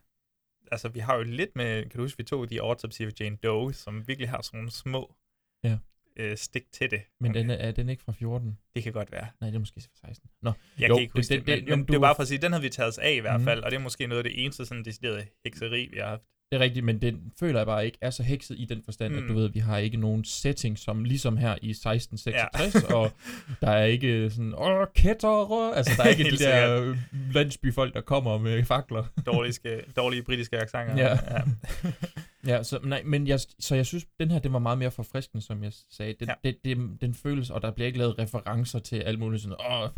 altså 0.71 0.89
vi 0.89 0.99
har 0.99 1.15
jo 1.15 1.23
lidt 1.23 1.55
med, 1.55 1.81
kan 1.81 1.97
du 1.97 2.01
huske, 2.01 2.17
vi 2.17 2.23
tog 2.23 2.47
The 2.47 2.61
Autopsy 2.61 3.01
of 3.01 3.11
Jane 3.19 3.35
Doe, 3.35 3.73
som 3.73 4.07
virkelig 4.07 4.29
har 4.29 4.41
sådan 4.41 4.57
nogle 4.57 4.71
små 4.71 5.15
ja. 5.63 5.77
Øh, 6.19 6.38
stik 6.38 6.63
til 6.71 6.91
det. 6.91 7.01
Men 7.21 7.34
den 7.34 7.49
er, 7.49 7.56
er 7.56 7.71
den 7.71 7.89
ikke 7.89 8.03
fra 8.03 8.12
14? 8.12 8.58
Det 8.75 8.84
kan 8.84 8.93
godt 8.93 9.12
være. 9.12 9.27
Nej, 9.41 9.49
det 9.49 9.56
er 9.56 9.60
måske 9.60 9.82
fra 9.82 10.08
16. 10.08 10.30
Nå, 10.41 10.51
jeg 10.80 10.89
jo, 10.89 10.95
kan 10.95 11.01
ikke 11.01 11.13
huske 11.15 11.34
det, 11.36 11.45
det, 11.47 11.58
det, 11.58 11.69
men, 11.69 11.80
men 11.80 11.86
du- 11.86 11.93
det 11.93 11.97
er 11.97 12.01
bare 12.01 12.15
for 12.15 12.21
at 12.21 12.27
sige, 12.27 12.38
den 12.38 12.51
havde 12.51 12.63
vi 12.63 12.69
taget 12.69 12.89
os 12.89 12.97
af 12.97 13.12
i 13.13 13.19
hvert 13.19 13.39
Mhm. 13.39 13.43
fald, 13.47 13.63
og 13.63 13.71
det 13.71 13.77
er 13.77 13.82
måske 13.82 14.08
noget 14.08 14.17
af 14.25 14.32
det 14.32 14.43
eneste 14.43 14.65
sådan 14.65 14.84
deciderede 14.84 15.25
hekseri, 15.45 15.88
vi 15.93 15.97
har 15.99 16.08
haft. 16.08 16.21
Det 16.51 16.58
er 16.58 16.63
rigtigt, 16.63 16.86
men 16.86 17.01
den 17.01 17.32
føler 17.39 17.60
jeg 17.60 17.65
bare 17.67 17.86
ikke 17.86 17.97
er 18.01 18.10
så 18.10 18.23
hekset 18.23 18.56
i 18.60 18.65
den 18.65 18.82
forstand, 18.86 19.12
mm. 19.13 19.17
at 19.17 19.23
Mm. 19.23 19.30
du 19.30 19.34
ved, 19.36 19.49
vi 19.49 19.60
har 19.60 19.77
ikke 19.77 19.97
nogen 19.97 20.23
setting, 20.25 20.77
som 20.80 21.03
ligesom 21.03 21.38
her 21.38 21.56
i 21.62 21.69
1666, 21.69 22.89
ja. 22.89 22.95
og 22.95 23.12
der 23.62 23.69
er 23.71 23.84
ikke 23.86 24.30
sådan, 24.30 24.53
åh, 24.58 24.88
kættere, 24.95 25.75
altså 25.75 25.93
der 25.97 26.03
er 26.03 26.08
ikke 26.08 26.23
de 26.32 26.38
der 26.38 26.82
øh, 26.82 26.97
landsbyfolk, 27.34 27.93
der 27.93 28.01
kommer 28.01 28.38
med 28.38 28.63
fakler. 28.63 29.06
Dårlige, 29.25 29.82
dårlige 29.95 30.23
britiske 30.23 30.58
accenter. 30.62 30.97
Ja. 30.97 31.10
ja. 31.10 31.41
ja, 32.47 32.63
så, 32.63 32.79
nej, 32.83 33.01
men 33.05 33.27
jeg, 33.27 33.39
så 33.60 33.75
jeg 33.75 33.86
synes, 33.86 34.05
den 34.19 34.31
her, 34.31 34.39
den 34.39 34.53
var 34.53 34.60
meget 34.60 34.77
mere 34.77 34.91
forfriskende, 34.91 35.43
som 35.45 35.63
jeg 35.63 35.71
sagde. 35.91 36.13
Den, 36.19 36.27
Ja. 36.27 36.33
det, 36.43 36.57
det, 36.65 37.01
den 37.01 37.13
føles, 37.13 37.49
og 37.49 37.62
der 37.62 37.71
bliver 37.71 37.88
ikke 37.88 37.99
lavet 37.99 38.19
referencer 38.19 38.79
til 38.79 38.95
alt 38.95 39.19
muligt 39.19 39.43
sådan, 39.43 39.57
åh, 39.71 39.89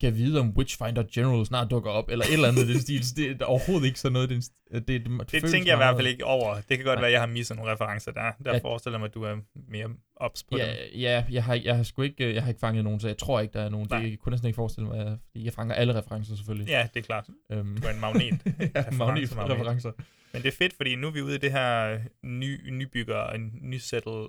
kan 0.00 0.16
vide 0.16 0.40
om 0.40 0.50
Witchfinder 0.56 1.02
General 1.14 1.46
snart 1.46 1.70
dukker 1.70 1.90
op, 1.90 2.08
eller 2.10 2.24
et 2.24 2.32
eller 2.32 2.48
andet 2.48 2.68
den 2.68 2.80
stil. 2.80 3.02
Det 3.16 3.42
er 3.42 3.44
overhovedet 3.44 3.86
ikke 3.86 4.00
sådan 4.00 4.12
noget. 4.12 4.28
Det, 4.28 4.44
det, 4.72 4.88
det, 4.88 5.04
det, 5.04 5.32
Det 5.32 5.50
tænker 5.50 5.66
jeg 5.68 5.74
i 5.74 5.76
hvert 5.76 5.96
fald 5.96 6.06
ikke 6.06 6.24
over. 6.24 6.54
Det 6.54 6.76
kan 6.78 6.84
godt 6.84 6.86
Nej. 6.96 7.00
være, 7.00 7.06
at 7.06 7.12
jeg 7.12 7.20
har 7.20 7.26
misset 7.26 7.56
nogle 7.56 7.72
referencer 7.72 8.12
der. 8.12 8.32
Der 8.44 8.52
Ja. 8.54 8.58
forestiller 8.58 8.98
mig, 8.98 9.06
at 9.06 9.14
du 9.14 9.22
er 9.22 9.36
mere 9.68 9.88
ops 10.16 10.42
på 10.42 10.56
ja, 10.58 10.66
dem. 10.66 11.00
Ja, 11.00 11.24
jeg 11.30 11.44
har, 11.44 11.54
jeg 11.54 11.76
har 11.76 11.82
sgu 11.82 12.02
ikke, 12.02 12.24
øh, 12.24 12.34
jeg 12.34 12.42
har 12.42 12.48
ikke 12.48 12.60
fanget 12.60 12.84
nogen, 12.84 13.00
så 13.00 13.06
jeg 13.08 13.18
tror 13.18 13.40
ikke, 13.40 13.52
der 13.52 13.60
er 13.62 13.68
nogen. 13.68 13.86
Nej. 13.90 14.02
Det 14.02 14.18
kunne 14.18 14.30
jeg 14.30 14.34
næsten 14.34 14.46
ikke 14.46 14.56
forestille 14.56 14.88
mig, 14.88 15.18
fordi 15.30 15.44
jeg 15.44 15.52
fanger 15.52 15.74
alle 15.74 15.98
referencer 15.98 16.36
selvfølgelig. 16.36 16.68
Ja, 16.68 16.88
det 16.94 17.00
er 17.00 17.04
klart. 17.04 17.26
Øhm. 17.52 17.76
Du 17.80 17.86
er 17.86 17.90
en 17.92 18.00
magnet. 18.00 18.40
ja, 18.74 18.84
magnet 18.92 19.28
for 19.28 19.50
referencer. 19.50 19.92
Men 20.32 20.42
det 20.42 20.48
er 20.48 20.56
fedt, 20.56 20.74
fordi 20.76 20.96
nu 20.96 21.06
er 21.06 21.10
vi 21.10 21.22
ude 21.22 21.34
i 21.34 21.38
det 21.38 21.52
her 21.52 22.00
ny, 22.22 22.70
nybygger 22.70 23.16
og 23.16 23.40
ny 23.40 23.76
settle, 23.78 24.26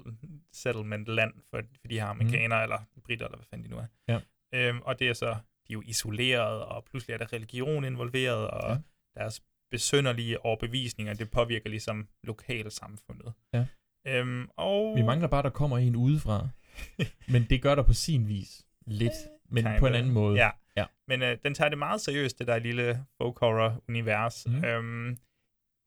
settlement 0.54 1.08
land 1.08 1.34
for, 1.50 1.62
for 1.82 1.88
de 1.88 2.00
her 2.00 2.06
amerikanere, 2.06 2.60
mm. 2.60 2.64
eller 2.64 2.86
britter, 3.06 3.26
eller 3.26 3.38
hvad 3.38 3.46
fanden 3.50 3.66
de 3.66 3.72
nu 3.76 3.78
er. 3.78 3.86
Ja. 4.08 4.20
Øhm, 4.54 4.82
og 4.82 5.00
det 5.00 5.10
er 5.10 5.14
så, 5.14 5.26
de 5.28 5.34
er 5.70 5.74
jo 5.74 5.84
isoleret, 5.86 6.62
og 6.66 6.84
pludselig 6.86 7.14
er 7.14 7.18
der 7.18 7.34
religion 7.34 7.84
involveret, 7.86 8.48
og 8.48 8.70
Ja. 8.70 8.78
deres 9.22 9.42
besønderlige 9.72 10.46
overbevisninger, 10.46 11.14
det 11.14 11.32
påvirker 11.32 11.70
ligesom 11.70 12.08
lokalsamfundet. 12.24 13.34
Ja. 13.54 13.66
Øhm, 14.08 14.48
og 14.58 14.96
Vi 14.98 15.02
mangler 15.02 15.28
bare, 15.28 15.40
at 15.40 15.44
der 15.44 15.50
kommer 15.50 15.78
en 15.78 15.96
udefra. 15.96 16.50
men 17.34 17.46
det 17.50 17.62
gør 17.62 17.76
der 17.76 17.84
på 17.84 17.94
sin 17.94 18.28
vis. 18.28 18.66
Lidt. 18.88 19.14
Men 19.50 19.66
på 19.80 19.88
en 19.88 19.94
anden 19.96 20.12
måde. 20.12 20.38
Ja. 20.44 20.50
ja. 20.78 20.86
Men 21.08 21.22
øh, 21.22 21.38
den 21.44 21.54
tager 21.54 21.70
det 21.70 21.78
meget 21.78 22.02
seriøst, 22.02 22.40
det 22.40 22.48
der 22.48 22.60
lille 22.60 23.06
folk 23.18 23.40
horror 23.40 23.84
univers. 23.90 24.48
Mhm. 24.48 24.56
Mm. 24.58 24.64
Øhm, 24.66 25.18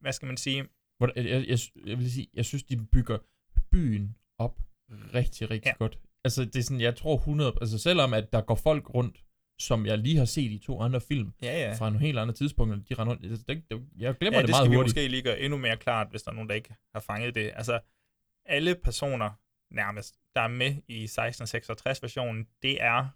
hvad 0.05 0.13
skal 0.13 0.27
man 0.27 0.37
sige? 0.37 0.65
Jeg, 1.01 1.11
jeg, 1.17 1.45
jeg, 1.49 1.59
jeg 1.87 1.99
vil 1.99 2.13
sige, 2.13 2.27
jeg 2.35 2.45
synes, 2.45 2.63
de 2.63 2.87
bygger 2.87 3.19
byen 3.73 4.17
op 4.39 4.61
rigtig, 5.15 5.51
rigtig 5.51 5.69
Ja. 5.71 5.75
godt. 5.79 5.99
Altså, 6.25 6.45
det 6.45 6.57
er 6.57 6.63
sådan, 6.63 6.81
jeg 6.81 6.97
tror 6.97 7.17
100... 7.17 7.53
Altså, 7.61 7.79
selvom 7.79 8.15
at 8.15 8.33
der 8.33 8.41
går 8.41 8.55
folk 8.55 8.95
rundt, 8.95 9.25
som 9.59 9.87
jeg 9.87 9.99
lige 9.99 10.17
har 10.17 10.25
set 10.25 10.51
i 10.51 10.59
to 10.59 10.81
andre 10.81 11.01
film, 11.01 11.33
Ja, 11.43 11.59
ja. 11.69 11.75
fra 11.75 11.91
nogle 11.91 12.07
helt 12.07 12.19
andre 12.19 12.35
tidspunkter, 12.35 12.79
de 12.89 12.95
render 12.95 13.13
rundt. 13.15 13.25
Altså, 13.27 13.45
det, 13.49 13.65
det, 13.71 13.87
jeg 13.97 14.15
glemmer 14.19 14.39
ja, 14.39 14.43
det, 14.43 14.49
det 14.49 14.53
meget 14.53 14.65
skal 14.65 14.71
vi 14.71 14.77
hurtigt. 14.77 14.95
måske 14.97 15.09
lige 15.09 15.23
gøre 15.23 15.41
endnu 15.41 15.59
mere 15.59 15.77
klart, 15.77 16.11
hvis 16.11 16.23
der 16.23 16.31
er 16.31 16.35
nogen, 16.35 16.49
der 16.49 16.55
ikke 16.55 16.75
har 16.95 17.01
fanget 17.01 17.35
det. 17.35 17.53
Altså, 17.55 17.81
alle 18.47 18.75
personer 18.75 19.31
nærmest, 19.75 20.15
der 20.35 20.41
er 20.41 20.49
med 20.49 20.77
i 20.89 21.05
1666-versionen, 21.05 22.47
det 22.63 22.83
er 22.83 23.09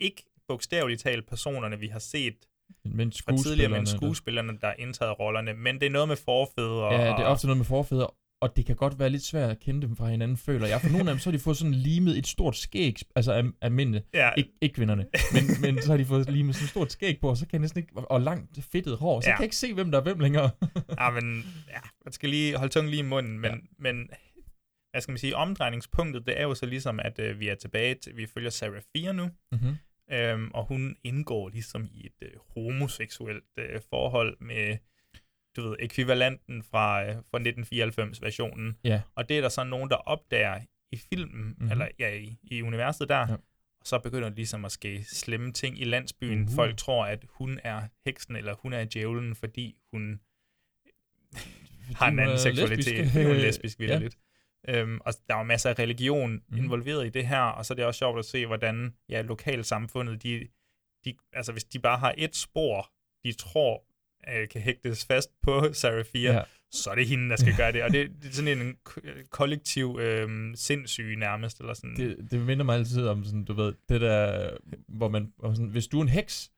ikke 0.00 0.24
bogstaveligt 0.48 1.00
talt 1.00 1.26
personerne, 1.28 1.78
vi 1.78 1.88
har 1.88 1.98
set 1.98 2.48
Men 2.84 3.12
fra 3.12 3.36
tidligere, 3.36 3.70
men 3.70 3.86
skuespillerne, 3.86 4.52
der- 4.52 4.58
der 4.58 4.66
har 4.66 4.74
indtaget 4.78 5.18
rollerne. 5.20 5.54
Men 5.54 5.74
det 5.74 5.86
er 5.86 5.90
noget 5.90 6.08
med 6.08 6.16
forfædre. 6.16 6.94
Ja, 6.94 7.00
det 7.00 7.20
er 7.20 7.24
ofte 7.24 7.46
noget 7.46 7.56
med 7.58 7.64
forfædre, 7.66 8.06
og 8.42 8.56
det 8.56 8.66
kan 8.66 8.76
godt 8.76 8.98
være 8.98 9.10
lidt 9.10 9.22
svært 9.22 9.50
at 9.50 9.58
kende 9.60 9.82
dem 9.82 9.96
fra 9.96 10.08
hinanden, 10.08 10.36
føler 10.36 10.66
jeg. 10.66 10.80
For 10.80 10.88
nogle 10.88 11.10
af 11.10 11.14
dem, 11.14 11.18
så 11.18 11.30
har 11.30 11.36
de 11.36 11.42
fået 11.42 11.56
sådan 11.56 11.74
limet 11.74 12.18
et 12.18 12.26
stort 12.26 12.56
skæg, 12.56 12.96
altså 13.16 13.32
af, 13.32 13.42
af 13.60 13.70
mændene, 13.70 14.02
Ja. 14.14 14.30
Ik- 14.38 14.58
ikke 14.60 14.74
kvinderne, 14.74 15.06
men, 15.32 15.42
men 15.74 15.82
så 15.82 15.90
har 15.90 15.96
de 15.96 16.04
fået 16.04 16.30
limet 16.30 16.54
sådan 16.54 16.64
et 16.64 16.70
stort 16.70 16.92
skæg 16.92 17.18
på, 17.20 17.28
og 17.28 17.36
så 17.36 17.46
kan 17.46 17.52
jeg 17.52 17.60
næsten 17.60 17.78
ikke, 17.80 17.92
og 17.98 18.20
langt 18.20 18.64
fedtet 18.72 18.96
hår, 18.98 19.20
så 19.20 19.28
Ja. 19.28 19.34
kan 19.36 19.40
jeg 19.42 19.46
ikke 19.46 19.56
se, 19.56 19.74
hvem 19.74 19.90
der 19.90 19.98
er 19.98 20.02
hvem 20.02 20.18
længere. 20.18 20.50
ja, 21.00 21.10
men 21.20 21.44
ja, 21.70 21.80
man 22.04 22.12
skal 22.12 22.28
lige 22.28 22.56
holde 22.56 22.72
tungen 22.72 22.90
lige 22.90 23.00
i 23.00 23.06
munden, 23.06 23.38
men, 23.40 23.50
ja. 23.50 23.56
men 23.78 24.08
hvad 24.92 25.00
skal 25.00 25.12
man 25.12 25.18
sige, 25.18 25.36
omdrejningspunktet, 25.36 26.26
det 26.26 26.40
er 26.40 26.42
jo 26.42 26.54
så 26.54 26.66
ligesom, 26.66 27.00
at 27.02 27.18
øh, 27.18 27.40
vi 27.40 27.48
er 27.48 27.54
tilbage 27.54 27.94
til, 27.94 28.16
vi 28.16 28.26
følger 28.34 28.50
Sarah 28.50 28.82
Fia 28.96 29.12
nu, 29.12 29.28
Mhm. 29.52 29.76
Øhm, 30.12 30.50
og 30.54 30.64
hun 30.66 30.96
indgår 31.04 31.48
ligesom 31.48 31.84
i 31.92 32.06
et 32.06 32.12
øh, 32.22 32.30
homoseksuelt 32.54 33.44
øh, 33.58 33.80
forhold 33.90 34.36
med, 34.40 34.76
du 35.56 35.68
ved, 35.68 35.76
ekvivalenten 35.80 36.62
fra, 36.62 37.04
øh, 37.04 37.16
fra 37.30 37.38
1994-versionen. 37.38 38.76
Ja. 38.84 39.00
Og 39.14 39.28
det 39.28 39.36
er 39.36 39.40
der 39.40 39.48
så 39.48 39.64
nogen, 39.64 39.90
der 39.90 39.96
opdager 39.96 40.60
i 40.92 40.96
filmen, 41.10 41.44
Mhm. 41.44 41.54
mm-hmm. 41.58 41.70
eller 41.70 41.88
ja, 41.98 42.14
i, 42.14 42.36
i 42.42 42.62
universet 42.62 43.08
der, 43.08 43.18
Ja. 43.28 43.32
og 43.80 43.86
så 43.86 43.98
begynder 43.98 44.28
det 44.28 44.36
ligesom 44.36 44.64
at 44.64 44.72
ske 44.72 45.04
slemme 45.04 45.52
ting 45.52 45.80
i 45.80 45.84
landsbyen. 45.84 46.44
Uh-huh. 46.48 46.54
Folk 46.56 46.76
tror, 46.76 47.06
at 47.06 47.24
hun 47.28 47.60
er 47.64 47.82
heksen, 48.06 48.36
eller 48.36 48.54
hun 48.54 48.72
er 48.72 48.84
djævlen, 48.84 49.34
fordi 49.34 49.76
hun 49.92 50.20
har 51.98 52.08
en 52.08 52.18
anden 52.18 52.38
seksualitet. 52.38 52.86
lesbisk. 52.98 53.14
Hun 53.14 53.26
er 53.26 53.34
lesbisk, 53.46 53.80
Ja. 53.80 53.98
vildt. 53.98 54.16
Øhm, 54.68 54.98
og 55.00 55.14
der 55.28 55.34
er 55.34 55.38
jo 55.38 55.44
masser 55.44 55.70
af 55.70 55.78
religion 55.78 56.42
mm. 56.48 56.56
involveret 56.56 57.06
i 57.06 57.08
det 57.10 57.26
her, 57.26 57.40
og 57.40 57.66
så 57.66 57.72
er 57.72 57.76
det 57.76 57.84
også 57.84 57.98
sjovt 57.98 58.18
at 58.18 58.24
se, 58.24 58.46
hvordan 58.46 58.94
ja, 59.08 59.22
lokalsamfundet, 59.22 60.22
de, 60.22 60.46
de, 61.04 61.14
altså 61.32 61.52
hvis 61.52 61.64
de 61.64 61.78
bare 61.78 61.98
har 61.98 62.14
et 62.18 62.36
spor, 62.36 62.90
de 63.24 63.32
tror 63.32 63.84
øh, 64.34 64.48
kan 64.48 64.60
hægtes 64.60 65.06
fast 65.06 65.30
på 65.42 65.62
Sarafia, 65.72 66.32
Ja. 66.32 66.42
så 66.72 66.90
er 66.90 66.94
det 66.94 67.06
hende, 67.06 67.30
der 67.30 67.36
skal 67.36 67.56
gøre 67.60 67.72
det. 67.72 67.82
Og 67.82 67.92
det, 67.92 68.10
det 68.22 68.28
er 68.28 68.32
sådan 68.32 68.58
en 68.60 68.76
ko- 68.84 69.00
kollektiv 69.30 69.98
øh, 70.00 70.28
sindssyge 70.54 71.16
nærmest, 71.16 71.60
eller 71.60 71.74
sådan. 71.74 71.96
Det, 71.96 72.30
det 72.30 72.40
minder 72.40 72.64
mig 72.64 72.74
altid 72.76 73.06
om 73.06 73.24
sådan, 73.24 73.44
du 73.44 73.52
ved, 73.52 73.74
det 73.88 74.00
der, 74.00 74.50
hvor 74.88 75.08
man, 75.08 75.32
sådan, 75.42 75.66
hvis 75.68 75.86
du 75.86 75.98
er 75.98 76.02
en 76.02 76.08
heks, 76.08 76.50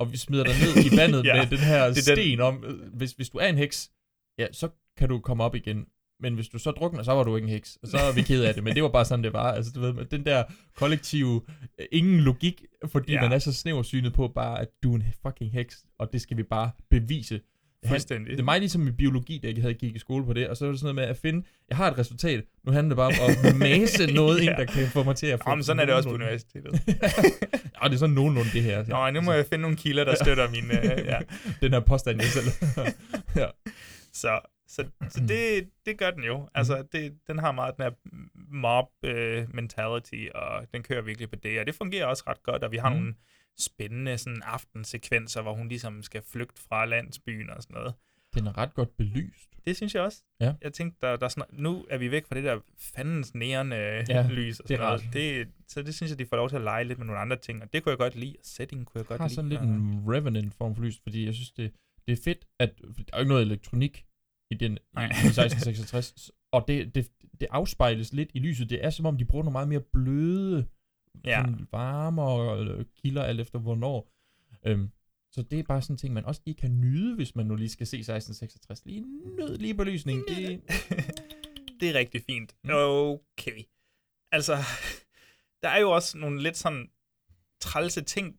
og 0.00 0.12
vi 0.12 0.16
smider 0.16 0.44
dig 0.44 0.52
ned 0.54 0.92
i 0.92 0.96
vandet 0.96 1.24
Ja, 1.28 1.42
med 1.42 1.50
den 1.50 1.58
her 1.58 1.86
det 1.86 1.94
den- 1.96 2.02
sten 2.02 2.40
om, 2.40 2.64
øh, 2.64 2.92
hvis, 2.94 3.12
hvis 3.12 3.30
du 3.30 3.38
er 3.38 3.46
en 3.46 3.56
heks, 3.58 3.90
ja, 4.38 4.46
så 4.52 4.68
kan 4.96 5.08
du 5.08 5.20
komme 5.20 5.44
op 5.44 5.54
igen. 5.54 5.86
Men 6.20 6.34
hvis 6.34 6.48
du 6.48 6.58
så 6.58 6.70
drukner, 6.70 7.02
så 7.02 7.12
var 7.12 7.22
du 7.24 7.36
ikke 7.36 7.46
en 7.46 7.52
heks. 7.52 7.78
Og 7.82 7.88
så 7.88 7.96
er 7.96 8.12
vi 8.12 8.22
ked 8.22 8.44
af 8.44 8.54
det. 8.54 8.64
Men 8.64 8.74
det 8.74 8.82
var 8.82 8.88
bare 8.88 9.04
sådan, 9.04 9.24
det 9.24 9.32
var. 9.32 9.52
Altså, 9.52 9.72
du 9.74 9.80
ved, 9.80 10.04
den 10.04 10.26
der 10.26 10.44
kollektive, 10.76 11.40
øh, 11.80 11.86
ingen 11.92 12.20
logik, 12.20 12.62
fordi 12.86 13.12
Ja. 13.12 13.20
man 13.20 13.32
er 13.32 13.38
så 13.38 13.52
snæversynet 13.52 14.12
på 14.12 14.28
bare, 14.28 14.60
at 14.60 14.68
du 14.82 14.92
er 14.92 14.96
en 14.96 15.04
fucking 15.26 15.52
heks, 15.52 15.84
og 15.98 16.12
det 16.12 16.20
skal 16.20 16.36
vi 16.36 16.42
bare 16.42 16.70
bevise. 16.90 17.40
Han- 17.84 17.90
Fuldstændig. 17.90 18.30
Det 18.32 18.40
er 18.40 18.44
mig 18.44 18.58
ligesom 18.58 18.88
i 18.88 18.90
biologi, 18.90 19.38
da 19.42 19.48
jeg 19.48 19.56
havde 19.60 19.74
gik 19.74 19.96
i 19.96 19.98
skole 19.98 20.24
på 20.26 20.32
det, 20.32 20.48
og 20.48 20.56
så 20.56 20.64
var 20.64 20.72
det 20.72 20.80
sådan 20.80 20.94
noget 20.94 21.08
med 21.08 21.14
at 21.14 21.20
finde, 21.22 21.46
jeg 21.68 21.76
har 21.76 21.90
et 21.90 21.98
resultat, 21.98 22.44
nu 22.66 22.72
handler 22.72 22.88
det 22.88 22.96
bare 22.96 23.06
om 23.28 23.46
at 23.46 23.56
mase 23.56 24.06
noget 24.20 24.40
ind, 24.40 24.50
Ja. 24.50 24.56
der 24.56 24.64
kan 24.64 24.86
få 24.86 25.02
mig 25.02 25.16
til 25.16 25.26
at 25.26 25.38
få... 25.44 25.50
Jamen, 25.50 25.64
sådan 25.64 25.80
er 25.80 25.84
det 25.84 25.94
også 25.94 26.08
på 26.08 26.14
universitetet. 26.14 26.72
ja, 27.82 27.88
det 27.88 27.94
er 27.94 27.96
sådan 27.96 28.14
nogenlunde 28.14 28.50
det 28.52 28.62
her. 28.62 28.84
Nå, 28.86 29.10
nu 29.10 29.20
må 29.20 29.32
jeg 29.32 29.46
finde 29.46 29.62
nogle 29.62 29.76
kilder, 29.76 30.04
der 30.04 30.14
støtter 30.22 30.50
min... 30.50 30.64
Øh, 30.64 31.04
ja. 31.06 31.18
Den 31.62 31.72
her 31.72 31.80
påstand, 31.80 32.20
jeg 32.20 32.28
selv... 32.30 32.46
ja. 33.36 33.46
Så, 34.12 34.40
så, 34.66 34.84
så 35.08 35.20
det, 35.28 35.68
det 35.86 35.98
gør 35.98 36.10
den 36.10 36.24
jo. 36.24 36.48
Altså, 36.54 36.84
det, 36.92 37.18
den 37.26 37.38
har 37.38 37.52
meget 37.52 37.76
den 37.76 37.82
her 37.84 37.92
mob 38.50 38.86
øh, 39.02 39.54
mentality, 39.54 40.24
og 40.34 40.66
den 40.74 40.82
kører 40.82 41.02
virkelig 41.02 41.30
på 41.30 41.36
det, 41.36 41.60
og 41.60 41.66
det 41.66 41.74
fungerer 41.74 42.06
også 42.06 42.24
ret 42.26 42.42
godt, 42.42 42.64
og 42.64 42.72
vi 42.72 42.76
har 42.76 42.88
mm. 42.90 42.96
nogle 42.96 43.14
spændende 43.58 44.18
sådan 44.18 44.42
aftensekvenser, 44.44 45.42
hvor 45.42 45.54
hun 45.54 45.68
ligesom 45.68 46.02
skal 46.02 46.22
flygte 46.32 46.62
fra 46.68 46.84
landsbyen 46.86 47.50
og 47.50 47.62
sådan 47.62 47.74
noget. 47.74 47.94
Den 48.34 48.46
er 48.46 48.58
ret 48.58 48.74
godt 48.74 48.96
belyst. 48.96 49.48
Det 49.66 49.76
synes 49.76 49.94
jeg 49.94 50.02
også. 50.02 50.22
Ja. 50.40 50.54
Jeg 50.62 50.72
tænkte, 50.72 50.98
der, 51.06 51.16
der 51.16 51.24
er 51.24 51.28
sådan, 51.28 51.44
nu 51.62 51.86
er 51.90 51.98
vi 51.98 52.10
væk 52.10 52.26
fra 52.26 52.34
det 52.34 52.44
der 52.44 52.60
fandens 52.78 53.32
øh, 53.34 53.42
Ja, 53.42 54.28
lys 54.38 54.60
og 54.60 54.68
det 54.68 54.78
sådan 54.78 54.86
noget. 54.86 55.04
rart. 55.04 55.12
Det, 55.12 55.48
så 55.68 55.82
det 55.82 55.94
synes 55.94 56.10
jeg, 56.10 56.18
de 56.18 56.26
får 56.26 56.36
lov 56.36 56.48
til 56.48 56.56
at 56.56 56.62
lege 56.62 56.84
lidt 56.84 56.98
med 56.98 57.06
nogle 57.06 57.20
andre 57.20 57.36
ting, 57.36 57.62
og 57.62 57.72
det 57.72 57.82
kunne 57.82 57.90
jeg 57.90 57.98
godt 57.98 58.14
lide, 58.16 58.36
og 58.38 58.44
setting 58.44 58.86
kunne 58.86 58.98
jeg 58.98 59.06
godt 59.06 59.20
har 59.20 59.28
lide. 59.28 59.34
sådan 59.34 59.48
lidt 59.48 59.60
og- 59.60 59.66
en 59.66 60.04
Revenant 60.08 60.54
form 60.54 60.74
for 60.76 60.82
lys, 60.82 61.00
fordi 61.02 61.26
jeg 61.26 61.34
synes, 61.34 61.50
det, 61.52 61.72
det 62.06 62.12
er 62.12 62.22
fedt, 62.24 62.44
at 62.58 62.78
der 62.78 63.02
er 63.12 63.18
ikke 63.18 63.28
noget 63.28 63.42
elektronik 63.42 64.04
i 64.50 64.54
den 64.54 64.72
i, 64.76 64.80
Nej. 64.94 65.04
i 65.04 65.08
1666, 65.08 66.30
og 66.52 66.64
det, 66.68 66.94
det, 66.94 67.10
det 67.40 67.48
afspejles 67.50 68.12
lidt 68.12 68.30
i 68.34 68.38
lyset. 68.38 68.70
Det 68.70 68.84
er 68.84 68.90
som 68.90 69.06
om, 69.06 69.18
de 69.18 69.24
bruger 69.24 69.44
nogle 69.44 69.52
meget 69.52 69.68
mere 69.68 69.80
bløde, 69.80 70.66
Ja. 71.24 71.42
sådan 71.44 71.66
varmere 71.72 72.84
kilder, 72.84 73.22
alt 73.22 73.40
efter 73.40 73.58
hvornår. 73.58 74.10
Øhm, 74.66 74.90
så 75.32 75.42
det 75.42 75.58
er 75.58 75.62
bare 75.62 75.82
sådan 75.82 75.94
en 75.94 75.98
ting, 75.98 76.14
man 76.14 76.24
også 76.24 76.40
lige 76.46 76.54
kan 76.54 76.80
nyde, 76.80 77.14
hvis 77.16 77.34
man 77.34 77.46
nu 77.46 77.54
lige 77.56 77.68
skal 77.68 77.86
se 77.86 77.96
1666. 77.96 78.84
Lige 78.84 79.00
nød 79.36 79.58
lige 79.58 79.74
belysning. 79.74 80.24
Det, 80.28 80.60
det 81.80 81.88
er 81.90 81.94
rigtig 81.94 82.22
fint. 82.22 82.54
Okay. 82.64 83.62
Altså, 84.32 84.56
der 85.62 85.68
er 85.68 85.78
jo 85.80 85.90
også 85.90 86.18
nogle 86.18 86.42
lidt 86.42 86.56
sådan 86.56 86.90
trælse 87.60 88.02
ting, 88.02 88.36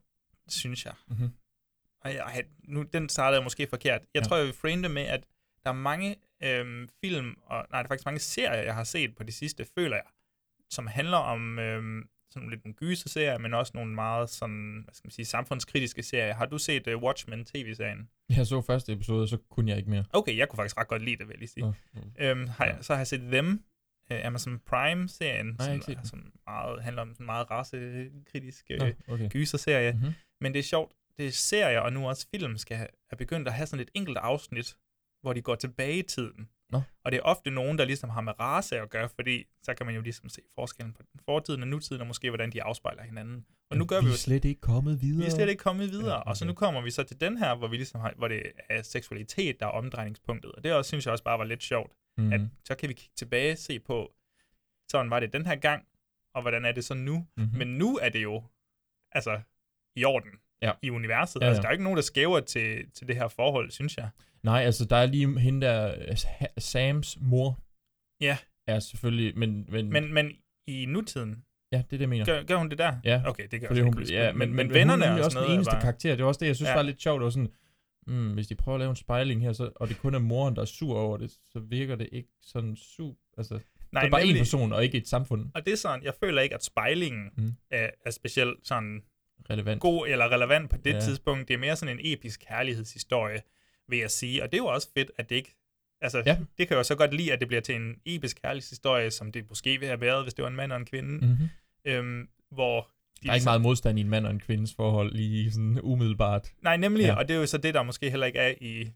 synes 0.48 0.86
jeg. 0.86 0.94
Mhm. 1.08 1.30
Og 2.02 2.14
jeg- 2.14 2.46
nu, 2.64 2.84
den 2.84 3.10
startede 3.10 3.38
jeg 3.40 3.44
måske 3.44 3.68
forkert. 3.68 4.02
Jeg 4.14 4.22
Ja. 4.24 4.28
tror, 4.28 4.38
jeg 4.38 4.46
vil 4.46 4.54
frame 4.54 4.82
det 4.84 4.92
med, 4.92 5.02
at 5.02 5.26
der 5.66 5.72
er 5.72 5.76
mange 5.76 6.16
øhm, 6.44 6.90
film, 7.04 7.36
og 7.44 7.66
nej, 7.72 7.82
der 7.82 7.86
er 7.86 7.88
faktisk 7.88 8.06
mange 8.06 8.20
serier, 8.20 8.64
jeg 8.64 8.76
har 8.76 8.84
set 8.84 9.16
på 9.16 9.24
det 9.24 9.34
sidste, 9.34 9.66
føler 9.78 9.96
jeg, 9.96 10.06
som 10.70 10.88
handler 10.88 11.18
om 11.18 11.60
øhm, 11.60 12.10
sådan 12.30 12.50
lidt 12.50 12.66
nogle 12.66 12.76
gyser-serier, 12.76 13.38
men 13.38 13.54
også 13.54 13.72
nogle 13.76 13.94
meget 13.96 14.30
sådan, 14.30 14.82
hvad 14.84 14.94
skal 14.94 15.08
man 15.08 15.12
sige, 15.12 15.26
samfundskritiske 15.26 16.04
serier. 16.04 16.34
Har 16.34 16.46
du 16.46 16.58
set 16.58 16.88
uh, 16.88 17.04
Watchmen 17.04 17.46
tv-serien? 17.46 18.10
jeg 18.30 18.48
så 18.48 18.62
første 18.62 18.94
episode, 18.94 19.28
så 19.28 19.38
kunne 19.50 19.70
jeg 19.70 19.78
ikke 19.78 19.90
mere. 19.90 20.06
Okay, 20.14 20.38
jeg 20.38 20.50
kunne 20.50 20.58
faktisk 20.58 20.78
ret 20.78 20.88
godt 20.88 21.02
lide 21.02 21.18
det, 21.18 21.28
vil 21.28 21.38
jeg 21.40 21.50
sige. 21.50 21.64
Nå, 21.64 21.74
Øhm, 22.20 22.48
har 22.48 22.66
jeg, 22.66 22.78
så 22.82 22.94
har 22.94 23.00
jeg 23.00 23.08
set 23.08 23.22
Them, 23.22 23.64
øh, 24.12 24.26
Amazon 24.26 24.60
Prime-serien, 24.60 25.56
har 25.60 25.66
som, 25.66 25.94
er 25.94 26.04
sådan 26.04 26.32
meget, 26.48 26.84
handler 26.84 27.02
om 27.02 27.16
en 27.20 27.26
meget 27.26 27.52
racekritisk 27.52 28.66
Nå, 28.80 28.86
øh, 28.86 28.94
okay. 29.08 29.30
gyserserie. 29.30 29.94
Mhm. 29.94 30.14
Men 30.42 30.54
det 30.54 30.60
er 30.60 30.64
sjovt, 30.64 30.92
det 31.18 31.28
er 31.28 31.32
serier, 31.32 31.80
og 31.80 31.94
nu 31.94 32.08
også 32.08 32.28
film, 32.36 32.58
skal 32.58 32.78
have, 32.78 32.90
er 33.10 33.16
begyndt 33.16 33.48
at 33.48 33.54
have 33.54 33.68
sådan 33.68 33.82
et 33.84 33.92
enkelt 33.94 34.18
afsnit, 34.18 34.78
hvor 35.26 35.34
de 35.34 35.42
går 35.42 35.56
tilbage 35.56 35.98
i 36.00 36.02
tiden. 36.02 36.50
Nå. 36.70 36.82
Og 37.04 37.12
det 37.12 37.18
er 37.18 37.22
ofte 37.22 37.52
nogen, 37.52 37.78
der 37.78 37.86
ligesom 37.86 38.10
har 38.10 38.22
med 38.22 38.40
race 38.40 38.80
at 38.80 38.90
gøre, 38.90 39.10
fordi 39.10 39.46
så 39.64 39.74
kan 39.74 39.86
man 39.86 39.96
jo 39.96 40.02
ligesom 40.02 40.30
se 40.30 40.42
forskellen 40.56 40.94
på 40.94 41.04
fortiden 41.26 41.62
og 41.62 41.68
nutiden, 41.68 42.02
og 42.02 42.08
måske 42.08 42.30
hvordan 42.30 42.52
de 42.52 42.64
afspejler 42.64 43.04
hinanden. 43.04 43.46
Og 43.70 43.78
nu 43.78 43.86
gør 43.86 44.00
vi 44.00 44.06
vi 44.06 44.10
jo 44.10 44.14
er 44.14 44.18
slet 44.18 44.46
ikke 44.46 44.62
kommet 44.62 45.02
videre. 45.02 45.20
vi 45.20 45.26
er 45.26 45.36
slet 45.36 45.50
ikke 45.50 45.64
kommet 45.64 45.92
videre. 45.92 46.14
Ja, 46.14 46.22
okay. 46.22 46.30
Og 46.30 46.38
så 46.38 46.46
nu 46.46 46.54
kommer 46.54 46.82
vi 46.82 46.92
så 46.92 47.04
til 47.04 47.22
den 47.22 47.38
her, 47.38 47.56
hvor 47.56 47.68
vi 47.68 47.76
ligesom 47.76 48.02
har, 48.02 48.14
hvor 48.18 48.28
det 48.28 48.44
er 48.70 48.82
seksualitet, 48.82 49.60
der 49.60 49.66
er 49.66 49.70
omdrejningspunktet. 49.70 50.52
Og 50.52 50.64
det 50.64 50.74
også, 50.74 50.90
synes 50.90 51.06
jeg 51.06 51.12
også 51.12 51.24
bare 51.24 51.40
var 51.40 51.46
lidt 51.46 51.64
sjovt. 51.64 51.92
Mhm. 52.18 52.28
Mm. 52.28 52.34
At 52.34 52.42
så 52.66 52.76
kan 52.76 52.90
vi 52.90 52.94
kigge 52.94 53.14
tilbage 53.16 53.52
og 53.52 53.58
se 53.58 53.80
på, 53.80 54.14
sådan 54.92 55.10
var 55.10 55.20
det 55.20 55.34
den 55.34 55.46
her 55.46 55.56
gang, 55.56 55.86
og 56.36 56.42
hvordan 56.42 56.66
er 56.66 56.72
det 56.72 56.86
så 56.86 56.94
nu. 56.94 57.28
Mhm. 57.38 57.58
Men 57.58 57.68
nu 57.68 57.98
er 57.98 58.10
det 58.10 58.24
jo, 58.24 58.44
altså, 59.12 59.42
i 59.96 60.06
orden 60.06 60.32
Ja. 60.68 60.72
i 60.82 60.90
universet. 60.90 61.40
Ja, 61.42 61.46
Ja, 61.46 61.50
Altså, 61.50 61.60
ja. 61.60 61.62
der 61.62 61.68
er 61.68 61.72
ikke 61.72 61.84
nogen, 61.84 61.98
der 61.98 62.04
skæver 62.04 62.40
til, 62.40 62.92
til 62.94 63.08
det 63.08 63.16
her 63.16 63.28
forhold, 63.28 63.72
synes 63.72 63.98
jeg. 63.98 64.10
Nej, 64.44 64.62
altså 64.62 64.86
der 64.86 64.96
er 64.96 65.06
lige 65.06 65.40
hende 65.40 65.68
der, 65.68 65.96
Sams 66.58 67.18
mor, 67.22 67.60
Ja, 68.22 68.38
er 68.68 68.80
selvfølgelig, 68.80 69.38
men... 69.38 69.66
Men, 69.70 69.90
men, 69.90 70.14
men 70.14 70.32
i 70.68 70.86
nutiden, 70.86 71.44
ja, 71.72 71.78
det 71.78 71.84
er 71.84 71.88
det, 71.90 72.00
jeg 72.02 72.10
mener. 72.10 72.26
gør, 72.26 72.44
gør 72.44 72.56
hun 72.56 72.70
det 72.70 72.78
der? 72.78 72.96
Ja. 73.04 73.22
Okay, 73.26 73.48
det 73.52 73.62
gør 73.62 73.68
Fordi 73.68 73.82
hun, 73.82 74.02
ikke 74.02 74.14
ja, 74.14 74.32
men, 74.32 74.48
men, 74.48 74.56
men 74.56 74.74
vennerne 74.74 75.04
hun 75.08 75.14
er 75.18 75.20
og 75.20 75.26
også 75.26 75.42
den 75.42 75.52
eneste 75.52 75.72
bare- 75.72 75.82
karakter. 75.82 76.16
Det 76.16 76.22
var 76.24 76.28
også 76.28 76.40
det, 76.40 76.48
jeg 76.48 76.56
synes 76.56 76.70
Ja. 76.70 76.76
var 76.76 76.82
lidt 76.82 77.02
sjovt. 77.02 77.24
Var 77.24 77.30
sådan, 77.30 77.50
mm, 78.08 78.34
hvis 78.34 78.48
de 78.48 78.56
prøver 78.56 78.76
at 78.76 78.80
lave 78.80 78.90
en 78.90 78.96
spejling 78.96 79.42
her, 79.42 79.54
så, 79.54 79.70
og 79.76 79.88
det 79.88 79.98
kun 80.00 80.16
er 80.16 80.20
moren, 80.20 80.56
der 80.56 80.62
er 80.62 80.66
sur 80.66 80.98
over 81.00 81.18
det, 81.18 81.32
så 81.32 81.60
virker 81.60 81.96
det 81.96 82.10
ikke 82.12 82.30
sådan 82.42 82.76
su... 82.76 83.14
Altså, 83.38 83.60
Nej, 83.92 84.02
det 84.02 84.08
er 84.08 84.12
bare 84.12 84.22
en 84.22 84.28
nemlig- 84.28 84.40
person, 84.40 84.74
og 84.74 84.84
ikke 84.84 84.98
et 84.98 85.08
samfund 85.08 85.50
Og 85.56 85.66
det 85.66 85.74
er 85.74 85.78
sådan, 85.78 86.04
jeg 86.04 86.14
føler 86.24 86.42
ikke, 86.42 86.56
at 86.56 86.64
spejlingen 86.64 87.30
mm. 87.38 87.54
er, 87.72 87.90
er 88.06 88.12
specielt 88.12 88.68
sådan 88.68 89.02
relevant. 89.50 89.82
god 89.82 90.08
eller 90.08 90.32
relevant 90.32 90.70
på 90.70 90.78
det 90.78 90.94
Ja. 90.94 91.00
tidspunkt. 91.00 91.48
Det 91.48 91.54
er 91.54 91.58
mere 91.58 91.76
sådan 91.76 92.00
en 92.00 92.14
episk 92.14 92.40
kærlighedshistorie, 92.48 93.42
vil 93.90 94.00
jeg 94.00 94.12
sige. 94.12 94.44
Og 94.44 94.52
det 94.52 94.58
er 94.58 94.62
jo 94.62 94.68
også 94.68 94.90
fedt, 94.94 95.12
at 95.18 95.30
det 95.30 95.36
ikke... 95.36 95.56
Altså, 96.02 96.24
Ja. 96.26 96.38
det 96.58 96.68
kan 96.68 96.70
jeg 96.70 96.78
jo 96.78 96.84
så 96.84 96.96
godt 96.96 97.14
lide, 97.14 97.34
at 97.34 97.40
det 97.40 97.48
bliver 97.48 97.62
til 97.62 97.76
en 97.76 97.96
episk 98.06 98.42
kærlighedshistorie, 98.42 99.12
som 99.12 99.32
det 99.32 99.46
måske 99.50 99.70
ville 99.70 99.88
have 99.88 100.02
været, 100.02 100.24
hvis 100.24 100.34
det 100.34 100.44
var 100.44 100.50
en 100.50 100.56
mand 100.56 100.72
og 100.72 100.78
en 100.80 100.86
kvinde. 100.86 101.26
Mm-hmm. 101.26 101.48
Øhm, 101.86 102.28
hvor 102.52 102.92
de 103.22 103.26
Der 103.28 103.32
er 103.32 103.36
ikke 103.36 103.46
meget 103.46 103.62
modstand 103.62 103.98
i 103.98 104.02
en 104.02 104.10
mand 104.10 104.26
og 104.26 104.32
en 104.32 104.40
kvindes 104.40 104.74
forhold, 104.74 105.12
lige 105.14 105.52
sådan 105.52 105.80
umiddelbart. 105.84 106.54
Nej, 106.62 106.78
nemlig, 106.78 107.04
Ja. 107.04 107.16
og 107.16 107.28
det 107.28 107.36
er 107.36 107.40
jo 107.40 107.46
så 107.46 107.58
det, 107.58 107.74
der 107.74 107.84
måske 107.84 108.10
heller 108.10 108.26
ikke 108.26 108.40
er 108.40 108.54
i, 108.62 108.92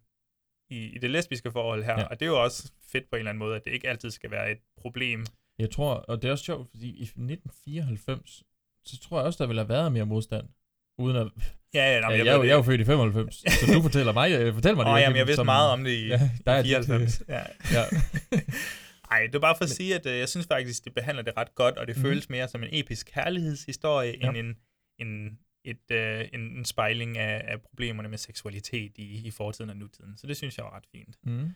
i, 0.70 0.78
i 0.96 0.98
det 0.98 1.10
lesbiske 1.12 1.52
forhold 1.52 1.84
her. 1.84 2.00
Ja. 2.00 2.04
Og 2.06 2.20
det 2.20 2.26
er 2.26 2.30
jo 2.30 2.44
også 2.44 2.72
fedt 2.88 3.10
på 3.10 3.16
en 3.16 3.20
eller 3.20 3.30
anden 3.30 3.40
måde, 3.40 3.56
at 3.56 3.66
det 3.66 3.72
ikke 3.72 3.90
altid 3.90 4.12
skal 4.12 4.32
være 4.32 4.52
et 4.52 4.58
problem. 4.78 5.26
Jeg 5.60 5.70
tror, 5.72 5.94
og 5.94 6.22
det 6.22 6.28
er 6.28 6.32
også 6.32 6.44
sjovt, 6.44 6.70
fordi 6.70 6.88
i 6.88 7.04
1994, 7.04 8.44
så 8.86 9.00
tror 9.00 9.18
jeg 9.18 9.26
også, 9.26 9.44
der 9.44 9.48
ville 9.48 9.62
have 9.62 9.70
været 9.70 9.92
mere 9.92 10.06
modstand. 10.06 10.48
Uden 11.00 11.16
at... 11.18 11.28
Ja, 11.74 11.94
ja, 11.96 12.02
nå, 12.02 12.08
ja, 12.08 12.18
jeg, 12.18 12.26
jeg 12.26 12.26
jeg, 12.26 12.44
jeg 12.46 12.50
er 12.50 12.54
jo 12.54 12.58
det. 12.58 12.66
født 12.66 12.82
i 12.82 12.86
95, 12.86 13.36
så 13.36 13.74
du 13.74 13.82
fortæller 13.82 14.14
mig, 14.14 14.32
øh, 14.32 14.54
fortæl 14.54 14.76
mig 14.76 14.86
det. 14.86 14.94
Åh, 14.94 15.00
jamen, 15.00 15.18
jeg 15.18 15.28
vidste 15.28 15.36
som- 15.36 15.46
meget 15.46 15.70
om 15.72 15.84
det 15.84 15.92
i, 15.92 16.08
ja, 16.08 16.30
der 16.46 16.52
er 16.52 16.60
i 16.60 16.64
94. 16.64 17.18
Dit, 17.18 17.22
øh, 17.30 17.36
ja. 17.36 17.44
ja. 17.72 17.84
Ej, 19.12 19.20
det 19.26 19.36
er 19.36 19.40
bare 19.40 19.56
for 19.58 19.64
at 19.64 19.70
sige, 19.70 19.96
at 19.96 20.06
øh, 20.06 20.18
jeg 20.18 20.30
synes 20.30 20.48
faktisk, 20.48 20.84
det 20.86 20.94
behandler 20.94 21.24
det 21.24 21.34
ret 21.38 21.56
godt, 21.56 21.78
og 21.78 21.88
det 21.88 21.96
mm. 21.98 22.02
føles 22.02 22.30
mere 22.30 22.48
som 22.48 22.64
en 22.64 22.70
episk 22.72 23.12
kærlighedshistorie, 23.14 24.16
Ja. 24.22 24.30
end 24.30 24.38
en, 24.38 24.58
en, 25.08 25.40
et, 25.66 25.92
øh, 25.92 26.28
en, 26.34 26.42
en 26.42 26.66
spejling 26.66 27.18
af, 27.18 27.42
af 27.52 27.62
problemerne 27.62 28.10
med 28.10 28.18
seksualitet 28.18 28.92
i, 28.98 29.28
i 29.28 29.32
fortiden 29.32 29.70
og 29.70 29.78
nutiden. 29.78 30.18
Så 30.18 30.28
det 30.28 30.38
synes 30.38 30.58
jeg 30.58 30.66
var 30.66 30.76
ret 30.76 30.86
fint. 30.92 31.16
Mm. 31.24 31.50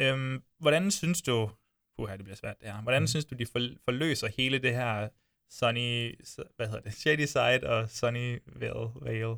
Øhm, 0.00 0.42
hvordan 0.60 0.90
synes 0.90 1.22
du, 1.22 1.50
puha, 1.98 2.16
det 2.16 2.24
bliver 2.24 2.36
svært 2.36 2.56
det 2.60 2.68
her, 2.68 2.82
hvordan 2.82 3.02
mm. 3.02 3.06
synes 3.06 3.24
du, 3.24 3.34
de 3.34 3.46
for, 3.46 3.60
forløser 3.84 4.28
hele 4.36 4.58
det 4.58 4.74
her 4.74 5.08
Sunny, 5.50 6.14
hvad 6.56 6.66
hedder 6.66 6.80
det, 6.80 6.94
Shady 6.94 7.24
Side 7.26 7.60
og 7.68 7.90
Sunnyvale 7.90 8.90
Vale 9.00 9.36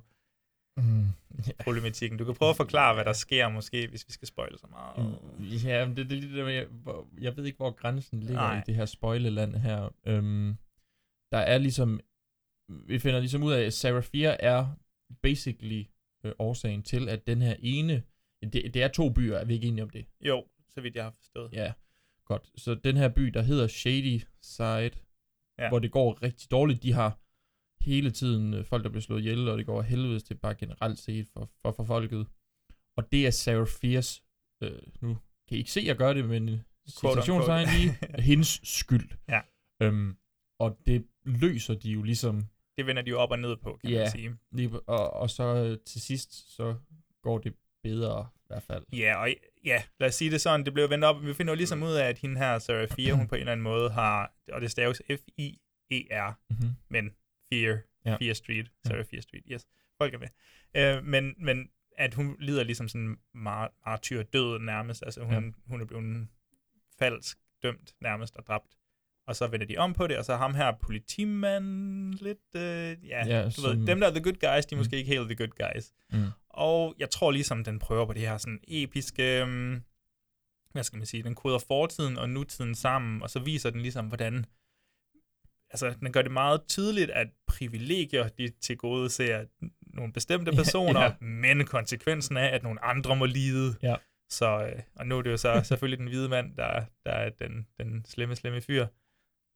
Mm. 0.78 1.07
problematikken. 1.64 2.18
Du 2.18 2.24
kan 2.24 2.34
prøve 2.34 2.50
at 2.50 2.57
forklare, 2.57 2.94
hvad 2.94 3.04
der 3.04 3.12
sker 3.12 3.48
måske, 3.48 3.88
hvis 3.88 4.09
vi 4.09 4.12
skal 4.12 4.28
spoile 4.28 4.59
så 4.59 4.66
meget. 4.70 5.18
Ja, 5.64 5.86
men 5.86 5.96
det, 5.96 6.11
det 6.11 6.16
er 6.16 6.20
lidt 6.20 6.32
der 6.34 6.44
med, 6.44 6.52
jeg, 6.52 6.66
jeg 7.20 7.36
ved 7.36 7.44
ikke, 7.44 7.57
hvor 7.57 7.70
grænsen 7.70 8.20
ligger 8.20 8.34
Nej. 8.34 8.59
i 8.59 8.62
det 8.66 8.74
her 8.74 8.84
spoileland 8.86 9.54
her. 9.54 9.94
Øhm, 10.07 10.57
der 11.32 11.38
er 11.38 11.59
ligesom, 11.59 12.00
vi 12.68 12.98
finder 12.98 13.20
ligesom 13.20 13.42
ud 13.42 13.52
af, 13.52 13.62
at 13.62 13.72
Sarah 13.74 14.02
Fier 14.02 14.36
er 14.40 14.66
basically 15.22 15.84
øh, 16.24 16.32
årsagen 16.38 16.82
til, 16.82 17.09
at 17.09 17.26
den 17.26 17.42
her 17.42 17.57
ene, 17.59 18.02
det, 18.42 18.52
det 18.74 18.76
er 18.82 18.88
to 18.88 19.11
byer, 19.11 19.36
er 19.36 19.44
vi 19.44 19.54
ikke 19.54 19.66
enige 19.66 19.82
om 19.82 19.90
det? 19.90 20.07
Jo, 20.20 20.44
så 20.68 20.80
vidt 20.80 20.96
jeg 20.96 21.04
har 21.04 21.11
forstået. 21.11 21.52
Ja, 21.52 21.72
godt. 22.24 22.50
Så 22.57 22.74
den 22.74 22.96
her 22.96 23.09
by, 23.09 23.22
der 23.22 23.42
hedder 23.42 23.66
Shady 23.66 24.20
Side, 24.42 24.90
ja. 25.59 25.68
Hvor 25.68 25.78
det 25.78 25.90
går 25.90 26.22
rigtig 26.22 26.50
dårligt, 26.50 26.82
de 26.82 26.92
har 26.92 27.18
hele 27.84 28.11
tiden 28.11 28.54
øh, 28.54 28.64
folk, 28.64 28.84
der 28.84 28.90
bliver 28.90 29.02
slået 29.02 29.20
ihjel, 29.20 29.48
og 29.48 29.59
det 29.59 29.66
går 29.66 29.82
helvedes 29.82 30.22
til 30.22 30.34
bare 30.34 30.54
generelt 30.54 30.98
set 30.98 31.28
for, 31.32 31.50
for, 31.62 31.72
for 31.72 31.84
folket. 31.84 32.26
Og 32.96 33.12
det 33.12 33.26
er 33.26 33.30
Sarah 33.30 33.66
Fiers, 33.66 34.22
øh, 34.62 34.78
nu 35.00 35.18
kan 35.48 35.57
I 35.57 35.59
ikke 35.59 35.70
se, 35.70 35.80
at 35.80 35.86
jeg 35.86 35.96
gør 35.96 36.12
det, 36.12 36.24
men 36.28 36.48
øh, 36.48 36.59
citationstegn 36.88 37.68
lige, 37.68 37.98
hendes 38.30 38.61
skyld. 38.64 39.11
Ja. 39.28 39.40
Øhm, 39.82 40.16
og 40.61 40.78
det 40.86 41.07
løser 41.24 41.74
de 41.74 41.90
jo 41.90 42.02
ligesom, 42.02 42.46
Det 42.76 42.86
vender 42.86 43.02
de 43.02 43.11
jo 43.11 43.18
op 43.18 43.30
og 43.30 43.38
ned 43.38 43.57
på, 43.57 43.78
kan 43.80 43.90
ja, 43.90 43.98
man 43.98 44.11
sige. 44.11 44.36
lige, 44.52 44.80
og, 44.80 45.12
og 45.12 45.30
så 45.30 45.44
øh, 45.44 45.78
til 45.86 46.00
sidst, 46.00 46.54
så 46.57 46.74
går 47.22 47.38
det 47.38 47.54
bedre 47.82 48.28
i 48.47 48.53
hvert 48.53 48.62
fald. 48.62 48.84
Ja, 48.92 49.16
og 49.16 49.28
ja, 49.64 49.82
lad 50.01 50.09
os 50.09 50.14
sige 50.14 50.30
det 50.30 50.40
sådan, 50.40 50.64
det 50.64 50.72
blev 50.74 50.90
vendt 50.90 51.05
op. 51.05 51.22
Vi 51.26 51.34
finder 51.34 51.53
jo 51.53 51.57
ligesom 51.57 51.82
ud 51.82 51.92
af, 51.92 52.09
at 52.09 52.18
hende 52.18 52.38
her, 52.38 52.59
Sarah 52.59 52.88
Fier, 52.88 53.14
hun 53.14 53.28
på 53.28 53.34
en 53.34 53.40
eller 53.40 53.53
anden 53.53 53.64
måde 53.64 53.90
har, 53.90 54.32
og 54.53 54.61
det 54.61 54.70
staves 54.70 55.03
F-I-E-R, 55.11 56.32
Mhm. 56.51 56.70
men 56.88 57.11
Fear, 57.53 57.78
Ja. 58.05 58.16
Fear 58.16 58.34
Street, 58.34 58.70
Sarah 58.86 59.05
Fear 59.05 59.20
Street, 59.20 59.42
yes. 59.53 59.66
folk 59.99 60.14
er 60.14 60.18
med. 60.18 60.28
Øh, 60.76 61.05
men, 61.05 61.34
men 61.38 61.70
at 61.99 62.14
hun 62.14 62.36
lider 62.40 62.62
ligesom 62.62 62.88
sådan 62.88 63.16
mar- 63.36 63.82
martyr 63.86 64.22
død 64.22 64.59
nærmest. 64.59 65.03
Altså 65.07 65.20
hun, 65.24 65.44
Ja. 65.44 65.51
hun 65.66 65.80
er 65.80 65.84
blevet 65.84 66.28
falsk 66.99 67.38
dømt 67.62 67.94
nærmest 68.01 68.36
og 68.36 68.47
dræbt. 68.47 68.66
Og 69.27 69.37
så 69.37 69.47
vender 69.47 69.66
de 69.66 69.77
om 69.77 69.93
på 69.93 70.07
det, 70.07 70.16
og 70.18 70.24
så 70.24 70.33
er 70.33 70.37
ham 70.37 70.55
her 70.55 70.72
politimand 70.83 72.14
lidt, 72.14 72.39
øh, 72.57 72.62
ja, 72.62 73.27
Ja, 73.27 73.37
ja 73.39 73.45
du 73.45 73.51
som- 73.51 73.79
ved, 73.81 73.87
dem 73.87 74.01
der 74.01 74.07
er 74.07 74.11
the 74.11 74.22
good 74.22 74.33
guys, 74.33 74.66
de 74.66 74.74
er 74.74 74.77
Mm. 74.77 74.79
måske 74.79 74.97
ikke 74.97 75.11
helt 75.11 75.27
the 75.27 75.37
good 75.37 75.72
guys. 75.74 75.93
Mm. 76.12 76.24
Og 76.51 76.95
jeg 76.99 77.11
tror 77.11 77.31
ligesom, 77.31 77.64
den 77.64 77.79
prøver 77.79 78.07
på 78.07 78.12
det 78.12 78.22
her 78.22 78.39
sådan 78.39 78.61
episke, 78.68 79.43
um, 79.43 79.83
hvad 80.72 80.83
skal 80.83 80.97
man 80.97 81.07
sige, 81.07 81.22
den 81.22 81.35
koder 81.35 81.59
fortiden 81.59 82.18
og 82.18 82.31
nutiden 82.31 82.74
sammen, 82.74 83.22
og 83.22 83.31
så 83.31 83.39
viser 83.39 83.70
den 83.70 83.81
ligesom, 83.81 84.07
hvordan, 84.07 84.47
altså 85.70 85.95
den 86.01 86.12
gør 86.12 86.22
det 86.22 86.33
meget 86.33 86.61
tydeligt, 86.68 87.11
at 87.11 87.29
privilegier, 87.47 88.29
de 88.29 88.49
til 88.61 88.77
gode 88.77 89.11
ser 89.11 89.45
nogle 89.95 90.12
bestemte 90.12 90.51
Ja, 90.55 90.57
personer, 90.57 91.03
ja. 91.03 91.12
men 91.20 91.64
konsekvensen 91.66 92.37
af, 92.37 92.55
at 92.55 92.62
nogle 92.62 92.85
andre 92.85 93.16
må 93.16 93.24
lide. 93.27 93.74
Ja. 93.83 93.97
Så, 94.31 94.47
øh, 94.66 94.83
og 94.97 95.07
nu 95.07 95.18
er 95.18 95.22
det 95.22 95.31
jo 95.31 95.37
så 95.37 95.61
selvfølgelig 95.68 95.99
den 95.99 96.09
hvide 96.09 96.29
mand, 96.29 96.57
der, 96.57 96.85
der 97.07 97.12
er 97.12 97.31
den, 97.31 97.66
den 97.79 98.05
slemme, 98.09 98.37
slemme 98.37 98.61
fyr. 98.61 98.87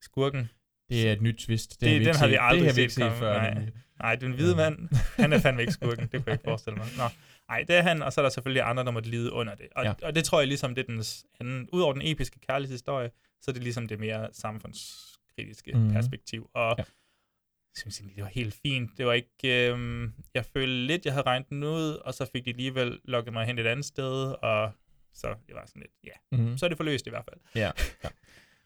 Skurken. 0.02 0.50
Det 0.88 1.08
er 1.08 1.12
et 1.12 1.22
nyt 1.22 1.34
twist. 1.38 1.80
Det, 1.80 1.80
Det, 1.80 1.88
har 1.92 1.98
vi 1.98 2.04
den 2.04 2.14
har 2.14 2.26
vi 2.28 2.36
aldrig 2.40 2.60
det 2.60 2.68
har 2.70 2.74
vi 2.74 2.80
ikke 2.80 2.94
set 2.94 3.10
set 3.12 3.18
før. 3.18 3.32
Nej, 3.42 3.66
nej, 3.98 4.14
den 4.16 4.32
hvide 4.32 4.56
mand, 4.56 4.88
han 5.16 5.32
er 5.32 5.38
fandme 5.38 5.60
ikke 5.62 5.72
skurken. 5.72 6.02
Det 6.02 6.10
kunne 6.12 6.22
jeg 6.26 6.32
ikke 6.34 6.44
forestille 6.44 6.76
mig. 6.76 6.86
Nå, 6.96 7.04
nej, 7.48 7.64
det 7.68 7.76
er 7.76 7.82
han, 7.82 8.02
og 8.02 8.12
så 8.12 8.20
er 8.20 8.22
der 8.22 8.30
selvfølgelig 8.30 8.62
andre, 8.62 8.84
der 8.84 8.90
måtte 8.90 9.10
lide 9.10 9.32
under 9.32 9.54
det. 9.54 9.66
Og, 9.76 9.84
Ja. 9.84 9.92
og 10.02 10.14
det 10.14 10.24
tror 10.24 10.40
jeg 10.40 10.48
ligesom, 10.48 10.74
det 10.74 10.82
er 10.82 10.86
den 10.86 11.04
anden, 11.40 11.68
udover 11.72 11.92
den 11.92 12.02
episke 12.04 12.38
kærlighedshistorie, 12.48 13.10
så 13.42 13.50
er 13.50 13.52
det 13.52 13.62
ligesom 13.62 13.88
det 13.88 14.00
mere 14.00 14.28
samfundskritiske 14.32 15.72
mm-hmm. 15.74 15.92
perspektiv. 15.92 16.50
Og 16.54 16.74
Ja. 16.78 16.84
synes 17.76 17.98
egentlig, 17.98 18.16
det 18.16 18.24
var 18.24 18.30
helt 18.30 18.54
fint. 18.62 18.90
Det 18.98 19.06
var 19.06 19.12
ikke, 19.12 19.68
øhm, 19.70 20.12
jeg 20.34 20.44
følte 20.44 20.86
lidt, 20.86 21.04
jeg 21.04 21.12
havde 21.12 21.26
regnet 21.26 21.48
den 21.48 21.64
ud, 21.64 21.96
og 22.04 22.14
så 22.14 22.26
fik 22.32 22.44
de 22.44 22.50
alligevel 22.50 22.98
lukket 23.04 23.32
mig 23.32 23.46
hen 23.46 23.58
et 23.58 23.66
andet 23.66 23.84
sted, 23.86 24.34
og 24.42 24.72
så 25.14 25.26
jeg 25.48 25.56
var 25.56 25.64
sådan 25.66 25.80
lidt, 25.82 25.92
ja, 26.04 26.36
Mhm. 26.36 26.58
så 26.58 26.66
er 26.66 26.68
det 26.68 26.76
forløst 26.76 27.06
i 27.06 27.10
hvert 27.10 27.24
fald. 27.24 27.40
Ja, 27.54 27.70
ja. 28.04 28.08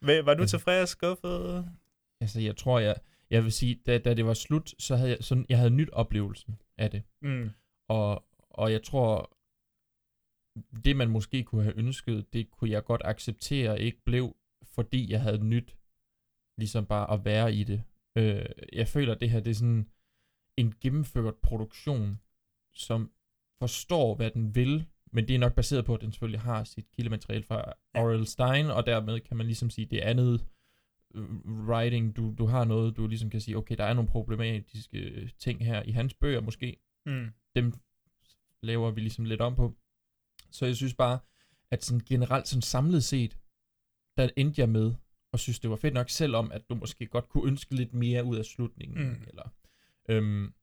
Hvad- 0.04 0.22
Var 0.22 0.34
du 0.34 0.46
tilfreds, 0.46 0.90
skuffet? 0.90 1.72
Altså, 2.20 2.40
jeg 2.40 2.56
tror, 2.56 2.78
jeg, 2.78 2.94
jeg 3.30 3.44
vil 3.44 3.52
sige, 3.52 3.74
da, 3.86 3.98
da 3.98 4.14
det 4.14 4.26
var 4.26 4.34
slut, 4.34 4.74
så 4.78 4.96
havde 4.96 5.10
jeg, 5.10 5.18
sådan, 5.20 5.46
jeg 5.48 5.58
havde 5.58 5.70
nyt 5.70 5.90
oplevelsen 5.90 6.60
af 6.78 6.90
det. 6.90 7.02
Mm. 7.22 7.50
Og, 7.88 8.24
og 8.50 8.72
jeg 8.72 8.82
tror, 8.82 9.36
det 10.84 10.96
man 10.96 11.10
måske 11.10 11.44
kunne 11.44 11.62
have 11.62 11.76
ønsket, 11.78 12.32
det 12.32 12.50
kunne 12.50 12.70
jeg 12.70 12.84
godt 12.84 13.02
acceptere 13.04 13.80
ikke 13.80 14.00
blev, 14.04 14.36
fordi 14.64 15.10
jeg 15.12 15.22
havde 15.22 15.44
nyt 15.44 15.76
ligesom 16.58 16.86
bare 16.86 17.10
at 17.14 17.24
være 17.24 17.54
i 17.54 17.64
det. 17.64 17.82
Øh, 18.18 18.46
jeg 18.72 18.88
føler, 18.88 19.14
at 19.14 19.20
det 19.20 19.30
her 19.30 19.40
det 19.40 19.50
er 19.50 19.54
sådan 19.54 19.90
en 20.56 20.74
gennemført 20.80 21.34
produktion, 21.42 22.18
som 22.74 23.12
forstår, 23.62 24.14
hvad 24.14 24.30
den 24.30 24.54
vil, 24.54 24.86
men 25.14 25.28
det 25.28 25.34
er 25.34 25.38
nok 25.38 25.54
baseret 25.54 25.84
på, 25.84 25.94
at 25.94 26.00
den 26.00 26.12
selvfølgelig 26.12 26.40
har 26.40 26.64
sit 26.64 26.90
kildemateriale 26.96 27.44
fra 27.44 27.72
R.L. 27.94 28.26
Stein, 28.26 28.66
og 28.66 28.86
dermed 28.86 29.20
kan 29.20 29.36
man 29.36 29.46
ligesom 29.46 29.70
sige, 29.70 29.86
det 29.86 30.00
andet 30.00 30.44
øh, 31.14 31.24
writing, 31.68 32.16
du, 32.16 32.34
du 32.38 32.46
har 32.46 32.64
noget, 32.64 32.96
du 32.96 33.06
ligesom 33.06 33.30
kan 33.30 33.40
sige, 33.40 33.56
okay, 33.56 33.76
der 33.76 33.84
er 33.84 33.94
nogle 33.94 34.10
problematiske 34.10 34.98
øh, 34.98 35.30
ting 35.38 35.64
her 35.66 35.82
i 35.82 35.90
hans 35.90 36.14
bøger 36.14 36.40
måske, 36.40 36.76
Mm. 37.06 37.26
dem 37.56 37.72
laver 38.62 38.90
vi 38.90 39.00
ligesom 39.00 39.24
lidt 39.24 39.40
om 39.40 39.54
på. 39.56 39.74
Så 40.50 40.66
jeg 40.66 40.76
synes 40.76 40.94
bare, 40.94 41.18
at 41.70 41.84
sådan 41.84 42.00
generelt 42.06 42.48
sådan 42.48 42.62
samlet 42.62 43.04
set, 43.04 43.38
der 44.16 44.28
endte 44.36 44.60
jeg 44.60 44.68
med, 44.68 44.94
og 45.32 45.38
synes 45.38 45.60
det 45.60 45.70
var 45.70 45.76
fedt 45.76 45.94
nok, 45.94 46.10
selvom 46.10 46.52
at 46.52 46.62
du 46.70 46.74
måske 46.74 47.06
godt 47.06 47.28
kunne 47.28 47.48
ønske 47.48 47.74
lidt 47.74 47.94
mere 47.94 48.24
ud 48.24 48.36
af 48.36 48.44
slutningen. 48.44 49.08
Mm. 49.08 49.24
Eller, 49.28 49.48
øhm, 50.08 50.54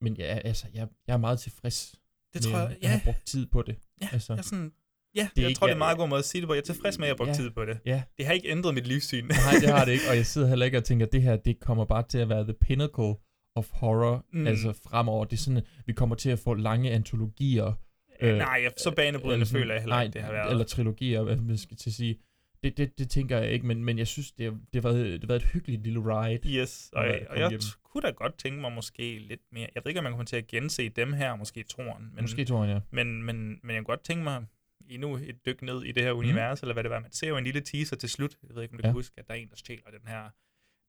men 0.00 0.16
ja, 0.16 0.24
altså, 0.44 0.66
jeg, 0.74 0.88
jeg 1.06 1.12
er 1.14 1.18
meget 1.18 1.38
tilfreds 1.40 1.94
Det 2.34 2.42
tror 2.42 2.58
jeg- 2.58 2.70
at 2.70 2.78
jeg 2.82 2.90
har 2.90 2.96
ja. 2.98 3.04
brugt 3.04 3.26
tid 3.26 3.46
på 3.46 3.62
det. 3.62 3.76
Ja, 4.02 4.08
altså, 4.12 4.34
jeg 4.34 4.44
sådan, 4.44 4.72
ja 5.16 5.28
Det 5.36 5.42
jeg 5.42 5.48
ikke- 5.48 5.58
tror, 5.58 5.66
det 5.66 5.72
er 5.72 5.74
en 5.74 5.78
meget 5.78 5.98
god 5.98 6.08
måde 6.08 6.18
at 6.18 6.24
sige 6.24 6.40
det 6.40 6.48
på. 6.48 6.54
Jeg 6.54 6.60
er 6.60 6.64
tilfreds 6.64 6.98
med, 6.98 7.06
at 7.06 7.08
jeg 7.08 7.12
har 7.12 7.16
brugt 7.16 7.28
Ja, 7.28 7.34
tid 7.34 7.50
på 7.50 7.64
det. 7.64 7.78
ja. 7.86 8.02
Det 8.18 8.26
har 8.26 8.32
ikke 8.32 8.48
ændret 8.50 8.74
mit 8.74 8.86
livssyn. 8.86 9.24
Nej, 9.26 9.34
det 9.60 9.68
har 9.68 9.84
det 9.84 9.92
ikke, 9.92 10.04
og 10.10 10.16
jeg 10.16 10.26
sidder 10.32 10.48
heller 10.48 10.66
ikke 10.66 10.78
og 10.78 10.84
tænker, 10.84 11.06
at 11.06 11.12
det 11.12 11.22
her, 11.22 11.36
det 11.36 11.60
kommer 11.60 11.84
bare 11.84 12.02
til 12.08 12.18
at 12.18 12.28
være 12.28 12.44
the 12.44 12.54
pinnacle 12.60 13.14
of 13.54 13.68
horror, 13.72 14.24
Mm. 14.32 14.46
altså 14.46 14.72
fremover. 14.88 15.24
Det 15.24 15.32
er 15.32 15.40
sådan, 15.40 15.56
at 15.56 15.64
vi 15.86 15.92
kommer 15.92 16.16
til 16.16 16.30
at 16.30 16.38
få 16.38 16.54
lange 16.54 16.90
antologier. 16.90 17.72
Øh, 18.20 18.36
nej, 18.36 18.60
jeg- 18.62 18.72
så 18.78 18.90
banebrydende 18.96 19.46
føler 19.46 19.74
jeg 19.74 19.82
heller 19.82 20.00
ikke, 20.02 20.12
det 20.12 20.22
har 20.22 20.32
været. 20.32 20.50
Eller 20.50 20.64
trilogier, 20.64 21.22
hvad 21.22 21.36
man 21.36 21.58
skal 21.58 21.76
til 21.76 21.90
at 21.90 21.94
sige. 21.94 22.18
Det, 22.62 22.76
det, 22.76 22.98
det 22.98 23.10
tænker 23.10 23.38
jeg 23.38 23.50
ikke, 23.52 23.66
men, 23.66 23.84
men 23.84 23.98
jeg 23.98 24.06
synes, 24.06 24.32
det 24.32 24.46
har, 24.46 24.58
det 24.72 24.84
været, 24.84 25.20
det 25.20 25.28
været 25.28 25.42
et 25.42 25.48
hyggeligt 25.48 25.82
lille 25.82 26.00
ride. 26.00 26.40
Yes, 26.60 26.90
og, 26.92 27.06
jeg, 27.06 27.26
og 27.30 27.38
jeg 27.38 27.48
hjem. 27.48 27.60
kunne 27.84 28.02
da 28.02 28.10
godt 28.10 28.38
tænke 28.38 28.60
mig 28.60 28.72
måske 28.72 29.18
lidt 29.18 29.40
mere. 29.52 29.68
Jeg 29.74 29.82
ved 29.84 29.90
ikke, 29.90 29.98
om 30.00 30.04
man 30.04 30.12
kommer 30.12 30.24
til 30.24 30.36
at 30.36 30.46
gense 30.46 30.88
dem 30.88 31.12
her, 31.12 31.36
måske 31.36 31.62
toren. 31.62 32.10
Men, 32.14 32.24
Måske 32.24 32.44
toeren, 32.44 32.70
ja. 32.70 32.80
Men, 32.90 33.22
men, 33.22 33.36
men 33.62 33.74
jeg 33.74 33.76
kunne 33.76 33.84
godt 33.84 34.04
tænke 34.04 34.24
mig 34.24 34.44
endnu 34.90 35.16
et 35.16 35.46
dyk 35.46 35.62
ned 35.62 35.82
i 35.84 35.92
det 35.92 36.02
her 36.02 36.12
Mhm. 36.12 36.18
univers, 36.18 36.60
eller 36.60 36.72
hvad 36.72 36.82
det 36.82 36.90
var. 36.90 37.00
Man 37.00 37.12
ser 37.12 37.28
jo 37.28 37.36
en 37.36 37.44
lille 37.44 37.60
teaser 37.60 37.96
til 37.96 38.08
slut. 38.08 38.36
Jeg 38.48 38.54
ved 38.56 38.62
ikke, 38.62 38.72
om 38.74 38.78
du 38.78 38.82
Ja. 38.82 38.88
kan 38.88 38.92
huske, 38.92 39.14
at 39.18 39.28
der 39.28 39.34
er 39.34 39.38
en, 39.38 39.48
der 39.48 39.56
stjæler 39.56 39.90
den 39.98 40.08
her 40.08 40.22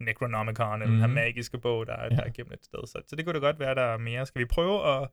Necronomicon, 0.04 0.82
eller 0.82 0.92
den 0.92 1.00
her 1.00 1.08
Mhm. 1.08 1.14
magiske 1.16 1.58
bog, 1.58 1.88
der, 1.88 1.94
er- 1.94 2.04
Ja. 2.04 2.10
der 2.16 2.24
er 2.24 2.30
gennem 2.30 2.54
et 2.54 2.66
sted. 2.66 2.80
Så, 2.88 3.02
så 3.08 3.16
det 3.16 3.26
kunne 3.26 3.34
da 3.34 3.40
godt 3.40 3.60
være, 3.60 3.76
der 3.76 3.82
er 3.82 3.98
mere. 3.98 4.26
Skal 4.26 4.40
vi 4.40 4.46
prøve 4.46 4.88
at 5.02 5.10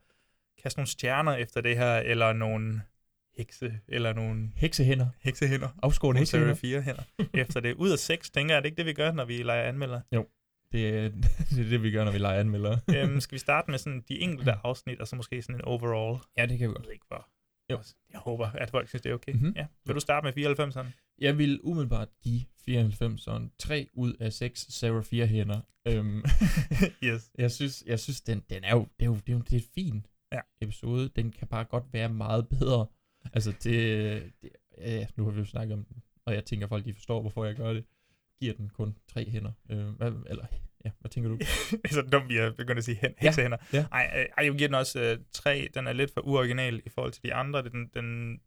kaste 0.63 0.79
nogle 0.79 0.89
stjerner 0.89 1.33
efter 1.37 1.61
det 1.61 1.77
her, 1.77 1.97
eller 1.97 2.33
nogle 2.33 2.83
hekse, 3.37 3.81
eller 3.89 4.13
nogle 4.13 4.51
Heksehænder. 4.57 5.07
heksehænder. 5.21 5.69
Afskårne 5.83 6.19
heksehænder. 6.19 6.55
fire 6.55 6.83
hænder. 6.83 7.03
efter 7.35 7.61
det. 7.61 7.75
Ud 7.75 7.91
af 7.91 7.99
seks, 7.99 8.31
tænker 8.31 8.55
jeg, 8.55 8.57
er 8.57 8.61
det 8.61 8.67
ikke 8.69 8.77
det, 8.77 8.87
vi 8.87 8.93
gør, 8.93 9.13
når 9.13 9.25
vi 9.25 9.43
leger 9.43 9.63
anmelder? 9.69 10.01
Jo, 10.13 10.27
det 10.73 10.89
er, 10.89 11.09
det 11.51 11.61
er 11.67 11.69
det, 11.69 11.83
vi 11.83 11.91
gør, 11.91 12.05
når 12.05 12.13
vi 12.13 12.19
leger 12.19 12.41
anmelder. 12.41 12.79
øhm, 12.95 13.21
skal 13.21 13.35
vi 13.35 13.39
starte 13.39 13.71
med 13.71 13.79
sådan 13.79 14.05
de 14.09 14.19
enkelte 14.21 14.53
afsnit, 14.65 15.01
og 15.01 15.09
så 15.09 15.17
måske 15.17 15.43
sådan 15.43 15.55
en 15.55 15.63
overall? 15.65 16.19
Ja, 16.39 16.47
det 16.47 16.59
kan 16.59 16.69
vi 16.69 16.73
Jeg 16.73 16.75
godt. 16.77 16.87
ved 16.87 16.93
ikke, 16.93 17.05
hvor. 17.09 17.29
Jo. 17.73 17.79
Jeg 18.13 18.21
håber, 18.21 18.47
at 18.47 18.71
folk 18.71 18.89
synes, 18.89 19.03
det 19.03 19.11
er 19.11 19.15
okay. 19.15 19.33
Mhm. 19.33 19.53
Ja. 19.57 19.67
Vil 19.87 19.95
du 19.95 20.01
starte 20.01 20.25
med 20.25 20.57
94'eren? 20.59 20.87
Jeg 21.19 21.39
vil 21.39 21.61
umiddelbart 21.63 22.09
give 22.23 22.41
94'eren 22.69 23.57
3 23.59 23.89
ud 23.95 24.15
af 24.21 24.33
6 24.33 24.61
Sarah 24.71 25.05
4 25.05 25.27
hænder. 25.27 25.61
Øhm, 25.89 26.23
yes. 27.05 27.31
Jeg 27.39 27.51
synes, 27.53 27.85
jeg 27.87 28.01
synes 28.01 28.21
den, 28.21 28.43
den 28.51 28.65
er 28.65 28.75
jo, 28.75 28.87
det 28.99 29.05
er 29.05 29.07
jo, 29.07 29.15
det 29.15 29.29
er 29.29 29.33
jo 29.33 29.39
det 29.43 29.53
er 29.53 29.57
et 29.57 29.67
fin 29.75 30.07
Ja. 30.33 30.41
episode. 30.61 31.09
Den 31.17 31.31
kan 31.31 31.49
bare 31.49 31.65
godt 31.65 31.85
være 31.93 32.09
meget 32.09 32.49
bedre. 32.49 32.87
Altså 33.33 33.53
det, 33.65 34.33
det 34.43 34.51
ja, 34.79 35.07
nu 35.17 35.25
har 35.25 35.31
vi 35.31 35.39
jo 35.39 35.45
snakket 35.45 35.73
om 35.75 35.85
den, 35.85 36.03
og 36.27 36.35
jeg 36.35 36.45
tænker 36.45 36.67
folk, 36.67 36.85
de 36.85 36.95
forstår, 36.95 37.21
hvorfor 37.21 37.45
jeg 37.45 37.57
gør 37.57 37.73
det. 37.73 37.85
Giver 38.41 38.55
den 38.55 38.69
kun 38.69 38.97
tre 39.09 39.31
hænder. 39.31 39.53
Øh, 39.71 39.89
hvad, 39.89 40.13
eller, 40.31 40.47
ja, 40.85 40.91
hvad 41.01 41.11
tænker 41.11 41.31
du? 41.31 41.39
så 41.95 42.03
dumt, 42.03 42.29
vi 42.29 42.37
er 42.37 42.51
begyndt 42.53 42.79
at 42.79 42.85
sige 42.85 42.99
hen, 43.03 43.11
Ja, 43.11 43.27
heksehænder. 43.27 43.57
ja. 43.73 43.87
Ej, 43.93 44.11
øh, 44.17 44.27
ej, 44.39 44.45
jeg 44.45 44.53
giver 44.55 44.69
den 44.69 44.75
også 44.75 45.01
øh, 45.01 45.19
tre. 45.33 45.69
Den 45.75 45.87
er 45.87 45.93
lidt 45.93 46.11
for 46.15 46.21
uoriginal 46.21 46.83
i 46.87 46.89
forhold 46.89 47.13
til 47.13 47.23
de 47.23 47.35
andre. 47.35 47.63
Den, 47.63 47.91
den 47.95 48.39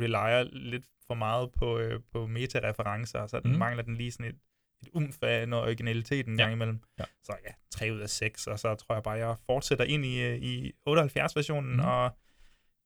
relyer 0.00 0.42
lidt 0.52 0.84
for 1.06 1.14
meget 1.14 1.50
på, 1.52 1.78
øh, 1.78 2.00
på 2.12 2.26
meta-referencer, 2.26 3.26
så 3.26 3.40
den 3.40 3.50
Mhm. 3.50 3.58
mangler 3.58 3.82
den 3.82 3.96
lige 3.96 4.12
sådan 4.12 4.26
et, 4.26 4.36
et 4.82 4.88
umf 4.92 5.22
af 5.22 5.48
noget 5.48 5.64
originalitet 5.64 6.26
en 6.26 6.38
Ja. 6.38 6.42
gang 6.42 6.52
imellem. 6.52 6.78
Ja. 6.98 7.04
Så 7.24 7.32
ja, 7.46 7.52
3 7.70 7.92
ud 7.94 8.00
af 8.00 8.10
6, 8.10 8.46
og 8.46 8.58
så 8.58 8.74
tror 8.74 8.94
jeg 8.94 9.02
bare, 9.02 9.14
jeg 9.14 9.36
fortsætter 9.46 9.84
ind 9.84 10.04
i, 10.04 10.20
øh, 10.22 10.36
i 10.38 10.72
78-versionen, 10.86 11.70
Mhm. 11.76 11.80
og 11.84 12.16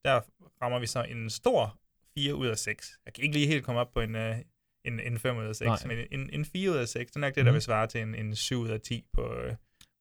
der 0.05 0.21
rammer 0.61 0.79
vi 0.79 0.85
så 0.87 1.03
en 1.03 1.29
stor 1.29 1.79
4 2.13 2.35
ud 2.35 2.47
af 2.47 2.57
6. 2.57 2.99
Jeg 3.05 3.13
kan 3.13 3.23
ikke 3.23 3.35
lige 3.35 3.47
helt 3.47 3.63
komme 3.65 3.81
op 3.81 3.91
på 3.93 4.01
en, 4.01 4.15
øh, 4.15 4.35
en, 4.85 4.99
en 4.99 5.19
5 5.19 5.37
ud 5.37 5.45
af 5.45 5.55
6, 5.55 5.67
Nej. 5.85 5.95
men 5.95 6.05
en, 6.11 6.29
en 6.33 6.45
4 6.45 6.71
ud 6.71 6.75
af 6.75 6.87
6, 6.87 7.11
det 7.11 7.15
er 7.15 7.19
nok 7.19 7.35
det, 7.35 7.45
der 7.45 7.51
Mhm. 7.51 7.53
vil 7.53 7.61
svare 7.61 7.87
til 7.87 8.01
en, 8.01 8.15
en 8.15 8.35
7 8.35 8.59
ud 8.59 8.69
af 8.69 8.81
10 8.81 9.05
på, 9.13 9.33
øh, 9.33 9.55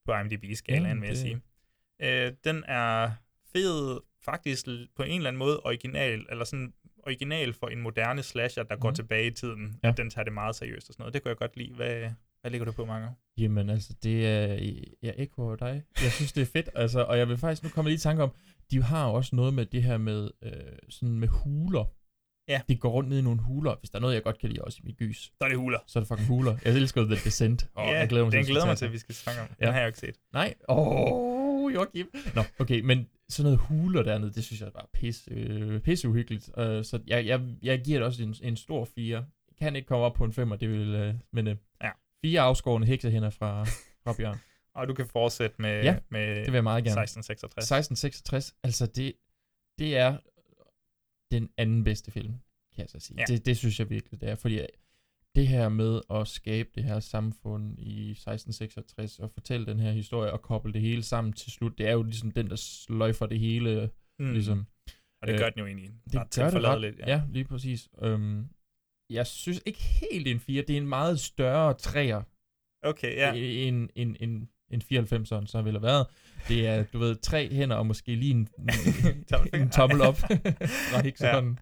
på 0.07 0.13
IMDb-skalaen, 0.15 0.87
Ja, 0.87 1.01
vil 1.01 1.09
jeg 1.09 1.17
sige. 1.17 1.41
Øh, 2.03 2.33
den 2.45 2.65
er 2.69 3.11
fed, 3.53 4.01
faktisk 4.25 4.67
på 4.97 5.03
en 5.03 5.17
eller 5.17 5.29
anden 5.29 5.39
måde 5.39 5.61
original, 5.61 6.27
eller 6.31 6.45
sådan 6.45 6.73
original 7.07 7.53
for 7.53 7.69
en 7.69 7.81
moderne 7.81 8.23
slasher, 8.23 8.63
der 8.63 8.77
går 8.77 8.89
Mhm. 8.89 8.95
tilbage 8.95 9.27
i 9.27 9.31
tiden. 9.31 9.81
Ja. 9.85 9.93
Den 9.97 10.11
tager 10.11 10.25
det 10.25 10.33
meget 10.33 10.57
seriøst 10.57 10.89
og 10.89 10.93
sådan 10.95 11.03
noget. 11.03 11.15
Det 11.15 11.23
kunne 11.23 11.29
jeg 11.31 11.37
godt 11.37 11.57
lide. 11.57 11.75
Hvad, 11.75 12.11
hvad 12.41 12.51
ligger 12.51 12.65
du 12.65 12.73
på, 12.73 12.85
Marco? 12.85 13.13
Jamen 13.39 13.71
altså, 13.71 13.95
det 14.03 14.27
er, 14.27 14.47
jeg 15.03 15.15
ekkoer 15.17 15.57
dig. 15.57 15.83
Jeg 16.03 16.13
synes, 16.13 16.33
det 16.33 16.43
er 16.43 16.47
fedt, 16.47 16.69
altså, 16.75 17.01
og 17.05 17.19
jeg 17.19 17.29
vil 17.29 17.37
faktisk, 17.39 17.63
nu 17.63 17.69
komme 17.69 17.91
lige 17.91 17.97
i 17.97 17.99
tanke 17.99 18.23
om, 18.23 18.31
de 18.71 18.83
har 18.83 19.07
også 19.07 19.37
noget 19.37 19.55
med 19.55 19.67
det 19.67 19.83
her 19.83 19.97
med, 19.99 20.31
øh, 20.43 20.53
sådan 20.89 21.19
med 21.19 21.29
huler. 21.29 21.85
Ja. 22.49 22.61
De 22.69 22.77
går 22.77 22.91
rundt 22.91 23.09
ned 23.11 23.19
i 23.19 23.23
nogle 23.23 23.41
huler. 23.41 23.75
Hvis 23.81 23.91
der 23.91 23.99
er 23.99 24.01
noget, 24.01 24.15
jeg 24.15 24.23
godt 24.23 24.39
kan 24.39 24.49
lide 24.49 24.63
også 24.63 24.79
i 24.83 24.87
mit 24.87 24.97
gys, 24.97 25.19
Så 25.23 25.33
er 25.41 25.49
det 25.49 25.59
huler. 25.59 25.79
så 25.87 25.99
er 25.99 26.01
det 26.01 26.09
fucking 26.09 26.29
huler. 26.29 26.57
Jeg 26.65 26.75
elsker 26.77 27.05
The 27.05 27.15
Descent, 27.15 27.69
og 27.75 27.85
ja, 27.87 27.99
jeg 27.99 28.09
glæder 28.09 28.25
mig 28.25 28.33
den 28.33 28.45
glæder 28.45 28.67
mig 28.67 28.79
til, 28.79 28.85
at 28.85 28.89
den. 28.89 28.93
vi 28.93 28.99
skal 28.99 29.15
snakke 29.15 29.41
om. 29.43 29.49
Den 29.49 29.57
Ja. 29.61 29.67
har 29.71 29.79
jeg 29.79 29.83
jo 29.85 29.87
ikke 29.87 29.99
set. 29.99 30.15
Nej. 30.33 30.55
Åh, 30.69 30.77
oh, 30.79 31.75
Joachim. 31.75 32.07
Nå, 32.35 32.43
okay, 32.59 32.81
men 32.81 33.07
sådan 33.29 33.45
noget 33.45 33.59
huler 33.59 34.03
dernede, 34.03 34.33
det 34.33 34.45
synes 34.45 34.61
jeg 34.61 34.67
er 34.67 34.71
bare 34.71 34.87
pisse, 34.95 35.31
øh, 35.31 35.81
pisse 35.81 36.09
uhyggeligt. 36.09 36.49
Uh, 36.49 36.63
så 36.65 37.01
jeg, 37.07 37.27
jeg, 37.27 37.41
jeg 37.63 37.81
giver 37.85 37.99
det 37.99 38.07
også 38.07 38.23
en, 38.23 38.35
en 38.43 38.57
stor 38.57 38.85
fire. 38.95 39.17
Jeg 39.49 39.57
kan 39.59 39.77
ikke 39.77 39.89
komme 39.89 40.05
op 40.05 40.15
på 40.15 40.25
en 40.25 40.33
femmer, 40.33 40.57
det 40.57 40.71
vil, 40.71 40.89
øh, 40.95 41.15
men 41.33 41.47
øh, 41.47 41.57
Ja. 41.83 41.91
fire 42.25 42.41
afskårende 42.41 42.87
heksehænder 42.87 43.31
fra, 43.31 43.65
fra 44.05 44.13
Bjørn. 44.19 44.39
Og 44.75 44.89
du 44.89 44.95
kan 44.95 45.07
fortsætte 45.07 45.57
med, 45.63 45.83
Ja, 45.83 45.99
med 46.09 46.37
det 46.37 46.47
vil 46.47 46.55
jeg 46.55 46.65
meget 46.65 46.85
gerne. 46.85 47.03
1666. 47.03 47.71
1666, 47.71 48.55
altså 48.63 48.87
det, 48.87 49.13
det 49.79 49.97
er 49.97 50.19
den 51.31 51.51
anden 51.57 51.85
bedste 51.85 52.11
film, 52.11 52.35
kan 52.75 52.83
jeg 52.83 52.89
så 52.89 53.01
sige. 53.01 53.17
Ja. 53.21 53.25
Det, 53.25 53.47
det 53.47 53.57
synes 53.57 53.79
jeg 53.79 53.91
virkelig, 53.91 54.21
det 54.21 54.29
er, 54.29 54.35
fordi 54.35 54.67
det 55.35 55.49
her 55.49 55.69
med 55.69 56.01
at 56.11 56.29
skabe 56.29 56.69
det 56.75 56.85
her 56.85 57.01
samfund 57.01 57.79
i 57.79 58.11
1666 58.11 59.19
og 59.19 59.31
fortælle 59.31 59.67
den 59.67 59.81
her 59.81 59.93
historie 59.93 60.33
og 60.33 60.43
koble 60.43 60.73
det 60.73 60.81
hele 60.81 61.03
sammen 61.03 61.33
til 61.33 61.53
slut, 61.53 61.79
det 61.79 61.87
er 61.87 61.93
jo 61.93 62.03
ligesom 62.03 62.31
den, 62.31 62.51
der 62.51 62.57
sløjfer 62.57 63.27
det 63.27 63.41
hele. 63.41 63.91
Mm. 64.19 64.33
Ligesom. 64.33 64.67
Og 65.23 65.29
det 65.29 65.39
gør 65.39 65.51
den 65.51 65.59
jo 65.59 65.67
egentlig 65.67 65.91
det 66.13 66.15
ret 66.15 66.15
gør 66.15 66.21
det 66.21 66.25
ret, 66.25 66.51
tilforladeligt, 66.53 66.99
ja. 66.99 67.11
ja. 67.11 67.23
lige 67.31 67.45
præcis. 67.45 67.89
Øhm, 68.03 68.49
jeg 69.11 69.27
synes 69.27 69.63
ikke 69.67 69.81
helt, 69.81 70.29
en 70.29 70.41
4. 70.41 70.63
Det 70.63 70.73
er 70.73 70.77
en 70.77 70.89
meget 70.89 71.21
større 71.21 71.75
træer 71.75 72.23
Okay, 72.83 73.17
ja. 73.17 73.33
en, 73.35 73.91
en, 73.95 74.17
en, 74.21 74.49
en 74.71 74.83
94'eren, 74.93 75.47
så 75.47 75.63
ville 75.63 75.79
have 75.79 75.87
været. 75.87 76.07
Det 76.49 76.67
er, 76.67 76.85
du 76.93 76.99
ved, 76.99 77.17
tre 77.17 77.49
hænder 77.53 77.77
og 77.77 77.87
måske 77.87 78.15
lige 78.15 78.31
en, 78.31 78.49
en, 79.55 79.61
en 79.61 79.71
tommel 79.71 80.01
op. 80.01 80.17
Ræk 80.95 81.17
sådan. 81.17 81.59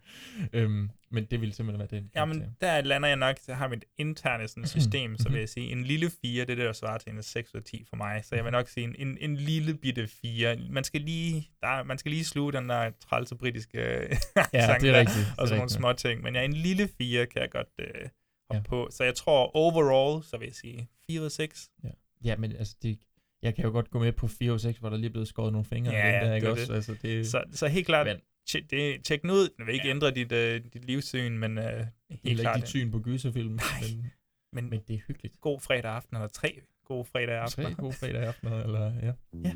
Ja. 0.53 0.59
Øhm, 0.59 0.89
men 1.11 1.25
det 1.25 1.41
ville 1.41 1.55
simpelthen 1.55 1.79
være 1.91 1.99
den. 2.01 2.11
Jamen, 2.15 2.55
der 2.61 2.81
lander 2.81 3.07
jeg 3.07 3.17
nok, 3.17 3.35
så 3.41 3.53
har 3.53 3.67
vi 3.67 3.75
et 3.75 3.83
interne 3.97 4.47
sådan 4.47 4.67
system, 4.67 5.17
så 5.17 5.29
vil 5.29 5.39
jeg 5.39 5.49
sige, 5.49 5.71
en 5.71 5.83
lille 5.83 6.11
4, 6.21 6.45
det 6.45 6.51
er 6.51 6.55
det, 6.55 6.65
der 6.65 6.73
svarer 6.73 6.97
til 6.97 7.11
en 7.13 7.23
6 7.23 7.55
ud 7.55 7.59
af 7.59 7.63
10 7.63 7.85
for 7.89 7.95
mig. 7.95 8.25
Så 8.25 8.35
jeg 8.35 8.43
vil 8.43 8.51
nok 8.51 8.67
sige, 8.67 8.83
en, 8.83 8.95
en, 8.99 9.17
en 9.21 9.35
lille 9.35 9.73
bitte 9.77 10.07
4. 10.07 10.57
Man 10.69 10.83
skal 10.83 11.01
lige, 11.01 11.49
der, 11.61 11.83
man 11.83 11.97
skal 11.97 12.11
lige 12.11 12.25
sluge 12.25 12.53
den 12.53 12.69
der 12.69 12.91
trælse 13.09 13.35
britiske 13.35 13.79
Ja, 13.79 14.65
sang 14.67 14.81
det 14.81 14.89
er 14.89 14.93
der, 14.93 14.99
rigtigt, 14.99 15.17
det 15.17 15.33
er 15.37 15.41
og 15.41 15.47
sådan 15.47 15.57
nogle 15.57 15.61
rigtigt. 15.63 15.79
små 15.79 15.93
ting. 15.93 16.23
Men 16.23 16.35
ja, 16.35 16.43
en 16.43 16.53
lille 16.53 16.89
4 16.97 17.25
kan 17.25 17.41
jeg 17.41 17.49
godt 17.51 17.67
øh, 17.79 17.85
hoppe 17.85 18.09
ja. 18.53 18.61
på. 18.61 18.87
Så 18.91 19.03
jeg 19.03 19.15
tror 19.15 19.55
overall, 19.55 20.23
så 20.23 20.37
vil 20.37 20.45
jeg 20.45 20.55
sige 20.55 20.89
4 21.11 21.19
ud 21.19 21.25
af 21.25 21.31
6. 21.31 21.69
Ja, 21.83 21.89
ja 22.25 22.35
men 22.37 22.51
altså, 22.51 22.75
det, 22.81 22.99
jeg 23.41 23.55
kan 23.55 23.63
jo 23.65 23.71
godt 23.71 23.89
gå 23.89 23.99
med 23.99 24.11
på 24.11 24.27
4 24.27 24.51
og 24.51 24.59
6, 24.59 24.77
hvor 24.79 24.89
der 24.89 24.97
lige 24.97 25.07
er 25.07 25.11
blevet 25.11 25.27
skåret 25.27 25.51
nogle 25.51 25.65
fingre. 25.65 25.91
Ja, 25.91 26.19
den 26.19 26.27
der, 26.29 26.35
ikke 26.35 26.45
det 26.45 26.51
også? 26.51 26.65
det. 26.67 26.75
Altså, 26.75 26.95
det, 27.01 27.27
Så, 27.27 27.43
så 27.51 27.67
helt 27.67 27.85
klart, 27.85 28.07
Men- 28.07 28.17
tjek, 28.47 28.69
det, 28.71 29.03
tjek 29.03 29.21
den 29.21 29.29
ud. 29.31 29.49
Den 29.57 29.65
vil 29.65 29.73
ikke 29.73 29.85
ja. 29.87 29.91
ændre 29.93 30.11
dit, 30.11 30.31
øh, 30.31 30.61
dit 30.73 30.85
livssyn, 30.85 31.37
men 31.37 31.57
øh, 31.57 31.63
helt 31.63 32.21
Heller 32.23 32.43
klart. 32.43 32.55
ikke 32.57 32.65
dit 32.65 32.69
syn 32.69 32.91
på 32.91 32.99
gyserfilm. 32.99 33.51
Men, 33.51 34.11
men, 34.53 34.69
men 34.69 34.79
det 34.87 34.93
er 34.95 34.99
hyggeligt. 35.07 35.41
God 35.41 35.59
fredag 35.59 35.91
aften, 35.91 36.15
eller 36.17 36.27
tre 36.27 36.61
gode 36.85 37.05
fredag 37.05 37.35
aften. 37.35 37.63
Tre 37.65 37.73
gode 37.73 37.93
fredag 37.93 38.23
aftener, 38.23 38.63
eller 38.63 38.93
ja. 39.01 39.11
Ja. 39.43 39.53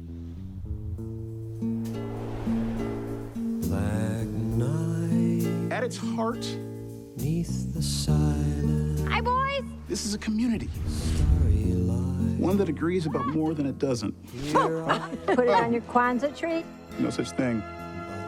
Black 3.61 4.29
night. 4.57 5.73
At 5.73 5.83
its 5.83 5.97
heart, 5.97 6.45
Neath 7.17 7.51
the 7.73 7.81
silence. 7.81 9.01
Hi, 9.07 9.21
boys. 9.21 9.63
This 9.87 10.05
is 10.05 10.15
a 10.15 10.17
community. 10.19 10.69
One 12.43 12.57
that 12.57 12.67
agrees 12.67 13.05
about 13.05 13.25
more 13.27 13.53
than 13.53 13.65
it 13.65 13.79
doesn't. 13.79 14.13
Put 15.25 15.39
it 15.39 15.49
on 15.49 15.71
your 15.71 15.81
Kwanzaa 15.83 16.35
tree. 16.37 16.65
No 16.99 17.09
such 17.09 17.31
thing. 17.31 17.63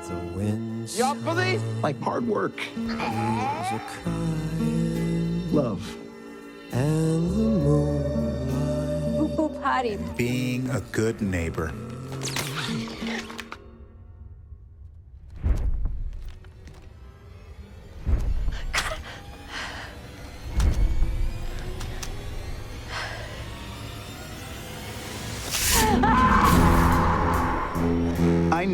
The 0.07 0.15
winds. 0.37 0.97
Y'all 0.97 1.15
for 1.15 1.35
these? 1.35 1.61
Like 1.83 1.99
hard 1.99 2.25
work, 2.27 2.53
love, 5.51 5.97
And 6.71 7.29
the 7.31 7.35
moonlight. 7.35 9.19
Boop 9.19 9.35
boop 9.35 9.61
potty. 9.63 9.97
being 10.15 10.69
a 10.69 10.79
good 10.91 11.21
neighbor. 11.21 11.73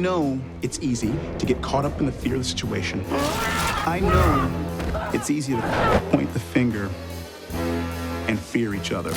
Know 0.01 0.39
it's 0.61 0.79
easy 0.79 1.13
to 1.37 1.45
get 1.45 1.61
caught 1.61 1.85
up 1.85 1.99
in 1.99 2.05
the 2.05 2.11
fear 2.11 2.33
of 2.33 2.39
the 2.39 2.45
situation. 2.45 3.03
I 3.09 3.99
know 4.01 5.09
it's 5.13 5.29
easy 5.29 5.53
to 5.53 6.01
point 6.11 6.33
the 6.33 6.39
finger 6.39 6.89
and 8.27 8.39
fear 8.39 8.73
each 8.73 8.91
other. 8.91 9.11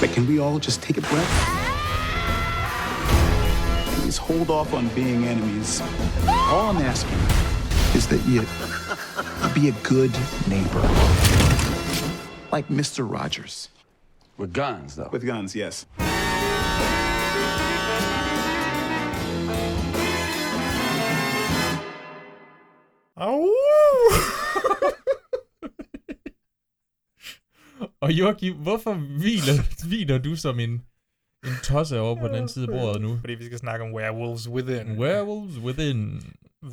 But 0.00 0.12
can 0.12 0.26
we 0.26 0.38
all 0.38 0.58
just 0.58 0.82
take 0.82 0.96
a 0.98 1.00
breath? 1.00 1.64
Please 3.96 4.16
hold 4.16 4.50
off 4.50 4.72
on 4.72 4.88
being 4.88 5.24
enemies. 5.24 5.82
All 6.28 6.70
I'm 6.70 6.78
asking 6.78 7.18
is 7.96 8.06
that 8.06 8.24
you 8.26 8.42
be 9.54 9.68
a 9.68 9.72
good 9.82 10.12
neighbor. 10.46 10.80
Like 12.52 12.68
Mr. 12.68 13.10
Rogers. 13.10 13.68
With 14.36 14.52
guns, 14.52 14.94
though. 14.94 15.08
With 15.10 15.26
guns, 15.26 15.56
yes. 15.56 15.84
Joachim, 28.18 28.54
hvorfor 28.56 28.94
hviler, 28.94 29.86
hviler 29.88 30.18
du 30.18 30.36
som 30.36 30.60
en, 30.60 30.70
en 31.44 31.56
tosse 31.64 32.00
over 32.00 32.20
på 32.20 32.26
den 32.26 32.34
anden 32.34 32.48
side 32.48 32.64
af 32.64 32.80
bordet 32.80 33.02
nu? 33.02 33.16
Fordi 33.20 33.34
vi 33.34 33.44
skal 33.44 33.58
snakke 33.58 33.84
om 33.84 33.94
Werewolves 33.94 34.48
Within. 34.48 34.98
Werewolves 34.98 35.58
Within. 35.58 36.22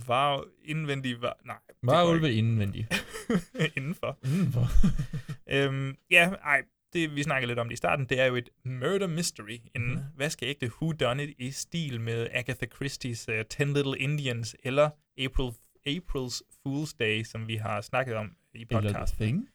Var 0.08 0.44
indvendig, 0.64 1.22
var... 1.22 1.38
Nej. 1.46 1.58
det 1.68 1.76
Var 1.84 2.04
går 2.04 2.12
ulve 2.12 2.28
ikke. 2.28 2.38
indvendig. 2.38 2.88
Indenfor. 3.78 4.18
Indenfor. 4.26 4.68
øhm, 5.54 5.96
ja, 6.12 6.30
ej, 6.30 6.62
det 6.94 7.16
vi 7.16 7.24
snakkede 7.24 7.48
lidt 7.48 7.60
om 7.60 7.68
det 7.68 7.74
i 7.74 7.78
starten, 7.78 8.06
det 8.06 8.20
er 8.20 8.26
jo 8.26 8.36
et 8.36 8.50
murder 8.66 9.08
mystery. 9.08 9.58
En 9.76 9.94
mm. 9.94 10.00
vaskeægte 10.18 10.72
whodunit 10.82 11.30
i 11.38 11.52
stil 11.52 12.02
med 12.02 12.28
Agatha 12.32 12.66
Christie's 12.66 13.34
uh, 13.34 13.42
Ten 13.50 13.74
Little 13.74 13.98
Indians, 13.98 14.56
eller 14.64 14.90
April, 15.18 15.52
April's 15.88 16.42
Fool's 16.42 16.96
Day, 17.00 17.24
som 17.24 17.48
vi 17.48 17.56
har 17.56 17.82
snakket 17.82 18.16
om 18.16 18.32
i 18.54 18.66
Eller 18.70 18.82
podcasten. 18.82 19.18
The 19.18 19.26
Thing. 19.26 19.50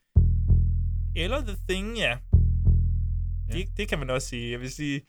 Eller 1.16 1.40
The 1.40 1.56
Thing, 1.68 1.96
ja. 1.98 2.18
Det, 3.52 3.76
det 3.76 3.88
kan 3.88 3.98
man 3.98 4.10
også 4.10 4.28
sige. 4.28 4.50
Jeg 4.50 4.60
vil 4.60 4.70
sige, 4.70 5.00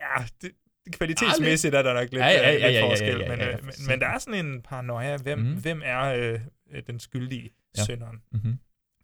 ja, 0.00 0.24
det, 0.42 0.50
kvalitetsmæssigt 0.92 1.74
er 1.74 1.82
der 1.82 1.94
nok 1.94 2.02
lidt, 2.02 2.14
Ja, 2.22 2.26
ja, 2.26 2.40
ja, 2.40 2.52
lidt 2.52 2.62
ja, 2.62 2.70
ja, 2.70 2.90
forskel, 2.90 3.08
ja, 3.18 3.22
ja, 3.22 3.28
men, 3.28 3.38
ja, 3.38 3.56
men, 3.62 3.72
men 3.88 4.00
der 4.00 4.06
er 4.06 4.18
sådan 4.18 4.46
en 4.46 4.62
paranoia. 4.62 5.16
Hvem, 5.16 5.38
mm. 5.38 5.60
hvem 5.60 5.82
er 5.84 6.00
øh, 6.02 6.40
øh, 6.70 6.82
den 6.86 7.00
skyldige 7.00 7.42
Ja. 7.76 7.80
ja. 7.80 7.84
synderen? 7.84 8.22
Mhm. 8.32 8.58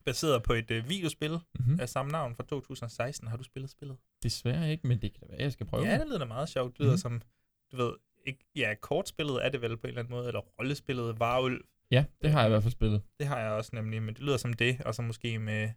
Baseret 0.04 0.42
på 0.42 0.52
et 0.52 0.70
øh, 0.70 0.88
videospil 0.88 1.30
Mhm. 1.30 1.40
mm-hmm. 1.58 1.80
af 1.80 1.88
samme 1.88 2.12
navn 2.12 2.34
fra 2.34 2.44
2016. 2.48 3.28
Har 3.28 3.36
du 3.36 3.42
spillet 3.44 3.70
spillet? 3.70 3.96
Desværre 4.22 4.70
ikke, 4.70 4.86
men 4.86 5.02
det 5.02 5.12
kan 5.12 5.20
da 5.20 5.26
være, 5.32 5.42
jeg 5.42 5.52
skal 5.52 5.66
prøve. 5.66 5.84
Ja, 5.86 5.98
det 5.98 6.06
lyder 6.06 6.24
meget 6.24 6.48
sjovt. 6.48 6.72
Det 6.72 6.80
lyder 6.80 6.92
Mhm. 6.92 6.98
som, 6.98 7.22
du 7.72 7.76
ved, 7.76 7.92
ikke, 8.26 8.44
ja, 8.56 8.74
kortspillet 8.80 9.44
er 9.44 9.48
det 9.48 9.62
vel 9.62 9.76
på 9.76 9.82
en 9.82 9.88
eller 9.88 10.00
anden 10.00 10.12
måde, 10.14 10.26
eller 10.26 10.40
rollespillet 10.40 11.20
Varulv. 11.20 11.60
Ja, 11.90 12.04
det 12.22 12.30
har 12.30 12.40
jeg 12.40 12.48
i 12.48 12.50
hvert 12.50 12.62
fald 12.62 12.72
spillet. 12.72 13.02
Det 13.18 13.26
har 13.26 13.40
jeg 13.40 13.50
også 13.50 13.70
nemlig, 13.74 14.02
men 14.02 14.14
det 14.14 14.22
lyder 14.22 14.36
som 14.36 14.52
det, 14.52 14.80
og 14.80 14.94
så 14.94 15.02
måske 15.02 15.38
med 15.38 15.70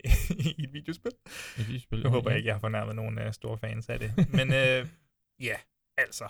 i 0.58 0.64
et 0.64 0.72
videospil. 0.72 1.12
Et 1.58 1.66
videospil, 1.68 2.02
Nu 2.02 2.10
håber 2.10 2.30
ja. 2.30 2.32
jeg 2.32 2.38
ikke, 2.38 2.46
jeg 2.46 2.54
har 2.54 2.60
fornærmet 2.60 2.96
nogen 2.96 3.18
uh, 3.18 3.32
store 3.32 3.58
fans 3.58 3.88
af 3.88 3.98
det. 3.98 4.12
Men 4.32 4.52
øh, 4.52 4.88
ja, 5.48 5.56
altså. 5.96 6.28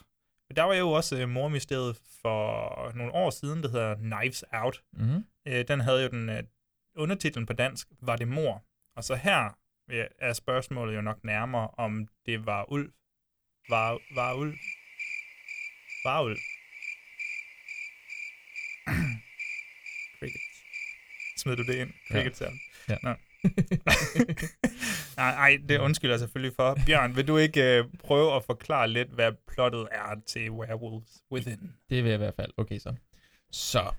Men 0.48 0.56
Der 0.56 0.62
var 0.62 0.74
jo 0.74 0.90
også 0.90 1.22
uh, 1.22 1.28
mormysteriet 1.28 1.96
for 2.22 2.92
nogle 2.96 3.12
år 3.12 3.30
siden, 3.30 3.62
der 3.62 3.70
hedder 3.70 3.94
Knives 3.94 4.44
Out. 4.52 4.82
Mhm. 4.92 5.24
Øh, 5.48 5.68
den 5.68 5.80
havde 5.80 6.02
jo 6.02 6.08
den 6.08 6.28
uh, 6.28 6.36
undertitlen 6.96 7.46
på 7.46 7.52
dansk, 7.52 7.88
Var 8.00 8.16
det 8.16 8.28
mor? 8.28 8.64
Og 8.96 9.04
så 9.04 9.14
her 9.14 9.58
øh, 9.90 10.06
er 10.18 10.32
spørgsmålet 10.32 10.96
jo 10.96 11.00
nok 11.00 11.24
nærmere, 11.24 11.68
om 11.78 12.08
det 12.26 12.46
var 12.46 12.72
ulv. 12.72 12.92
Var, 13.68 14.14
var 14.14 14.34
ulv. 14.34 14.58
Var 16.04 16.22
ulv. 16.22 16.38
Cricket. 20.18 20.40
Smed 21.36 21.56
du 21.56 21.62
det 21.62 21.74
ind? 21.74 21.92
Cricket 22.10 22.40
ja. 22.40 22.50
Ja. 22.88 22.96
Nå. 23.02 23.14
nej, 25.16 25.34
nej, 25.34 25.58
det 25.68 25.78
undskylder 25.78 26.14
jeg 26.14 26.20
selvfølgelig 26.20 26.56
for. 26.56 26.78
Bjørn, 26.86 27.16
vil 27.16 27.28
du 27.28 27.36
ikke 27.36 27.78
øh, 27.78 27.84
prøve 27.98 28.36
at 28.36 28.44
forklare 28.44 28.88
lidt, 28.88 29.08
hvad 29.08 29.32
plottet 29.48 29.88
er 29.92 30.20
til 30.26 30.50
Werewolves 30.50 31.22
Within? 31.32 31.72
Det 31.90 32.02
vil 32.04 32.10
jeg 32.10 32.14
i 32.14 32.18
hvert 32.18 32.34
fald. 32.34 32.52
Okay, 32.56 32.78
så. 32.78 32.94
Så. 33.50 33.92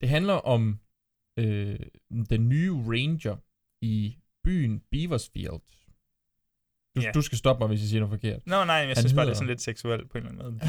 Det 0.00 0.08
handler 0.08 0.34
om 0.34 0.78
øh, 1.38 1.78
den 2.30 2.48
nye 2.48 2.72
ranger 2.72 3.36
i 3.82 4.16
byen 4.44 4.82
Beaversfield. 4.90 5.60
Du, 6.96 7.00
Ja. 7.00 7.10
du 7.14 7.22
skal 7.22 7.38
stoppe 7.38 7.60
mig, 7.60 7.68
hvis 7.68 7.80
jeg 7.80 7.88
siger 7.88 8.00
noget 8.00 8.20
forkert. 8.20 8.46
Nå, 8.46 8.64
nej, 8.64 8.80
men 8.80 8.88
jeg 8.88 8.96
Han 8.96 8.96
synes 8.96 9.12
bare, 9.12 9.20
det 9.20 9.20
er 9.20 9.22
hedder- 9.30 9.34
sådan 9.34 9.46
lidt 9.48 9.60
seksuelt 9.60 10.10
på 10.10 10.18
en 10.18 10.26
eller 10.26 10.44
anden 10.44 10.52
måde. 10.52 10.60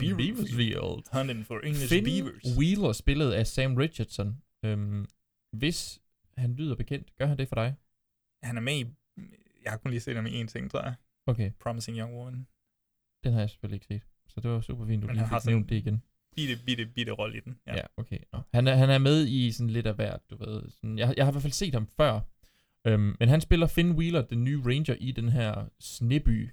Beaver- 0.00 0.16
Beaversfield. 0.16 1.18
Hunting 1.18 1.46
for 1.46 1.58
English 1.58 1.88
Finn 1.88 2.04
beavers. 2.04 2.58
Wheeler, 2.58 2.92
spillet 2.92 3.32
af 3.32 3.46
Sam 3.46 3.74
Richardson. 3.76 4.36
Øhm, 4.64 5.06
hvis 5.52 6.00
han 6.36 6.54
lyder 6.54 6.74
bekendt, 6.76 7.16
gør 7.18 7.26
han 7.26 7.38
det 7.38 7.48
for 7.48 7.54
dig? 7.54 7.74
Han 8.42 8.56
er 8.56 8.60
med 8.60 8.72
i... 8.74 8.86
Jeg 9.64 9.72
har 9.72 9.78
kun 9.78 9.90
lige 9.90 10.00
set 10.00 10.16
ham 10.16 10.26
i 10.26 10.42
én 10.42 10.46
ting, 10.46 10.70
tror 10.70 10.82
jeg. 10.82 10.94
Okay, 11.26 11.50
Promising 11.60 11.98
Young 11.98 12.14
Woman. 12.14 12.46
den 13.24 13.32
har 13.32 13.40
jeg 13.40 13.50
selvfølgelig 13.50 13.76
ikke 13.76 13.86
set. 13.86 14.02
Så 14.28 14.40
det 14.40 14.50
var 14.50 14.60
super 14.60 14.86
fint, 14.86 15.02
du 15.02 15.06
Men 15.06 15.16
lige 15.16 15.28
fik 15.28 15.46
nævnt 15.46 15.68
det 15.68 15.76
igen. 15.76 16.02
Bitte, 16.36 16.64
bitte, 16.66 16.86
bitte 16.86 17.12
rolle 17.12 17.36
i 17.36 17.40
den. 17.40 17.58
Ja, 17.66 17.76
ja 17.76 17.82
okay. 17.96 18.18
Nå. 18.32 18.40
Han, 18.54 18.66
er, 18.66 18.74
han 18.74 18.90
er 18.90 18.98
med 18.98 19.26
i 19.26 19.52
sådan 19.52 19.70
lidt 19.70 19.86
af 19.86 19.94
hvert, 19.94 20.20
du 20.30 20.36
ved. 20.36 20.70
Sådan, 20.70 20.98
jeg, 20.98 21.14
jeg 21.16 21.24
har 21.24 21.32
i 21.32 21.34
hvert 21.34 21.42
fald 21.42 21.52
set 21.52 21.74
ham 21.74 21.86
før. 21.86 22.20
Øhm, 22.86 23.16
men 23.20 23.28
han 23.28 23.40
spiller 23.40 23.66
Finn 23.66 23.92
Wheeler, 23.92 24.22
den 24.22 24.44
nye 24.44 24.62
ranger, 24.64 24.96
i 25.00 25.12
den 25.12 25.28
her 25.28 25.68
sneby. 25.80 26.50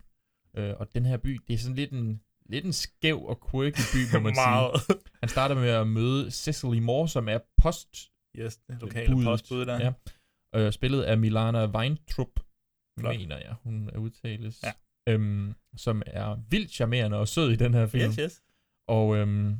Øh, 0.57 0.73
og 0.79 0.93
den 0.93 1.05
her 1.05 1.17
by, 1.17 1.39
det 1.47 1.53
er 1.53 1.57
sådan 1.57 1.75
lidt 1.75 1.91
en, 1.91 2.21
lidt 2.45 2.65
en 2.65 2.73
skæv 2.73 3.25
og 3.25 3.49
quirky 3.51 3.81
by, 3.93 4.15
må 4.15 4.19
man 4.19 4.35
sige. 4.45 4.97
Han 5.19 5.29
starter 5.29 5.55
med 5.55 5.69
at 5.69 5.87
møde 5.87 6.31
Cecily 6.31 6.79
Moore, 6.79 7.09
som 7.09 7.29
er 7.29 7.39
Yes, 8.37 8.57
det 8.57 8.81
lokale 8.81 9.11
budet. 9.11 9.25
postbud 9.25 9.65
der. 9.65 9.79
Ja. 9.79 9.93
Øh, 10.55 10.71
spillet 10.71 11.03
af 11.03 11.17
Milana 11.17 11.65
Weintrup, 11.65 12.39
Flot. 12.99 13.15
mener 13.17 13.37
jeg, 13.37 13.55
hun 13.63 13.89
er 13.89 13.97
udtales. 13.97 14.63
Ja. 14.63 14.71
Øhm, 15.13 15.53
som 15.77 16.01
er 16.05 16.35
vildt 16.49 16.71
charmerende 16.71 17.17
og 17.17 17.27
sød 17.27 17.51
i 17.51 17.55
den 17.55 17.73
her 17.73 17.87
film. 17.87 18.09
Yes, 18.09 18.15
yes. 18.15 18.43
Og 18.87 19.17
øhm, 19.17 19.57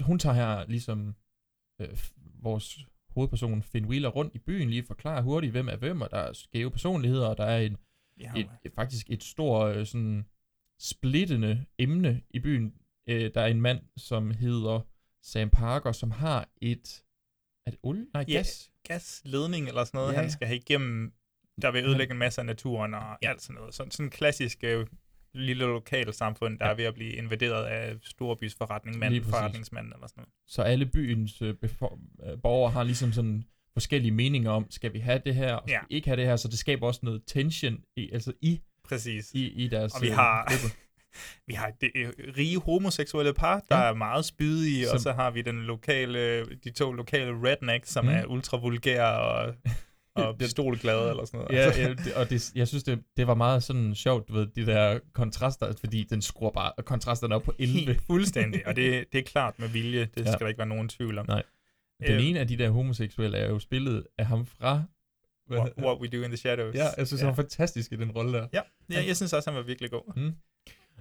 hun 0.00 0.18
tager 0.18 0.34
her 0.34 0.66
ligesom 0.66 1.14
øh, 1.80 1.98
vores 2.42 2.78
hovedperson 3.10 3.62
Finn 3.62 3.86
Wheeler 3.86 4.08
rundt 4.08 4.34
i 4.34 4.38
byen, 4.38 4.70
lige 4.70 4.84
forklarer 4.86 5.22
hurtigt, 5.22 5.50
hvem 5.52 5.68
er 5.68 5.76
hvem, 5.76 6.00
og 6.00 6.10
der 6.10 6.18
er 6.18 6.32
skæve 6.32 6.70
personligheder, 6.70 7.26
og 7.28 7.36
der 7.38 7.44
er 7.44 7.58
en, 7.58 7.76
Ja, 8.20 8.32
et, 8.36 8.50
et, 8.64 8.72
faktisk 8.72 9.10
et 9.10 9.22
stort 9.22 9.76
øh, 9.76 9.86
sådan 9.86 10.26
splittende 10.80 11.64
emne 11.78 12.22
i 12.30 12.40
byen. 12.40 12.74
Øh, 13.08 13.34
der 13.34 13.40
er 13.40 13.46
en 13.46 13.60
mand, 13.60 13.80
som 13.96 14.30
hedder 14.30 14.80
Sam 15.22 15.50
Parker, 15.50 15.92
som 15.92 16.10
har 16.10 16.48
et... 16.60 17.02
Er 17.66 17.70
det 17.70 17.80
olie? 17.82 18.06
Nej, 18.14 18.24
Ja, 18.28 18.32
gas. 18.32 18.70
gasledning 18.88 19.68
eller 19.68 19.84
sådan 19.84 19.98
noget, 19.98 20.12
Ja. 20.12 20.20
han 20.20 20.30
skal 20.30 20.46
have 20.46 20.56
igennem, 20.58 21.12
der 21.62 21.70
vil 21.70 21.84
ødelægge 21.84 22.12
en 22.12 22.18
masse 22.18 22.40
af 22.40 22.46
naturen 22.46 22.94
og 22.94 23.24
alt 23.26 23.42
sådan 23.42 23.54
noget. 23.54 23.74
Sådan, 23.74 23.90
sådan 23.90 24.06
en 24.06 24.10
klassisk 24.10 24.58
øh, 24.64 24.86
lille 25.34 25.64
lokal 25.64 26.14
samfund, 26.14 26.58
der 26.58 26.64
ja. 26.66 26.72
er 26.72 26.76
ved 26.76 26.84
at 26.84 26.94
blive 26.94 27.12
invaderet 27.12 27.64
af 27.64 27.96
storbys 28.02 28.54
forretningsmand, 28.54 29.12
Lige 29.12 29.20
præcis. 29.20 29.30
forretningsmand 29.34 29.86
eller 29.92 30.06
sådan 30.06 30.20
noget. 30.20 30.30
Så 30.46 30.62
alle 30.62 30.86
byens 30.86 31.42
øh, 31.42 31.54
befor- 31.54 31.98
øh, 32.30 32.38
borgere 32.42 32.70
har 32.72 32.82
ligesom 32.84 33.12
sådan 33.12 33.44
forskellige 33.72 34.12
meninger 34.12 34.50
om, 34.50 34.70
skal 34.70 34.92
vi 34.92 34.98
have 34.98 35.20
det 35.26 35.34
her, 35.34 35.54
og 35.54 35.62
skal 35.68 35.72
Ja. 35.72 35.80
vi 35.88 35.94
ikke 35.94 36.08
have 36.08 36.16
det 36.16 36.26
her, 36.26 36.36
så 36.36 36.48
det 36.48 36.58
skaber 36.58 36.86
også 36.86 37.00
noget 37.02 37.22
tension 37.26 37.82
i, 37.96 38.10
altså 38.12 38.32
i, 38.42 38.60
Præcis. 38.84 39.32
i, 39.34 39.46
i 39.46 39.68
deres 39.68 39.94
Og 39.94 40.02
vi 40.02 40.08
øh, 40.08 40.14
har. 40.14 40.52
Vi 41.46 41.54
har 41.54 41.72
det 41.80 41.90
øh, 41.94 42.08
rige 42.36 42.60
homoseksuelle 42.60 43.34
par, 43.34 43.62
der 43.68 43.76
Ja. 43.76 43.82
er 43.90 43.94
meget 43.94 44.24
spydige, 44.24 44.86
og 44.86 44.90
Som- 44.90 44.98
så 44.98 45.12
har 45.12 45.30
vi 45.30 45.42
den 45.42 45.62
lokale, 45.62 46.44
de 46.64 46.70
to 46.70 46.92
lokale 46.92 47.30
rednecks, 47.32 47.90
som 47.90 48.04
Mm. 48.04 48.10
er 48.10 48.24
ultra 48.26 48.56
vulgære 48.58 49.18
og, 49.20 49.54
og 50.26 50.38
pistolglade 50.38 51.10
eller 51.10 51.24
sådan 51.24 51.40
noget. 51.40 51.54
Ja, 51.56 51.62
Altså, 51.64 51.80
ja 51.80 51.88
det, 51.88 52.14
og 52.14 52.30
det, 52.30 52.52
jeg 52.54 52.68
synes, 52.68 52.84
det, 52.84 53.02
det 53.16 53.26
var 53.26 53.34
meget 53.34 53.62
sådan 53.62 53.94
sjovt, 53.94 54.32
ved, 54.34 54.46
de 54.46 54.66
der 54.66 54.98
kontraster, 55.12 55.72
fordi 55.80 56.06
den 56.10 56.22
skruer 56.22 56.50
bare 56.50 56.72
kontrasterne 56.84 57.34
op 57.34 57.42
på 57.42 57.52
11. 57.58 57.78
Helt 57.80 58.00
fuldstændig, 58.10 58.66
og 58.66 58.76
det, 58.76 59.04
det 59.12 59.18
er 59.18 59.22
klart 59.22 59.58
med 59.58 59.68
vilje, 59.68 60.08
det 60.16 60.24
Ja. 60.26 60.32
skal 60.32 60.40
der 60.40 60.48
ikke 60.48 60.58
være 60.58 60.68
nogen 60.68 60.88
tvivl 60.88 61.18
om. 61.18 61.26
Nej. 61.28 61.42
Den 62.06 62.14
Øh, 62.14 62.26
ene 62.26 62.40
af 62.40 62.48
de 62.48 62.58
der 62.58 62.70
homoseksuelle 62.70 63.38
er 63.38 63.48
jo 63.48 63.58
spillet 63.58 64.06
af 64.18 64.26
ham 64.26 64.46
fra... 64.46 64.82
What, 65.50 65.72
what 65.78 65.98
We 66.00 66.08
Do 66.08 66.22
in 66.24 66.28
the 66.30 66.36
Shadows. 66.36 66.74
Ja, 66.74 66.86
jeg 66.98 67.06
synes, 67.06 67.20
ja. 67.22 67.26
han 67.26 67.36
var 67.36 67.42
fantastisk 67.42 67.92
i 67.92 67.96
den 67.96 68.10
rolle 68.10 68.32
der. 68.32 68.46
Ja, 68.52 68.60
ja 68.90 69.04
jeg 69.06 69.16
synes 69.16 69.32
også, 69.32 69.50
han 69.50 69.56
var 69.56 69.62
virkelig 69.62 69.90
god. 69.90 70.12
Mm. 70.16 70.32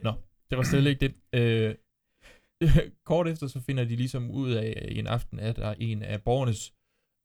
Nå, 0.04 0.14
det 0.50 0.58
var 0.58 0.64
slet 0.64 0.88
ikke 0.88 1.00
det. 1.08 1.16
Øh, 1.34 1.76
kort 3.06 3.28
efter 3.28 3.48
så 3.48 3.60
finder 3.60 3.84
de 3.84 3.96
ligesom 3.96 4.32
ud 4.32 4.52
af 4.52 4.88
i 4.92 5.00
en 5.00 5.08
aften, 5.08 5.40
at 5.40 5.56
der 5.56 5.68
er 5.68 5.76
en 5.80 6.02
af 6.02 6.22
borgernes 6.22 6.74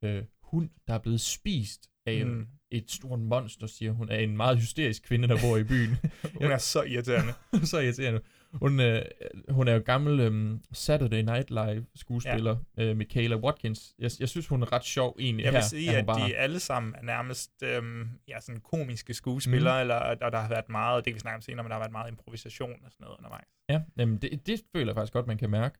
øh, 0.04 0.24
hund, 0.42 0.70
der 0.86 0.94
er 0.94 0.98
blevet 0.98 1.20
spist 1.20 1.90
af 2.06 2.26
mm. 2.26 2.46
et 2.70 2.90
stort 2.90 3.20
monster, 3.20 3.66
siger 3.66 3.92
hun, 3.92 4.08
af 4.08 4.22
en 4.22 4.36
meget 4.36 4.58
hysterisk 4.58 5.02
kvinde, 5.02 5.28
der 5.28 5.38
bor 5.42 5.56
i 5.56 5.64
byen. 5.64 5.96
Hun 6.40 6.50
er 6.50 6.58
så 6.58 6.82
irriterende. 6.82 7.32
så 7.72 7.78
irriterende. 7.78 8.20
Hun, 8.53 8.80
øh, 8.80 9.03
hun 9.48 9.68
er 9.68 9.74
jo 9.74 9.82
gammel 9.84 10.20
øh, 10.20 10.59
Saturday 10.72 11.22
Night 11.22 11.51
Live 11.51 11.86
skuespiller, 11.94 12.57
ja. 12.76 12.84
øh, 12.84 12.96
Michaela 12.96 13.36
Watkins. 13.36 13.94
Jeg, 13.98 14.11
jeg 14.20 14.28
synes, 14.28 14.46
hun 14.46 14.62
er 14.62 14.72
ret 14.72 14.84
sjov 14.84 15.16
egentlig 15.18 15.44
Jeg 15.44 15.53
her. 15.53 15.59
vil 15.59 15.64
sige, 15.64 15.88
er 15.88 15.92
hun 15.92 15.98
at 15.98 16.07
bare, 16.07 16.28
de 16.28 16.36
alle 16.36 16.61
sammen 16.61 16.94
er 16.94 17.03
nærmest 17.03 17.62
øhm, 17.62 18.09
ja, 18.28 18.40
sådan 18.40 18.61
komiske 18.61 19.14
skuespillere, 19.14 19.74
mm. 19.74 19.80
eller, 19.80 19.94
og 19.94 20.32
der 20.32 20.38
har 20.38 20.48
været 20.48 20.68
meget, 20.68 21.05
det 21.05 21.11
kan 21.12 21.14
vi 21.14 21.20
snakke 21.20 21.36
om 21.36 21.42
senere, 21.42 21.62
men 21.62 21.70
der 21.70 21.74
har 21.74 21.80
været 21.80 21.92
meget 21.92 22.11
improvisation 22.11 22.72
og 22.84 22.92
sådan 22.92 23.05
noget 23.05 23.16
undervejs. 23.18 23.46
Ja, 23.68 23.80
jamen 23.98 24.16
det, 24.16 24.46
det 24.46 24.62
føler 24.72 24.86
jeg 24.86 24.94
faktisk 24.96 25.12
godt, 25.12 25.26
man 25.26 25.38
kan 25.38 25.51
mærke. 25.51 25.78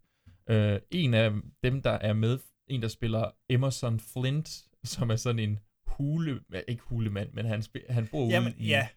Øh, 0.51 0.79
en 0.91 1.14
af 1.14 1.33
dem, 1.64 1.83
der 1.83 1.91
er 1.91 2.12
med, 2.12 2.39
en 2.66 2.83
der 2.83 2.89
spiller 2.89 3.31
Emerson 3.49 4.01
Flint, 4.01 4.62
som 4.85 5.11
er 5.11 5.16
sådan 5.16 5.39
en 5.39 5.59
hule, 5.87 6.41
ikke 6.68 6.83
hulemand, 6.83 7.29
men 7.33 7.47
han, 7.47 7.62
han 7.91 8.07
bor 8.07 8.31
Jamen, 8.31 8.53
ude 8.53 8.62
i... 8.62 8.68
ja. 8.68 8.89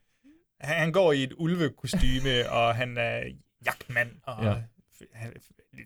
Han, 0.62 0.76
han 0.76 0.92
går 0.92 1.12
i 1.12 1.24
et 1.24 1.34
ulvekostyme, 1.38 2.50
og 2.58 2.76
han 2.76 2.98
er 2.98 3.24
jagtmand, 3.66 4.12
og 4.24 4.44
Ja. 4.44 4.64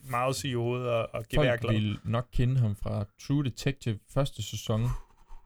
meget 0.09 0.43
i 0.43 0.53
hovedet 0.53 0.89
og, 0.89 1.01
og 1.01 1.09
Folk 1.13 1.29
geværglad. 1.29 1.73
vil 1.73 1.99
nok 2.03 2.27
kende 2.31 2.59
ham 2.59 2.75
fra 2.75 3.05
True 3.21 3.43
Detective 3.43 3.99
første 4.13 4.43
sæson, 4.43 4.81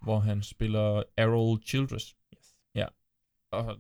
hvor 0.02 0.20
han 0.20 0.44
spiller 0.44 1.04
Errol 1.18 1.62
Childress. 1.64 2.16
Yes. 2.38 2.56
Ja, 2.76 2.86
og 3.52 3.78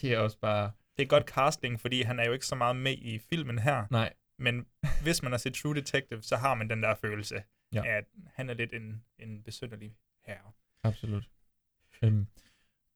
det 0.00 0.12
er 0.12 0.18
også 0.18 0.38
bare... 0.38 0.70
Det 0.96 1.02
er 1.02 1.06
godt 1.08 1.24
casting, 1.28 1.80
fordi 1.80 2.02
han 2.02 2.18
er 2.20 2.24
jo 2.24 2.32
ikke 2.32 2.46
så 2.46 2.54
meget 2.54 2.76
med 2.76 2.92
i 2.98 3.18
filmen 3.18 3.58
her. 3.58 3.86
Nej. 3.90 4.12
Men 4.38 4.66
hvis 5.02 5.22
man 5.22 5.32
har 5.32 5.38
set 5.38 5.54
True 5.54 5.74
Detective, 5.74 6.22
så 6.22 6.36
har 6.36 6.54
man 6.54 6.70
den 6.70 6.82
der 6.82 6.94
følelse, 6.94 7.42
ja. 7.72 7.86
at 7.98 8.04
han 8.34 8.50
er 8.50 8.54
lidt 8.54 8.72
en, 8.72 9.04
en 9.18 9.42
besynderlig 9.42 9.96
herre. 10.26 10.52
Absolut. 10.84 11.28
Øhm, 12.02 12.26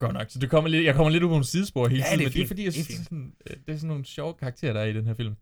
godt 0.06 0.14
nok. 0.14 0.30
Så 0.30 0.38
det 0.38 0.50
kommer 0.50 0.70
lidt, 0.70 0.84
jeg 0.84 0.94
kommer 0.94 1.10
lidt 1.10 1.22
ud 1.22 1.28
på 1.28 1.32
nogle 1.32 1.44
sidespor 1.44 1.88
hele 1.88 2.02
Ja, 2.02 2.06
tiden, 2.06 2.18
det 2.18 2.24
er 2.24 2.28
men 2.28 2.32
det 2.34 2.42
er 2.42 2.46
fordi, 2.46 2.64
jeg 2.64 2.72
Det 2.72 2.80
er 2.80 2.84
synes, 2.84 3.00
sådan, 3.04 3.34
øh, 3.50 3.56
det 3.66 3.72
er 3.72 3.76
sådan 3.76 3.88
nogle 3.88 4.04
sjove 4.04 4.34
karakterer, 4.34 4.72
der 4.72 4.80
er 4.80 4.84
i 4.84 4.92
den 4.92 5.06
her 5.06 5.14
film. 5.14 5.34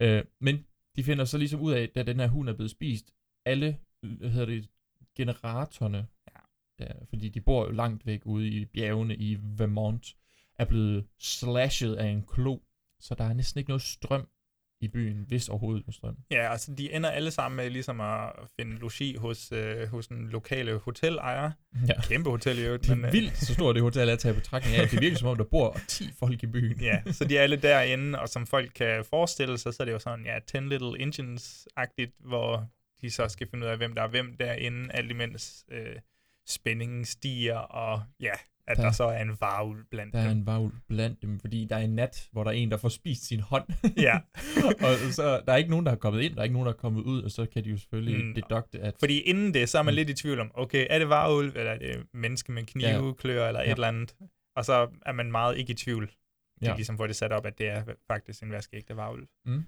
Øh, 0.00 0.22
men 0.40 0.64
de 0.96 1.04
finder 1.04 1.24
så 1.24 1.38
ligesom 1.38 1.60
ud 1.60 1.72
af, 1.72 1.88
da 1.88 2.02
den 2.02 2.20
her 2.20 2.28
hund 2.28 2.48
er 2.48 2.52
blevet 2.52 2.70
spist, 2.70 3.12
alle, 3.46 3.78
hvad 4.00 4.30
hedder 4.30 4.46
det, 4.46 4.68
generatorerne, 5.16 6.06
Ja. 6.34 6.84
der, 6.84 6.92
fordi 7.08 7.28
de 7.28 7.40
bor 7.40 7.64
jo 7.66 7.70
langt 7.70 8.06
væk 8.06 8.20
ude 8.26 8.48
i 8.48 8.64
bjergene 8.64 9.16
i 9.16 9.38
Vermont, 9.42 10.16
er 10.58 10.64
blevet 10.64 11.06
slashet 11.18 11.94
af 11.94 12.06
en 12.06 12.22
klo, 12.26 12.58
så 13.00 13.14
der 13.14 13.24
er 13.24 13.32
næsten 13.32 13.58
ikke 13.58 13.70
noget 13.70 13.82
strøm 13.82 14.28
i 14.84 14.88
byen, 14.88 15.24
hvis 15.28 15.48
overhovedet 15.48 15.86
noget 15.86 15.94
strøm. 15.94 16.16
Ja, 16.30 16.52
altså 16.52 16.74
de 16.74 16.92
ender 16.92 17.10
alle 17.10 17.30
sammen 17.30 17.56
med 17.56 17.70
ligesom 17.70 18.00
at 18.00 18.32
finde 18.60 18.78
logi 18.78 19.16
hos, 19.16 19.52
øh, 19.52 19.88
hos 19.88 20.06
en 20.06 20.28
lokale 20.28 20.78
hotelejer. 20.78 21.50
Ja. 21.88 22.02
Kæmpe 22.02 22.30
hotel 22.30 22.58
i 22.58 22.62
øvrigt. 22.62 22.82
Det 22.82 22.90
er 22.90 22.94
men, 22.94 23.04
øh, 23.04 23.12
vildt, 23.12 23.36
så 23.36 23.54
stort 23.54 23.74
det 23.74 23.82
hotel 23.82 24.08
er 24.08 24.12
at 24.12 24.18
tage 24.18 24.34
i 24.34 24.38
betragtning 24.38 24.76
af, 24.76 24.88
det 24.88 25.00
virker 25.00 25.16
som 25.16 25.28
om, 25.28 25.36
der 25.36 25.44
bor 25.44 25.80
10 25.88 26.12
folk 26.18 26.42
i 26.42 26.46
byen. 26.46 26.80
Ja, 26.80 27.02
så 27.12 27.24
de 27.24 27.38
er 27.38 27.42
alle 27.42 27.56
derinde, 27.56 28.20
og 28.20 28.28
som 28.28 28.46
folk 28.46 28.70
kan 28.74 29.04
forestille 29.04 29.58
sig, 29.58 29.74
så 29.74 29.82
er 29.82 29.84
det 29.84 29.92
jo 29.92 29.98
sådan, 29.98 30.24
ja, 30.24 30.38
10 30.46 30.56
Little 30.58 31.00
Engines-agtigt, 31.00 32.16
hvor 32.28 32.68
de 33.00 33.10
så 33.10 33.28
skal 33.28 33.48
finde 33.50 33.66
ud 33.66 33.70
af, 33.70 33.76
hvem 33.76 33.94
der 33.94 34.02
er 34.02 34.08
hvem 34.08 34.36
derinde, 34.36 34.92
alt 34.94 35.10
imens 35.10 35.64
øh, 35.72 35.96
spændingen 36.46 37.04
stiger, 37.04 37.56
og 37.56 38.02
ja, 38.20 38.32
at 38.68 38.76
Der- 38.76 38.82
der, 38.82 38.88
der 38.88 38.94
så 38.94 39.04
er 39.04 39.22
en 39.22 39.36
varvel 39.40 39.84
blandt 39.90 40.12
Der 40.14 40.18
er 40.20 40.28
dem. 40.28 40.38
en 40.38 40.46
vagl 40.46 40.72
blandt 40.88 41.22
dem, 41.22 41.40
fordi 41.40 41.64
der 41.70 41.76
er 41.76 41.80
en 41.80 41.94
nat, 41.94 42.28
hvor 42.32 42.44
der 42.44 42.50
er 42.50 42.54
en, 42.54 42.70
der 42.70 42.76
får 42.76 42.88
spist 42.88 43.26
sin 43.28 43.40
hånd. 43.40 43.64
Ja. 43.96 44.18
og 44.86 45.12
så 45.12 45.42
der 45.46 45.52
er 45.52 45.56
ikke 45.56 45.70
nogen, 45.70 45.86
der 45.86 45.92
har 45.92 45.96
kommet 45.96 46.22
ind, 46.22 46.34
der 46.34 46.40
er 46.40 46.44
ikke 46.44 46.52
nogen, 46.52 46.66
der 46.66 46.72
er 46.72 46.76
kommet 46.76 47.02
ud, 47.02 47.22
og 47.22 47.30
så 47.30 47.46
kan 47.46 47.64
de 47.64 47.70
jo 47.70 47.76
selvfølgelig 47.78 48.24
Mm, 48.24 48.34
dedukte, 48.34 48.80
at... 48.80 48.94
Fordi 48.98 49.20
inden 49.20 49.54
det, 49.54 49.68
så 49.68 49.78
er 49.78 49.82
man 49.82 49.94
Mm. 49.94 49.96
lidt 49.96 50.10
i 50.10 50.14
tvivl 50.14 50.40
om, 50.40 50.50
okay, 50.54 50.86
er 50.90 50.98
det 50.98 51.08
varulv, 51.08 51.48
eller 51.56 51.72
er 51.72 51.78
det 51.78 52.06
menneske 52.14 52.52
med 52.52 52.62
knivklør, 52.64 53.48
eller 53.48 53.60
et 53.60 53.66
Ja. 53.66 53.72
eller 53.72 53.88
andet. 53.88 54.14
Og 54.56 54.64
så 54.64 54.88
er 55.06 55.12
man 55.12 55.30
meget 55.32 55.58
ikke 55.58 55.70
i 55.70 55.74
tvivl. 55.76 56.06
De 56.60 56.66
Ja. 56.66 56.74
ligesom 56.74 56.96
får 56.96 57.06
det 57.06 57.16
sat 57.16 57.32
op, 57.32 57.46
at 57.46 57.58
det 57.58 57.68
er 57.68 57.84
faktisk 58.06 58.42
en 58.42 58.50
vaskeægte 58.52 58.96
varulv. 58.96 59.26
Mm. 59.46 59.64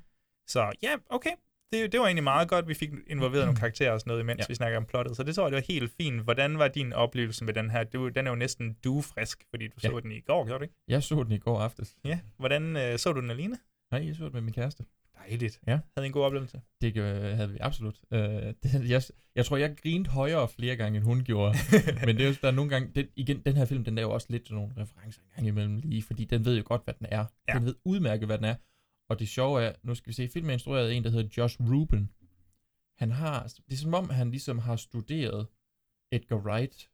Så 0.46 0.72
ja, 0.82 0.90
okay. 1.10 1.30
Det, 1.72 1.92
det 1.92 2.00
var 2.00 2.06
egentlig 2.06 2.24
meget 2.24 2.48
godt, 2.48 2.68
vi 2.68 2.74
fik 2.74 2.90
involveret 3.06 3.44
nogle 3.44 3.58
karakterer 3.58 3.92
og 3.92 4.00
sådan 4.00 4.10
noget, 4.10 4.22
imens 4.22 4.38
Ja. 4.38 4.44
vi 4.48 4.54
snakker 4.54 4.78
om 4.78 4.84
plottet. 4.84 5.16
Så 5.16 5.22
det 5.22 5.34
tror 5.34 5.44
jeg, 5.44 5.52
det 5.52 5.56
var 5.56 5.72
helt 5.74 5.92
fint. 6.00 6.20
Hvordan 6.22 6.58
var 6.58 6.68
din 6.68 6.92
oplevelse 6.92 7.44
med 7.44 7.54
den 7.54 7.70
her? 7.70 7.84
Du, 7.84 8.08
den 8.08 8.26
er 8.26 8.30
jo 8.30 8.36
næsten 8.36 8.76
duefrisk, 8.84 9.44
fordi 9.50 9.66
du 9.68 9.72
Ja. 9.82 9.88
så 9.88 10.00
den 10.00 10.12
i 10.12 10.20
går, 10.20 10.44
gjorde 10.46 10.58
du 10.58 10.62
ikke? 10.62 10.74
Jeg 10.88 11.02
så 11.02 11.22
den 11.22 11.32
i 11.32 11.38
går 11.38 11.60
aftes. 11.60 11.96
Ja. 12.04 12.18
Hvordan 12.38 12.76
øh, 12.76 12.98
så 12.98 13.12
du 13.12 13.20
den 13.20 13.30
alene? 13.30 13.58
Nej, 13.92 14.06
jeg 14.06 14.16
så 14.16 14.24
den 14.24 14.32
med 14.32 14.40
min 14.40 14.52
kæreste. 14.54 14.84
Dejligt. 15.28 15.60
Ja. 15.66 15.78
Havde 15.96 16.06
en 16.06 16.12
god 16.12 16.24
oplevelse? 16.24 16.60
Det 16.80 16.96
øh, 16.96 17.04
havde 17.36 17.50
vi 17.50 17.58
absolut. 17.60 17.96
Øh, 18.12 18.20
det, 18.20 18.90
jeg, 18.90 19.02
jeg 19.34 19.44
tror, 19.46 19.56
jeg 19.56 19.76
grinede 19.82 20.10
højere 20.10 20.48
flere 20.48 20.76
gange, 20.76 20.96
end 20.96 21.04
hun 21.04 21.24
gjorde. 21.24 21.54
Men 22.06 22.16
det 22.16 22.24
er 22.24 22.28
jo, 22.28 22.34
der 22.42 22.48
er 22.48 22.52
nogle 22.52 22.70
gange... 22.70 22.90
Det, 22.94 23.08
igen, 23.16 23.40
den 23.46 23.56
her 23.56 23.64
film, 23.64 23.84
den 23.84 23.98
er 23.98 24.02
jo 24.02 24.10
også 24.10 24.26
lidt 24.30 24.50
nogle 24.50 24.72
referencer 24.76 25.20
en 25.22 25.28
gang 25.36 25.46
imellem 25.46 25.76
lige, 25.76 26.02
fordi 26.02 26.24
den 26.24 26.44
ved 26.44 26.56
jo 26.56 26.62
godt, 26.66 26.84
hvad 26.84 26.94
den 26.94 27.06
er. 27.10 27.24
Ja. 27.48 27.54
Den 27.54 27.64
ved 27.64 27.74
udmærket, 27.84 28.28
hvad 28.28 28.36
den 28.38 28.44
er. 28.44 28.54
Og 29.10 29.18
det 29.18 29.28
sjove 29.28 29.62
er, 29.62 29.72
nu 29.82 29.94
skal 29.94 30.08
vi 30.08 30.12
se, 30.14 30.28
filmen 30.28 30.50
er 30.50 30.54
instrueret 30.54 30.88
af 30.88 30.94
en, 30.94 31.04
der 31.04 31.10
hedder 31.10 31.28
Josh 31.36 31.56
Rubin. 31.60 32.10
Han 32.98 33.10
har, 33.10 33.42
det 33.42 33.72
er 33.72 33.76
som 33.76 33.94
om, 33.94 34.10
han 34.10 34.30
ligesom 34.30 34.58
har 34.58 34.76
studeret 34.76 35.46
Edgar 36.12 36.36
Wright, 36.36 36.90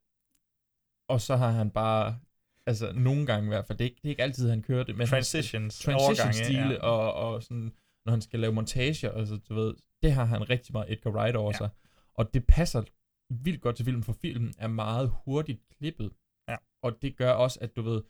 og 1.08 1.20
så 1.20 1.36
har 1.36 1.50
han 1.50 1.70
bare, 1.70 2.18
altså 2.66 2.92
nogle 2.92 3.26
gange 3.26 3.46
i 3.46 3.48
hvert 3.48 3.66
fald, 3.66 3.78
det 3.78 3.84
er 3.84 3.90
ikke, 3.90 4.00
det 4.02 4.08
er 4.08 4.10
ikke 4.10 4.22
altid, 4.22 4.48
han 4.50 4.62
kører 4.62 4.84
det, 4.84 4.96
men 4.96 5.06
Transitions, 5.06 5.84
han, 5.84 5.98
transition-stile, 5.98 6.74
ja. 6.74 6.78
og, 6.78 7.14
og 7.14 7.42
sådan, 7.42 7.72
når 8.04 8.10
han 8.10 8.20
skal 8.20 8.40
lave 8.40 8.52
montager, 8.52 9.12
altså 9.12 9.36
du 9.36 9.54
ved, 9.54 9.74
det 10.02 10.12
har 10.12 10.24
han 10.24 10.50
rigtig 10.50 10.72
meget 10.72 10.92
Edgar 10.92 11.10
Wright 11.10 11.36
over 11.36 11.52
Ja. 11.52 11.56
sig. 11.58 11.70
Og 12.14 12.34
det 12.34 12.46
passer 12.46 12.82
vildt 13.30 13.60
godt 13.60 13.76
til 13.76 13.84
filmen, 13.84 14.02
for 14.02 14.12
filmen 14.12 14.54
er 14.58 14.66
meget 14.68 15.12
hurtigt 15.24 15.60
klippet. 15.78 16.12
Ja. 16.48 16.56
Og 16.82 17.02
det 17.02 17.16
gør 17.16 17.32
også, 17.32 17.58
at 17.60 17.76
du 17.76 17.82
ved, 17.82 18.02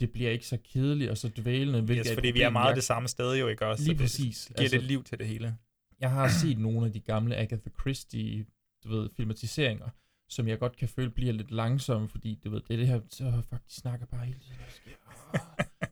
det 0.00 0.10
bliver 0.12 0.30
ikke 0.30 0.46
så 0.46 0.58
kedeligt 0.72 1.10
og 1.10 1.18
så 1.18 1.28
dvælende, 1.36 1.80
hvilket 1.82 2.04
Yes, 2.06 2.10
er 2.10 2.14
fordi 2.14 2.30
vi 2.30 2.40
er 2.40 2.50
meget 2.50 2.66
jeg- 2.68 2.76
det 2.76 2.84
samme 2.84 3.08
sted 3.08 3.36
jo, 3.38 3.48
ikke 3.48 3.66
også? 3.66 3.84
Lige 3.84 3.96
Så 3.98 4.02
præcis. 4.02 4.44
Det 4.46 4.56
giver 4.56 4.62
altså, 4.64 4.76
lidt 4.76 4.86
liv 4.86 5.04
til 5.04 5.18
det 5.18 5.26
hele. 5.26 5.56
Jeg 6.00 6.10
har 6.10 6.28
set 6.28 6.58
nogle 6.58 6.86
af 6.86 6.92
de 6.92 7.00
gamle 7.00 7.36
Agatha 7.36 7.70
Christie, 7.80 8.46
du 8.84 8.88
ved, 8.88 9.08
filmatiseringer, 9.16 9.88
som 10.28 10.48
jeg 10.48 10.58
godt 10.58 10.76
kan 10.76 10.88
føle 10.88 11.10
bliver 11.10 11.32
lidt 11.32 11.50
langsomme, 11.50 12.08
fordi 12.08 12.40
du 12.44 12.50
ved, 12.50 12.60
det 12.60 12.74
er 12.74 12.76
det 12.78 12.86
her, 12.86 13.00
så 13.10 13.42
fuck, 13.50 13.62
de 13.68 13.74
snakker 13.74 14.06
bare 14.06 14.24
hele 14.24 14.38
tiden. 14.38 14.56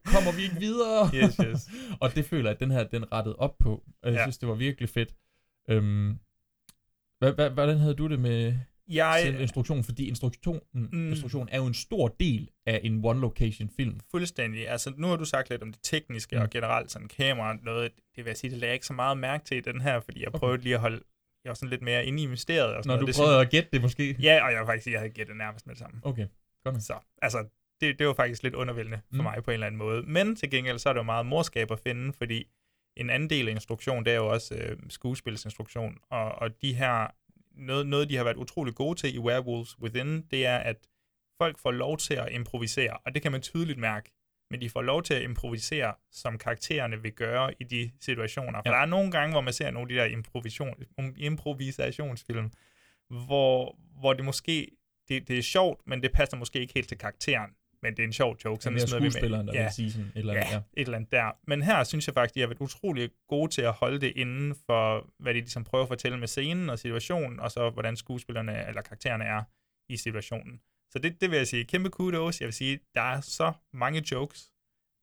Kommer 0.05 0.33
vi 0.37 0.43
ikke 0.43 0.57
videre? 0.61 1.11
Yes, 1.25 1.37
yes. 1.47 1.69
og 2.03 2.15
det 2.15 2.25
føler 2.25 2.45
jeg, 2.51 2.55
at 2.55 2.61
den 2.61 2.71
her, 2.71 2.85
den 2.85 3.13
rettede 3.13 3.37
op 3.37 3.59
på. 3.59 3.83
Og 4.03 4.11
jeg 4.11 4.19
Ja. 4.19 4.25
synes, 4.25 4.39
det 4.39 4.49
var 4.49 4.55
virkelig 4.55 4.89
fedt. 4.89 5.15
Øhm, 5.71 6.19
hvad, 7.19 7.33
hvad, 7.33 7.51
hvordan 7.51 7.79
havde 7.79 7.95
du 7.95 8.07
det 8.09 8.21
med, 8.21 8.59
Jeg- 8.89 9.21
selve 9.23 9.43
instruktionen, 9.43 9.85
fordi 9.85 10.09
instruktion, 10.09 10.61
Mm. 10.75 10.89
mm. 10.93 11.09
instruktion 11.09 11.49
er 11.53 11.57
jo 11.59 11.67
en 11.67 11.75
stor 11.75 12.09
del 12.09 12.51
af 12.67 12.81
en 12.85 13.05
one-location-film. 13.05 14.01
Fuldstændig. 14.11 14.69
Altså, 14.69 14.93
nu 14.97 15.07
har 15.07 15.17
du 15.17 15.25
sagt 15.25 15.51
lidt 15.51 15.63
om 15.63 15.73
det 15.73 15.81
tekniske 15.83 16.37
mm. 16.37 16.43
og 16.43 16.51
generelt 16.51 16.91
sådan 16.91 17.09
kamera 17.09 17.57
noget. 17.63 17.93
Det 18.17 18.25
vil 18.25 18.31
jeg 18.31 18.37
sige, 18.37 18.51
det 18.51 18.59
lagde 18.59 18.71
jeg 18.71 18.75
ikke 18.75 18.87
så 18.87 18.93
meget 18.93 19.19
mærke 19.19 19.45
til 19.45 19.57
i 19.57 19.61
den 19.61 19.81
her, 19.81 20.01
fordi 20.01 20.23
jeg 20.25 20.33
prøvede 20.33 20.63
lige 20.63 20.75
at 20.75 20.81
holde 20.81 21.01
jeg 21.45 21.51
var 21.51 21.55
sådan 21.55 21.71
lidt 21.71 21.83
mere 21.83 22.07
inde 22.07 22.23
i 22.23 22.27
mysteriet. 22.27 22.75
Og 22.75 22.85
sådan 22.85 22.89
Når 22.89 22.95
noget. 22.97 23.01
du 23.01 23.07
det 23.07 23.17
prøvede 23.17 23.35
synes- 23.35 23.47
at 23.47 23.51
gætte 23.51 23.69
det 23.73 23.83
måske? 23.83 24.17
Ja, 24.21 24.45
og 24.45 24.53
jeg 24.53 24.61
var 24.61 24.67
faktisk 24.67 24.85
sige, 24.85 24.93
jeg 24.93 25.01
havde 25.01 25.13
gættet 25.13 25.37
nærmest 25.37 25.67
med 25.67 25.75
det 25.75 25.79
samme. 25.81 26.01
Okay, 26.03 26.27
godt. 26.65 26.83
Så, 26.83 26.95
altså, 27.23 27.45
det, 27.81 27.99
det 27.99 28.07
var 28.07 28.15
faktisk 28.15 28.43
lidt 28.43 28.55
undervældende 28.55 29.01
for 29.11 29.17
Mm. 29.17 29.23
mig 29.23 29.45
på 29.45 29.51
en 29.51 29.55
eller 29.55 29.67
anden 29.67 29.79
måde. 29.79 30.03
Men 30.03 30.37
til 30.37 30.51
gengæld, 30.51 30.79
så 30.79 30.89
er 30.89 30.93
det 30.93 30.99
jo 30.99 31.03
meget 31.05 31.27
morskab 31.27 31.71
at 31.71 31.79
finde, 31.81 32.13
fordi 32.13 32.45
en 32.97 33.11
anden 33.11 33.31
del 33.31 33.49
af 33.49 33.53
instruktion, 33.53 34.05
det 34.05 34.13
er 34.13 34.17
jo 34.17 34.29
også 34.29 34.55
øh, 34.55 34.77
skuespilsinstruktion. 34.89 35.97
Og, 36.11 36.33
og 36.33 36.63
de 36.63 36.75
her, 36.75 37.07
noget, 37.59 37.87
noget, 37.87 38.11
de 38.11 38.17
har 38.17 38.25
været 38.25 38.37
utrolig 38.37 38.75
gode 38.75 38.99
til 38.99 39.15
i 39.15 39.19
Werewolves 39.19 39.81
Within, 39.81 40.23
det 40.31 40.47
er, 40.47 40.57
at 40.57 40.77
folk 41.39 41.59
får 41.59 41.71
lov 41.71 41.99
til 41.99 42.15
at 42.15 42.29
improvisere, 42.33 42.97
og 43.07 43.15
det 43.15 43.23
kan 43.23 43.33
man 43.33 43.43
tydeligt 43.43 43.79
mærke. 43.79 44.11
Men 44.51 44.61
de 44.61 44.71
får 44.71 44.83
lov 44.83 45.03
til 45.03 45.15
at 45.15 45.23
improvisere, 45.23 45.95
som 46.13 46.39
karaktererne 46.39 47.03
vil 47.03 47.13
gøre 47.13 47.55
i 47.61 47.65
de 47.65 47.91
situationer. 48.01 48.59
For 48.63 48.71
Ja. 48.71 48.75
der 48.75 48.83
er 48.83 48.87
nogle 48.87 49.11
gange, 49.11 49.33
hvor 49.35 49.41
man 49.41 49.53
ser 49.53 49.71
nogle 49.71 49.85
af 49.85 49.89
de 49.89 49.95
der 50.01 50.17
improvisation, 50.17 50.75
improvisationsfilm, 51.17 52.51
hvor, 53.27 53.77
hvor 54.01 54.13
det 54.13 54.25
måske, 54.25 54.71
det, 55.09 55.29
det 55.29 55.39
er 55.39 55.43
sjovt, 55.43 55.81
men 55.87 56.03
det 56.03 56.13
passer 56.13 56.37
måske 56.37 56.61
ikke 56.61 56.75
helt 56.75 56.89
til 56.89 56.99
karakteren. 56.99 57.51
Men 57.83 57.97
det 57.97 58.03
er 58.03 58.07
en 58.07 58.13
sjov 58.13 58.37
joke. 58.45 58.71
Det 58.71 58.83
er 58.83 58.87
skuespilleren, 58.87 59.47
der 59.47 59.63
vil 59.63 59.73
sige 59.73 59.93
sådan 59.93 60.07
et 60.07 60.13
eller 60.15 60.33
andet, 60.35 60.47
Ja, 60.47 60.53
ja. 60.53 60.61
et 60.77 60.85
eller 60.87 60.97
andet 60.97 61.13
der. 61.13 61.37
Men 61.47 61.63
her 61.63 61.85
synes 61.85 62.07
jeg 62.07 62.15
faktisk, 62.15 62.35
de 62.35 62.41
har 62.41 62.47
været 62.47 62.61
utrolig 62.61 63.11
gode 63.29 63.51
til 63.53 63.63
at 63.63 63.73
holde 63.73 64.01
det 64.01 64.13
inden 64.17 64.55
for, 64.67 65.11
hvad 65.19 65.35
de 65.35 65.41
ligesom 65.41 65.65
prøver 65.65 65.83
at 65.85 65.89
fortælle 65.89 66.19
med 66.19 66.29
scenen 66.29 66.71
og 66.71 66.79
situationen, 66.79 67.41
og 67.41 67.51
så 67.51 67.71
hvordan 67.71 67.97
skuespillerne 67.97 68.69
eller 68.69 68.83
karaktererne 68.83 69.25
er 69.25 69.43
i 69.89 69.97
situationen. 69.97 70.61
Så 70.91 70.99
det, 70.99 71.21
det 71.21 71.31
vil 71.31 71.37
jeg 71.37 71.47
sige 71.47 71.65
kæmpe 71.65 71.91
kudos. 71.91 72.41
Jeg 72.41 72.47
vil 72.47 72.55
sige, 72.55 72.81
der 72.95 73.01
er 73.03 73.21
så 73.21 73.53
mange 73.73 74.03
jokes, 74.13 74.51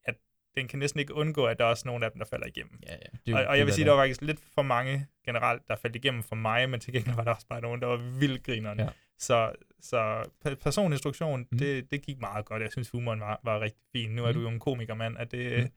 at 0.05 0.15
den 0.57 0.67
kan 0.67 0.79
næsten 0.79 0.99
ikke 0.99 1.13
undgå, 1.13 1.45
at 1.45 1.59
der 1.59 1.65
er 1.65 1.69
også 1.69 1.87
nogle 1.87 2.05
af 2.05 2.11
dem, 2.11 2.19
der 2.19 2.25
falder 2.25 2.47
igennem. 2.47 2.79
Ja, 2.83 2.91
ja. 2.91 2.97
Det 3.25 3.33
og, 3.33 3.39
det 3.39 3.47
og 3.47 3.57
jeg 3.57 3.65
vil 3.65 3.73
sige, 3.73 3.85
der 3.85 3.91
er. 3.91 3.95
var 3.95 4.01
faktisk 4.03 4.21
lidt 4.21 4.39
for 4.55 4.61
mange 4.61 5.07
generelt, 5.25 5.67
der 5.67 5.75
faldt 5.75 5.95
igennem 5.95 6.23
for 6.23 6.35
mig, 6.35 6.69
men 6.69 6.79
til 6.79 6.93
gengæld 6.93 7.15
var 7.15 7.23
der 7.23 7.33
også 7.33 7.47
bare 7.47 7.61
nogen, 7.61 7.81
der 7.81 7.87
var 7.87 7.97
vildt 8.19 8.43
grineren. 8.43 8.79
Ja. 8.79 8.87
Så, 9.19 9.51
så 9.81 10.21
pe- 10.47 10.55
personinstruktion, 10.55 11.45
mm. 11.51 11.57
det, 11.57 11.91
det 11.91 12.01
gik 12.01 12.19
meget 12.19 12.45
godt. 12.45 12.61
Jeg 12.61 12.71
synes, 12.71 12.89
humoren 12.89 13.19
var, 13.19 13.41
var 13.43 13.59
rigtig 13.59 13.81
fin. 13.95 14.09
Nu 14.09 14.23
er 14.23 14.25
Mhm. 14.31 14.33
du 14.35 14.41
jo 14.41 14.47
en 14.49 14.59
komikermand. 14.59 15.15
Er 15.19 15.23
det, 15.23 15.57
Mhm. 15.59 15.69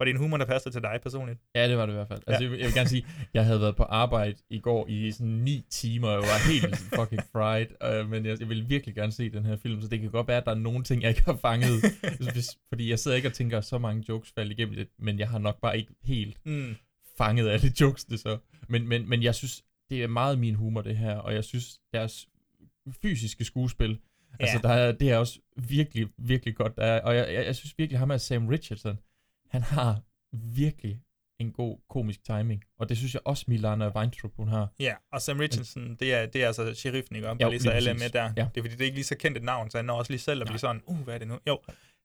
Var 0.00 0.04
det 0.04 0.10
en 0.10 0.16
humor, 0.18 0.36
der 0.36 0.44
passede 0.44 0.74
til 0.74 0.82
dig 0.82 0.98
personligt? 1.02 1.38
Ja, 1.54 1.68
det 1.68 1.76
var 1.78 1.86
det 1.86 1.92
i 1.92 1.96
hvert 1.96 2.08
fald. 2.08 2.22
Altså, 2.26 2.42
Ja. 2.42 2.44
jeg, 2.44 2.50
vil, 2.50 2.58
jeg 2.58 2.66
vil 2.66 2.74
gerne 2.74 2.88
sige, 2.88 3.06
jeg 3.34 3.44
havde 3.44 3.60
været 3.60 3.76
på 3.76 3.82
arbejde 3.82 4.36
i 4.50 4.58
går 4.60 4.86
i 4.88 5.12
sådan 5.12 5.26
ni 5.26 5.64
timer, 5.70 6.08
og 6.08 6.14
jeg 6.14 6.22
var 6.22 6.50
helt 6.52 6.76
fucking 6.76 7.22
fried, 7.32 8.00
uh, 8.02 8.10
men 8.10 8.26
jeg, 8.26 8.40
jeg 8.40 8.48
vil 8.48 8.68
virkelig 8.68 8.94
gerne 8.94 9.12
se 9.12 9.30
den 9.30 9.44
her 9.44 9.56
film, 9.56 9.82
så 9.82 9.88
det 9.88 10.00
kan 10.00 10.10
godt 10.10 10.28
være, 10.28 10.36
at 10.36 10.44
der 10.44 10.50
er 10.50 10.54
nogle 10.58 10.84
ting, 10.84 11.02
jeg 11.02 11.08
ikke 11.10 11.24
har 11.24 11.36
fanget, 11.36 11.80
hvis, 12.34 12.58
fordi 12.68 12.90
jeg 12.90 12.98
sidder 12.98 13.16
ikke 13.16 13.28
og 13.28 13.32
tænker, 13.34 13.60
så 13.60 13.78
mange 13.78 14.04
jokes 14.08 14.32
faldt 14.32 14.52
igennem 14.52 14.74
det, 14.74 14.88
men 14.98 15.18
jeg 15.18 15.28
har 15.28 15.38
nok 15.38 15.60
bare 15.60 15.78
ikke 15.78 15.92
helt 16.02 16.36
Mm. 16.46 16.74
fanget 17.18 17.48
alle 17.48 17.72
jokesene 17.80 18.18
så. 18.18 18.38
Men, 18.68 18.88
men, 18.88 19.08
men 19.08 19.22
jeg 19.22 19.34
synes, 19.34 19.62
det 19.90 20.02
er 20.02 20.06
meget 20.08 20.38
min 20.38 20.54
humor, 20.54 20.82
det 20.82 20.96
her, 20.96 21.16
og 21.16 21.34
jeg 21.34 21.44
synes, 21.44 21.78
deres 21.92 22.28
fysiske 23.02 23.44
skuespil, 23.44 23.98
Ja. 24.40 24.44
altså 24.44 24.58
der 24.62 24.68
er, 24.74 24.92
det 24.92 25.10
er 25.10 25.16
også 25.16 25.38
virkelig, 25.56 26.08
virkelig 26.18 26.56
godt, 26.56 26.76
der 26.76 26.84
er, 26.84 27.00
og 27.00 27.16
jeg, 27.16 27.32
jeg, 27.34 27.46
jeg 27.46 27.56
synes 27.56 27.78
virkelig, 27.78 27.98
ham 27.98 28.10
er 28.10 28.16
Sam 28.16 28.46
Richardson, 28.48 28.98
han 29.50 29.62
har 29.62 30.00
virkelig 30.32 31.00
en 31.40 31.52
god 31.52 31.78
komisk 31.88 32.24
timing, 32.24 32.64
og 32.78 32.88
det 32.88 32.96
synes 32.96 33.14
jeg 33.14 33.22
også 33.24 33.44
Milana 33.48 33.88
Weintraub, 33.96 34.36
hun 34.36 34.48
har. 34.48 34.68
Ja, 34.80 34.94
og 35.12 35.22
Sam 35.22 35.38
Richardson, 35.38 35.94
det 36.00 36.14
er, 36.14 36.26
det 36.26 36.42
er 36.42 36.46
altså 36.46 36.74
sheriffen, 36.74 37.16
ikke? 37.16 37.26
Bare 37.28 37.36
Jo, 37.42 37.50
lige 37.50 37.60
så 37.60 37.70
alle 37.70 37.94
med 37.94 38.10
der. 38.10 38.32
Ja. 38.36 38.48
Det 38.54 38.60
er 38.60 38.62
fordi, 38.62 38.74
det 38.74 38.80
er 38.80 38.84
ikke 38.84 38.96
lige 38.96 39.04
så 39.04 39.16
kendt 39.16 39.36
et 39.36 39.42
navn, 39.42 39.70
så 39.70 39.78
han 39.78 39.84
når 39.84 39.94
også 39.98 40.12
lige 40.12 40.20
selv 40.20 40.40
at 40.42 40.46
blive 40.46 40.58
sådan, 40.58 40.82
uh, 40.86 40.98
hvad 40.98 41.14
er 41.14 41.18
det 41.18 41.28
nu? 41.28 41.38
Jo, 41.46 41.60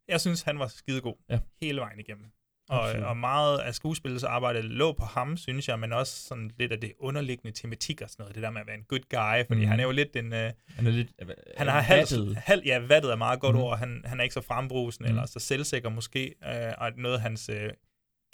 jeg 0.08 0.22
synes, 0.22 0.42
han 0.42 0.60
var 0.60 0.68
skidegod 0.68 1.16
Ja. 1.30 1.40
hele 1.62 1.82
vejen 1.82 2.00
igennem. 2.00 2.26
Og, 2.70 2.86
Absolut. 2.89 3.07
og 3.07 3.18
meget 3.18 3.59
af 3.59 3.76
skuespilsarbejdet 3.76 4.66
lå 4.66 4.93
på 4.93 5.05
ham, 5.05 5.38
synes 5.38 5.68
jeg, 5.68 5.80
men 5.80 5.93
også 5.93 6.28
sådan 6.28 6.51
lidt 6.59 6.72
af 6.72 6.80
det 6.82 6.93
underliggende 6.99 7.51
tematik 7.61 8.01
og 8.01 8.09
sådan 8.09 8.24
noget. 8.24 8.36
Det 8.36 8.43
der 8.43 8.49
med 8.49 8.61
at 8.61 8.68
være 8.68 8.76
en 8.76 8.84
good 8.84 8.99
guy, 9.09 9.47
fordi 9.47 9.59
Mhm. 9.61 9.70
han 9.70 9.80
er 9.80 9.84
jo 9.84 9.91
lidt 9.91 10.16
en... 10.16 10.26
Uh, 10.26 10.32
Han 10.34 10.53
er 10.88 10.91
lidt 10.91 11.11
han 11.57 11.68
har 11.68 11.78
øh, 11.78 11.84
halv, 11.86 11.99
vattet. 11.99 12.36
halv, 12.38 12.61
ja, 12.66 12.80
vattet 12.80 13.11
er 13.11 13.16
meget 13.16 13.39
godt 13.39 13.55
Mhm. 13.55 13.64
ord. 13.64 13.78
Han, 13.78 14.01
han 14.05 14.20
er 14.20 14.24
ikke 14.24 14.34
så 14.34 14.41
frembrusende, 14.41 15.09
Mhm. 15.09 15.18
eller 15.18 15.28
så 15.28 15.39
selvsikker 15.39 15.89
måske, 15.89 16.36
øh, 16.45 16.74
og 16.78 16.91
noget 16.97 17.16
af 17.16 17.22
hans 17.22 17.49
øh, 17.49 17.70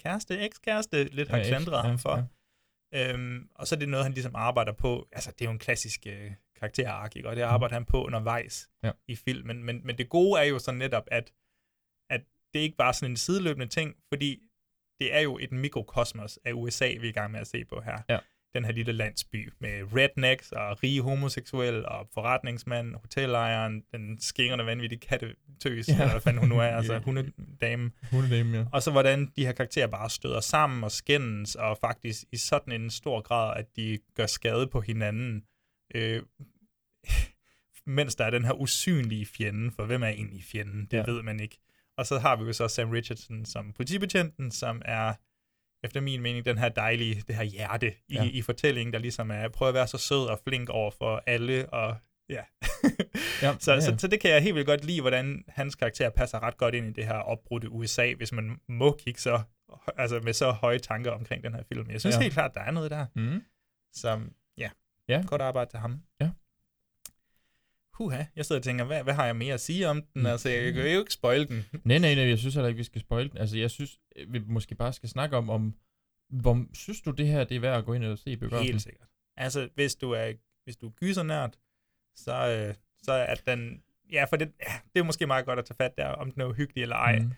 kæreste, 0.03 0.39
ekskæreste, 0.39 1.03
lidt 1.03 1.30
har 1.30 1.38
Ja, 1.38 1.43
eks- 1.43 1.47
klandret 1.47 1.77
ja, 1.77 1.82
ham 1.82 1.99
for. 1.99 2.27
Øhm, 2.95 3.47
og 3.55 3.67
så 3.67 3.75
er 3.75 3.80
det 3.80 3.89
noget, 3.89 4.05
han 4.05 4.13
ligesom 4.13 4.32
arbejder 4.36 4.71
på. 4.73 5.07
Altså, 5.11 5.32
det 5.32 5.41
er 5.41 5.45
jo 5.45 5.51
en 5.51 5.59
klassisk 5.59 5.99
øh, 6.07 6.32
karakterark, 6.59 7.15
ikke? 7.15 7.30
og 7.30 7.36
det 7.36 7.41
arbejder 7.41 7.75
han 7.75 7.86
på 7.86 8.03
undervejs 8.05 8.69
Ja. 8.84 8.91
i 9.07 9.15
filmen. 9.15 9.63
Men, 9.63 9.82
men 9.86 9.97
det 9.97 10.09
gode 10.09 10.39
er 10.41 10.43
jo 10.45 10.59
så 10.59 10.71
netop, 10.71 11.03
at 11.11 11.32
det 12.54 12.60
er 12.60 12.64
ikke 12.64 12.78
bare 12.78 12.93
sådan 12.93 13.12
en 13.12 13.18
sideløbende 13.18 13.68
ting, 13.68 13.95
fordi 14.08 14.39
det 15.00 15.16
er 15.16 15.20
jo 15.20 15.38
et 15.38 15.52
mikrokosmos 15.52 16.39
af 16.45 16.52
USA, 16.54 16.86
vi 16.88 17.06
er 17.08 17.10
i 17.10 17.12
gang 17.12 17.32
med 17.32 17.39
at 17.39 17.47
se 17.47 17.66
på 17.66 17.82
her. 17.82 17.97
Ja. 18.10 18.18
Den 18.54 18.66
her 18.66 18.72
lille 18.72 18.91
landsby 18.91 19.54
med 19.60 19.84
rednecks 19.95 20.52
og 20.52 20.84
rige 20.84 21.02
homoseksuelle 21.02 21.89
og 21.89 22.08
forretningsmand, 22.14 22.95
hotelejeren, 22.95 23.84
den 23.91 24.20
skingerne 24.22 24.66
vanvittige 24.66 25.00
kattetøs, 25.00 25.88
Ja. 25.88 25.93
eller 25.93 26.12
hvad 26.12 26.22
fanden 26.22 26.39
hun 26.39 26.50
nu 26.50 26.60
er, 26.60 26.68
altså 26.78 26.93
Ja. 26.93 27.00
hundedame. 27.00 27.91
Hundedame, 28.12 28.58
ja. 28.58 28.66
Og 28.72 28.84
så 28.84 28.91
hvordan 28.91 29.32
de 29.36 29.45
her 29.45 29.52
karakterer 29.52 29.88
bare 29.88 30.10
støder 30.10 30.39
sammen 30.39 30.84
og 30.84 30.91
skændes, 30.91 31.56
og 31.56 31.78
faktisk 31.82 32.24
i 32.32 32.38
sådan 32.38 32.82
en 32.82 32.89
stor 32.89 33.22
grad, 33.22 33.58
at 33.60 33.66
de 33.76 34.00
gør 34.16 34.26
skade 34.26 34.68
på 34.68 34.82
hinanden. 34.82 35.43
Øh, 35.95 36.24
mens 37.86 38.16
der 38.16 38.26
er 38.26 38.30
den 38.30 38.45
her 38.45 38.54
usynlige 38.54 39.26
fjende, 39.26 39.72
for 39.72 39.86
hvem 39.86 40.04
er 40.04 40.08
egentlig 40.08 40.43
fjenden? 40.43 40.88
Det 40.91 40.97
ja. 40.97 41.04
ved 41.12 41.24
man 41.24 41.39
ikke. 41.39 41.58
Og 42.00 42.06
så 42.06 42.20
har 42.20 42.36
vi 42.36 42.43
jo 42.43 42.54
så 42.54 42.68
Sam 42.68 42.89
Richardson 42.89 43.45
som 43.45 43.74
politibetjenten, 43.74 44.52
som 44.52 44.82
er 44.86 45.14
efter 45.84 46.02
min 46.02 46.22
mening, 46.22 46.45
den 46.45 46.58
her 46.58 46.70
dejlige, 46.70 47.24
det 47.28 47.36
her 47.36 47.43
hjerte 47.43 47.93
i, 48.10 48.14
Ja. 48.14 48.24
i 48.24 48.41
fortællingen, 48.41 48.93
der 48.93 49.00
ligesom 49.00 49.32
er, 49.32 49.47
prøver 49.47 49.68
at 49.70 49.74
være 49.74 49.88
så 49.88 49.97
sød 49.97 50.26
og 50.28 50.39
flink 50.47 50.70
over 50.70 50.91
for 50.91 51.24
alle, 51.28 51.70
og 51.74 51.95
ja. 52.30 52.43
Ja, 53.41 53.56
så, 53.60 53.74
ja. 53.74 53.80
Så, 53.82 53.95
så 53.97 54.08
det 54.08 54.20
kan 54.20 54.32
jeg 54.32 54.41
helt 54.41 54.56
vildt 54.56 54.68
godt 54.68 54.86
lide, 54.86 55.02
hvordan 55.02 55.43
hans 55.47 55.76
karakter 55.76 56.10
passer 56.10 56.39
ret 56.43 56.58
godt 56.58 56.76
ind 56.76 56.88
i 56.88 56.91
det 56.91 57.06
her 57.06 57.14
opbrudte 57.16 57.70
USA, 57.70 58.14
hvis 58.14 58.32
man 58.32 58.60
må 58.70 58.97
kigge 59.00 59.20
så, 59.20 59.41
altså 59.97 60.20
med 60.24 60.34
så 60.34 60.52
høje 60.52 60.80
tanker 60.80 61.12
omkring 61.12 61.43
den 61.43 61.54
her 61.54 61.64
film. 61.74 61.89
Jeg 61.89 62.00
synes 62.00 62.16
ja. 62.16 62.22
helt 62.22 62.34
klart, 62.34 62.54
der 62.54 62.62
er 62.62 62.72
noget 62.72 62.91
der. 62.91 63.06
Mm. 63.16 63.43
Som, 63.93 64.32
ja, 64.58 64.70
Ja. 65.10 65.24
godt 65.28 65.41
arbejde 65.41 65.70
til 65.72 65.80
ham. 65.80 66.02
Ja. 66.22 66.30
Huha, 68.00 68.24
jeg 68.36 68.45
sidder 68.45 68.60
og 68.60 68.64
tænker, 68.64 68.84
hvad, 68.86 69.04
hvad 69.04 69.14
har 69.14 69.26
jeg 69.26 69.36
mere 69.36 69.54
at 69.54 69.62
sige 69.62 69.88
om 69.88 70.02
den? 70.14 70.26
Altså, 70.26 70.50
jeg 70.50 70.74
kan 70.74 70.91
jo 70.93 71.00
ikke 71.00 71.14
spoil 71.14 71.47
den. 71.47 71.66
Nej, 71.84 71.97
nej, 71.97 72.16
nej, 72.16 72.28
jeg 72.28 72.38
synes 72.39 72.56
heller 72.56 72.68
ikke, 72.68 72.78
vi 72.78 72.84
skal 72.84 73.02
spoil 73.02 73.30
den. 73.32 73.38
Altså, 73.38 73.58
jeg 73.58 73.72
synes, 73.72 74.00
vi 74.28 74.39
måske 74.39 74.76
bare 74.76 74.93
skal 74.93 75.10
snakke 75.10 75.38
om, 75.38 75.50
om 75.50 75.76
hvor, 76.30 76.66
synes 76.74 77.02
du, 77.02 77.12
det 77.12 77.28
her 77.28 77.43
det 77.43 77.56
er 77.56 77.60
værd 77.60 77.78
at 77.78 77.86
gå 77.86 77.93
ind 77.93 78.04
og 78.06 78.18
se 78.18 78.30
i 78.32 78.36
biografen? 78.36 78.66
Helt 78.66 78.82
sikkert. 78.82 79.08
Altså, 79.38 79.70
hvis 79.76 79.95
du 79.95 80.12
er, 80.12 80.32
hvis 80.64 80.76
du 80.76 80.88
er 80.88 80.91
gysernært, 80.91 81.58
så, 82.16 82.66
øh, 82.68 82.76
så 83.04 83.12
er 83.12 83.36
den... 83.36 83.82
Ja, 84.12 84.24
for 84.30 84.36
det, 84.36 84.52
ja, 84.68 84.74
det 84.93 85.00
er 85.00 85.04
måske 85.04 85.28
meget 85.28 85.45
godt 85.45 85.60
at 85.60 85.66
tage 85.66 85.76
fat 85.76 85.97
der, 85.97 86.08
om 86.08 86.32
den 86.32 86.41
er 86.41 86.45
uhyggelig 86.45 86.82
eller 86.82 86.95
ej. 86.95 87.20
Mm. 87.20 87.34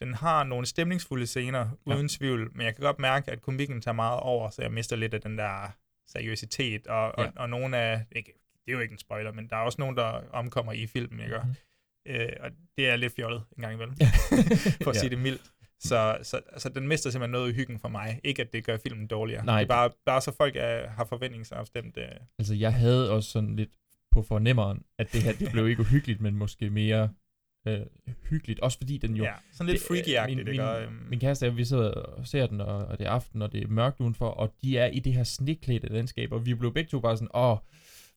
Den 0.00 0.14
har 0.14 0.44
nogle 0.44 0.66
stemningsfulde 0.66 1.26
scener, 1.26 1.68
Ja. 1.86 1.94
uden 1.94 2.08
tvivl, 2.08 2.50
men 2.56 2.66
jeg 2.66 2.74
kan 2.74 2.82
godt 2.84 2.98
mærke, 2.98 3.30
at 3.30 3.40
komikken 3.40 3.80
tager 3.80 3.94
meget 3.94 4.20
over, 4.20 4.50
så 4.50 4.62
jeg 4.62 4.72
mister 4.72 4.96
lidt 4.96 5.14
af 5.14 5.20
den 5.20 5.38
der 5.38 5.68
seriøsitet, 6.06 6.86
og, 6.86 7.14
Ja. 7.18 7.24
og, 7.26 7.32
og 7.36 7.48
nogle 7.50 7.76
af... 7.78 8.06
Ikke, 8.12 8.32
det 8.66 8.72
er 8.72 8.72
jo 8.72 8.80
ikke 8.80 8.92
en 8.92 8.98
spoiler, 8.98 9.32
men 9.32 9.48
der 9.48 9.56
er 9.56 9.60
også 9.60 9.76
nogen, 9.80 9.96
der 9.96 10.20
omkommer 10.32 10.72
i 10.72 10.86
filmen, 10.86 11.20
ikke? 11.20 11.36
Mhm. 11.44 11.48
Mm. 12.06 12.12
Øh, 12.12 12.28
og 12.40 12.50
det 12.76 12.88
er 12.88 12.96
lidt 12.96 13.12
fjollet 13.16 13.42
en 13.56 13.60
gang 13.62 13.74
imellem, 13.74 13.96
for 14.84 14.90
at 14.90 14.96
Ja. 14.96 15.00
sige 15.00 15.10
det 15.10 15.18
mildt. 15.18 15.42
Så, 15.80 16.18
så 16.22 16.40
altså, 16.52 16.68
den 16.68 16.88
mister 16.88 17.10
simpelthen 17.10 17.32
noget 17.32 17.52
i 17.52 17.54
hyggen 17.54 17.78
for 17.78 17.88
mig. 17.88 18.20
Ikke, 18.24 18.42
at 18.42 18.52
det 18.52 18.64
gør 18.64 18.76
filmen 18.86 19.06
dårligere. 19.06 19.44
Nej. 19.44 19.58
Det 19.58 19.64
er 19.64 19.68
bare, 19.74 19.90
bare 20.06 20.20
så 20.20 20.32
folk 20.36 20.56
er, 20.56 20.88
har 20.90 21.04
forventningsafstemt. 21.04 21.96
Øh, 21.96 22.04
Altså, 22.38 22.54
jeg 22.54 22.74
havde 22.74 23.10
også 23.10 23.30
sådan 23.30 23.56
lidt 23.56 23.70
på 24.10 24.22
fornemmeren, 24.22 24.82
at 24.98 25.12
det 25.12 25.22
her, 25.22 25.32
det 25.32 25.52
blev 25.52 25.68
ikke 25.68 25.80
uhyggeligt, 25.80 26.20
men 26.20 26.34
måske 26.36 26.70
mere 26.70 27.10
øh, 27.66 27.80
hyggeligt. 28.30 28.60
Også 28.60 28.78
fordi 28.78 28.98
den 28.98 29.16
jo... 29.16 29.24
Ja, 29.24 29.32
sådan 29.52 29.72
lidt 29.72 29.88
det- 29.88 29.96
freaky-agtigt, 29.96 30.34
min, 30.36 30.44
min, 30.50 30.60
Og, 30.60 30.82
øhm, 30.82 30.92
min 31.10 31.20
kæreste 31.20 31.46
og 31.48 31.56
vi 31.56 31.64
sidder 31.64 31.90
og 31.90 32.26
ser 32.26 32.46
den, 32.46 32.60
og, 32.60 32.76
og 32.86 32.98
det 32.98 33.06
er 33.06 33.10
aften, 33.10 33.42
og 33.42 33.52
det 33.52 33.62
er 33.62 33.68
mørkt 33.68 34.00
udenfor, 34.00 34.28
og 34.28 34.54
de 34.62 34.78
er 34.78 34.86
i 34.86 34.98
det 34.98 35.12
her 35.14 35.24
sneklædte 35.24 35.86
landskab, 35.92 36.32
og 36.32 36.46
vi 36.46 36.54
blev 36.54 36.74
begge 36.74 36.88
to 36.90 37.00
bare 37.00 37.16
sådan, 37.16 37.28
åh, 37.34 37.56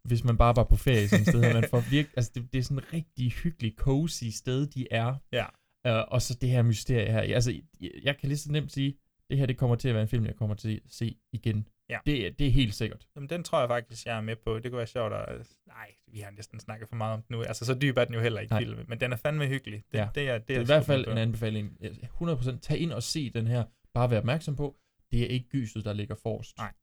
hvis 0.06 0.24
man 0.24 0.38
bare 0.38 0.56
var 0.56 0.64
på 0.64 0.76
ferie 0.76 1.08
sådan 1.08 1.22
et 1.22 1.28
sted, 1.28 1.54
man 1.54 1.70
får 1.70 1.84
virke, 1.90 2.10
altså 2.18 2.32
det, 2.36 2.54
det 2.54 2.60
er 2.60 2.64
sådan 2.64 2.78
et 2.78 2.94
rigtig 2.94 3.32
hyggeligt, 3.32 3.76
cozy 3.78 4.24
sted, 4.24 4.68
de 4.68 4.88
er. 4.92 5.16
Ja. 5.32 5.46
Uh, 5.90 6.14
og 6.14 6.22
så 6.22 6.38
det 6.42 6.50
her 6.50 6.62
mysterie 6.62 7.12
her. 7.12 7.20
Altså, 7.20 7.52
jeg, 7.82 7.92
jeg 8.04 8.18
kan 8.18 8.30
lige 8.30 8.38
så 8.38 8.52
nemt 8.52 8.72
sige, 8.72 8.98
det 9.30 9.38
her 9.38 9.46
det 9.46 9.58
kommer 9.58 9.76
til 9.76 9.90
at 9.90 9.94
være 9.96 10.02
en 10.02 10.08
film, 10.08 10.26
jeg 10.26 10.36
kommer 10.36 10.56
til 10.56 10.82
at 10.86 10.92
se 10.94 11.18
igen. 11.32 11.68
Ja. 11.90 12.00
Det, 12.06 12.40
det 12.40 12.48
er 12.48 12.52
helt 12.52 12.76
sikkert. 12.76 13.08
Jamen, 13.16 13.30
den 13.30 13.44
tror 13.44 13.60
jeg 13.60 13.70
faktisk, 13.70 14.06
jeg 14.06 14.18
er 14.18 14.22
med 14.22 14.36
på. 14.36 14.60
Det 14.60 14.72
kunne 14.72 14.78
være 14.78 14.88
sjovt 14.88 15.14
at... 15.14 15.48
Nej, 15.68 15.92
vi 16.08 16.20
har 16.20 16.32
næsten 16.32 16.60
snakket 16.60 16.90
for 16.90 16.96
meget 16.96 17.14
om 17.14 17.22
den 17.22 17.36
nu. 17.36 17.44
Altså, 17.44 17.66
så 17.66 17.74
dyb 17.74 17.98
er 17.98 18.06
den 18.06 18.14
jo 18.14 18.22
heller 18.22 18.40
ikke 18.40 18.56
filmen, 18.58 18.86
men 18.88 19.00
den 19.00 19.12
er 19.12 19.18
fandme 19.18 19.48
hyggelig. 19.48 19.84
Det, 19.92 19.98
ja. 19.98 20.08
det, 20.16 20.30
er, 20.30 20.38
det, 20.38 20.48
det 20.48 20.56
er 20.56 20.60
er 20.60 20.64
i 20.64 20.66
hvert 20.66 20.86
fald 20.86 21.08
en 21.08 21.18
anbefaling. 21.18 21.78
100% 22.22 22.60
tag 22.60 22.78
ind 22.78 22.92
og 22.92 23.04
se 23.04 23.30
den 23.30 23.48
her. 23.48 23.64
Bare 23.94 24.10
vær 24.10 24.18
opmærksom 24.18 24.56
på, 24.56 24.76
det 25.12 25.22
er 25.22 25.28
ikke 25.28 25.50
gyset, 25.50 25.86
der 25.86 25.94
ligger 25.94 26.16
forrest. 26.16 26.58
Nej. 26.58 26.74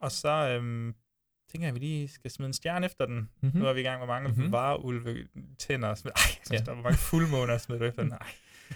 Og 0.00 0.12
så 0.12 0.28
øhm, 0.28 0.94
tænker 1.52 1.66
jeg, 1.66 1.74
vi 1.74 1.78
lige 1.78 2.08
skal 2.08 2.30
smide 2.30 2.46
en 2.46 2.52
stjerne 2.52 2.86
efter 2.86 3.06
den. 3.06 3.14
Mhm. 3.16 3.28
Mm-hmm. 3.42 3.60
Nu 3.60 3.66
er 3.66 3.72
vi 3.72 3.80
i 3.80 3.82
gang 3.82 3.98
med 3.98 4.06
mange 4.06 4.28
Mhm. 4.28 4.36
mm-hmm. 4.38 4.52
vareulve 4.52 5.26
tænder. 5.58 5.94
Smed, 5.94 6.12
ej, 6.16 6.20
jeg 6.26 6.36
synes, 6.46 6.60
Ja. 6.60 6.64
der 6.64 6.74
var 6.74 6.82
mange 6.82 6.98
fuldmåner 6.98 7.58
smidt 7.58 7.80
du 7.80 7.84
efter 7.84 8.02
den. 8.02 8.12
Ej. 8.12 8.26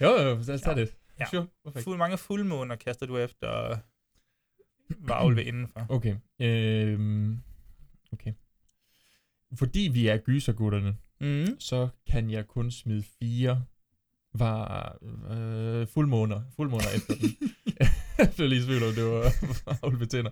Jo, 0.01 0.09
jo, 0.23 0.31
os 0.39 0.47
tage 0.61 0.77
det. 0.77 0.95
Ja. 1.21 1.27
Sure, 1.31 1.47
perfekt. 1.65 1.85
Fuld, 1.85 1.99
mange 1.99 2.19
fuldmåner 2.19 2.77
kaster 2.77 3.07
du 3.07 3.17
efter 3.19 3.79
varulve 5.09 5.45
indenfor. 5.51 5.87
Okay. 5.89 6.17
Øhm, 6.41 7.41
okay. 8.13 8.33
Fordi 9.55 9.91
vi 9.93 10.07
er 10.09 10.17
gysergutterne, 10.19 10.97
Mhm. 11.21 11.61
så 11.61 11.89
kan 12.11 12.31
jeg 12.31 12.47
kun 12.47 12.71
smide 12.71 13.05
fire 13.23 13.65
var 14.39 14.99
øh, 15.31 15.87
fuldmåner, 15.87 16.43
fuldmåner 16.57 16.85
efter 16.97 17.15
den. 17.15 17.51
jeg 18.19 18.33
blev 18.37 18.49
lige 18.49 18.61
i 18.61 18.65
tvivl 18.65 18.83
om, 18.83 18.95
det 18.95 19.05
var 19.05 19.87
ulvetænder. 19.89 20.31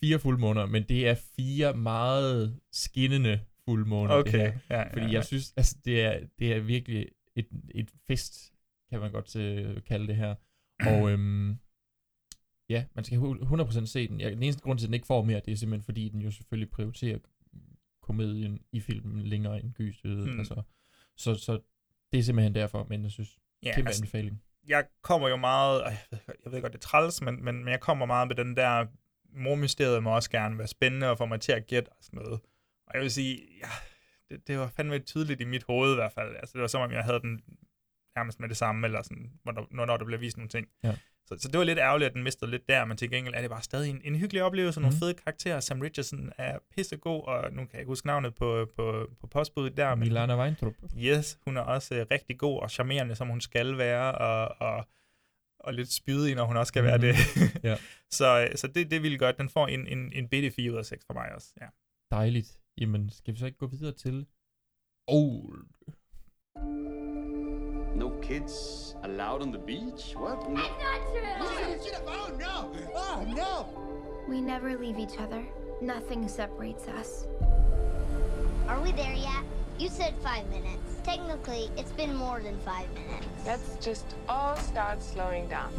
Fire 0.00 0.18
fuldmåner, 0.18 0.66
men 0.66 0.82
det 0.88 1.08
er 1.08 1.14
fire 1.36 1.76
meget 1.76 2.60
skinnende 2.72 3.40
fuldmåner, 3.64 4.14
Okay, 4.14 4.32
det 4.32 4.40
her. 4.40 4.58
ja, 4.70 4.78
ja, 4.80 4.92
Fordi 4.92 5.06
ja. 5.06 5.12
jeg 5.12 5.24
synes, 5.24 5.52
altså 5.56 5.76
det 5.84 6.02
er, 6.02 6.20
det 6.38 6.52
er 6.52 6.60
virkelig 6.60 7.06
et, 7.36 7.46
et 7.74 7.90
fest, 8.06 8.52
kan 8.90 9.00
man 9.00 9.12
godt 9.12 9.36
øh, 9.36 9.82
kalde 9.82 10.06
det 10.06 10.16
her. 10.16 10.34
Og 10.86 11.10
øhm, 11.10 11.56
ja, 12.68 12.84
man 12.94 13.04
skal 13.04 13.18
hu- 13.18 13.34
100% 13.34 13.86
se 13.86 14.08
den. 14.08 14.20
Jeg, 14.20 14.32
den 14.32 14.42
eneste 14.42 14.62
grund 14.62 14.78
til, 14.78 14.86
at 14.86 14.88
den 14.88 14.94
ikke 14.94 15.06
får 15.06 15.22
mere, 15.22 15.40
det 15.44 15.52
er 15.52 15.56
simpelthen, 15.56 15.84
fordi 15.84 16.08
den 16.08 16.22
jo 16.22 16.30
selvfølgelig 16.30 16.70
prioriterer 16.70 17.18
komedien 18.02 18.58
i 18.72 18.80
filmen 18.80 19.26
længere 19.26 19.60
end 19.62 19.72
gyset. 19.72 20.18
Mm. 20.18 20.38
Altså, 20.38 20.62
så, 21.16 21.34
så 21.34 21.60
det 22.12 22.18
er 22.18 22.22
simpelthen 22.22 22.54
derfor, 22.54 22.86
men 22.88 23.02
jeg 23.02 23.10
synes, 23.10 23.38
Ja, 23.62 23.74
kæmpe 23.74 23.88
altså- 23.88 24.02
anbefaling. 24.02 24.42
jeg 24.68 24.84
kommer 25.02 25.28
jo 25.28 25.36
meget, 25.36 25.82
og 25.82 25.90
jeg 25.90 25.98
ved, 26.10 26.18
jeg 26.44 26.52
ved 26.52 26.60
godt, 26.60 26.72
det 26.72 26.78
er 26.78 26.82
træls, 26.82 27.22
men, 27.22 27.44
men, 27.44 27.54
men 27.64 27.68
jeg 27.68 27.80
kommer 27.80 28.06
meget 28.06 28.28
med 28.28 28.36
den 28.36 28.56
der, 28.56 28.86
mormysteriet 29.32 30.02
må 30.02 30.14
også 30.14 30.30
gerne 30.30 30.58
være 30.58 30.66
spændende 30.66 31.10
og 31.10 31.18
få 31.18 31.26
mig 31.26 31.40
til 31.40 31.52
at 31.52 31.66
gætte 31.66 31.88
og 31.88 31.96
sådan 32.00 32.18
noget. 32.22 32.40
Og 32.86 32.94
jeg 32.94 33.02
vil 33.02 33.10
sige, 33.10 33.40
ja, 33.62 33.68
det, 34.30 34.46
det 34.48 34.58
var 34.58 34.68
fandme 34.76 34.98
tydeligt 34.98 35.40
i 35.40 35.44
mit 35.44 35.64
hoved 35.68 35.92
i 35.92 35.94
hvert 35.94 36.12
fald. 36.12 36.36
Altså, 36.36 36.52
det 36.52 36.60
var 36.60 36.66
som 36.66 36.80
om, 36.82 36.92
jeg 36.92 37.04
havde 37.04 37.20
den 37.20 37.40
nærmest 38.16 38.40
med 38.40 38.48
det 38.48 38.56
samme, 38.56 38.86
eller 38.86 39.02
sådan, 39.02 39.32
når, 39.44 39.66
når, 39.70 39.84
når 39.86 39.96
der 39.96 40.04
blev 40.04 40.20
vist 40.20 40.36
nogle 40.36 40.48
ting. 40.48 40.68
Ja. 40.84 40.96
Så, 41.32 41.36
så 41.40 41.48
det 41.48 41.58
var 41.58 41.64
lidt 41.64 41.78
ærgerligt, 41.78 42.08
at 42.08 42.14
den 42.14 42.22
mistede 42.22 42.50
lidt 42.50 42.68
der, 42.68 42.84
men 42.84 42.96
til 42.96 43.10
gengæld 43.10 43.34
er 43.34 43.40
det 43.40 43.50
bare 43.50 43.62
stadig 43.62 43.90
en, 43.90 44.00
en 44.04 44.14
hyggelig 44.16 44.42
oplevelse, 44.42 44.80
nogle 44.80 44.94
Mhm. 44.94 44.98
fede 45.00 45.14
karakterer. 45.14 45.60
Sam 45.60 45.80
Richardson 45.80 46.32
er 46.38 46.58
pissegod, 46.76 47.24
og 47.26 47.52
nu 47.52 47.56
kan 47.56 47.68
jeg 47.72 47.80
ikke 47.80 47.88
huske 47.90 48.06
navnet 48.06 48.34
på, 48.34 48.66
på, 48.76 49.10
på 49.20 49.26
postbuddet 49.26 49.76
der. 49.76 49.94
men- 49.94 50.08
Milana 50.08 50.40
Weintrup. 50.42 50.74
Yes, 50.98 51.38
hun 51.44 51.56
er 51.56 51.60
også 51.60 51.94
øh, 51.94 52.06
rigtig 52.10 52.38
god 52.38 52.60
og 52.60 52.70
charmerende, 52.70 53.14
som 53.14 53.28
hun 53.28 53.40
skal 53.40 53.78
være, 53.78 54.14
og, 54.14 54.56
og, 54.68 54.88
og 55.60 55.74
lidt 55.74 55.92
spydig, 55.92 56.34
når 56.34 56.44
hun 56.44 56.56
også 56.56 56.68
skal 56.70 56.84
være 56.84 56.98
Mhm. 56.98 57.06
det. 57.06 57.14
Ja. 57.70 57.76
så 58.18 58.46
øh, 58.50 58.56
så 58.56 58.66
det, 58.66 58.90
det 58.90 59.02
ville 59.02 59.18
godt. 59.18 59.38
Den 59.38 59.48
får 59.48 59.66
en, 59.66 59.86
en, 59.86 60.12
en 60.12 60.28
bitte 60.28 60.50
4 60.50 60.72
ud 60.72 60.76
af 60.76 60.84
6 60.86 61.04
for 61.06 61.14
mig 61.14 61.34
også. 61.34 61.52
Ja. 61.60 61.66
Dejligt. 62.10 62.58
Jamen, 62.78 63.10
skal 63.10 63.34
vi 63.34 63.38
så 63.38 63.46
ikke 63.46 63.58
gå 63.58 63.66
videre 63.66 63.92
til 63.92 64.26
Old? 65.08 65.66
No 68.00 68.08
kids 68.22 68.94
allowed 69.02 69.42
on 69.42 69.52
the 69.52 69.58
beach? 69.58 70.14
What? 70.16 70.40
That's 70.40 70.72
not 70.80 71.00
true! 71.12 72.00
Oh 72.06 72.30
no! 72.38 72.72
Oh 72.96 73.22
no! 73.28 73.68
We 74.26 74.40
never 74.40 74.78
leave 74.78 74.98
each 74.98 75.18
other. 75.18 75.44
Nothing 75.82 76.26
separates 76.26 76.88
us. 76.88 77.26
Are 78.68 78.80
we 78.80 78.92
there 78.92 79.12
yet? 79.12 79.44
You 79.78 79.90
said 79.90 80.14
five 80.22 80.48
minutes. 80.48 80.96
Technically, 81.04 81.70
it's 81.76 81.92
been 81.92 82.14
more 82.16 82.40
than 82.40 82.58
five 82.60 82.88
minutes. 82.94 83.26
Let's 83.44 83.76
just 83.84 84.06
all 84.30 84.56
start 84.56 85.02
slowing 85.02 85.46
down. 85.48 85.70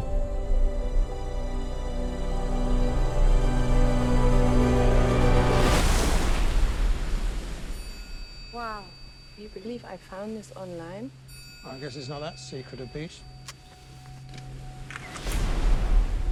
Wow. 8.54 8.84
Do 9.36 9.42
you 9.42 9.50
believe 9.50 9.84
I 9.86 9.98
found 9.98 10.38
this 10.38 10.52
online? 10.56 11.10
I 11.64 11.78
guess 11.78 11.96
it's 11.96 12.10
not 12.10 12.22
that 12.22 12.40
secret 12.40 12.82
a 12.82 12.86
beach. 12.88 13.20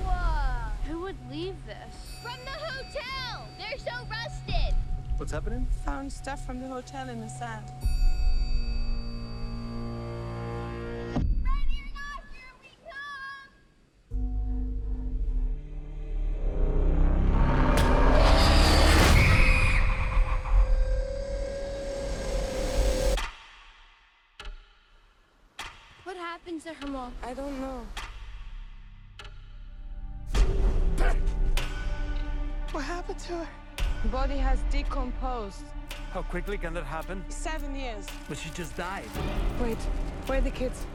Whoa! 0.04 0.72
Who 0.88 1.02
would 1.02 1.16
leave 1.30 1.56
this? 1.68 2.20
From 2.24 2.40
the 2.46 2.66
hotel! 2.66 3.48
They're 3.60 3.78
so 3.78 3.92
rusted! 4.10 4.76
What's 5.18 5.32
happening? 5.32 5.68
Found 5.86 6.12
stuff 6.12 6.44
from 6.46 6.60
the 6.60 6.68
hotel 6.68 7.10
in 7.10 7.22
the 7.22 7.30
sand. 7.30 7.66
What 26.60 26.76
happened 26.76 26.82
to 26.82 26.88
her 26.88 26.92
mom? 26.92 27.14
I 27.24 27.34
don't 27.34 27.62
know. 27.62 27.88
What 32.74 32.84
happened 32.84 33.20
to 33.20 33.34
her? 33.38 33.48
The 34.04 34.10
body 34.10 34.36
has 34.36 34.60
decomposed. 34.70 35.64
How 36.12 36.22
quickly 36.22 36.58
can 36.58 36.74
that 36.74 36.84
happen? 36.84 37.24
Seven 37.30 37.74
years. 37.78 38.06
But 38.28 38.38
she 38.38 38.50
just 38.50 38.76
died. 38.76 39.08
Wait, 39.62 39.78
where 40.26 40.40
are 40.40 40.42
the 40.42 40.52
kids? 40.52 40.86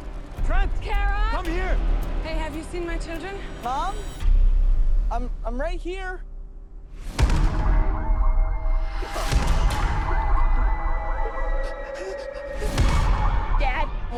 Trent! 0.44 0.70
Kara! 0.82 1.28
Come 1.30 1.46
here! 1.46 1.78
Hey, 2.24 2.34
have 2.34 2.54
you 2.54 2.62
seen 2.64 2.86
my 2.86 2.98
children? 2.98 3.34
Mom? 3.62 3.94
I'm 5.10 5.30
I'm 5.46 5.58
right 5.58 5.80
here. 5.80 6.20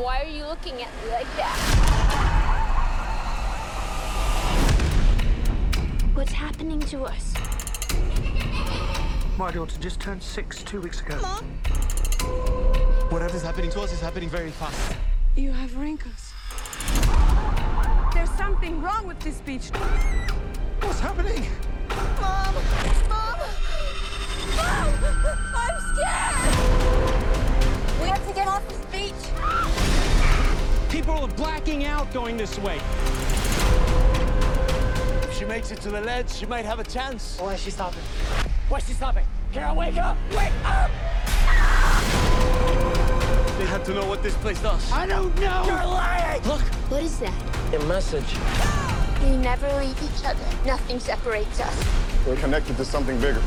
Why 0.02 0.22
are 0.22 0.28
you 0.28 0.44
looking 0.44 0.74
at 0.82 0.90
me 1.02 1.10
like 1.10 1.36
that? 1.36 1.56
What's 6.14 6.32
happening 6.32 6.80
to 6.80 7.04
us? 7.04 7.34
My 9.38 9.50
daughter 9.50 9.78
just 9.80 10.00
turned 10.00 10.22
six 10.22 10.62
two 10.62 10.80
weeks 10.80 11.00
ago. 11.00 11.18
Mom? 11.20 11.44
Whatever's 13.10 13.42
happening 13.42 13.70
to 13.70 13.80
us 13.80 13.92
is 13.92 14.00
happening 14.00 14.28
very 14.28 14.50
fast. 14.50 14.96
You 15.34 15.52
have 15.52 15.76
wrinkles. 15.76 16.32
There's 18.12 18.30
something 18.30 18.82
wrong 18.82 19.06
with 19.06 19.18
this 19.20 19.40
beach. 19.40 19.68
What's 20.80 21.00
happening? 21.00 21.46
Mom! 22.20 22.54
Mom! 23.08 23.38
Mom! 24.56 24.88
I'm 25.54 25.80
scared! 25.94 26.36
We 28.00 28.08
have 28.08 28.26
to 28.26 28.34
get 28.34 28.48
off 28.48 28.66
this 28.68 28.84
beach! 28.86 29.75
People 31.06 31.22
are 31.22 31.28
blacking 31.28 31.84
out 31.84 32.12
going 32.12 32.36
this 32.36 32.58
way. 32.58 32.80
If 35.22 35.38
she 35.38 35.44
makes 35.44 35.70
it 35.70 35.80
to 35.82 35.90
the 35.90 36.00
ledge, 36.00 36.28
she 36.28 36.46
might 36.46 36.64
have 36.64 36.80
a 36.80 36.84
chance. 36.84 37.38
Why 37.38 37.54
is 37.54 37.60
she 37.62 37.70
stopping? 37.70 38.02
Why 38.68 38.78
is 38.78 38.88
she 38.88 38.92
stopping? 38.92 39.24
Carol, 39.52 39.76
wake 39.76 39.98
up! 39.98 40.16
Wake 40.32 40.50
up! 40.64 40.90
They 43.56 43.66
have 43.66 43.84
to 43.84 43.94
know 43.94 44.04
what 44.04 44.24
this 44.24 44.34
place 44.38 44.60
does. 44.60 44.90
I 44.90 45.06
don't 45.06 45.32
know! 45.36 45.62
You're 45.64 45.76
lying! 45.76 46.42
Look! 46.42 46.62
What 46.90 47.04
is 47.04 47.20
that? 47.20 47.72
A 47.72 47.78
message. 47.84 48.34
We 49.22 49.36
never 49.36 49.68
leave 49.78 49.96
each 50.02 50.24
other. 50.24 50.44
Nothing 50.66 50.98
separates 50.98 51.60
us. 51.60 51.84
We're 52.26 52.34
connected 52.34 52.76
to 52.78 52.84
something 52.84 53.16
bigger. 53.20 53.42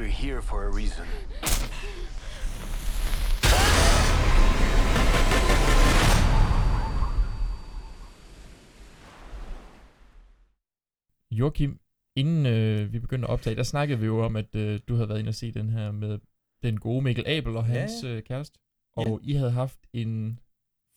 We're 0.00 0.06
here 0.06 0.40
for 0.40 0.64
a 0.64 0.70
reason. 0.70 1.04
Joachim, 11.30 11.80
inden 12.16 12.46
øh, 12.46 12.92
vi 12.92 12.98
begyndte 12.98 13.28
at 13.28 13.32
optage, 13.32 13.56
der 13.56 13.62
snakkede 13.62 13.98
vi 14.00 14.06
jo 14.06 14.24
om, 14.24 14.36
at 14.36 14.54
øh, 14.54 14.80
du 14.88 14.94
havde 14.94 15.08
været 15.08 15.18
inde 15.18 15.28
og 15.28 15.34
se 15.34 15.52
den 15.52 15.68
her 15.70 15.90
med 15.92 16.18
den 16.62 16.80
gode 16.80 17.02
Mikkel 17.02 17.24
Abel 17.28 17.56
og 17.56 17.64
Ja, 17.68 17.80
hans 17.80 17.92
ja. 18.02 18.08
øh, 18.08 18.22
kæreste. 18.22 18.58
Og 18.96 19.20
I 19.22 19.32
havde 19.32 19.50
haft 19.50 19.78
en 19.92 20.38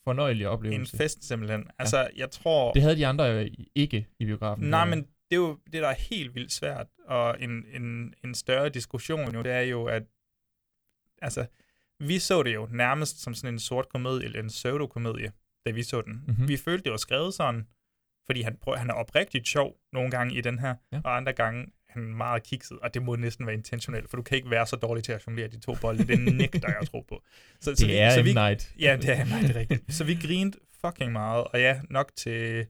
fornøjelig 0.04 0.42
En 0.42 0.48
oplevelse. 0.48 0.96
fest 0.96 1.24
simpelthen. 1.28 1.64
Altså, 1.78 2.08
jeg 2.16 2.30
tror... 2.30 2.72
Det 2.72 2.82
havde 2.82 2.96
de 2.96 3.06
andre 3.06 3.24
jo 3.24 3.48
ikke 3.74 4.06
i 4.20 4.24
biografen. 4.24 4.64
Nej, 4.64 4.84
men 4.84 5.06
det 5.30 5.36
er 5.36 5.40
jo 5.40 5.58
det, 5.72 5.82
der 5.82 5.88
er 5.88 5.94
helt 5.94 6.34
vildt 6.34 6.52
svært, 6.52 6.86
og 7.06 7.36
en, 7.42 7.64
en, 7.72 8.14
en 8.24 8.34
større 8.34 8.68
diskussion 8.68 9.34
jo, 9.34 9.42
det 9.42 9.52
er 9.52 9.60
jo, 9.60 9.84
at 9.84 10.02
altså, 11.22 11.46
vi 11.98 12.18
så 12.18 12.42
det 12.42 12.54
jo 12.54 12.68
nærmest 12.72 13.20
som 13.22 13.34
sådan 13.34 13.54
en 13.54 13.58
sort 13.60 13.88
komedie, 13.88 14.24
eller 14.24 14.40
en 14.40 14.48
pseudokomedie, 14.48 15.32
da 15.66 15.70
vi 15.70 15.82
så 15.82 16.00
den. 16.02 16.12
Mhm. 16.14 16.24
Mm-hmm. 16.28 16.48
Vi 16.48 16.56
følte, 16.56 16.84
det 16.84 16.90
var 16.90 16.96
skrevet 16.98 17.34
sådan, 17.34 17.66
fordi 18.26 18.42
han, 18.42 18.56
prøver, 18.56 18.78
han 18.78 18.90
er 18.90 18.94
oprigtigt 18.94 19.48
sjov 19.48 19.76
nogle 19.92 20.10
gange 20.10 20.34
i 20.34 20.40
den 20.40 20.58
her, 20.58 20.74
Ja. 20.92 21.00
og 21.04 21.16
andre 21.16 21.32
gange 21.32 21.62
er 21.88 21.92
han 21.92 22.02
meget 22.02 22.42
kikset, 22.42 22.78
og 22.78 22.94
det 22.94 23.02
må 23.02 23.16
næsten 23.16 23.46
være 23.46 23.54
intentionelt, 23.54 24.10
for 24.10 24.16
du 24.16 24.22
kan 24.22 24.36
ikke 24.36 24.50
være 24.50 24.66
så 24.66 24.76
dårlig 24.76 25.04
til 25.04 25.12
at 25.12 25.26
jonglere 25.26 25.48
de 25.48 25.60
to 25.60 25.74
bolde. 25.80 26.04
Det 26.06 26.34
nægter 26.34 26.68
jeg 26.68 26.76
at 26.80 26.86
tro 26.88 27.00
på. 27.00 27.22
Så, 27.60 27.70
Det 27.70 28.00
er 28.00 28.10
så 28.10 28.22
vi, 28.22 28.32
Night. 28.32 28.74
Ja, 28.80 28.96
det 29.02 29.10
er. 29.10 29.24
Night, 29.24 29.42
det 29.48 29.56
er 29.56 29.60
rigtigt. 29.60 29.94
Så 29.94 30.04
vi 30.04 30.14
grinede 30.14 30.58
fucking 30.80 31.12
meget. 31.12 31.44
Og 31.44 31.60
ja, 31.60 31.80
nok 31.90 32.12
til, 32.16 32.66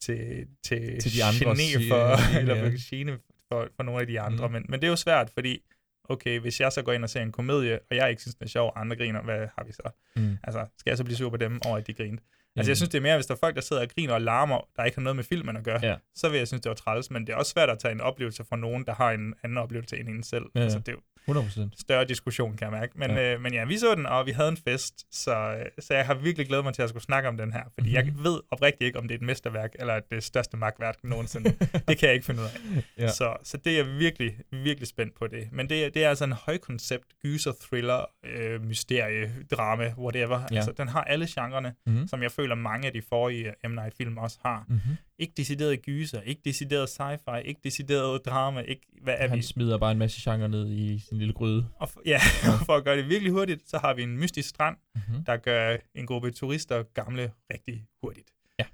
til, 0.00 0.46
til, 0.64 1.00
Til 1.00 1.14
de 1.14 1.24
andres, 1.24 1.58
gene 1.60 1.88
for, 1.88 2.32
ja. 2.32 2.38
eller 2.40 2.54
Ja. 2.56 2.70
gene 2.90 3.18
for, 3.52 3.68
for 3.76 3.82
nogle 3.82 4.00
af 4.00 4.06
de 4.06 4.20
andre. 4.20 4.44
Mhm. 4.48 4.52
Men, 4.52 4.64
men 4.68 4.80
det 4.80 4.86
er 4.86 4.90
jo 4.90 4.96
svært, 4.96 5.30
fordi 5.30 5.60
okay, 6.04 6.38
hvis 6.40 6.60
jeg 6.60 6.72
så 6.72 6.82
går 6.82 6.92
ind 6.92 7.04
og 7.04 7.10
ser 7.10 7.22
en 7.22 7.32
komedie, 7.32 7.78
og 7.90 7.96
jeg 7.96 8.10
ikke 8.10 8.22
synes, 8.22 8.34
den 8.34 8.44
er 8.44 8.48
sjov, 8.48 8.66
og 8.68 8.80
andre 8.80 8.96
griner, 8.96 9.22
hvad 9.22 9.38
har 9.58 9.64
vi 9.66 9.72
så? 9.72 9.90
Mm. 10.16 10.36
Altså, 10.44 10.66
skal 10.78 10.90
jeg 10.90 10.98
så 10.98 11.04
blive 11.04 11.16
sur 11.16 11.30
på 11.30 11.36
dem 11.36 11.60
over, 11.66 11.76
at 11.76 11.86
de 11.86 11.92
griner? 11.94 12.18
Altså, 12.18 12.26
Jamen. 12.56 12.68
jeg 12.68 12.76
synes, 12.76 12.88
det 12.90 12.98
er 12.98 13.02
mere, 13.02 13.16
hvis 13.16 13.26
der 13.26 13.34
er 13.34 13.38
folk, 13.38 13.54
der 13.54 13.60
sidder 13.60 13.82
og 13.82 13.88
griner 13.94 14.14
og 14.14 14.20
larmer, 14.20 14.68
der 14.76 14.84
ikke 14.84 14.96
har 14.96 15.02
noget 15.02 15.16
med 15.16 15.24
filmen 15.24 15.56
at 15.56 15.64
gøre, 15.64 15.80
Ja. 15.82 15.96
så 16.14 16.28
vil 16.28 16.38
jeg 16.38 16.48
synes, 16.48 16.60
det 16.60 16.68
var 16.68 16.74
træls, 16.74 17.10
men 17.10 17.26
det 17.26 17.32
er 17.32 17.36
også 17.36 17.52
svært 17.52 17.70
at 17.70 17.78
tage 17.78 17.92
en 17.92 18.00
oplevelse 18.00 18.44
fra 18.44 18.56
nogen, 18.56 18.84
der 18.86 18.94
har 18.94 19.10
en 19.10 19.34
anden 19.44 19.58
oplevelse 19.58 19.96
end 20.00 20.08
en 20.08 20.22
selv. 20.22 20.44
Ja. 20.54 20.60
Altså, 20.60 20.78
det 20.78 20.88
er 20.88 20.92
jo 20.92 21.00
100%. 21.30 21.80
større 21.80 22.04
diskussion, 22.04 22.56
kan 22.56 22.64
jeg 22.64 22.80
mærke. 22.80 22.92
Men 22.96 23.10
Ja. 23.10 23.34
Øh, 23.34 23.40
men 23.40 23.54
ja, 23.54 23.64
vi 23.64 23.78
så 23.78 23.94
den, 23.94 24.06
og 24.06 24.26
vi 24.26 24.30
havde 24.30 24.48
en 24.48 24.56
fest, 24.56 25.06
så, 25.14 25.56
så 25.78 25.94
jeg 25.94 26.06
har 26.06 26.14
virkelig 26.14 26.46
glædet 26.46 26.64
mig 26.64 26.74
til 26.74 26.82
at 26.82 26.88
skulle 26.88 27.02
snakke 27.02 27.28
om 27.28 27.36
den 27.36 27.52
her, 27.52 27.62
fordi 27.74 27.88
mm-hmm. 27.90 27.94
jeg 27.94 28.14
Mhm. 28.14 28.24
ved 28.24 28.40
oprigtigt 28.50 28.86
ikke, 28.86 28.98
om 28.98 29.08
det 29.08 29.14
er 29.14 29.18
et 29.18 29.24
mesterværk, 29.26 29.70
eller 29.78 30.00
det 30.10 30.24
største 30.24 30.56
magtværk 30.56 30.96
nogensinde. 31.04 31.50
det 31.88 31.98
kan 31.98 32.06
jeg 32.06 32.14
ikke 32.14 32.26
finde 32.26 32.40
ud 32.40 32.46
af. 32.46 32.82
Ja. 32.98 33.08
Så, 33.08 33.36
så 33.42 33.56
det 33.56 33.72
er 33.72 33.76
jeg 33.76 33.86
virkelig, 33.98 34.34
virkelig 34.52 34.88
spændt 34.88 35.14
på 35.18 35.26
det. 35.26 35.48
Men 35.52 35.68
det, 35.68 35.84
er- 35.84 35.90
det 35.90 36.04
er 36.04 36.08
altså 36.08 36.24
en 36.24 36.32
højkoncept, 36.32 37.04
gyser, 37.22 37.52
thriller, 37.60 38.04
øh, 38.24 38.64
mysterie, 38.64 39.32
drama, 39.50 39.92
whatever. 39.98 40.40
Ja. 40.50 40.56
Altså, 40.56 40.72
den 40.72 40.88
har 40.88 41.04
alle 41.04 41.26
genrerne, 41.30 41.68
Mhm. 41.86 41.94
mm-hmm. 41.94 42.08
som 42.08 42.22
jeg 42.22 42.32
føler, 42.32 42.54
mange 42.54 42.86
af 42.86 42.92
de 42.92 43.02
forrige 43.08 43.52
M. 43.68 43.70
Night-film 43.70 44.18
også 44.18 44.38
har. 44.44 44.64
Mhm. 44.68 44.78
Ikke 45.18 45.32
decideret 45.36 45.82
gyser, 45.82 46.20
ikke 46.20 46.40
decideret 46.44 46.88
sci-fi, 46.88 47.36
ikke 47.44 47.60
decideret 47.64 48.24
drama, 48.26 48.60
ikke 48.60 48.82
hvad 49.02 49.14
er 49.18 49.28
Han 49.28 49.36
vi? 49.38 49.42
smider 49.42 49.78
bare 49.78 49.92
en 49.92 49.98
masse 49.98 50.30
genre 50.30 50.48
ned 50.48 50.70
i 50.70 50.98
sin 51.08 51.18
lille 51.20 51.34
gryde. 51.34 51.68
Og 51.76 51.88
for, 51.88 52.02
ja, 52.14 52.20
for 52.66 52.76
at 52.76 52.84
gøre 52.84 52.96
det 52.96 53.08
virkelig 53.08 53.32
hurtigt, 53.32 53.70
så 53.70 53.78
har 53.78 53.94
vi 53.94 54.02
en 54.02 54.18
mystisk 54.18 54.48
strand, 54.48 54.76
Mhm. 54.94 55.02
mm-hmm. 55.08 55.24
der 55.24 55.36
gør 55.36 55.76
en 55.94 56.06
gruppe 56.06 56.30
turister 56.30 56.82
gamle 56.82 57.32
rigtig 57.52 57.86
hurtigt. 58.02 58.30
Ja. 58.58 58.64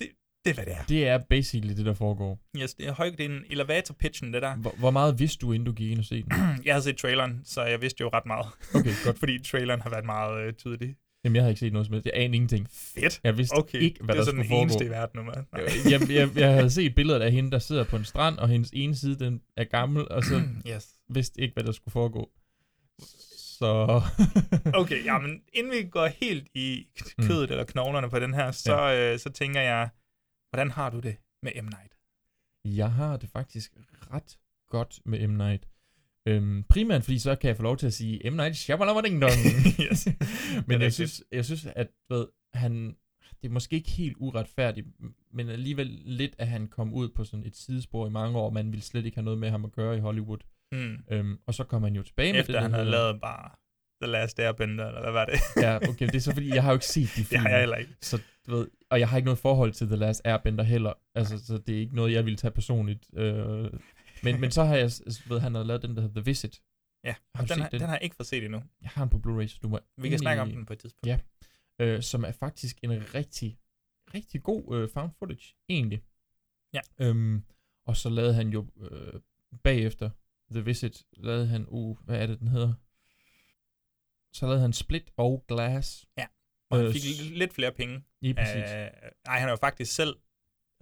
Det, 0.00 0.08
det 0.44 0.50
er, 0.50 0.54
hvad 0.54 0.64
det 0.66 0.74
er. 0.74 0.84
Det 0.88 1.08
er 1.08 1.18
basically 1.18 1.76
det, 1.76 1.86
der 1.86 1.94
foregår. 1.94 2.38
Yes, 2.58 2.74
det 2.74 2.86
er, 2.88 2.92
høj, 2.92 3.10
det 3.10 3.20
er 3.20 3.28
en 3.28 3.44
elevator-pitchen, 3.50 4.32
det 4.32 4.42
der. 4.42 4.56
Hvor, 4.56 4.74
hvor 4.78 4.90
meget 4.90 5.18
vidste 5.18 5.46
du, 5.46 5.52
inden 5.52 5.66
du 5.66 5.72
gik 5.72 5.90
ind 5.90 5.98
og 5.98 6.04
se 6.04 6.22
den? 6.22 6.32
Jeg 6.66 6.74
har 6.74 6.80
set 6.80 6.96
traileren, 6.96 7.40
så 7.44 7.62
jeg 7.62 7.82
vidste 7.82 8.00
jo 8.00 8.08
ret 8.12 8.26
meget. 8.26 8.46
Okay, 8.74 8.92
godt. 9.04 9.18
Fordi 9.22 9.38
traileren 9.42 9.80
har 9.80 9.90
været 9.90 10.04
meget 10.04 10.46
øh, 10.46 10.52
tydelig. 10.52 10.96
Jamen, 11.24 11.36
jeg 11.36 11.42
har 11.44 11.48
ikke 11.48 11.58
set 11.58 11.72
noget 11.72 11.86
som 11.86 11.92
helst. 11.92 12.06
Jeg 12.06 12.12
anede 12.16 12.34
ingenting. 12.36 12.66
Fedt. 12.70 13.20
Jeg 13.24 13.38
vidste 13.38 13.54
Okay, 13.54 13.78
ikke, 13.80 14.04
hvad 14.04 14.14
det 14.14 14.20
er 14.20 14.24
der 14.24 14.24
så 14.24 14.30
skulle 14.30 14.42
den 14.42 14.48
foregå. 14.48 14.62
eneste 14.62 14.84
i 14.84 14.90
verden 14.90 15.26
mand. 15.26 15.46
Nej. 15.52 15.62
jeg, 15.90 16.10
jeg, 16.10 16.36
jeg 16.36 16.52
havde 16.54 16.70
set 16.80 16.94
billedet 16.94 17.20
af 17.20 17.32
hende, 17.32 17.50
der 17.50 17.58
sidder 17.58 17.84
på 17.84 17.96
en 17.96 18.04
strand, 18.04 18.38
og 18.38 18.48
hendes 18.48 18.70
ene 18.72 18.96
side, 18.96 19.18
den 19.18 19.42
er 19.56 19.64
gammel, 19.64 20.08
og 20.08 20.24
så 20.24 20.42
Yes. 20.74 20.88
vidste 21.08 21.40
ikke, 21.40 21.54
hvad 21.54 21.64
der 21.64 21.72
skulle 21.72 21.92
foregå. 21.92 22.30
Så... 23.58 24.02
Okay, 24.80 25.04
ja, 25.04 25.18
men 25.18 25.42
inden 25.52 25.72
vi 25.72 25.88
går 25.90 26.06
helt 26.06 26.48
i 26.54 26.86
kødet 27.20 27.48
mm. 27.48 27.52
eller 27.52 27.64
knoglerne 27.64 28.10
på 28.10 28.18
den 28.18 28.34
her, 28.34 28.50
så, 28.50 28.76
ja. 28.76 29.12
øh, 29.12 29.18
så 29.18 29.30
tænker 29.30 29.60
jeg, 29.60 29.88
hvordan 30.50 30.70
har 30.70 30.90
du 30.90 31.00
det 31.00 31.16
med 31.42 31.52
M. 31.62 31.64
Night? 31.64 31.94
Jeg 32.64 32.92
har 32.92 33.16
det 33.16 33.28
faktisk 33.30 33.72
ret 34.12 34.38
godt 34.70 35.00
med 35.04 35.28
M. 35.28 35.30
Night. 35.30 35.68
Øhm, 36.28 36.64
primært 36.68 37.04
fordi 37.04 37.18
så 37.18 37.34
kan 37.34 37.48
jeg 37.48 37.56
få 37.56 37.62
lov 37.62 37.76
til 37.76 37.86
at 37.86 37.92
sige 37.92 38.30
M. 38.30 38.34
Night 38.34 38.56
Shyamalan 38.56 39.22
yes. 39.90 40.08
Men 40.66 40.82
jeg 40.82 40.92
synes, 40.92 41.22
jeg 41.32 41.44
synes, 41.44 41.66
at 41.76 41.88
ved, 42.10 42.26
han, 42.54 42.96
det 43.42 43.48
er 43.48 43.52
måske 43.52 43.76
ikke 43.76 43.90
helt 43.90 44.16
uretfærdigt, 44.18 44.86
men 45.32 45.48
alligevel 45.48 45.86
lidt, 46.04 46.34
at 46.38 46.48
han 46.48 46.66
kom 46.66 46.94
ud 46.94 47.08
på 47.08 47.24
sådan 47.24 47.46
et 47.46 47.56
sidespor 47.56 48.06
i 48.06 48.10
mange 48.10 48.38
år, 48.38 48.50
man 48.50 48.70
ville 48.72 48.82
slet 48.84 49.04
ikke 49.04 49.16
have 49.16 49.24
noget 49.24 49.38
med 49.38 49.50
ham 49.50 49.64
at 49.64 49.72
gøre 49.72 49.96
i 49.96 50.00
Hollywood. 50.00 50.38
Mm. 50.72 50.96
Øhm, 51.10 51.38
og 51.46 51.54
så 51.54 51.64
kom 51.64 51.82
han 51.82 51.94
jo 51.96 52.02
tilbage 52.02 52.32
med 52.32 52.40
Efter 52.40 52.52
det, 52.52 52.62
han 52.62 52.70
der 52.70 52.76
havde 52.78 52.90
lavet 52.90 53.20
bare 53.20 53.50
The 54.02 54.12
Last 54.12 54.38
Airbender, 54.40 54.86
eller 54.86 55.00
hvad 55.00 55.12
var 55.12 55.24
det? 55.24 55.40
ja, 55.64 55.76
okay, 55.76 56.06
det 56.06 56.14
er 56.14 56.20
så 56.20 56.32
fordi, 56.32 56.54
jeg 56.54 56.62
har 56.62 56.70
jo 56.70 56.76
ikke 56.76 56.86
set 56.86 57.08
de 57.16 57.20
Det 57.20 57.26
film. 57.26 57.42
har 57.42 57.48
jeg 57.48 57.58
heller 57.58 57.76
ikke. 57.76 57.92
Så, 58.02 58.22
du 58.46 58.56
ved, 58.56 58.68
og 58.90 59.00
jeg 59.00 59.08
har 59.08 59.16
ikke 59.16 59.24
noget 59.24 59.38
forhold 59.38 59.72
til 59.72 59.86
The 59.86 59.96
Last 59.96 60.22
Airbender 60.24 60.64
heller. 60.64 60.92
Altså, 61.14 61.46
så 61.46 61.58
det 61.58 61.76
er 61.76 61.80
ikke 61.80 61.96
noget, 61.96 62.12
jeg 62.12 62.26
vil 62.26 62.36
tage 62.36 62.50
personligt. 62.50 63.06
Øh, 63.16 63.64
men, 64.22 64.40
men 64.40 64.50
så 64.50 64.64
har 64.64 64.76
jeg, 64.76 64.90
ved, 65.28 65.40
han 65.40 65.54
har 65.54 65.62
lavet 65.62 65.82
den, 65.82 65.94
der 65.96 66.02
hedder 66.02 66.14
The 66.20 66.24
Visit. 66.24 66.62
Ja, 67.04 67.14
Har 67.34 67.42
og 67.42 67.48
den, 67.48 67.60
har, 67.60 67.68
den? 67.68 67.80
har 67.80 67.88
jeg 67.92 67.98
ikke 68.02 68.16
fået 68.16 68.26
set 68.26 68.44
endnu. 68.44 68.62
Jeg 68.82 68.90
har 68.90 69.04
den 69.04 69.20
på 69.20 69.28
Blu-ray, 69.28 69.46
så 69.46 69.58
du 69.62 69.68
må 69.68 69.80
Vi 69.96 70.08
kan 70.08 70.18
snakke 70.18 70.42
om 70.42 70.50
den 70.50 70.66
på 70.66 70.72
et 70.72 70.78
tidspunkt. 70.78 71.06
Ja, 71.06 71.18
øh, 71.78 72.02
som 72.02 72.24
er 72.24 72.32
faktisk 72.32 72.78
en 72.82 73.14
rigtig, 73.14 73.58
rigtig 74.14 74.42
god 74.42 74.76
øh, 74.76 74.88
found 74.90 75.10
footage, 75.18 75.54
egentlig. 75.68 76.02
Ja. 76.72 76.80
Øhm, 76.98 77.42
og 77.86 77.96
så 77.96 78.08
lavede 78.08 78.34
han 78.34 78.48
jo 78.48 78.66
øh, 78.76 79.20
bagefter 79.62 80.10
The 80.50 80.60
Visit, 80.64 81.02
lavede 81.12 81.46
han, 81.46 81.64
uh, 81.68 81.98
hvad 82.04 82.18
er 82.22 82.26
det, 82.26 82.38
den 82.40 82.48
hedder? 82.48 82.74
Så 84.32 84.46
lavede 84.46 84.60
han 84.60 84.72
Split 84.72 85.10
og 85.16 85.44
Glass. 85.48 86.06
Ja, 86.18 86.26
og 86.70 86.76
han 86.78 86.86
Øh, 86.86 86.92
fik 86.92 87.02
s- 87.02 87.20
lidt 87.30 87.54
flere 87.54 87.72
penge. 87.72 88.04
Lige 88.20 88.34
præcis. 88.34 88.54
Øh, 88.56 88.88
nej, 89.26 89.38
han 89.38 89.48
er 89.48 89.52
jo 89.52 89.56
faktisk 89.56 89.94
selv, 89.94 90.16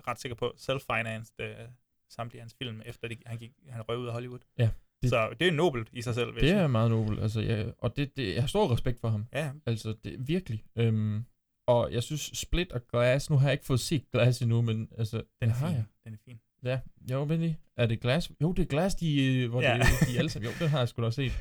ret 0.09 0.21
sikker 0.21 0.37
på, 0.37 0.55
self-financed 0.57 1.35
øh, 1.41 1.69
samtlige 2.11 2.41
hans 2.41 2.55
film, 2.63 2.83
efter 2.87 3.09
de, 3.09 3.17
han, 3.27 3.39
gik, 3.39 3.51
han 3.69 3.83
røg 3.89 3.99
ud 3.99 4.07
af 4.07 4.13
Hollywood. 4.13 4.39
Ja, 4.59 4.69
Det, 5.03 5.11
så 5.11 5.29
det 5.41 5.49
er 5.49 5.53
nobelt 5.53 5.89
i 5.93 6.03
sig 6.03 6.15
selv, 6.15 6.33
jeg 6.35 6.43
Det 6.43 6.51
er 6.51 6.67
meget 6.67 6.91
nobelt, 6.91 7.21
altså, 7.23 7.41
ja, 7.41 7.65
og 7.79 7.97
det, 7.97 8.17
det, 8.17 8.35
jeg 8.35 8.43
har 8.43 8.47
stor 8.49 8.73
respekt 8.73 9.01
for 9.01 9.09
ham. 9.09 9.25
Ja. 9.35 9.51
Altså, 9.67 9.95
det 10.05 10.29
virkelig. 10.29 10.65
Øhm, 10.79 11.25
og 11.69 11.93
jeg 11.93 12.03
synes, 12.03 12.31
Split 12.35 12.73
og 12.73 12.81
Glass, 12.93 13.31
nu 13.31 13.37
har 13.37 13.47
jeg 13.47 13.53
ikke 13.53 13.67
fået 13.67 13.81
set 13.81 14.11
Glass 14.13 14.43
endnu, 14.43 14.63
men 14.63 14.89
altså, 14.99 15.17
Den 15.17 15.51
er 15.51 15.55
det 15.55 15.57
fin. 15.57 15.75
jeg. 15.75 15.85
Den 16.05 16.13
er 16.13 16.19
fin. 16.25 16.41
Ja, 16.65 16.81
jo, 17.11 17.23
vel 17.23 17.39
lige. 17.39 17.59
Er 17.77 17.87
det 17.87 18.01
Glass? 18.01 18.31
Jo, 18.43 18.53
det 18.53 18.63
er 18.63 18.67
Glass, 18.67 18.95
de, 18.95 19.25
øh, 19.25 19.51
hvor 19.51 19.63
Ja. 19.63 19.79
de, 19.79 20.13
de 20.13 20.19
alle 20.19 20.31
sammen, 20.31 20.51
jo, 20.51 20.57
den 20.61 20.69
har 20.69 20.79
jeg 20.79 20.89
sgu 20.89 21.03
da 21.03 21.11
set. 21.11 21.33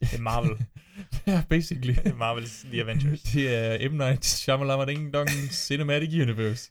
Det 0.00 0.14
er 0.14 0.20
Marvel. 0.20 0.66
ja, 1.26 1.42
basically. 1.48 1.94
Det 1.94 2.06
er 2.06 2.14
Marvels 2.14 2.66
The 2.70 2.80
Avengers. 2.82 3.22
det 3.22 3.54
er 3.84 3.90
M. 3.90 3.92
Night 3.94 4.24
Shyamalan 4.24 4.88
Ding 4.88 5.14
Dong 5.14 5.28
Cinematic 5.50 6.22
Universe. 6.22 6.70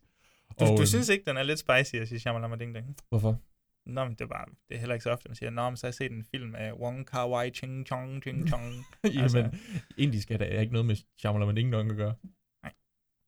Du, 0.59 0.65
Og, 0.65 0.67
du 0.67 0.73
øhm, 0.73 0.85
synes 0.85 1.09
ikke, 1.09 1.25
den 1.25 1.37
er 1.37 1.43
lidt 1.43 1.59
spicy 1.59 1.95
at 1.95 2.07
sige 2.07 2.19
Shyamalan 2.19 2.59
Ding 2.59 2.75
Dong? 2.75 2.95
Hvorfor? 3.09 3.39
Nå, 3.85 4.05
men 4.05 4.13
det 4.13 4.21
er, 4.21 4.27
bare, 4.27 4.45
det 4.69 4.75
er 4.75 4.79
heller 4.79 4.95
ikke 4.95 5.03
så 5.03 5.11
ofte, 5.11 5.29
man 5.29 5.35
siger, 5.35 5.49
Nå, 5.49 5.69
men 5.69 5.77
så 5.77 5.85
har 5.85 5.89
jeg 5.89 5.93
set 5.93 6.11
en 6.11 6.23
film 6.23 6.55
af 6.55 6.73
Wong 6.73 7.07
Kar 7.07 7.29
Wai 7.29 7.51
Ching 7.51 7.87
Chong 7.87 8.21
Ching 8.21 8.47
Chong. 8.47 8.85
Jamen, 9.35 9.59
indisk 9.97 10.31
er 10.31 10.37
der 10.37 10.45
ikke 10.45 10.73
noget 10.73 10.85
med 10.85 10.95
Shyamalan 11.17 11.55
Ding 11.55 11.73
Dong 11.73 11.91
at 11.91 11.97
gøre. 11.97 12.15
Nej. 12.63 12.73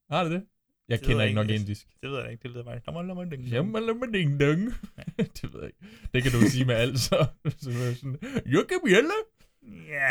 Har 0.10 0.24
det 0.24 0.32
det? 0.32 0.46
Jeg 0.90 1.00
Det 1.00 1.08
kender 1.08 1.24
ikke 1.24 1.36
nok 1.36 1.50
indisk. 1.50 1.88
Det 2.02 2.12
ved 2.12 2.22
jeg 2.22 2.32
ikke, 2.32 2.44
det 2.44 2.52
lyder 2.52 2.64
bare 2.64 2.80
Shyamalan 2.80 3.30
Ding 3.30 3.32
Dong. 3.32 3.48
Shyamalan 3.48 4.12
Ding 4.14 4.40
Dong. 4.40 4.62
det 5.42 5.54
ved 5.54 5.60
jeg 5.62 5.70
ikke. 5.72 5.80
Det 6.14 6.24
kan 6.24 6.32
du 6.32 6.40
sige 6.50 6.66
med 6.66 6.76
alt, 6.76 7.00
så. 7.00 7.28
så 7.58 7.70
er 7.70 7.94
sådan, 7.94 8.20
Joachim 8.46 8.82
Jelle. 8.94 9.18
Ja, 9.96 10.10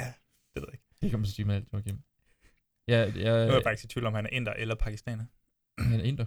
det 0.55 0.63
ved 0.63 0.69
jeg 0.69 0.73
ikke. 0.73 0.85
Det 1.03 1.11
kan 1.11 1.19
man 1.19 1.27
sige 1.27 1.45
med 1.45 1.55
alt, 1.55 1.69
Joachim. 1.73 1.99
Ja, 2.89 2.99
jeg, 2.99 3.13
Nu 3.15 3.51
er 3.51 3.55
jeg 3.55 3.63
faktisk 3.63 3.85
i 3.85 3.89
tvivl 3.89 4.07
om, 4.07 4.15
han 4.15 4.27
er 4.27 4.31
inder 4.31 4.53
eller 4.53 4.75
pakistaner. 4.75 5.25
Han 5.79 6.01
er 6.01 6.05
inder. 6.05 6.25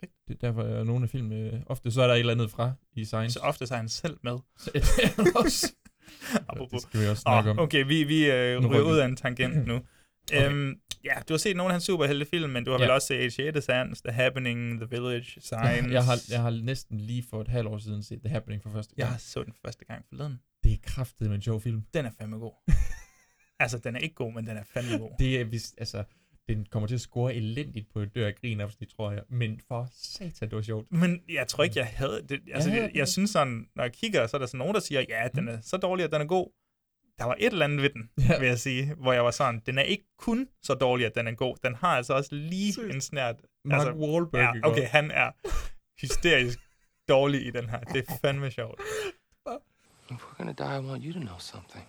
Perfekt. 0.00 0.12
Det 0.28 0.34
er 0.34 0.46
derfor, 0.46 0.62
at 0.62 0.86
nogle 0.86 1.02
af 1.04 1.10
filmene, 1.10 1.62
ofte 1.66 1.90
så 1.90 2.02
er 2.02 2.06
der 2.06 2.14
et 2.14 2.18
eller 2.20 2.32
andet 2.32 2.50
fra 2.50 2.72
i 2.92 3.04
science. 3.04 3.32
Så 3.32 3.38
ofte 3.40 3.64
er 3.70 3.76
han 3.76 3.88
selv 3.88 4.18
med. 4.22 4.38
Så 4.62 4.70
det 4.74 4.82
er 4.82 5.22
han 5.22 5.36
også. 5.36 5.72
Apropos. 6.48 6.70
det 6.70 6.82
skal 6.82 7.00
vi 7.00 7.06
også 7.06 7.20
snakke 7.20 7.50
om. 7.50 7.58
Okay, 7.58 7.84
vi, 7.86 8.04
vi 8.04 8.30
øh, 8.30 8.66
ryger 8.66 8.82
ud 8.82 8.98
af 8.98 9.04
en 9.04 9.16
tangent 9.16 9.66
nu. 9.66 9.80
Okay. 10.32 10.50
Øhm, 10.50 10.80
ja, 11.04 11.12
du 11.28 11.32
har 11.32 11.38
set 11.38 11.56
nogle 11.56 11.70
af 11.70 11.74
hans 11.74 11.84
superheltefilm, 11.84 12.50
men 12.50 12.64
du 12.64 12.70
har 12.70 12.78
Ja. 12.78 12.84
vel 12.84 12.90
også 12.90 13.06
set 13.06 13.32
6. 13.32 13.64
Sans, 13.64 14.00
The 14.02 14.12
Happening, 14.12 14.80
The 14.80 14.90
Village, 14.90 15.24
Signs. 15.24 15.92
Jeg, 15.92 16.04
har, 16.04 16.18
jeg 16.30 16.42
har 16.42 16.50
næsten 16.50 17.00
lige 17.00 17.24
for 17.30 17.40
et 17.40 17.48
halvt 17.48 17.68
år 17.68 17.78
siden 17.78 18.02
set 18.02 18.20
The 18.20 18.28
Happening 18.28 18.62
for 18.62 18.70
første 18.70 18.94
gang. 18.94 19.10
jeg 19.12 19.20
så 19.20 19.42
den 19.42 19.52
første 19.64 19.84
gang 19.84 20.04
forleden. 20.08 20.38
Det 20.64 20.72
er 20.72 20.76
kraftet 20.82 21.28
med 21.28 21.36
en 21.36 21.42
sjov 21.42 21.60
film. 21.60 21.82
Den 21.94 22.06
er 22.06 22.10
fandme 22.18 22.36
god. 22.38 22.52
altså, 23.60 23.78
den 23.78 23.96
er 23.96 24.00
ikke 24.00 24.14
god, 24.14 24.32
men 24.32 24.46
den 24.46 24.56
er 24.56 24.62
fandme 24.74 24.98
god. 24.98 25.10
Det 25.18 25.40
er 25.40 25.44
vist, 25.44 25.74
altså, 25.78 26.04
den 26.48 26.66
kommer 26.70 26.86
til 26.86 26.94
at 26.94 27.00
score 27.00 27.34
elendigt 27.34 27.92
på 27.92 28.00
et 28.00 28.14
dør 28.14 28.26
af 28.26 28.34
grin 28.34 28.60
afsnit, 28.60 28.88
tror 28.96 29.12
jeg. 29.12 29.22
Men 29.28 29.60
for 29.68 29.88
satan, 29.92 30.48
det 30.48 30.56
var 30.56 30.62
sjovt. 30.62 30.92
Men 30.92 31.22
jeg 31.28 31.48
tror 31.48 31.64
ikke, 31.64 31.78
jeg 31.78 31.86
havde 31.86 32.22
det. 32.28 32.40
Altså, 32.54 32.70
Jeg 32.70 32.78
jeg, 32.82 32.90
jeg, 32.94 33.08
synes 33.08 33.30
sådan, 33.30 33.66
når 33.76 33.82
jeg 33.84 33.92
kigger, 33.92 34.26
så 34.26 34.36
er 34.36 34.38
der 34.38 34.46
sådan 34.46 34.58
nogen, 34.58 34.74
der 34.74 34.80
siger, 34.80 35.04
ja, 35.08 35.28
den 35.34 35.48
er 35.48 35.60
så 35.60 35.76
dårlig, 35.76 36.04
at 36.04 36.12
den 36.12 36.20
er 36.20 36.26
god. 36.26 36.48
Der 37.18 37.24
var 37.24 37.36
et 37.38 37.52
eller 37.52 37.64
andet 37.64 37.82
ved 37.82 37.90
den, 37.90 38.10
Ja. 38.18 38.22
ja. 38.32 38.38
vil 38.38 38.48
jeg 38.48 38.58
sige, 38.58 38.94
hvor 38.94 39.12
jeg 39.12 39.24
var 39.24 39.30
sådan, 39.30 39.62
den 39.66 39.78
er 39.78 39.82
ikke 39.82 40.04
kun 40.18 40.48
så 40.62 40.74
dårlig, 40.74 41.06
at 41.06 41.14
den 41.14 41.26
er 41.26 41.32
god. 41.34 41.56
Den 41.64 41.74
har 41.74 41.88
altså 41.96 42.14
også 42.14 42.34
lige 42.34 42.72
Seriøst? 42.72 42.94
en 42.94 43.00
snært. 43.00 43.36
Mark 43.64 43.80
altså, 43.86 43.92
Wahlberg, 43.92 44.54
Ja, 44.56 44.68
okay, 44.68 44.86
han 44.88 45.10
er 45.10 45.30
hysterisk 46.00 46.58
dårlig 47.08 47.46
i 47.46 47.50
den 47.50 47.68
her. 47.70 47.78
Det 47.80 48.04
er 48.08 48.14
fandme 48.22 48.50
sjovt. 48.50 48.80
If 50.10 50.16
we're 50.16 50.36
gonna 50.36 50.52
die, 50.52 50.76
I 50.76 50.80
want 50.90 51.04
you 51.04 51.12
to 51.12 51.18
know 51.20 51.38
something. 51.38 51.84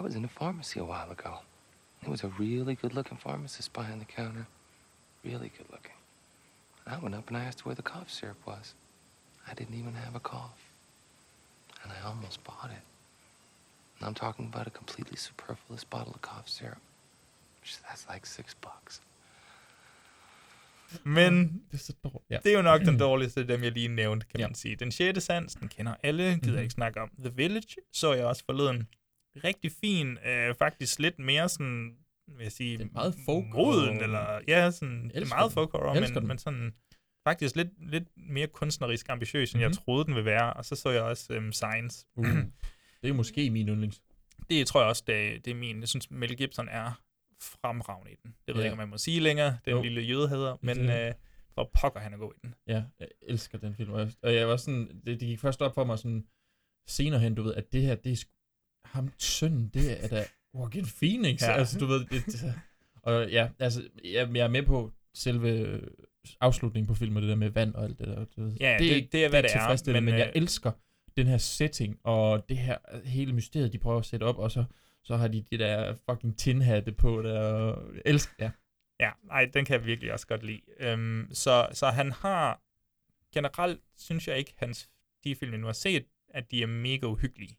I 0.00 0.02
was 0.02 0.14
in 0.14 0.24
a 0.24 0.28
pharmacy 0.28 0.76
a 0.78 0.82
while 0.84 1.10
ago. 1.18 1.30
There 2.00 2.10
was 2.10 2.24
a 2.24 2.32
really 2.38 2.74
good 2.82 2.94
looking 2.94 3.18
pharmacist 3.18 3.72
behind 3.72 4.00
the 4.00 4.06
counter. 4.22 4.46
Really 5.24 5.50
good 5.58 5.68
looking. 5.70 5.96
I 6.86 6.96
went 7.02 7.14
up 7.14 7.28
and 7.28 7.36
I 7.36 7.44
asked 7.48 7.66
where 7.66 7.74
the 7.74 7.82
cough 7.92 8.10
syrup 8.10 8.40
was. 8.46 8.74
I 9.50 9.54
didn't 9.54 9.74
even 9.80 9.94
have 9.94 10.14
a 10.16 10.20
cough. 10.32 10.60
And 11.82 11.92
I 11.92 12.08
almost 12.08 12.44
bought 12.44 12.70
it. 12.78 12.82
And 13.98 14.02
I'm 14.08 14.14
talking 14.14 14.46
about 14.52 14.66
a 14.66 14.70
completely 14.70 15.16
superfluous 15.16 15.84
bottle 15.84 16.12
of 16.14 16.20
cough 16.22 16.48
syrup. 16.48 16.78
That's 17.86 18.06
like 18.14 18.26
six 18.26 18.54
bucks. 18.54 19.02
Men 21.04 21.62
det 21.70 21.76
er, 21.80 21.82
så 21.82 21.92
dårligt. 22.04 22.24
Ja. 22.30 22.38
det 22.44 22.52
er 22.52 22.56
jo 22.56 22.62
nok 22.62 22.80
den 22.80 22.98
dårligste 22.98 23.40
af 23.40 23.46
dem, 23.46 23.62
jeg 23.64 23.72
lige 23.72 23.88
nævnte, 23.88 24.26
kan 24.26 24.40
Ja. 24.40 24.46
man 24.46 24.54
sige. 24.54 24.76
Den 24.76 24.92
sjette 24.92 25.20
sans, 25.20 25.54
den 25.54 25.68
kender 25.68 25.94
alle, 26.02 26.24
gider 26.24 26.46
Mhm. 26.46 26.54
jeg 26.54 26.62
ikke 26.62 26.72
snakke 26.72 27.00
om. 27.00 27.10
The 27.24 27.32
Village 27.36 27.76
så 27.92 28.12
jeg 28.12 28.24
også 28.26 28.44
forleden. 28.44 28.88
Rigtig 29.44 29.72
fin, 29.72 30.18
øh, 30.26 30.54
faktisk 30.54 30.98
lidt 30.98 31.18
mere 31.18 31.48
sådan 31.48 31.96
vil 32.36 32.42
jeg 32.42 32.52
sige, 32.52 32.78
Det 32.78 32.84
er 32.86 32.90
meget 32.92 33.14
folk 33.26 33.44
moden, 33.54 34.02
eller 34.02 34.40
ja, 34.48 34.70
sådan, 34.70 35.08
det 35.14 35.22
er 35.22 35.26
meget 35.28 35.52
folk 35.52 35.72
horror, 35.72 35.94
men, 35.94 36.14
den. 36.14 36.26
men 36.26 36.38
sådan 36.38 36.74
faktisk 37.28 37.56
lidt, 37.56 37.90
lidt 37.90 38.04
mere 38.16 38.46
kunstnerisk 38.46 39.08
ambitiøs, 39.08 39.52
end 39.52 39.60
jeg 39.60 39.68
Mhm. 39.68 39.76
troede, 39.76 40.04
den 40.04 40.14
ville 40.14 40.24
være. 40.30 40.52
Og 40.52 40.64
så 40.64 40.76
så 40.76 40.90
jeg 40.90 41.02
også 41.02 41.36
um, 41.36 41.52
Science. 41.52 42.06
Uh, 42.16 42.26
det 43.02 43.08
er 43.08 43.12
måske 43.12 43.50
min 43.50 43.68
yndlings. 43.68 44.00
Det 44.50 44.66
tror 44.66 44.80
jeg 44.80 44.88
også, 44.88 45.04
det, 45.06 45.14
er- 45.34 45.38
det 45.38 45.50
er 45.50 45.54
min. 45.54 45.80
Jeg 45.80 45.88
synes, 45.88 46.10
Mel 46.10 46.36
Gibson 46.36 46.68
er 46.68 47.00
fremragende 47.42 48.12
i 48.12 48.16
den. 48.22 48.34
Det 48.46 48.54
ved 48.54 48.54
jeg 48.54 48.58
Ja. 48.60 48.64
ikke, 48.64 48.72
om 48.72 48.78
man 48.78 48.88
må 48.88 48.98
sige 48.98 49.20
længere, 49.20 49.58
den 49.64 49.72
Jo. 49.76 49.82
lille 49.82 50.00
jødehader, 50.00 50.56
men 50.62 50.78
Det- 50.78 51.08
øh, 51.08 51.14
for 51.54 51.70
pokker 51.80 52.00
han 52.00 52.12
er 52.12 52.18
god 52.18 52.32
i 52.36 52.38
den. 52.42 52.54
Ja, 52.66 52.82
jeg 53.00 53.08
elsker 53.22 53.58
den 53.58 53.74
film. 53.74 53.90
Og 53.92 54.00
jeg, 54.00 54.10
og 54.22 54.34
jeg 54.34 54.48
var 54.48 54.56
sådan, 54.56 54.88
det, 54.88 55.06
det 55.06 55.20
gik 55.20 55.40
først 55.40 55.62
op 55.62 55.74
for 55.74 55.84
mig 55.84 55.98
sådan 55.98 56.26
senere 56.88 57.20
hen, 57.20 57.34
du 57.34 57.42
ved, 57.42 57.54
at 57.54 57.72
det 57.72 57.82
her, 57.82 57.94
det 57.94 58.12
er 58.12 58.16
ham 58.84 59.12
sønnen, 59.18 59.68
det 59.74 60.04
er 60.04 60.08
da 60.08 60.24
Joaquin 60.54 60.84
Phoenix. 61.02 61.42
Ja. 61.42 61.52
Altså, 61.52 61.78
du 61.78 61.86
ved, 61.86 62.00
det, 62.04 62.26
det, 62.26 62.54
og 63.02 63.30
ja, 63.30 63.48
altså, 63.58 63.88
jeg, 64.04 64.28
jeg 64.34 64.44
er 64.44 64.48
med 64.48 64.62
på 64.62 64.92
selve 65.14 65.80
afslutningen 66.40 66.86
på 66.86 66.94
filmen, 66.94 67.22
det 67.22 67.28
der 67.30 67.36
med 67.36 67.50
vand 67.50 67.74
og 67.74 67.84
alt 67.84 67.98
det 67.98 68.06
der. 68.08 68.24
Du 68.24 68.42
ved. 68.42 68.52
Ja, 68.60 68.76
det, 68.78 68.90
det- 68.90 69.12
det 69.12 69.24
er, 69.24 69.28
hvad 69.28 69.42
det 69.42 69.50
er, 69.50 69.52
tilfredsstillende, 69.58 70.04
men, 70.04 70.12
men, 70.12 70.18
jeg 70.20 70.32
øh, 70.36 70.42
elsker 70.42 70.72
den 71.16 71.26
her 71.26 71.38
setting, 71.38 71.98
og 72.02 72.48
det 72.48 72.56
her 72.58 72.78
hele 73.04 73.32
mysteriet, 73.32 73.72
de 73.72 73.78
prøver 73.78 73.98
at 73.98 74.04
sætte 74.06 74.24
op, 74.24 74.38
og 74.38 74.50
så, 74.50 74.64
så 75.02 75.16
har 75.16 75.28
de 75.28 75.44
de 75.50 75.58
der 75.58 75.94
fucking 76.10 76.38
tinhatte 76.38 76.92
på 76.92 77.22
der, 77.22 77.40
og 77.40 77.82
elsker, 78.04 78.34
ja. 78.38 78.50
Ja, 79.00 79.10
nej, 79.24 79.44
den 79.54 79.64
kan 79.64 79.74
jeg 79.78 79.86
virkelig 79.86 80.12
også 80.12 80.26
godt 80.26 80.42
lide. 80.42 80.60
Øhm, 80.80 81.28
så, 81.32 81.68
så 81.72 81.86
han 81.86 82.12
har, 82.12 82.62
generelt 83.34 83.80
synes 83.98 84.28
jeg 84.28 84.38
ikke, 84.38 84.52
hans, 84.56 84.88
de 85.24 85.34
film, 85.36 85.50
jeg 85.52 85.60
nu 85.60 85.66
har 85.66 85.72
set, 85.72 86.04
at 86.28 86.50
de 86.50 86.62
er 86.62 86.66
mega 86.66 87.06
uhyggelige. 87.06 87.56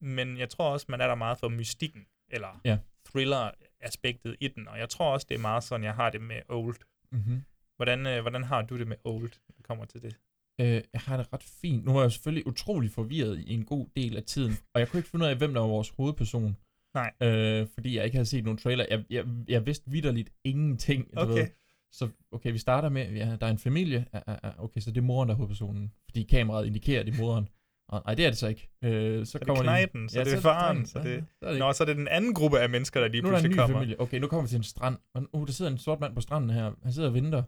Men 0.00 0.38
jeg 0.38 0.48
tror 0.48 0.70
også, 0.72 0.86
man 0.88 1.00
er 1.00 1.06
der 1.06 1.14
meget 1.14 1.38
for 1.38 1.48
mystikken, 1.48 2.06
eller 2.30 2.60
Ja. 2.64 2.78
thriller-aspektet 3.08 4.36
i 4.40 4.48
den, 4.48 4.68
og 4.68 4.78
jeg 4.78 4.88
tror 4.88 5.12
også, 5.12 5.26
det 5.28 5.34
er 5.34 5.38
meget 5.40 5.64
sådan, 5.64 5.84
jeg 5.84 5.94
har 5.94 6.10
det 6.10 6.20
med 6.20 6.40
Old. 6.48 6.76
Mhm. 7.12 7.42
Hvordan, 7.76 8.06
øh, 8.06 8.20
hvordan 8.20 8.44
har 8.44 8.62
du 8.62 8.78
det 8.78 8.86
med 8.88 8.96
Old, 9.04 9.22
når 9.48 9.54
det 9.56 9.64
kommer 9.66 9.84
til 9.84 10.02
det? 10.02 10.16
Øh, 10.60 10.82
jeg 10.92 11.00
har 11.00 11.16
det 11.16 11.32
ret 11.32 11.42
fint. 11.42 11.84
Nu 11.84 11.92
var 11.92 12.02
jeg 12.02 12.12
selvfølgelig 12.12 12.46
utrolig 12.46 12.90
forvirret 12.90 13.38
i 13.38 13.54
en 13.54 13.64
god 13.64 13.86
del 13.96 14.16
af 14.16 14.22
tiden, 14.22 14.56
og 14.74 14.80
jeg 14.80 14.88
kunne 14.88 14.98
ikke 14.98 15.08
finde 15.08 15.24
ud 15.24 15.30
af, 15.30 15.36
hvem 15.36 15.54
der 15.54 15.60
var 15.60 15.68
vores 15.68 15.90
hovedperson. 15.90 16.56
Nej. 16.94 17.12
Øh, 17.22 17.66
fordi 17.74 17.96
jeg 17.96 18.04
ikke 18.04 18.16
havde 18.16 18.26
set 18.26 18.44
nogen 18.44 18.58
trailer. 18.58 18.86
Jeg, 18.90 19.04
jeg, 19.10 19.24
jeg 19.48 19.66
vidste 19.66 19.90
vidderligt 19.90 20.30
ingenting. 20.44 21.14
du 21.14 21.20
Okay. 21.20 21.32
Ved. 21.32 21.46
Så 21.92 22.08
okay, 22.32 22.52
vi 22.52 22.58
starter 22.58 22.88
med, 22.88 23.12
ja, 23.12 23.36
der 23.40 23.46
er 23.46 23.50
en 23.50 23.58
familie. 23.58 24.06
Ja, 24.12 24.20
ja, 24.28 24.64
okay, 24.64 24.80
så 24.80 24.90
det 24.90 24.96
er 24.98 25.02
moren, 25.02 25.28
der 25.28 25.34
er 25.34 25.36
hovedpersonen. 25.36 25.92
Fordi 26.04 26.22
kameraet 26.22 26.66
indikerer, 26.66 27.00
at 27.00 27.06
det 27.06 27.14
er 27.14 27.18
moren. 27.18 27.48
Nej, 27.92 28.14
det 28.14 28.24
er 28.26 28.30
det 28.30 28.38
så 28.38 28.48
ikke. 28.48 28.68
Øh, 28.84 29.26
så 29.26 29.30
Så 29.32 29.38
er 29.38 29.38
det 29.38 29.46
kommer 29.46 29.62
de- 29.62 29.66
knejten, 29.66 30.08
så 30.08 30.18
ja, 30.18 30.24
det 30.24 30.32
er 30.34 30.40
faren, 30.40 30.86
så 30.86 30.98
det, 30.98 31.24
så 31.40 31.46
er 31.46 31.50
det 31.50 31.58
Nå, 31.58 31.72
så 31.72 31.84
er 31.84 31.86
det 31.86 31.96
den 31.96 32.08
anden 32.08 32.34
gruppe 32.34 32.60
af 32.60 32.70
mennesker, 32.70 33.00
der 33.00 33.08
lige 33.08 33.22
nu 33.22 33.28
der 33.30 33.36
en 33.36 33.40
pludselig 33.42 33.58
kommer. 33.58 33.76
familie. 33.78 34.00
Okay, 34.00 34.18
nu 34.18 34.26
kommer 34.26 34.42
vi 34.42 34.48
til 34.48 34.56
en 34.56 34.62
strand. 34.62 34.96
Og 35.14 35.22
uh, 35.32 35.46
der 35.46 35.52
sidder 35.52 35.70
en 35.70 35.78
sort 35.78 36.00
mand 36.00 36.14
på 36.14 36.20
stranden 36.20 36.50
her. 36.50 36.72
Han 36.82 36.92
sidder 36.92 37.08
og 37.08 37.14
venter. 37.14 37.42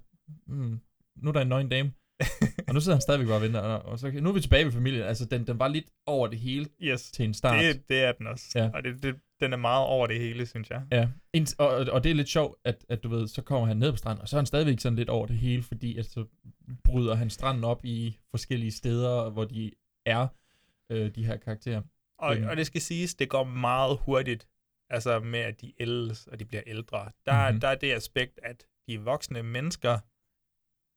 Mm. 0.47 0.81
Nu 1.23 1.29
er 1.29 1.33
der 1.33 1.41
en 1.41 1.49
nøgen 1.49 1.69
dame. 1.69 1.93
og 2.69 2.75
nu 2.75 2.81
sidder 2.81 2.97
han 2.97 3.01
stadigvæk 3.03 3.27
bare 3.29 3.37
og 3.37 3.43
venter. 3.43 3.61
Og, 3.61 3.99
så, 3.99 4.11
nu 4.11 4.29
er 4.29 4.33
vi 4.35 4.41
tilbage 4.41 4.65
ved 4.65 4.73
familien. 4.73 5.03
Altså, 5.03 5.25
den, 5.25 5.47
den 5.47 5.59
var 5.59 5.69
lidt 5.69 5.85
over 6.07 6.27
det 6.27 6.39
hele 6.39 6.67
yes. 6.83 7.11
til 7.11 7.25
en 7.25 7.35
start. 7.35 7.65
Det, 7.65 7.89
det 7.89 8.03
er 8.05 8.13
den 8.13 8.27
også. 8.27 8.45
Ja. 8.55 8.71
Og 8.75 8.85
det, 8.85 9.03
det, 9.03 9.15
den 9.41 9.53
er 9.53 9.57
meget 9.57 9.87
over 9.87 10.07
det 10.07 10.21
hele, 10.21 10.47
synes 10.47 10.71
jeg. 10.71 10.83
Ja, 10.93 11.09
Ind- 11.35 11.55
og, 11.59 11.69
og- 11.69 11.87
og 11.93 12.05
det 12.05 12.11
er 12.11 12.15
lidt 12.15 12.29
sjovt, 12.29 12.59
at, 12.65 12.85
at 12.89 13.03
du 13.03 13.09
ved, 13.09 13.29
så 13.29 13.43
kommer 13.43 13.67
han 13.67 13.77
ned 13.77 13.91
på 13.93 13.97
stranden, 13.97 14.23
og 14.23 14.29
så 14.29 14.37
er 14.37 14.41
han 14.41 14.47
stadigvæk 14.47 14.81
sådan 14.81 14.97
lidt 14.97 15.09
over 15.09 15.27
det 15.27 15.37
hele, 15.39 15.63
fordi 15.63 15.99
at 15.99 16.07
så 16.07 16.25
bryder 16.85 17.15
han 17.15 17.31
stranden 17.31 17.65
op 17.65 17.85
i 17.85 18.17
forskellige 18.31 18.73
steder, 18.73 19.31
hvor 19.31 19.45
de 19.45 19.71
er, 20.07 20.29
øh, 20.91 21.15
de 21.15 21.27
her 21.27 21.37
karakterer. 21.37 21.83
Og, 22.19 22.37
Øhm, 22.37 22.47
og 22.49 22.57
det 22.57 22.67
skal 22.67 22.81
siges, 22.81 23.15
det 23.15 23.29
går 23.29 23.45
meget 23.45 23.99
hurtigt, 23.99 24.49
altså 24.91 25.21
med, 25.21 25.41
at 25.41 25.61
de 25.61 25.73
ældes, 25.81 26.27
og 26.27 26.39
de 26.41 26.45
bliver 26.45 26.63
ældre. 26.67 27.11
Der, 27.27 27.33
Mhm. 27.33 27.43
mm-hmm. 27.47 27.61
der 27.61 27.69
er 27.69 27.75
det 27.75 27.93
aspekt, 27.93 28.41
at 28.43 28.67
de 28.89 29.01
voksne 29.01 29.43
mennesker, 29.43 29.99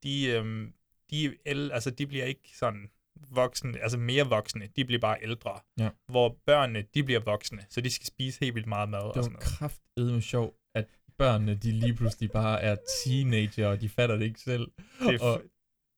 de, 0.04 0.26
øhm, 0.28 0.74
de, 1.12 1.38
el, 1.46 1.72
altså, 1.72 1.90
de 1.92 2.08
bliver 2.08 2.26
ikke 2.26 2.50
sådan 2.58 2.90
voksne, 3.32 3.80
altså 3.80 3.98
mere 3.98 4.26
voksne, 4.28 4.70
de 4.76 4.86
bliver 4.86 5.00
bare 5.00 5.18
ældre. 5.22 5.60
Ja. 5.80 5.90
Hvor 6.10 6.38
børnene, 6.46 6.86
de 6.94 7.04
bliver 7.04 7.20
voksne, 7.20 7.66
så 7.70 7.82
de 7.82 7.90
skal 7.90 8.06
spise 8.08 8.40
helt 8.40 8.56
vildt 8.56 8.68
meget 8.68 8.90
mad 8.90 9.00
det 9.14 9.34
var 9.34 9.40
kraftedeme 9.40 10.22
sjovt, 10.22 10.56
at 10.76 10.88
børnene, 11.18 11.56
de 11.56 11.72
lige 11.72 11.94
pludselig 11.96 12.32
bare 12.32 12.62
er 12.62 12.76
teenager, 13.04 13.68
og 13.68 13.82
de 13.82 13.90
fatter 13.90 14.16
det 14.16 14.26
ikke 14.26 14.40
selv. 14.40 14.72
Det 15.00 15.16
er 15.22 15.24
og, 15.26 15.42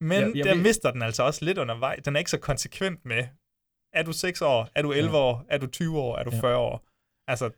Men 0.04 0.36
ja, 0.36 0.46
jeg 0.46 0.46
der 0.46 0.56
mister 0.62 0.92
den 0.92 1.02
altså 1.02 1.24
også 1.24 1.46
lidt 1.46 1.58
undervejs. 1.58 2.04
Den 2.04 2.16
er 2.16 2.20
ikke 2.20 2.32
så 2.32 2.40
konsekvent 2.40 3.06
med, 3.06 3.24
er 3.94 4.04
du 4.04 4.12
6 4.14 4.42
år, 4.42 4.70
er 4.76 4.82
du 4.82 4.92
11 4.92 5.12
Ja. 5.18 5.18
år, 5.24 5.46
er 5.50 5.58
du 5.58 5.68
20 5.68 6.00
år, 6.00 6.18
er 6.18 6.24
du 6.24 6.32
Ja. 6.34 6.40
40 6.42 6.58
år. 6.58 6.86
Altså, 7.28 7.50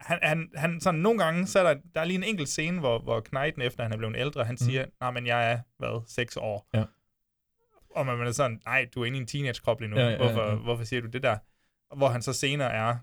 han, 0.00 0.18
han, 0.22 0.50
han 0.54 0.80
sådan 0.80 1.00
nogle 1.00 1.24
gange, 1.24 1.46
så 1.46 1.58
er 1.58 1.74
der, 1.74 1.80
der 1.94 2.00
er 2.00 2.04
lige 2.04 2.16
en 2.16 2.22
enkelt 2.24 2.48
scene, 2.48 2.80
hvor, 2.80 2.98
hvor 2.98 3.20
Knighten, 3.20 3.62
efter 3.62 3.82
han 3.82 3.92
er 3.92 3.96
blevet 3.96 4.16
ældre, 4.16 4.44
han 4.44 4.56
siger, 4.56 4.84
nej, 5.00 5.10
men 5.10 5.26
jeg 5.26 5.52
er, 5.52 5.58
hvad, 5.78 6.02
6 6.06 6.36
år. 6.36 6.68
Ja. 6.74 6.84
Og 7.90 8.06
man 8.06 8.26
er 8.26 8.32
sådan, 8.32 8.60
nej, 8.64 8.88
du 8.94 9.02
er 9.02 9.06
inde 9.06 9.18
i 9.18 9.20
en 9.20 9.26
teenage-krop 9.26 9.80
lige 9.80 9.90
nu. 9.90 9.96
Ja, 9.96 10.02
ja, 10.04 10.10
ja, 10.10 10.16
hvorfor, 10.16 10.48
ja. 10.48 10.54
hvorfor 10.54 10.84
siger 10.84 11.02
du 11.02 11.08
det 11.08 11.22
der? 11.22 11.36
Hvor 11.96 12.08
han 12.08 12.22
så 12.22 12.32
senere 12.32 12.72
er 12.72 12.96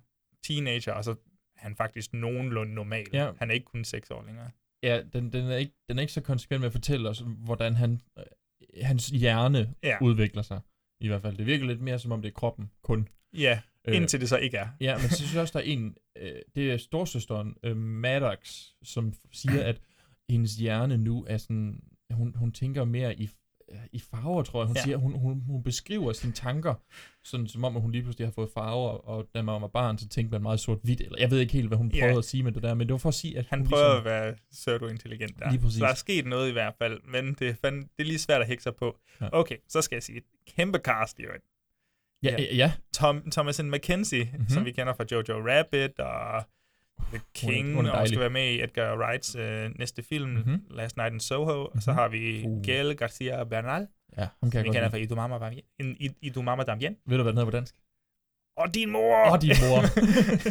teenager, 0.44 0.94
og 0.94 1.04
så 1.04 1.12
er 1.12 1.16
han 1.62 1.76
faktisk 1.76 2.14
nogenlunde 2.14 2.74
normal. 2.74 3.06
Ja. 3.14 3.32
Han 3.40 3.50
er 3.50 3.54
ikke 3.54 3.66
kun 3.66 3.84
6 3.84 4.12
år 4.12 4.24
længere. 4.26 4.50
ja, 4.84 5.02
den, 5.14 5.34
den, 5.34 5.52
er 5.52 5.56
ikke, 5.56 5.74
den 5.90 5.98
er 5.98 6.02
ikke 6.02 6.14
så 6.14 6.22
konsekvent 6.22 6.60
med 6.62 6.68
at 6.68 6.72
fortælle 6.74 7.10
os, 7.10 7.24
hvordan 7.26 7.76
han, 7.76 8.02
øh, 8.20 8.24
hans 8.82 9.08
hjerne 9.08 9.74
Ja. 9.84 9.98
udvikler 10.02 10.42
sig. 10.42 10.60
I 11.00 11.08
hvert 11.08 11.22
fald. 11.22 11.38
Det 11.38 11.46
virker 11.46 11.66
lidt 11.66 11.82
mere, 11.82 12.00
som 12.00 12.12
om 12.12 12.22
det 12.22 12.30
er 12.30 12.34
kroppen 12.34 12.72
kun. 12.82 13.08
Ja, 13.38 13.60
Øh, 13.88 13.96
indtil 13.96 14.20
det 14.22 14.30
så 14.30 14.38
ikke 14.38 14.58
er. 14.58 14.68
Ja, 14.82 14.98
men 14.98 15.10
så 15.10 15.16
synes 15.16 15.34
jeg 15.34 15.42
også, 15.42 15.60
der 15.60 15.60
er 15.60 15.64
en, 15.70 15.96
øh, 16.18 16.32
det 16.56 16.72
er 16.72 16.78
storsøsteren, 16.78 17.56
øh, 17.64 17.78
Maddox, 17.78 18.62
som 18.84 19.14
siger, 19.32 19.64
at 19.64 19.82
hendes 20.30 20.56
hjerne 20.56 20.98
nu 20.98 21.26
er 21.30 21.38
sådan, 21.38 21.80
hun, 22.12 22.36
hun 22.36 22.52
tænker 22.52 22.84
mere 22.84 23.20
i, 23.20 23.30
i 23.92 24.00
farver, 24.00 24.44
tror 24.44 24.62
jeg. 24.62 24.68
Hun 24.68 24.76
Ja. 24.76 24.80
ja. 24.80 24.84
siger, 24.84 24.98
hun, 24.98 25.14
hun, 25.14 25.42
hun 25.48 25.64
beskriver 25.64 26.14
sine 26.14 26.34
tanker, 26.34 26.74
sådan 27.24 27.48
som 27.48 27.64
om, 27.64 27.76
at 27.76 27.82
hun 27.82 27.92
lige 27.92 28.02
pludselig 28.04 28.28
har 28.28 28.32
fået 28.32 28.50
farver, 28.54 28.90
og 28.90 29.28
da 29.36 29.42
man 29.42 29.62
var 29.62 29.68
barn, 29.68 29.98
så 29.98 30.08
tænkte 30.08 30.32
man 30.32 30.42
meget 30.42 30.60
sort-hvidt, 30.60 31.02
eller 31.02 31.20
jeg 31.20 31.32
ved 31.32 31.40
ikke 31.40 31.54
helt, 31.54 31.68
hvad 31.68 31.78
hun 31.78 31.92
Ja. 31.92 32.00
prøvede 32.02 32.18
at 32.18 32.26
sige 32.26 32.44
med 32.44 32.52
det 32.52 32.64
der, 32.64 32.74
men 32.74 32.88
det 32.88 32.92
var 32.92 32.98
for 32.98 33.10
at 33.10 33.16
sige, 33.16 33.38
at 33.38 33.46
Han 33.50 33.60
hun 33.60 33.68
prøver 33.68 33.84
ligesom, 33.84 33.98
at 33.98 34.06
være 34.06 34.36
pseudo-intelligent 34.52 35.40
der. 35.40 35.52
Lige 35.52 35.62
præcis. 35.62 35.78
Så 35.80 35.86
der 35.86 35.92
er 35.92 35.96
sket 35.96 36.26
noget 36.26 36.50
i 36.50 36.52
hvert 36.52 36.74
fald, 36.78 37.02
men 37.12 37.34
det 37.34 37.50
er, 37.50 37.54
fandme, 37.62 37.82
det 37.82 37.90
er 38.00 38.04
lige 38.04 38.20
svært 38.20 38.42
at 38.42 38.48
hække 38.48 38.64
sig 38.64 38.76
på. 38.76 38.98
Ja. 39.22 39.28
Okay, 39.32 39.58
så 39.70 39.82
skal 39.82 39.96
jeg 39.96 40.04
sige 40.04 40.18
et 40.18 40.24
kæmpe 40.56 40.78
cast, 40.78 41.20
jo. 41.20 41.26
Ja, 42.24 42.36
ja, 42.40 42.56
ja. 42.56 42.72
Tom, 42.94 43.32
Thomas 43.32 43.64
McKenzie, 43.64 44.24
Mhm. 44.24 44.34
mm-hmm. 44.34 44.50
som 44.50 44.66
vi 44.66 44.72
kender 44.72 44.94
fra 44.94 45.06
Jojo 45.12 45.48
Rabbit 45.50 46.00
og 46.00 46.44
The 47.02 47.22
King, 47.34 47.74
hun 47.76 47.86
er 47.86 47.92
og 47.92 48.08
skal 48.08 48.20
være 48.20 48.30
med 48.30 48.52
i 48.52 48.64
Edgar 48.64 48.98
Wrights 48.98 49.36
øh, 49.36 49.72
næste 49.80 50.04
film, 50.04 50.30
Mhm. 50.30 50.40
mm-hmm. 50.50 50.76
Last 50.76 50.98
Night 50.98 51.14
in 51.14 51.20
Soho. 51.20 51.66
Og 51.66 51.82
så 51.82 51.92
Mhm. 51.92 51.98
har 51.98 52.08
vi 52.08 52.44
Uh. 52.48 52.64
Gael 52.64 52.96
Garcia 52.98 53.44
Bernal, 53.44 53.88
ja, 54.18 54.28
som 54.40 54.52
kan 54.52 54.64
vi 54.64 54.70
kender 54.70 54.90
fra 54.90 54.98
I 54.98 55.06
du 55.06 55.16
Mama, 56.42 56.64
Damien-. 56.64 57.02
Ved 57.06 57.18
du, 57.18 57.24
hvad 57.24 57.34
den 57.34 57.38
hedder 57.38 57.46
på 57.46 57.52
dansk? 57.58 57.76
Og 58.58 58.74
din 58.74 58.92
mor! 58.92 59.16
Og 59.32 59.42
din 59.42 59.52
mor. 59.70 59.82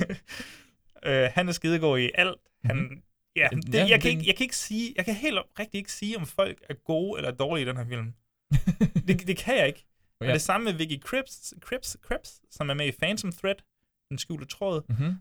øh, 1.09 1.31
han 1.35 1.49
er 1.49 1.53
skidegod 1.53 1.99
i 1.99 2.11
alt. 2.15 2.37
Han, 2.65 2.77
Mhm. 2.77 3.03
ja, 3.37 3.49
det, 3.53 3.75
ja, 3.75 3.87
jeg, 3.89 4.01
kan 4.01 4.11
ikke, 4.11 4.27
jeg 4.27 4.37
kan 4.37 4.45
ikke 4.45 4.57
sige, 4.57 4.95
jeg 4.97 5.05
kan 5.05 5.15
helt 5.15 5.39
rigtig 5.59 5.79
ikke 5.79 5.93
sige, 5.93 6.17
om 6.19 6.27
folk 6.27 6.59
er 6.71 6.75
gode 6.75 7.19
eller 7.19 7.31
dårlige 7.31 7.65
i 7.65 7.69
den 7.69 7.77
her 7.77 7.85
film. 7.89 8.13
det, 9.09 9.27
det 9.27 9.37
kan 9.37 9.57
jeg 9.57 9.67
ikke. 9.67 9.85
Og 10.21 10.27
Ja. 10.27 10.33
det 10.33 10.41
samme 10.43 10.65
med 10.65 10.73
Vicky 10.73 11.01
Cripps, 11.01 11.55
Cripps, 11.61 11.97
Cripps, 12.03 12.41
som 12.51 12.71
er 12.71 12.75
med 12.75 12.87
i 12.87 12.93
Phantom 13.03 13.33
Thread, 13.33 13.55
den 14.09 14.19
skjulte 14.19 14.47
tråd. 14.47 14.83
Mhm. 14.89 15.15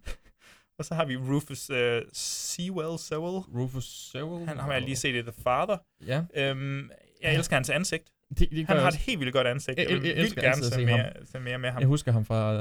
Og 0.80 0.86
så 0.86 0.96
har 0.96 1.06
vi 1.06 1.16
Rufus 1.18 1.70
uh, 1.70 1.78
Sewell 2.14 3.00
Sewell. 3.00 3.38
Rufus 3.56 4.10
Sewell. 4.12 4.48
Han 4.48 4.58
har 4.58 4.72
jeg 4.74 4.82
lige 4.82 4.96
set 4.96 5.16
i 5.16 5.22
The 5.22 5.32
Father. 5.44 5.78
Ja. 6.08 6.24
Øhm, 6.36 6.90
jeg 7.24 7.36
elsker 7.36 7.56
hans 7.56 7.70
ansigt. 7.70 8.04
Det, 8.30 8.38
det 8.40 8.50
Han 8.52 8.58
jeg 8.58 8.68
har 8.82 8.86
også. 8.86 8.98
et 8.98 9.02
helt 9.02 9.20
vildt 9.20 9.34
godt 9.34 9.48
ansigt. 9.48 9.78
Jeg, 9.80 9.90
Jeg- 9.90 10.02
vil 10.02 10.08
jeg 10.08 10.16
vildt 10.16 10.20
elsker 10.26 10.42
gerne 10.42 10.64
se 10.64 10.70
se 10.72 10.86
mere, 10.86 11.12
se 11.26 11.40
mere 11.40 11.58
med 11.60 11.70
ham. 11.70 11.80
Jeg 11.80 11.88
husker 11.88 12.12
ham 12.12 12.26
fra 12.26 12.54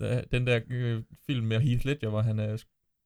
øh, 0.00 0.22
den 0.32 0.46
der 0.46 0.60
øh, 0.70 1.02
film 1.26 1.46
med 1.46 1.60
Heath 1.60 1.86
Ledger, 1.86 2.08
hvor 2.08 2.20
han 2.22 2.38
er 2.38 2.62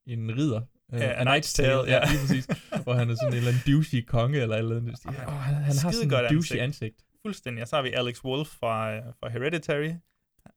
en 0.07 0.37
ridder. 0.39 0.61
Øh, 0.93 1.01
Ja, 1.01 1.21
A 1.21 1.25
Knight's 1.39 1.55
Tale, 1.55 1.69
ja. 1.81 1.93
ja. 1.93 2.01
lige 2.11 2.19
præcis. 2.21 2.47
hvor 2.83 2.93
han 2.95 3.11
er 3.11 3.15
sådan 3.15 3.33
en 3.33 3.37
eller 3.39 3.49
anden 3.51 3.63
douchey 3.75 4.05
konge, 4.07 4.41
eller 4.41 4.55
et 4.57 4.59
eller 4.59 4.77
andet. 4.77 4.95
Oh, 5.07 5.15
han, 5.15 5.55
han 5.55 5.65
har 5.83 5.91
sådan 5.91 6.25
en 6.25 6.35
douchey 6.35 6.57
ansigt. 6.57 6.97
Fuldstændig. 7.23 7.63
Og 7.63 7.69
så 7.69 7.77
har 7.77 7.83
vi 7.83 7.91
Alex 7.93 8.25
Wolff 8.25 8.51
fra, 8.51 8.95
øh, 8.95 9.03
fra 9.21 9.29
Hereditary. 9.29 9.91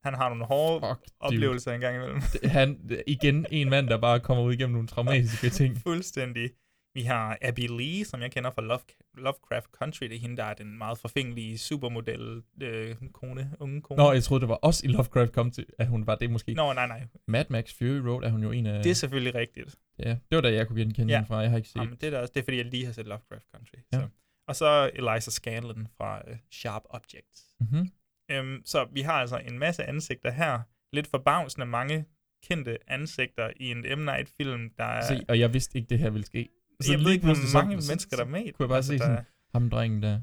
Han 0.04 0.14
har 0.14 0.30
nogle 0.30 0.46
hårde 0.46 0.88
Fuck, 0.88 1.08
oplevelser 1.20 1.72
en 1.74 1.82
gang 1.82 1.96
imellem. 1.96 2.22
Han, 2.44 2.90
igen, 3.08 3.46
en 3.52 3.70
mand, 3.70 3.88
der 3.88 3.98
bare 3.98 4.20
kommer 4.20 4.44
ud 4.44 4.54
igennem 4.54 4.74
nogle 4.74 4.88
traumatiske 4.88 5.50
ting. 5.50 5.78
Fuldstændig. 5.88 6.50
Vi 6.94 7.02
har 7.02 7.38
Abby 7.42 7.68
Lee, 7.70 8.06
som 8.06 8.22
jeg 8.22 8.32
kender 8.32 8.52
fra 8.52 8.62
Love, 8.62 8.80
Lovecraft 9.18 9.66
Country. 9.72 10.06
Det 10.06 10.16
er 10.16 10.20
hende, 10.20 10.38
der 10.38 10.44
er 10.44 10.54
den 10.54 10.78
meget 10.78 10.98
forfængelige 10.98 11.58
supermodel 11.58 12.42
øh, 12.62 12.96
kone, 13.14 13.52
unge 13.60 13.82
kone. 13.82 13.98
Nå, 14.04 14.12
jeg 14.12 14.24
troede, 14.24 14.42
det 14.42 14.50
var 14.50 14.56
også 14.56 14.82
i 14.86 14.88
Lovecraft 14.88 15.54
til, 15.54 15.66
at 15.80 15.88
hun 15.88 16.08
var 16.08 16.16
det 16.16 16.30
måske. 16.32 16.54
Nå, 16.54 16.74
nej, 16.74 16.88
nej. 16.88 17.08
Mad 17.28 17.46
Max 17.50 17.78
Fury 17.78 17.98
Road 18.08 18.24
er 18.24 18.30
hun 18.30 18.44
jo 18.44 18.52
en 18.52 18.66
af... 18.66 18.84
Det 18.84 18.90
er 18.90 18.94
selvfølgelig 18.96 19.36
rigtigt. 19.36 19.76
Ja, 20.00 20.10
det 20.10 20.36
var 20.36 20.42
da, 20.42 20.54
jeg 20.54 20.68
kunne 20.68 20.80
genkende 20.82 21.14
Ja. 21.14 21.18
hende 21.18 21.28
fra. 21.28 21.38
Jeg 21.38 21.50
har 21.50 21.58
ikke 21.58 21.70
set. 21.70 21.76
Jamen, 21.80 21.96
det, 21.96 22.04
er 22.04 22.12
da 22.12 22.20
også, 22.20 22.32
det 22.34 22.40
er, 22.40 22.44
fordi 22.44 22.58
jeg 22.58 22.66
lige 22.66 22.86
har 22.86 22.94
set 22.94 23.06
Lovecraft 23.08 23.46
Country. 23.56 23.78
Ja. 23.94 23.98
Så. 24.00 24.08
Og 24.48 24.56
så 24.56 24.92
Eliza 24.96 25.32
Scanlon 25.32 25.88
fra 25.98 26.22
uh, 26.32 26.38
Sharp 26.52 26.84
Objects. 26.90 27.42
Mhm. 27.60 27.90
Øhm, 28.32 28.62
så 28.66 28.88
vi 28.94 29.02
har 29.02 29.14
altså 29.14 29.38
en 29.38 29.60
masse 29.60 29.84
ansigter 29.84 30.32
her. 30.32 30.60
Lidt 30.94 31.08
forbavsende 31.08 31.66
mange 31.66 32.06
kendte 32.44 32.78
ansigter 32.88 33.50
i 33.56 33.72
en 33.72 33.78
M. 34.00 34.02
Night-film, 34.06 34.70
der 34.78 34.84
er... 34.84 35.02
Se, 35.08 35.26
og 35.30 35.40
jeg 35.40 35.54
vidste 35.54 35.78
ikke, 35.78 35.90
det 35.90 36.00
her 36.00 36.10
ville 36.10 36.26
ske. 36.26 36.50
Jeg 36.90 37.00
ved 37.00 37.12
ikke, 37.12 37.26
hvor 37.26 37.54
mange 37.60 37.82
så- 37.82 37.92
mennesker, 37.92 38.18
der 38.18 38.24
er 38.24 38.28
med 38.30 38.42
Kunne 38.54 38.64
jeg 38.64 38.68
bare 38.70 38.76
altså, 38.78 38.92
se 38.92 38.98
der 38.98 39.04
sådan, 39.04 39.18
er- 39.18 39.24
ham 39.54 39.70
drengen 39.70 40.04
der, 40.04 40.22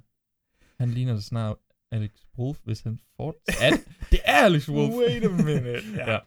han 0.78 0.90
ligner 0.90 1.14
da 1.14 1.20
snart 1.20 1.56
Alex 1.92 2.10
Wolf, 2.38 2.58
hvis 2.64 2.80
han 2.80 2.98
får... 3.16 3.34
Det 4.10 4.20
er 4.24 4.44
Alex 4.44 4.68
Wolf! 4.68 4.94
Wait 4.94 5.24
a 5.24 5.28
minute. 5.28 5.82
Ja. 5.96 6.12
ja. 6.12 6.18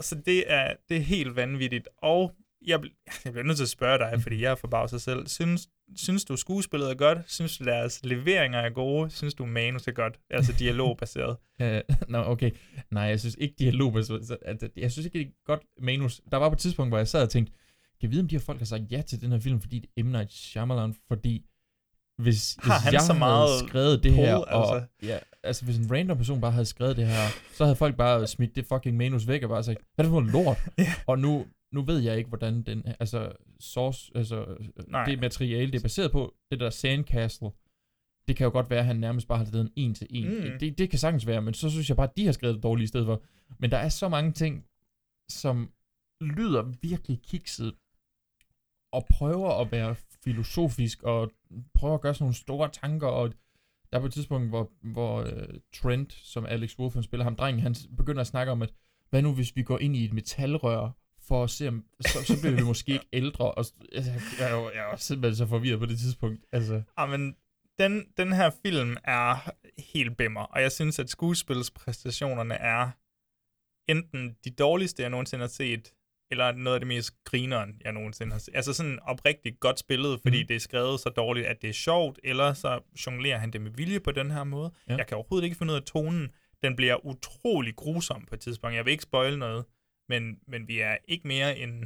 Så 0.00 0.14
det 0.26 0.52
er, 0.52 0.74
det 0.88 0.96
er 0.96 1.00
helt 1.00 1.36
vanvittigt. 1.36 1.88
Og 1.98 2.34
jeg, 2.66 2.80
jeg 3.24 3.32
bliver 3.32 3.42
nødt 3.44 3.56
til 3.56 3.64
at 3.64 3.68
spørge 3.68 3.98
dig, 3.98 4.22
fordi 4.22 4.40
jeg 4.42 4.50
er 4.50 4.54
forbavset 4.54 5.02
selv. 5.02 5.26
Synes, 5.26 5.68
synes 5.96 6.24
du, 6.24 6.36
skuespillet 6.36 6.90
er 6.90 6.94
godt? 6.94 7.18
Synes 7.26 7.58
du, 7.58 7.64
deres 7.64 8.00
leveringer 8.04 8.58
er 8.58 8.70
gode? 8.70 9.10
Synes 9.10 9.34
du, 9.34 9.46
manus 9.46 9.86
er 9.86 9.92
godt? 9.92 10.18
Altså 10.30 10.52
dialogbaseret. 10.58 11.36
Uh, 11.62 11.66
Nå, 12.08 12.18
okay. 12.18 12.50
Nej, 12.90 13.02
jeg 13.02 13.20
synes 13.20 13.36
ikke, 13.38 13.54
dialog... 13.58 13.96
altså, 13.96 14.68
Jeg 14.76 14.92
synes 14.92 15.06
ikke, 15.06 15.18
det 15.18 15.26
er 15.26 15.30
godt 15.44 15.60
manus. 15.80 16.20
Der 16.30 16.36
var 16.36 16.48
på 16.48 16.52
et 16.52 16.58
tidspunkt, 16.58 16.90
hvor 16.90 16.98
jeg 16.98 17.08
sad 17.08 17.22
og 17.22 17.30
tænkte, 17.30 17.52
kan 17.52 18.02
jeg 18.02 18.10
vide, 18.10 18.20
om 18.20 18.28
de 18.28 18.34
her 18.34 18.40
folk 18.40 18.58
har 18.58 18.66
sagt 18.66 18.82
ja 18.90 19.02
til 19.02 19.20
den 19.20 19.32
her 19.32 19.38
film, 19.38 19.60
fordi 19.60 19.78
det 19.78 19.88
er 19.96 20.04
M. 20.04 20.06
Night 20.06 20.32
Shyamalan, 20.32 20.94
fordi 21.08 21.44
hvis, 22.18 22.56
Har 22.58 22.74
hvis 22.74 22.84
han 22.84 22.92
jeg 22.92 23.00
så 23.02 23.12
havde 23.12 23.18
meget 23.18 23.68
skrevet 23.68 24.02
det 24.02 24.12
her, 24.12 24.36
pull, 24.36 24.48
og, 24.48 24.76
altså? 24.76 24.88
ja, 25.02 25.18
altså 25.42 25.64
hvis 25.64 25.78
en 25.78 25.92
random 25.92 26.16
person 26.16 26.40
bare 26.40 26.52
havde 26.52 26.66
skrevet 26.66 26.96
det 26.96 27.06
her, 27.06 27.28
så 27.54 27.64
havde 27.64 27.76
folk 27.76 27.96
bare 27.96 28.26
smidt 28.26 28.56
det 28.56 28.66
fucking 28.66 28.96
manus 28.96 29.28
væk 29.28 29.42
og 29.42 29.48
bare 29.48 29.64
sagt, 29.64 29.78
hvad 29.94 30.04
er 30.04 30.08
det 30.08 30.12
for 30.12 30.32
lort? 30.32 30.58
Og 31.10 31.18
nu, 31.18 31.46
nu 31.72 31.82
ved 31.82 31.98
jeg 31.98 32.18
ikke, 32.18 32.28
hvordan 32.28 32.62
den, 32.62 32.82
altså 33.00 33.32
source, 33.60 34.12
altså 34.14 34.56
Nej. 34.86 35.04
det 35.04 35.20
materiale, 35.20 35.72
det 35.72 35.78
er 35.78 35.82
baseret 35.82 36.12
på, 36.12 36.34
det 36.50 36.60
der 36.60 36.70
Sandcastle, 36.70 37.50
det 38.28 38.36
kan 38.36 38.44
jo 38.44 38.50
godt 38.50 38.70
være, 38.70 38.78
at 38.78 38.84
han 38.86 38.96
nærmest 38.96 39.28
bare 39.28 39.38
har 39.38 39.44
lavet 39.52 39.64
en 39.66 39.72
en 39.76 39.94
til 39.94 40.06
en. 40.10 40.52
Mm. 40.52 40.58
Det, 40.58 40.78
det 40.78 40.90
kan 40.90 40.98
sagtens 40.98 41.26
være, 41.26 41.42
men 41.42 41.54
så 41.54 41.70
synes 41.70 41.88
jeg 41.88 41.96
bare, 41.96 42.08
at 42.08 42.16
de 42.16 42.24
har 42.24 42.32
skrevet 42.32 42.54
det 42.54 42.62
dårligt 42.62 42.84
i 42.84 42.88
stedet 42.88 43.06
for. 43.06 43.22
Men 43.58 43.70
der 43.70 43.76
er 43.76 43.88
så 43.88 44.08
mange 44.08 44.32
ting, 44.32 44.64
som 45.28 45.70
lyder 46.20 46.62
virkelig 46.82 47.20
kikset, 47.22 47.74
og 48.92 49.06
prøver 49.10 49.60
at 49.60 49.72
være 49.72 49.94
filosofisk, 50.24 51.02
og 51.02 51.30
prøver 51.74 51.94
at 51.94 52.00
gøre 52.00 52.14
sådan 52.14 52.24
nogle 52.24 52.34
store 52.34 52.68
tanker, 52.68 53.06
og 53.06 53.32
der 53.90 53.96
er 53.96 54.00
på 54.00 54.06
et 54.06 54.12
tidspunkt, 54.12 54.48
hvor, 54.48 54.70
hvor 54.82 55.22
uh, 55.22 55.28
Trent, 55.74 56.12
som 56.12 56.46
Alex 56.46 56.78
Wolf 56.78 56.94
han 56.94 57.02
spiller 57.02 57.24
ham 57.24 57.36
drengen, 57.36 57.62
han 57.62 57.74
begynder 57.96 58.20
at 58.20 58.26
snakke 58.26 58.52
om, 58.52 58.62
at 58.62 58.74
hvad 59.10 59.22
nu 59.22 59.34
hvis 59.34 59.56
vi 59.56 59.62
går 59.62 59.78
ind 59.78 59.96
i 59.96 60.04
et 60.04 60.12
metalrør, 60.12 60.90
for 61.28 61.44
at 61.44 61.50
se 61.50 61.68
om, 61.68 61.84
så, 62.00 62.24
så 62.24 62.40
bliver 62.40 62.54
vi 62.56 62.62
måske 62.72 62.92
ikke 62.92 63.08
ældre, 63.12 63.44
og 63.44 63.58
altså, 63.92 64.12
jeg, 64.38 64.50
er 64.50 64.54
jo, 64.54 64.70
jeg 64.74 64.78
er 64.86 64.90
jo 64.90 64.96
simpelthen 64.96 65.36
så 65.36 65.46
forvirret 65.46 65.78
på 65.80 65.86
det 65.86 65.98
tidspunkt, 65.98 66.40
altså. 66.52 66.82
Jamen, 66.98 67.36
den, 67.78 68.06
den 68.16 68.32
her 68.32 68.50
film 68.66 68.96
er 69.04 69.50
helt 69.92 70.16
bimmer, 70.16 70.40
og 70.40 70.62
jeg 70.62 70.72
synes, 70.72 70.98
at 70.98 71.10
skuespilspræstationerne 71.10 72.54
er 72.54 72.90
enten 73.88 74.36
de 74.44 74.50
dårligste, 74.50 75.02
jeg 75.02 75.10
nogensinde 75.10 75.42
har 75.42 75.48
set, 75.48 75.92
eller 76.30 76.52
noget 76.52 76.74
af 76.76 76.80
det 76.80 76.86
mest 76.88 77.24
grineren, 77.24 77.80
jeg 77.84 77.92
nogensinde 77.92 78.32
har 78.32 78.38
set. 78.38 78.54
Altså 78.56 78.72
sådan 78.72 78.98
oprigtigt 79.02 79.60
godt 79.60 79.78
spillet, 79.78 80.20
fordi 80.20 80.38
Mhm. 80.38 80.46
det 80.46 80.56
er 80.56 80.60
skrevet 80.60 81.00
så 81.00 81.08
dårligt, 81.08 81.46
at 81.46 81.62
det 81.62 81.70
er 81.70 81.74
sjovt, 81.74 82.20
eller 82.24 82.52
så 82.52 82.80
jonglerer 83.06 83.38
han 83.38 83.50
det 83.50 83.60
med 83.60 83.70
vilje 83.70 84.00
på 84.00 84.10
den 84.12 84.30
her 84.30 84.44
måde. 84.44 84.72
Ja. 84.88 84.96
Jeg 84.96 85.06
kan 85.06 85.16
overhovedet 85.16 85.44
ikke 85.44 85.56
finde 85.56 85.72
ud 85.72 85.76
af 85.78 85.82
tonen. 85.84 86.28
Den 86.62 86.76
bliver 86.76 87.06
utrolig 87.06 87.76
grusom 87.76 88.24
på 88.28 88.34
et 88.34 88.40
tidspunkt. 88.40 88.76
Jeg 88.76 88.84
vil 88.84 88.90
ikke 88.90 89.02
spoil 89.02 89.38
noget, 89.38 89.64
men, 90.08 90.38
men 90.46 90.68
vi 90.68 90.80
er 90.80 90.96
ikke 91.08 91.28
mere 91.28 91.58
end 91.58 91.84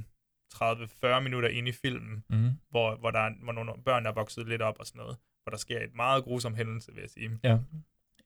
30-40 0.55 1.21
minutter 1.21 1.49
inde 1.49 1.69
i 1.69 1.73
filmen, 1.73 2.25
Mhm. 2.31 2.51
hvor, 2.71 2.97
hvor 2.97 3.11
der 3.11 3.19
er 3.19 3.31
hvor 3.43 3.53
nogle 3.53 3.73
børn, 3.85 4.07
er 4.07 4.13
vokset 4.13 4.49
lidt 4.49 4.63
op 4.63 4.77
og 4.81 4.87
sådan 4.87 4.99
noget, 4.99 5.17
hvor 5.43 5.51
der 5.51 5.57
sker 5.57 5.79
et 5.81 5.95
meget 5.95 6.25
grusom 6.25 6.55
hændelse, 6.55 6.93
vil 6.95 7.01
jeg 7.01 7.11
sige. 7.11 7.31
Ja. 7.45 7.59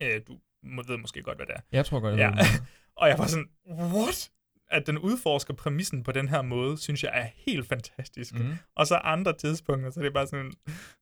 Øh, 0.02 0.20
du 0.26 0.38
må, 0.62 0.82
ved 0.82 0.96
måske 0.96 1.22
godt, 1.22 1.38
hvad 1.38 1.46
det 1.46 1.54
er. 1.54 1.60
Jeg 1.72 1.86
tror 1.86 2.00
godt, 2.00 2.18
jeg 2.18 2.34
ja. 2.36 2.42
ved, 2.42 2.66
og 3.00 3.08
jeg 3.08 3.18
var 3.18 3.26
sådan, 3.26 3.48
what? 3.70 4.30
At 4.70 4.86
den 4.86 4.98
udforsker 4.98 5.54
præmissen 5.54 6.02
på 6.02 6.12
den 6.12 6.28
her 6.28 6.42
måde, 6.42 6.78
synes 6.78 7.02
jeg 7.04 7.10
er 7.14 7.28
helt 7.46 7.68
fantastisk. 7.68 8.34
Mhm. 8.34 8.52
Og 8.76 8.86
så 8.86 8.94
andre 8.94 9.32
tidspunkter, 9.32 9.90
så 9.90 10.00
er 10.00 10.04
det 10.04 10.12
bare 10.12 10.26
sådan, 10.26 10.52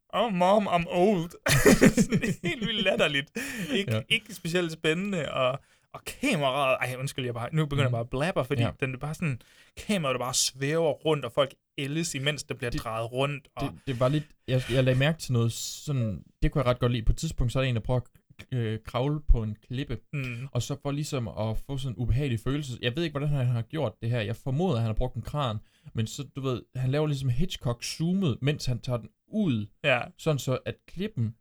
oh 0.08 0.32
mom, 0.32 0.68
I'm 0.68 0.84
old. 0.88 1.30
sådan 2.02 2.34
helt 2.42 2.66
vildt 2.66 2.82
latterligt. 2.82 3.30
Ikke, 3.72 3.90
Ja. 3.92 3.96
ja. 3.96 4.02
ikke 4.08 4.34
specielt 4.34 4.72
spændende, 4.72 5.32
og, 5.32 5.60
og 5.94 6.00
kameraet, 6.04 6.76
ej 6.80 6.96
undskyld, 6.98 7.24
jeg 7.24 7.34
bare, 7.34 7.48
nu 7.52 7.66
begynder 7.66 7.84
jeg 7.84 7.90
bare 7.90 8.00
at 8.00 8.10
blabber, 8.10 8.42
fordi 8.42 8.62
Ja. 8.62 8.66
ja. 8.80 8.86
den 8.86 8.94
er 8.94 8.98
bare 8.98 9.14
sådan, 9.14 9.40
kameraet 9.86 10.14
der 10.14 10.18
bare 10.24 10.34
svæver 10.34 10.90
rundt, 10.90 11.24
og 11.24 11.32
folk 11.32 11.54
ældes, 11.78 12.14
imens 12.14 12.42
det 12.44 12.56
bliver 12.58 12.70
det, 12.70 12.80
drejet 12.80 13.12
rundt. 13.12 13.48
Og, 13.56 13.62
det, 13.62 13.80
det 13.86 14.00
var 14.00 14.08
lidt, 14.08 14.24
jeg, 14.48 14.62
jeg 14.70 14.84
lagde 14.84 14.98
mærke 14.98 15.18
til 15.18 15.32
noget 15.32 15.52
sådan, 15.52 16.22
det 16.42 16.52
kunne 16.52 16.60
jeg 16.62 16.66
ret 16.70 16.78
godt 16.78 16.92
lide. 16.92 17.04
På 17.04 17.12
et 17.12 17.16
tidspunkt, 17.16 17.52
så 17.52 17.58
er 17.58 17.62
der 17.62 17.68
en, 17.68 17.74
der 17.74 17.80
prøver 17.80 18.00
at 18.00 18.06
øh, 18.52 18.78
kravle 18.86 19.20
på 19.28 19.42
en 19.42 19.56
klippe, 19.68 19.98
Mm. 20.12 20.48
og 20.52 20.62
så 20.62 20.76
for 20.82 20.90
ligesom 20.90 21.28
at 21.28 21.58
få 21.66 21.78
sådan 21.78 21.92
en 21.92 22.02
ubehagelig 22.02 22.40
følelse. 22.40 22.78
Jeg 22.82 22.96
ved 22.96 23.02
ikke, 23.02 23.12
hvordan 23.12 23.28
han 23.28 23.46
har 23.46 23.62
gjort 23.62 23.92
det 24.02 24.10
her. 24.10 24.20
Jeg 24.20 24.36
formoder, 24.36 24.74
at 24.74 24.80
han 24.80 24.86
har 24.88 24.94
brugt 24.94 25.14
en 25.14 25.22
kran, 25.22 25.56
men 25.94 26.06
så, 26.06 26.24
du 26.36 26.40
ved, 26.40 26.62
han 26.76 26.90
laver 26.90 27.06
ligesom 27.06 27.28
Hitchcock 27.28 27.84
zoomet, 27.84 28.38
mens 28.42 28.66
han 28.66 28.78
tager 28.78 28.96
den 28.96 29.08
ud, 29.28 29.66
Ja. 29.84 30.00
sådan 30.18 30.38
så, 30.38 30.58
at 30.66 30.74
klippen 30.88 31.34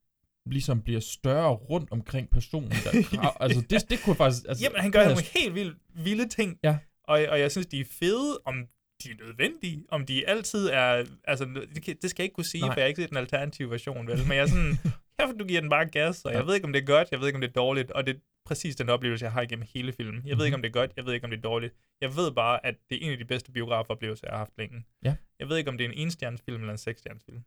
ligesom 0.46 0.82
bliver 0.82 1.00
større 1.00 1.52
rundt 1.54 1.92
omkring 1.92 2.30
personen. 2.30 2.70
Der 2.72 3.30
altså, 3.44 3.62
det, 3.70 3.90
det 3.90 4.00
kunne 4.04 4.16
faktisk... 4.16 4.44
Altså, 4.50 4.64
Jamen, 4.64 4.82
han 4.82 4.92
gør 4.92 5.04
nogle 5.06 5.24
helt 5.24 5.56
vilde, 5.56 5.76
vilde 5.96 6.28
ting. 6.28 6.60
Ja. 6.64 6.78
Og, 7.04 7.26
og 7.30 7.40
jeg 7.40 7.52
synes, 7.52 7.68
de 7.68 7.80
er 7.80 7.86
fede, 8.00 8.40
om 8.46 8.56
de 9.04 9.10
er 9.12 9.16
nødvendige, 9.26 9.86
om 9.90 10.06
de 10.06 10.28
altid 10.28 10.68
er... 10.68 11.06
Altså, 11.24 11.46
det, 11.76 12.02
det 12.02 12.10
skal 12.10 12.24
jeg 12.24 12.26
ikke 12.26 12.34
kunne 12.36 12.46
sige, 12.46 12.62
Nej. 12.62 12.70
For 12.74 12.80
jeg 12.80 12.84
har 12.84 12.88
ikke 12.88 13.02
set 13.02 13.12
en 13.12 13.18
alternativ 13.18 13.72
version, 13.72 14.08
vel? 14.08 14.18
Men 14.18 14.32
jeg 14.32 14.44
er 14.44 14.48
sådan, 14.48 14.78
her 15.20 15.34
du 15.40 15.46
giver 15.46 15.62
den 15.62 15.70
bare 15.70 15.86
gas, 15.86 16.26
og 16.26 16.32
Ja. 16.32 16.38
jeg 16.38 16.48
ved 16.48 16.56
ikke, 16.56 16.66
om 16.66 16.74
det 16.74 16.82
er 16.82 16.86
godt, 16.86 17.08
jeg 17.12 17.20
ved 17.20 17.28
ikke, 17.28 17.38
om 17.38 17.42
det 17.42 17.48
er 17.48 17.54
dårligt, 17.54 17.92
og 17.92 18.08
det 18.08 18.16
er 18.16 18.20
præcis 18.46 18.76
den 18.76 18.90
oplevelse, 18.90 19.26
jeg 19.26 19.32
har 19.32 19.42
igennem 19.42 19.66
hele 19.74 19.94
filmen. 19.94 20.22
Jeg 20.26 20.38
ved 20.38 20.46
ikke, 20.46 20.56
om 20.56 20.62
det 20.62 20.70
er 20.70 20.74
godt, 20.74 20.92
jeg 20.98 21.06
ved 21.06 21.14
ikke, 21.14 21.24
om 21.24 21.30
det 21.30 21.38
er 21.38 21.42
dårligt. 21.42 21.74
Jeg 22.02 22.16
ved 22.16 22.32
bare, 22.32 22.66
at 22.66 22.76
det 22.90 23.02
er 23.02 23.06
en 23.06 23.12
af 23.12 23.18
de 23.18 23.26
bedste 23.26 23.52
biografoplevelser, 23.52 24.28
jeg 24.28 24.34
har 24.34 24.38
haft 24.38 24.58
længe. 24.58 24.84
Ja. 25.06 25.16
Jeg 25.40 25.50
ved 25.50 25.58
ikke, 25.58 25.70
om 25.70 25.78
det 25.78 25.86
er 25.86 25.90
en 25.90 25.98
enstjernes 25.98 26.42
film 26.46 26.62
eller 26.62 26.72
en 26.72 26.78
seksstjernes 26.78 27.24
film. 27.26 27.44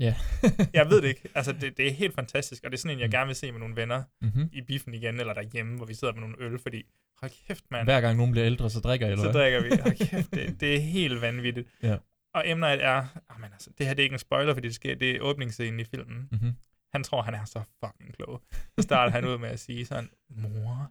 Ja. 0.00 0.14
jeg 0.78 0.90
ved 0.90 1.02
det 1.02 1.08
ikke. 1.08 1.28
Altså, 1.34 1.52
det, 1.52 1.76
det 1.76 1.86
er 1.88 1.92
helt 1.92 2.14
fantastisk, 2.14 2.64
og 2.64 2.70
det 2.70 2.76
er 2.76 2.80
sådan 2.80 2.96
en, 2.96 3.00
jeg 3.00 3.06
Mm. 3.08 3.10
gerne 3.10 3.26
vil 3.26 3.36
se 3.36 3.52
med 3.52 3.60
nogle 3.60 3.76
venner 3.76 4.02
Mhm. 4.22 4.48
i 4.52 4.60
biffen 4.62 4.94
igen, 4.94 5.20
eller 5.20 5.34
derhjemme, 5.34 5.76
hvor 5.76 5.86
vi 5.86 5.94
sidder 5.94 6.14
med 6.14 6.20
nogle 6.20 6.36
øl, 6.38 6.58
fordi, 6.58 6.82
hold 7.20 7.30
kæft, 7.46 7.64
mand. 7.70 7.86
Hver 7.86 8.00
gang 8.00 8.16
nogen 8.16 8.32
bliver 8.32 8.46
ældre, 8.46 8.70
så 8.70 8.80
drikker 8.80 9.06
jeg, 9.06 9.12
eller 9.12 9.32
Så 9.32 9.38
drikker 9.38 9.62
vi. 9.62 9.68
Hold 9.82 10.08
kæft, 10.08 10.34
det, 10.34 10.60
det 10.60 10.74
er 10.76 10.80
helt 10.80 11.20
vanvittigt. 11.20 11.68
Ja. 11.82 11.96
Og. 12.34 12.44
Night 12.46 12.82
er, 12.82 13.22
oh, 13.30 13.40
men 13.40 13.52
altså, 13.52 13.70
det 13.78 13.86
her 13.86 13.94
det 13.94 14.02
er 14.02 14.04
ikke 14.04 14.14
en 14.14 14.18
spoiler, 14.18 14.54
fordi 14.54 14.66
det, 14.68 14.74
sker, 14.74 14.94
det 14.94 15.10
er 15.16 15.20
åbningsscenen 15.20 15.80
i 15.80 15.84
filmen. 15.84 16.28
Mhm. 16.32 16.52
Han 16.92 17.04
tror, 17.04 17.22
han 17.22 17.34
er 17.34 17.44
så 17.44 17.62
fucking 17.84 18.14
klog. 18.16 18.42
Så 18.52 18.82
starter 18.82 19.12
han 19.12 19.24
ud 19.24 19.38
med 19.38 19.48
at 19.48 19.60
sige 19.60 19.86
sådan, 19.86 20.08
mor, 20.30 20.90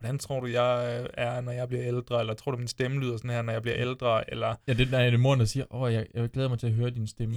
hvordan 0.00 0.18
tror 0.18 0.40
du, 0.40 0.46
jeg 0.46 1.00
øh, 1.02 1.08
er, 1.14 1.40
når 1.40 1.52
jeg 1.52 1.68
bliver 1.68 1.84
ældre? 1.86 2.20
Eller 2.20 2.34
tror 2.34 2.50
du, 2.52 2.58
min 2.58 2.68
stemme 2.68 3.00
lyder 3.00 3.16
sådan 3.16 3.30
her, 3.30 3.42
når 3.42 3.52
jeg 3.52 3.62
bliver 3.62 3.76
ældre? 3.78 4.30
Eller, 4.30 4.54
Ja, 4.68 4.72
det 4.72 4.90
nej, 4.90 5.04
det 5.04 5.14
er 5.14 5.18
moren, 5.18 5.40
der 5.40 5.46
siger, 5.46 5.64
åh, 5.74 5.92
jeg, 5.92 6.06
jeg 6.14 6.28
glæder 6.30 6.48
mig 6.48 6.58
til 6.58 6.66
at 6.66 6.72
høre 6.72 6.90
din 6.90 7.06
stemme, 7.06 7.34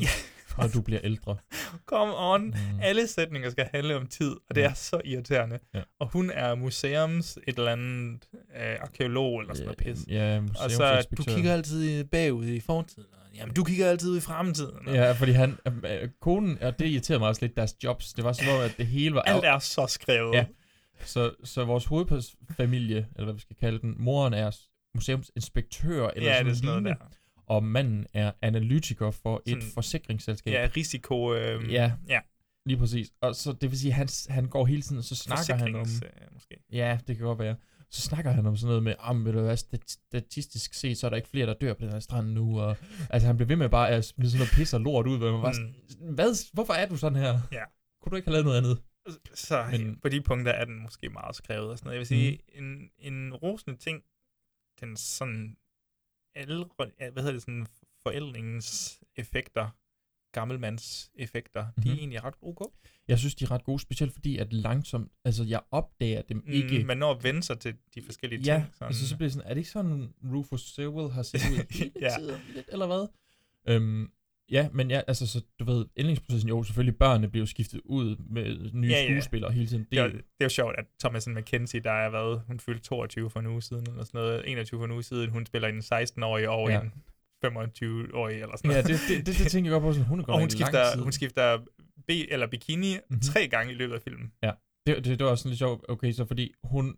når 0.58 0.68
du 0.68 0.82
bliver 0.82 1.02
ældre. 1.04 1.38
come 1.92 2.14
on, 2.18 2.42
Mm. 2.46 2.80
alle 2.82 3.08
sætninger 3.08 3.50
skal 3.50 3.70
handle 3.74 3.96
om 3.96 4.08
tid, 4.08 4.32
og 4.50 4.56
det 4.56 4.64
er 4.64 4.74
så 4.74 5.02
irriterende. 5.06 5.60
Ja. 5.74 5.82
Og 6.00 6.08
hun 6.08 6.32
er 6.34 6.56
museums 6.56 7.40
et 7.48 7.58
eller 7.58 7.72
andet 7.72 8.20
øh, 8.62 8.76
arkeolog 8.82 9.40
eller 9.42 9.54
sådan 9.54 9.66
noget 9.66 9.78
pis. 9.98 9.98
Ja, 10.10 10.42
og 10.64 10.72
så, 10.72 11.08
du 11.18 11.24
kigger 11.24 11.54
altid 11.54 12.04
bagud 12.04 12.46
i 12.46 12.60
fortiden. 12.60 13.04
og, 13.14 13.36
Jamen, 13.38 13.54
du 13.56 13.64
kigger 13.64 13.90
altid 13.90 14.18
i 14.18 14.20
fremtiden. 14.22 14.88
og- 14.88 14.94
Ja, 14.94 15.12
fordi 15.12 15.32
han, 15.32 15.58
øh, 15.68 16.10
konen, 16.22 16.58
og 16.64 16.80
det 16.80 16.86
irriterede 16.86 17.20
mig 17.20 17.28
også 17.30 17.42
lidt, 17.46 17.58
deres 17.58 17.76
jobs. 17.84 18.14
Det 18.14 18.24
var 18.24 18.34
som 18.34 18.48
om, 18.48 18.62
at 18.62 18.74
det 18.78 18.88
hele 18.88 19.16
var... 19.16 19.22
Alt 19.22 19.44
er 19.46 19.60
så 19.60 19.88
skrevet. 19.88 20.36
Ja. 20.36 20.46
Så, 21.06 21.32
så 21.44 21.66
vores 21.66 21.86
hovedfamilie, 21.86 22.98
eller 23.16 23.24
hvad 23.24 23.34
vi 23.34 23.40
skal 23.40 23.56
kalde 23.56 23.80
den, 23.80 23.96
moren 24.00 24.34
er 24.34 24.52
museumsinspektør, 24.96 26.08
eller 26.08 26.30
Ja, 26.30 26.34
sådan 26.38 26.46
det 26.46 26.52
er 26.52 26.56
sådan 26.56 26.68
noget 26.68 26.84
lignende, 26.84 27.06
og 27.48 27.64
manden 27.64 28.06
er 28.14 28.32
analytiker 28.42 29.12
for 29.12 29.42
et 29.46 29.50
Sådan- 29.52 29.72
forsikringsselskab. 29.74 30.54
Ja, 30.54 30.70
risiko... 30.78 31.34
Øh, 31.34 31.74
Ja, 31.74 31.92
ja. 32.10 32.20
lige 32.66 32.78
præcis. 32.78 33.12
Og 33.22 33.36
så 33.36 33.52
det 33.52 33.72
vil 33.72 33.80
sige, 33.80 33.92
han, 33.94 34.08
han 34.30 34.48
går 34.48 34.66
hele 34.66 34.82
tiden, 34.82 34.98
og 34.98 35.04
så 35.04 35.16
snakker 35.16 35.56
han 35.56 35.76
om... 35.76 35.82
Øh, 35.82 36.12
måske. 36.34 36.64
Ja, 36.72 36.98
det 37.08 37.18
kan 37.18 37.26
godt 37.26 37.40
være. 37.40 37.56
Så 37.92 38.02
snakker 38.02 38.32
han 38.32 38.46
om 38.46 38.58
sådan 38.58 38.68
noget 38.68 38.84
med, 38.84 38.96
om 39.00 39.26
ved 39.26 39.34
du 39.34 39.42
hvad, 39.42 39.58
stat- 39.58 39.92
statistisk 40.10 40.74
set, 40.74 40.98
så 40.98 41.08
er 41.08 41.10
der 41.10 41.18
ikke 41.18 41.30
flere, 41.30 41.46
der 41.48 41.54
dør 41.54 41.74
på 41.74 41.82
den 41.82 41.92
her 41.92 42.00
strand 42.00 42.28
nu. 42.28 42.60
Og, 42.62 42.76
altså, 43.10 43.28
han 43.28 43.38
bliver 43.38 43.48
ved 43.48 43.56
med 43.56 43.70
bare 43.70 43.90
at 43.90 44.06
smide 44.06 44.32
sådan 44.32 44.40
noget 44.40 44.52
pis 44.54 44.74
og 44.74 44.82
lort 44.82 45.08
ud, 45.08 45.18
hvor 45.18 45.32
man 45.32 45.42
bare, 45.42 45.54
sådan, 45.54 45.76
hvad, 46.14 46.54
hvorfor 46.54 46.74
er 46.74 46.86
du 46.88 46.98
sådan 46.98 47.18
her? 47.20 47.34
Mm. 47.34 47.40
Ja. 47.52 47.64
Kunne 48.02 48.10
du 48.12 48.16
ikke 48.16 48.28
have 48.28 48.34
lavet 48.34 48.46
noget 48.46 48.58
andet? 48.58 48.78
Så 49.34 49.68
Men- 49.72 49.86
Men, 49.88 49.96
på 49.96 50.10
de 50.10 50.22
punkter 50.22 50.52
er 50.52 50.66
den 50.66 50.80
måske 50.80 51.10
meget 51.10 51.36
skrevet 51.36 51.70
og 51.70 51.78
sådan 51.78 51.88
noget. 51.88 51.96
Jeg 51.96 52.00
vil 52.00 52.08
sige, 52.08 52.40
mm. 52.60 52.66
en, 52.66 52.90
en 53.14 53.34
rosende 53.34 53.78
ting, 53.78 54.04
den 54.82 54.98
sådan 54.98 55.58
alle, 56.36 56.66
ja, 57.00 57.10
hvad 57.10 57.24
hedder 57.24 57.32
det, 57.34 57.42
sådan 57.42 57.68
forældringens 58.04 59.00
effekter, 59.16 59.70
gammelmands 60.32 61.12
effekter, 61.16 61.64
mm-hmm. 61.66 61.84
de 61.84 61.90
er 61.90 61.94
Mhm. 61.94 62.00
egentlig 62.00 62.24
ret 62.24 62.34
ok. 62.42 62.74
Jeg 63.08 63.20
synes, 63.20 63.36
de 63.36 63.46
er 63.46 63.52
ret 63.52 63.64
gode, 63.64 63.80
specielt 63.80 64.14
fordi, 64.14 64.38
at 64.38 64.54
langsomt, 64.54 65.12
altså 65.26 65.44
jeg 65.44 65.62
opdager 65.72 66.22
dem 66.22 66.38
Mm, 66.38 66.44
ikke. 66.52 66.84
man 66.84 66.98
når 66.98 67.12
at 67.16 67.24
vende 67.24 67.44
sig 67.44 67.60
til 67.60 67.76
de 67.96 68.02
forskellige 68.02 68.42
ja, 68.42 68.60
ting. 68.60 68.74
Sådan. 68.74 68.88
altså 68.88 69.08
så 69.08 69.16
bliver 69.18 69.26
det 69.28 69.34
sådan, 69.34 69.50
er 69.50 69.54
det 69.54 69.58
ikke 69.58 69.70
sådan, 69.70 70.14
Rufus 70.34 70.62
Sewell 70.62 71.12
har 71.12 71.24
set 71.24 71.40
ud 71.52 71.66
hele 71.80 71.92
Ja. 72.02 72.16
tiden, 72.20 72.42
lidt, 72.54 72.70
eller 72.72 72.88
hvad? 72.88 73.08
Øhm, 73.68 74.12
Ja, 74.52 74.70
men 74.74 74.92
ja, 74.92 75.02
altså, 75.08 75.28
så, 75.28 75.42
du 75.60 75.66
ved, 75.66 75.86
ændringsprocessen, 75.98 76.50
jo, 76.50 76.64
selvfølgelig, 76.64 76.98
børnene 76.98 77.30
bliver 77.30 77.42
jo 77.42 77.46
skiftet 77.46 77.82
ud 77.86 78.16
med 78.30 78.72
nye 78.74 78.88
Ja, 78.90 79.04
ja. 79.04 79.10
skuespillere 79.20 79.52
hele 79.52 79.68
tiden. 79.68 79.88
Det 79.92 80.00
er, 80.00 80.04
jo- 80.04 80.10
det 80.12 80.20
er 80.40 80.46
jo 80.46 80.50
sjovt, 80.50 80.76
at 80.78 80.86
Thomason 81.00 81.36
McKenzie, 81.36 81.80
der 81.80 81.92
er 81.92 82.10
været, 82.10 82.42
hun 82.48 82.60
fyldte 82.60 82.82
22 82.84 83.30
for 83.30 83.40
en 83.40 83.48
uge 83.48 83.62
siden, 83.62 83.86
eller 83.90 84.04
sådan 84.04 84.18
noget, 84.22 84.44
21 84.48 84.80
for 84.80 84.86
en 84.86 84.92
uge 84.92 85.04
siden, 85.04 85.30
hun 85.30 85.46
spiller 85.46 85.68
en 85.68 85.80
16-årig 85.80 86.50
over 86.50 86.70
Ja. 86.72 86.82
en 86.82 86.92
25-årig, 87.46 88.42
eller 88.42 88.58
sådan 88.58 88.72
Ja, 88.72 88.82
noget. 88.82 88.88
det, 88.88 89.00
det, 89.18 89.26
det, 89.28 89.38
det 89.44 89.52
tænker 89.52 89.72
jeg 89.72 89.82
godt 89.82 89.84
på, 89.90 89.94
sådan, 89.94 90.08
hun 90.08 90.20
er 90.20 90.24
Og 90.24 90.40
hun 90.40 90.50
skifter, 90.50 91.02
hun 91.04 91.12
skifter 91.12 91.58
B 92.08 92.10
eller 92.30 92.48
bikini 92.48 92.94
Mhm. 92.94 93.04
mm-hmm. 93.10 93.22
tre 93.22 93.48
gange 93.48 93.74
i 93.74 93.76
løbet 93.76 93.96
af 93.96 94.02
filmen. 94.02 94.32
Ja, 94.44 94.52
det, 94.88 94.96
det, 95.06 95.06
det 95.20 95.26
var 95.26 95.32
også 95.32 95.42
sådan 95.42 95.50
lidt 95.52 95.60
sjovt. 95.60 95.86
Okay, 95.90 96.12
så 96.12 96.26
fordi 96.26 96.54
hun 96.64 96.96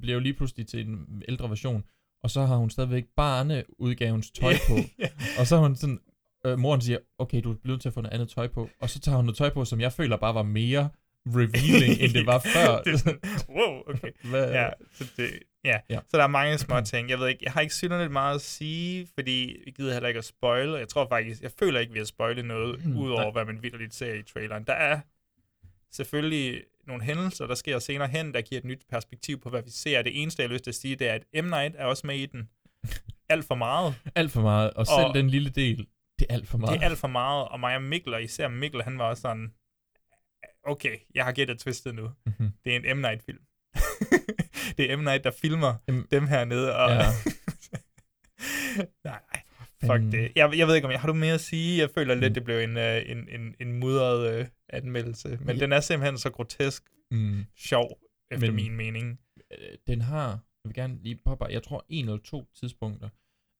bliver 0.00 0.14
jo 0.14 0.20
lige 0.20 0.34
pludselig 0.34 0.66
til 0.66 0.80
en 0.88 1.22
ældre 1.28 1.48
version, 1.50 1.84
og 2.22 2.30
så 2.30 2.42
har 2.46 2.56
hun 2.56 2.70
stadigvæk 2.70 3.04
barneudgavens 3.16 4.30
tøj 4.30 4.52
på. 4.68 4.74
Ja. 4.98 5.08
Og 5.38 5.46
så 5.46 5.56
har 5.56 5.62
hun 5.62 5.76
sådan, 5.76 6.00
øh, 6.46 6.58
moren 6.58 6.80
siger, 6.80 6.98
okay, 7.18 7.40
du 7.44 7.52
er 7.52 7.56
nødt 7.64 7.80
til 7.80 7.88
at 7.88 7.92
få 7.94 8.00
noget 8.00 8.14
andet 8.14 8.28
tøj 8.28 8.48
på. 8.48 8.70
Og 8.80 8.90
så 8.90 9.00
tager 9.00 9.16
hun 9.16 9.24
noget 9.24 9.36
tøj 9.38 9.50
på, 9.50 9.64
som 9.64 9.80
jeg 9.80 9.92
føler 9.92 10.16
bare 10.16 10.34
var 10.34 10.42
mere 10.42 10.88
revealing, 11.26 12.00
end 12.00 12.12
det 12.12 12.26
var 12.26 12.38
før. 12.56 12.82
det 12.82 13.00
sådan, 13.00 13.20
wow, 13.48 13.80
okay. 13.88 14.10
Hvad- 14.30 14.50
ja, 14.52 14.68
så, 14.92 15.04
det, 15.16 15.30
ja. 15.64 15.76
Ja. 15.90 15.98
så 16.08 16.16
der 16.16 16.22
er 16.22 16.26
mange 16.28 16.58
små 16.58 16.80
ting. 16.80 17.10
Jeg 17.10 17.18
ved 17.20 17.28
ikke, 17.28 17.40
jeg 17.44 17.52
har 17.52 17.60
ikke 17.60 17.74
synderligt 17.74 18.12
meget 18.12 18.34
at 18.34 18.40
sige, 18.40 19.08
fordi 19.14 19.56
vi 19.64 19.70
gider 19.70 19.92
heller 19.92 20.08
ikke 20.08 20.18
at 20.18 20.24
spoile. 20.24 20.74
Jeg 20.74 20.88
tror 20.88 21.06
faktisk, 21.08 21.42
jeg 21.42 21.50
føler 21.58 21.80
ikke, 21.80 21.92
vi 21.92 21.98
har 21.98 22.06
spoilet 22.06 22.44
noget, 22.44 22.84
Mm, 22.86 22.96
udover 22.96 23.22
nej. 23.22 23.30
hvad 23.32 23.44
man 23.44 23.62
vildt 23.62 23.94
ser 23.94 24.14
i 24.14 24.22
traileren. 24.22 24.64
Der 24.66 24.72
er 24.72 25.00
selvfølgelig 25.92 26.62
nogle 26.86 27.02
hændelser, 27.04 27.46
der 27.46 27.54
sker 27.54 27.78
senere 27.78 28.08
hen, 28.08 28.34
der 28.34 28.40
giver 28.40 28.58
et 28.58 28.64
nyt 28.64 28.82
perspektiv 28.90 29.40
på, 29.40 29.50
hvad 29.50 29.62
vi 29.62 29.70
ser. 29.70 30.02
Det 30.02 30.22
eneste, 30.22 30.42
jeg 30.42 30.48
har 30.48 30.52
lyst 30.52 30.64
til 30.64 30.70
at 30.70 30.74
sige, 30.74 30.96
det 30.96 31.08
er, 31.08 31.12
at 31.32 31.44
M. 31.44 31.48
Night 31.48 31.74
er 31.78 31.84
også 31.84 32.06
med 32.06 32.16
i 32.16 32.26
den. 32.26 32.48
Alt 33.28 33.44
for 33.44 33.54
meget. 33.54 33.94
Alt 34.14 34.30
for 34.32 34.40
meget. 34.42 34.70
Og 34.70 34.86
selv 34.86 35.06
Og- 35.06 35.14
den 35.14 35.30
lille 35.30 35.50
del, 35.50 35.86
det 36.18 36.26
er 36.30 36.34
alt 36.34 36.48
for 36.48 36.58
meget. 36.58 36.72
Det 36.78 36.84
er 36.84 36.88
alt 36.90 36.98
for 36.98 37.08
meget, 37.08 37.48
og 37.48 37.60
Maja 37.60 37.78
Mikkel, 37.78 38.14
og 38.14 38.22
især 38.22 38.48
Mikkel, 38.48 38.82
han 38.82 38.98
var 38.98 39.04
også 39.04 39.20
sådan, 39.20 39.52
okay, 40.62 40.96
jeg 41.14 41.24
har 41.24 41.32
gættet 41.32 41.58
twistet 41.58 41.94
nu. 41.94 42.10
Mhm. 42.26 42.50
Det 42.64 42.76
er 42.76 42.90
en 42.90 42.96
M. 42.96 43.00
Night-film. 43.00 43.38
det 44.76 44.92
er 44.92 44.96
M. 44.96 45.00
Night, 45.00 45.24
der 45.24 45.30
filmer 45.30 45.74
M- 45.90 46.06
dem 46.10 46.26
hernede, 46.26 46.76
og... 46.76 46.90
Ja. 46.90 47.04
nej, 49.04 49.20
fuck 49.84 50.12
det. 50.12 50.32
Jeg, 50.36 50.56
jeg 50.56 50.66
ved 50.66 50.74
ikke, 50.74 50.84
om 50.86 50.90
jeg 50.92 51.00
har 51.00 51.06
du 51.08 51.14
mere 51.14 51.34
at 51.34 51.40
sige? 51.40 51.80
Jeg 51.80 51.90
føler 51.90 52.14
lidt, 52.14 52.30
Mm. 52.30 52.34
det 52.34 52.44
blev 52.44 52.58
en, 52.58 52.76
uh, 52.76 53.10
en, 53.10 53.28
en, 53.28 53.54
en 53.60 53.72
mudret 53.72 54.40
uh, 54.40 54.46
anmeldelse, 54.68 55.38
men 55.40 55.56
Ja. 55.56 55.60
den 55.62 55.72
er 55.72 55.80
simpelthen 55.80 56.18
så 56.18 56.30
grotesk 56.30 56.82
Mm. 57.10 57.44
sjov, 57.56 57.98
efter 58.30 58.46
Men- 58.46 58.54
min 58.54 58.76
mening. 58.76 59.20
Øh, 59.52 59.78
den 59.86 60.00
har, 60.00 60.28
jeg 60.30 60.38
vil 60.68 60.74
gerne 60.74 60.98
lige 61.02 61.20
påpege, 61.24 61.52
jeg 61.52 61.62
tror 61.62 61.84
en 61.88 62.04
eller 62.08 62.18
to 62.24 62.48
tidspunkter 62.60 63.08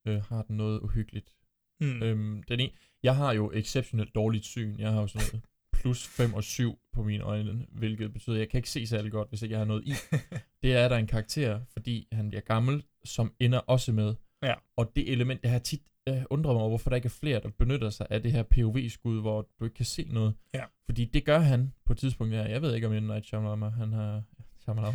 øh, 0.07 0.21
har 0.23 0.41
den 0.41 0.57
noget 0.57 0.79
uhyggeligt. 0.79 1.33
Mm. 1.81 2.03
Øhm, 2.03 2.43
den 2.43 2.59
en, 2.59 2.69
jeg 3.03 3.15
har 3.15 3.33
jo 3.33 3.51
exceptionelt 3.53 4.15
dårligt 4.15 4.45
syn. 4.45 4.75
Jeg 4.79 4.91
har 4.91 5.01
jo 5.01 5.07
sådan 5.07 5.27
noget 5.31 5.45
plus 5.81 6.07
5 6.07 6.33
og 6.33 6.43
7 6.43 6.79
på 6.93 7.03
mine 7.03 7.23
øjne, 7.23 7.65
hvilket 7.71 8.13
betyder, 8.13 8.35
at 8.35 8.39
jeg 8.39 8.49
kan 8.49 8.57
ikke 8.57 8.69
se 8.69 8.87
særlig 8.87 9.11
godt, 9.11 9.29
hvis 9.29 9.41
ikke 9.41 9.53
jeg 9.53 9.59
har 9.59 9.65
noget 9.65 9.83
i. 9.85 9.93
det 10.63 10.73
er 10.73 10.87
der 10.89 10.95
en 10.95 11.07
karakter, 11.07 11.61
fordi 11.73 12.07
han 12.11 12.29
bliver 12.29 12.41
gammel, 12.41 12.83
som 13.05 13.33
ender 13.39 13.59
også 13.59 13.91
med. 13.91 14.15
Ja. 14.43 14.53
Og 14.75 14.91
det 14.95 15.11
element, 15.11 15.43
jeg 15.43 15.51
har 15.51 15.59
tit 15.59 15.81
øh, 16.09 16.23
undret 16.29 16.55
mig 16.55 16.61
over, 16.61 16.69
hvorfor 16.69 16.89
der 16.89 16.95
ikke 16.95 17.05
er 17.05 17.17
flere, 17.19 17.39
der 17.39 17.49
benytter 17.49 17.89
sig 17.89 18.07
af 18.09 18.23
det 18.23 18.31
her 18.31 18.43
POV-skud, 18.43 19.21
hvor 19.21 19.47
du 19.59 19.65
ikke 19.65 19.75
kan 19.75 19.85
se 19.85 20.07
noget. 20.11 20.33
Ja. 20.53 20.63
Fordi 20.85 21.05
det 21.05 21.25
gør 21.25 21.39
han 21.39 21.73
på 21.85 21.93
et 21.93 21.99
tidspunkt 21.99 22.33
her. 22.33 22.45
Jeg 22.47 22.61
ved 22.61 22.75
ikke, 22.75 22.87
om 22.87 22.93
M. 22.93 23.03
Night 23.03 23.25
Shyamalan, 23.25 23.71
han 23.71 23.93
har... 23.93 24.23
Shyamalan, 24.59 24.93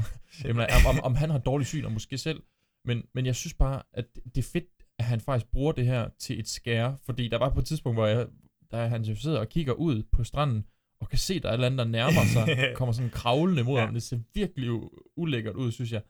om, 0.78 0.86
om, 0.86 1.00
om 1.04 1.14
han 1.14 1.30
har 1.30 1.38
dårlig 1.38 1.66
syn, 1.66 1.84
og 1.84 1.92
måske 1.92 2.18
selv. 2.18 2.42
Men, 2.84 3.04
men 3.14 3.26
jeg 3.26 3.36
synes 3.36 3.54
bare, 3.54 3.82
at 3.92 4.06
det 4.24 4.38
er 4.38 4.48
fedt, 4.52 4.81
at 5.02 5.08
han 5.08 5.20
faktisk 5.20 5.50
bruger 5.52 5.72
det 5.72 5.86
her 5.86 6.08
til 6.18 6.38
et 6.40 6.48
skære. 6.48 6.96
Fordi 7.04 7.28
der 7.28 7.38
var 7.38 7.50
på 7.50 7.58
et 7.60 7.66
tidspunkt, 7.66 7.96
hvor 7.96 8.06
jeg, 8.06 8.26
der 8.70 8.86
han 8.86 9.02
jo 9.02 9.14
sidder 9.16 9.38
og 9.40 9.48
kigger 9.48 9.72
ud 9.72 10.02
på 10.12 10.24
stranden, 10.24 10.64
og 11.00 11.08
kan 11.08 11.18
se, 11.18 11.40
der 11.40 11.48
er 11.48 11.52
et 11.52 11.54
eller 11.54 11.66
andet, 11.66 11.78
der 11.78 11.84
nærmer 11.84 12.24
sig, 12.32 12.46
kommer 12.76 12.92
sådan 12.92 13.10
kravlende 13.10 13.64
mod 13.64 13.78
Ja. 13.78 13.84
ham. 13.84 13.94
Det 13.94 14.02
ser 14.02 14.18
virkelig 14.34 14.70
ulækkert 15.16 15.54
ud, 15.56 15.72
synes 15.72 15.92
jeg. 15.92 16.02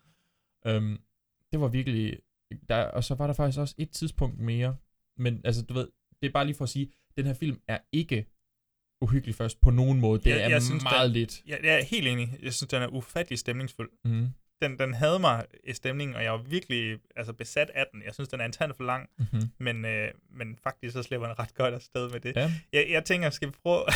Øhm, 0.67 0.99
det 1.53 1.61
var 1.61 1.69
virkelig... 1.69 2.19
Der, 2.69 2.85
og 2.85 3.05
så 3.05 3.15
var 3.15 3.27
der 3.27 3.35
faktisk 3.35 3.59
også 3.59 3.75
et 3.79 3.91
tidspunkt 3.91 4.39
mere. 4.41 4.77
Men 5.19 5.41
altså, 5.45 5.63
du 5.63 5.75
ved, 5.75 5.89
det 6.23 6.29
er 6.29 6.33
bare 6.33 6.45
lige 6.47 6.57
for 6.57 6.65
at 6.65 6.69
sige, 6.69 6.93
den 7.17 7.27
her 7.27 7.35
film 7.35 7.61
er 7.69 7.79
ikke 7.93 8.27
uhyggelig 9.01 9.35
først 9.35 9.61
på 9.61 9.71
nogen 9.71 10.01
måde. 10.01 10.19
Det 10.21 10.31
Jeg- 10.31 10.41
er 10.41 10.49
jeg 10.49 10.63
synes, 10.63 10.83
meget 10.83 11.09
den- 11.11 11.13
lidt. 11.21 11.43
Jeg, 11.47 11.61
jeg 11.65 11.79
er 11.81 11.85
helt 11.85 12.07
enig. 12.09 12.39
Jeg 12.43 12.53
synes, 12.55 12.69
den 12.71 12.83
er 12.83 12.87
ufattelig 12.89 13.39
stemningsfuld. 13.39 13.91
Mhm. 14.05 14.29
Den, 14.63 14.79
den 14.79 14.95
havde 14.95 15.19
mig 15.19 15.45
i 15.65 15.73
stemningen, 15.73 16.17
og 16.17 16.25
jeg 16.25 16.33
var 16.33 16.39
virkelig 16.39 16.99
altså, 17.17 17.33
besat 17.33 17.71
af 17.75 17.87
den. 17.93 18.03
Jeg 18.03 18.15
synes, 18.15 18.29
den 18.29 18.41
er 18.41 18.45
en 18.45 18.53
tand 18.53 18.73
for 18.77 18.85
lang, 18.85 19.09
Mhm. 19.19 19.43
men, 19.59 19.85
øh, 19.85 20.09
men 20.31 20.57
faktisk 20.63 20.93
så 20.93 21.03
slipper 21.03 21.27
den 21.27 21.39
ret 21.39 21.55
godt 21.55 21.75
afsted 21.75 22.11
med 22.11 22.21
det. 22.21 22.37
Ja. 22.37 22.53
Jeg, 22.73 22.87
jeg 22.91 23.05
tænker, 23.05 23.31
skal 23.31 23.49
vi 23.49 23.53
prøve... 23.63 23.85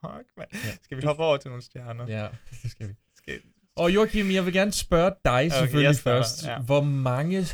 Fuck, 0.00 0.26
man. 0.36 0.46
Ja. 0.52 0.58
Skal 0.82 0.96
vi 0.96 1.02
hoppe 1.02 1.22
over 1.24 1.36
til 1.36 1.48
nogle 1.50 1.62
stjerner? 1.62 2.06
Ja, 2.08 2.28
det 2.62 2.70
skal 2.70 2.88
vi. 2.88 2.94
Skal... 3.16 3.40
Og 3.76 3.94
Joachim, 3.94 4.30
jeg 4.30 4.44
vil 4.44 4.52
gerne 4.52 4.72
spørge 4.72 5.12
dig 5.24 5.32
Okay, 5.34 5.50
selvfølgelig 5.50 5.96
starter, 5.96 6.18
først. 6.22 6.46
ja. 6.46 6.58
Hvor 6.60 6.80
mange 6.82 7.46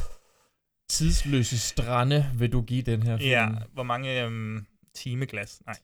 tidsløse 0.88 1.58
strande 1.58 2.26
vil 2.34 2.52
du 2.52 2.62
give 2.62 2.82
den 2.82 3.02
her 3.02 3.16
film? 3.16 3.30
Ja, 3.30 3.48
hvor 3.72 3.82
mange 3.82 4.22
øhm, 4.24 4.66
timeglas? 4.94 5.62
Nej. 5.66 5.76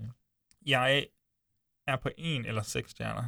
ja. 0.00 0.04
Jeg 0.66 1.06
er 1.86 1.96
på 1.96 2.10
en 2.18 2.44
eller 2.46 2.62
seks 2.62 2.90
stjerner. 2.90 3.24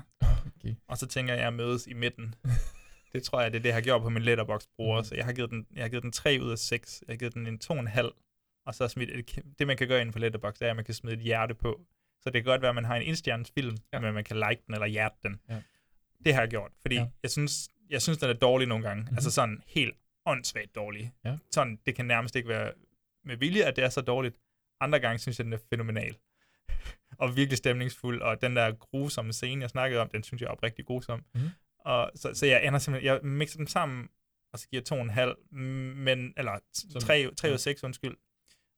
Okay. 0.47 0.75
Og 0.89 0.99
så 0.99 1.07
tænker 1.07 1.33
jeg, 1.35 1.41
at 1.41 1.45
jeg 1.45 1.53
mødes 1.53 1.87
i 1.87 1.93
midten. 1.95 2.35
det 3.13 3.23
tror 3.23 3.41
jeg, 3.41 3.53
det 3.53 3.59
er 3.59 3.63
det, 3.63 3.69
jeg 3.69 3.77
har 3.77 3.83
gjort 3.83 4.03
på 4.03 4.09
min 4.09 4.23
letterbox 4.23 4.67
bruger. 4.77 4.97
Mhm. 5.01 5.05
Så 5.05 5.15
jeg 5.15 5.25
har 5.25 5.33
givet 5.33 5.51
den, 5.51 5.67
jeg 5.75 5.85
har 5.85 5.89
givet 5.89 6.03
den 6.03 6.13
3 6.13 6.39
ud 6.43 6.51
af 6.51 6.59
6. 6.59 7.03
Jeg 7.09 7.13
har 7.13 7.19
givet 7.19 7.35
den 7.35 7.47
en 7.47 7.61
2,5. 7.65 8.63
Og 8.67 8.75
så 8.75 8.89
smidt 8.89 9.11
et, 9.11 9.45
det, 9.59 9.67
man 9.67 9.77
kan 9.77 9.89
gøre 9.89 10.01
inden 10.01 10.13
for 10.13 10.21
letterbox, 10.21 10.55
det 10.55 10.63
er, 10.67 10.71
at 10.71 10.77
man 10.77 10.85
kan 10.85 10.95
smide 10.95 11.17
et 11.17 11.23
hjerte 11.23 11.55
på. 11.55 11.81
Så 12.21 12.31
det 12.31 12.45
kan 12.45 12.45
godt 12.45 12.63
være, 12.63 12.69
at 12.69 12.75
man 12.75 12.85
har 12.85 12.97
en 12.97 13.03
indstjernes 13.03 13.51
film, 13.55 13.77
ja. 13.93 14.01
men 14.01 14.15
man 14.15 14.25
kan 14.25 14.37
like 14.37 14.63
den 14.67 14.75
eller 14.75 14.87
hjerte 14.87 15.17
den. 15.23 15.41
Ja. 15.49 15.63
Det 16.25 16.35
har 16.35 16.41
jeg 16.41 16.51
gjort, 16.51 16.73
fordi 16.81 16.95
Ja. 16.95 17.07
jeg, 17.23 17.31
synes, 17.31 17.69
jeg 17.91 18.03
synes, 18.03 18.19
den 18.19 18.29
er 18.31 18.35
dårlig 18.35 18.69
nogle 18.69 18.85
gange. 18.85 19.01
Mhm. 19.01 19.05
Mm-hmm. 19.09 19.17
Altså 19.17 19.31
sådan 19.31 19.63
helt 19.67 19.95
åndssvagt 20.27 20.75
dårlig. 20.75 21.13
Ja. 21.25 21.37
Sådan, 21.51 21.79
det 21.87 21.95
kan 21.95 22.07
nærmest 22.07 22.37
ikke 22.37 22.49
være 22.49 22.73
med 23.25 23.37
vilje, 23.37 23.63
at 23.65 23.77
det 23.77 23.85
er 23.85 23.89
så 23.89 24.01
dårligt. 24.01 24.37
Andre 24.81 25.01
gange 25.01 25.19
synes 25.19 25.39
jeg, 25.39 25.45
den 25.45 25.53
er 25.53 25.59
fænomenal. 25.71 26.17
og 27.21 27.37
virkelig 27.37 27.59
stemningsfuld, 27.59 28.23
og 28.23 28.43
den 28.43 28.57
der 28.57 28.73
grusomme 28.73 29.33
scene, 29.33 29.63
jeg 29.63 29.71
snakkede 29.71 30.01
om, 30.01 30.09
den 30.09 30.23
synes 30.23 30.41
jeg 30.43 30.47
er 30.49 30.53
oprigtig 30.53 30.87
grusom. 30.87 31.25
Mhm. 31.35 31.49
Og 31.81 32.11
så, 32.15 32.35
så 32.35 32.47
jeg 32.47 32.67
ender 32.67 32.79
simpelthen, 32.79 33.07
jeg 33.13 33.21
mixer 33.23 33.59
dem 33.59 33.67
sammen, 33.67 34.09
og 34.53 34.59
så 34.59 34.69
giver 34.69 34.83
to 34.83 34.95
og 34.95 35.03
en 35.03 35.11
halv, 35.11 35.35
men, 35.53 36.35
eller 36.37 36.59
Som- 36.75 37.01
tre, 37.01 37.31
tre 37.37 37.49
ud 37.49 37.51
ja. 37.51 37.53
af 37.53 37.61
seks, 37.61 37.85
undskyld. 37.85 38.17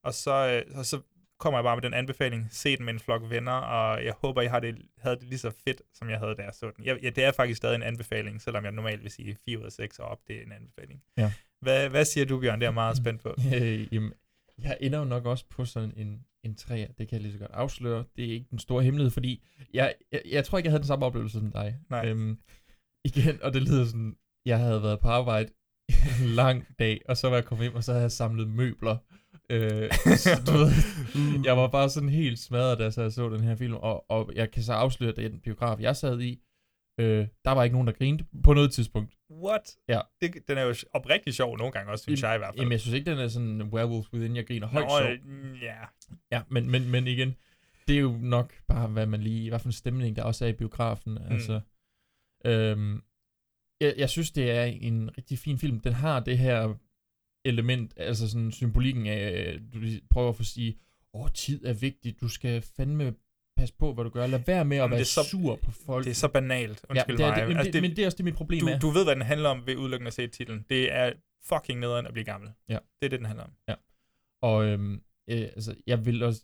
Og 0.05 0.15
så, 0.15 0.63
øh, 0.67 0.79
og 0.79 0.87
så 0.87 1.01
kommer 1.39 1.59
jeg 1.59 1.65
bare 1.65 1.77
med 1.77 1.83
den 1.83 1.95
anbefaling, 1.95 2.49
se 2.51 2.77
den 2.77 2.85
med 2.85 2.93
en 2.93 3.01
flok 3.01 3.23
venner, 3.31 3.53
og 3.53 4.05
jeg 4.05 4.13
håber, 4.13 4.43
I 4.43 4.47
har 4.47 4.61
det, 4.61 4.87
havde 4.99 5.17
det 5.17 5.25
lige 5.25 5.39
så 5.39 5.51
fedt, 5.65 5.83
som 5.95 6.11
jeg 6.11 6.19
havde, 6.19 6.35
da 6.35 6.43
jeg 6.43 6.55
så 6.55 6.71
den. 6.77 6.85
Jeg, 6.85 6.99
ja, 7.03 7.11
det 7.11 7.25
er 7.25 7.33
faktisk 7.33 7.57
stadig 7.57 7.75
en 7.77 7.83
anbefaling, 7.83 8.41
selvom 8.43 8.65
jeg 8.65 8.73
normalt 8.73 9.03
vil 9.03 9.11
sige 9.11 9.37
4 9.45 9.59
ud 9.59 9.65
af 9.65 9.73
6 9.73 9.99
og 9.99 10.09
op, 10.09 10.19
det 10.27 10.37
er 10.39 10.43
en 10.43 10.53
anbefaling. 10.53 11.03
Ja. 11.17 11.33
Hvad, 11.61 11.89
hvad 11.89 12.05
siger 12.05 12.27
du, 12.27 12.41
Bjørn? 12.41 12.61
Det 12.61 12.67
er 12.67 12.71
jeg 12.71 12.75
meget 12.75 12.97
spændt 12.97 13.23
på. 13.23 13.35
Øh, 13.55 13.95
jamen, 13.95 14.13
jeg 14.59 14.79
ender 14.81 14.99
jo 14.99 15.05
nok 15.05 15.25
også 15.27 15.45
på 15.51 15.65
sådan 15.65 15.93
en, 15.97 16.25
en 16.45 16.55
træer. 16.55 16.93
Det 16.99 17.09
kan 17.09 17.13
jeg 17.13 17.23
lige 17.23 17.33
så 17.33 17.39
godt 17.39 17.51
afsløre. 17.51 18.05
Det 18.17 18.25
er 18.25 18.33
ikke 18.33 18.47
den 18.51 18.59
store 18.59 18.83
hemmelighed, 18.83 19.11
fordi 19.11 19.45
jeg, 19.75 19.95
jeg, 20.13 20.23
jeg 20.31 20.45
tror 20.45 20.59
ikke, 20.59 20.67
jeg 20.67 20.73
havde 20.73 20.83
den 20.83 20.87
samme 20.87 21.07
oplevelse 21.07 21.39
som 21.39 21.53
dig. 21.53 21.77
Nej. 21.91 22.07
Øhm, 22.07 22.39
igen, 23.05 23.43
og 23.43 23.55
det 23.55 23.63
lyder 23.63 23.85
sådan, 23.85 24.17
jeg 24.47 24.59
havde 24.59 24.83
været 24.83 25.01
på 25.01 25.09
arbejde 25.09 25.49
en 26.23 26.29
lang 26.29 26.65
dag, 26.79 27.03
og 27.09 27.17
så 27.17 27.29
var 27.29 27.37
jeg 27.37 27.45
kommet 27.45 27.65
hjem, 27.65 27.75
og 27.75 27.85
så 27.85 27.93
havde 27.93 28.03
jeg 28.03 28.13
samlet 28.13 28.49
møbler. 28.49 28.97
Øh, 29.51 29.93
så, 29.93 30.43
du 30.47 30.53
ved, 30.53 30.71
jeg 31.49 31.57
var 31.57 31.69
bare 31.69 31.91
sådan 31.91 32.09
helt 32.09 32.39
smadret, 32.39 32.79
da 32.79 32.83
jeg 32.85 33.13
så 33.13 33.29
den 33.29 33.41
her 33.41 33.57
film, 33.57 33.75
og, 33.75 34.11
og 34.11 34.33
jeg 34.35 34.51
kan 34.51 34.63
så 34.63 34.73
afsløre, 34.73 35.11
at 35.11 35.17
den 35.17 35.41
biograf, 35.41 35.81
jeg 35.81 35.97
sad 35.97 36.21
i, 36.21 36.43
øh, 37.01 37.27
der 37.45 37.51
var 37.51 37.65
ikke 37.65 37.75
nogen, 37.75 37.87
der 37.87 37.93
grinede 37.93 38.25
på 38.45 38.55
noget 38.55 38.73
tidspunkt. 38.73 39.18
What? 39.31 39.77
Ja. 39.89 40.01
Det, 40.21 40.49
den 40.49 40.59
er 40.59 40.63
jo 40.63 40.75
oprigtig 40.93 41.35
sjov 41.35 41.57
nogle 41.59 41.73
gange 41.73 41.93
også, 41.93 42.03
synes 42.03 42.23
jeg 42.23 42.35
i 42.35 42.39
hvert 42.39 42.49
fald. 42.49 42.59
Jamen, 42.59 42.73
jeg 42.73 42.81
synes 42.81 42.95
ikke, 42.95 43.11
den 43.11 43.19
er 43.19 43.29
sådan 43.29 43.63
Werewolf 43.63 44.13
Within, 44.13 44.37
jeg 44.37 44.47
griner 44.47 44.67
højt 44.67 44.85
Nå, 44.85 44.99
sjov. 44.99 45.33
øh, 45.33 45.63
ja. 45.63 45.77
Ja, 46.33 46.43
men, 46.49 46.71
men, 46.71 46.91
men 46.91 47.07
igen, 47.07 47.37
det 47.89 47.97
er 47.97 48.01
jo 48.01 48.19
nok 48.21 48.55
bare, 48.69 48.89
hvad 48.89 49.07
man 49.07 49.21
lige, 49.21 49.49
hvad 49.49 49.59
for 49.59 49.69
en 49.69 49.73
stemning, 49.73 50.17
der 50.17 50.23
også 50.23 50.45
er 50.45 50.49
i 50.49 50.53
biografen. 50.53 51.13
Mm. 51.13 51.33
Altså, 51.33 51.61
øhm, 52.45 53.03
jeg, 53.81 53.95
jeg 53.97 54.11
synes, 54.11 54.31
det 54.31 54.51
er 54.51 54.65
en 54.65 55.11
rigtig 55.19 55.39
fin 55.39 55.59
film. 55.59 55.81
Den 55.81 55.93
har 55.93 56.21
det 56.21 56.39
her 56.39 56.75
element, 57.45 57.95
altså 57.97 58.31
sådan 58.31 58.53
symbolikken 58.53 59.07
af, 59.07 59.55
øh, 59.55 59.61
du 59.75 60.01
prøver 60.11 60.29
at 60.29 60.37
få 60.37 60.45
sige, 60.45 60.79
åh, 61.15 61.29
tid 61.35 61.65
er 61.65 61.73
vigtigt, 61.73 62.21
du 62.21 62.29
skal 62.29 62.63
fandme 62.63 63.15
passe 63.59 63.75
på, 63.79 63.93
hvad 63.95 64.05
du 64.05 64.11
gør. 64.11 64.27
Lad 64.27 64.41
være 64.47 64.65
med 64.65 64.77
at 64.77 64.81
Jamen, 64.83 64.97
være 64.97 65.05
så- 65.05 65.25
sur 65.31 65.57
på 65.57 65.71
folk. 65.71 66.05
Det 66.05 66.11
er 66.11 66.15
så 66.15 66.29
banalt, 66.29 66.85
undskyld 66.91 67.17
det 67.17 67.25
er, 67.25 67.29
mig. 67.29 67.37
det, 67.41 67.49
men, 67.49 67.57
Altså, 67.57 67.73
det, 67.73 67.83
men 67.83 67.91
det 67.91 67.99
er 67.99 68.07
også 68.07 68.17
det, 68.17 68.25
mit 68.25 68.35
problem 68.35 68.61
du, 68.61 68.67
er. 68.73 68.79
Du 68.79 68.91
ved, 68.91 69.05
hvad 69.05 69.15
den 69.15 69.23
handler 69.23 69.49
om 69.49 69.63
ved 69.67 69.77
udelukkende 69.77 70.09
at 70.09 70.15
se 70.15 70.27
titlen. 70.27 70.65
Det 70.69 70.93
er 70.93 71.13
fucking 71.45 71.81
nederen 71.81 72.07
at 72.07 72.13
blive 72.13 72.25
gammel. 72.25 72.51
Ja. 72.69 72.75
Det 72.75 73.07
er 73.07 73.09
det, 73.09 73.19
den 73.19 73.27
handler 73.27 73.45
om. 73.45 73.51
Ja. 73.69 73.75
Og 74.43 74.65
øhm, 74.65 74.95
øh, 75.31 75.41
altså, 75.41 75.75
jeg 75.87 76.07
vil 76.07 76.23
også 76.23 76.41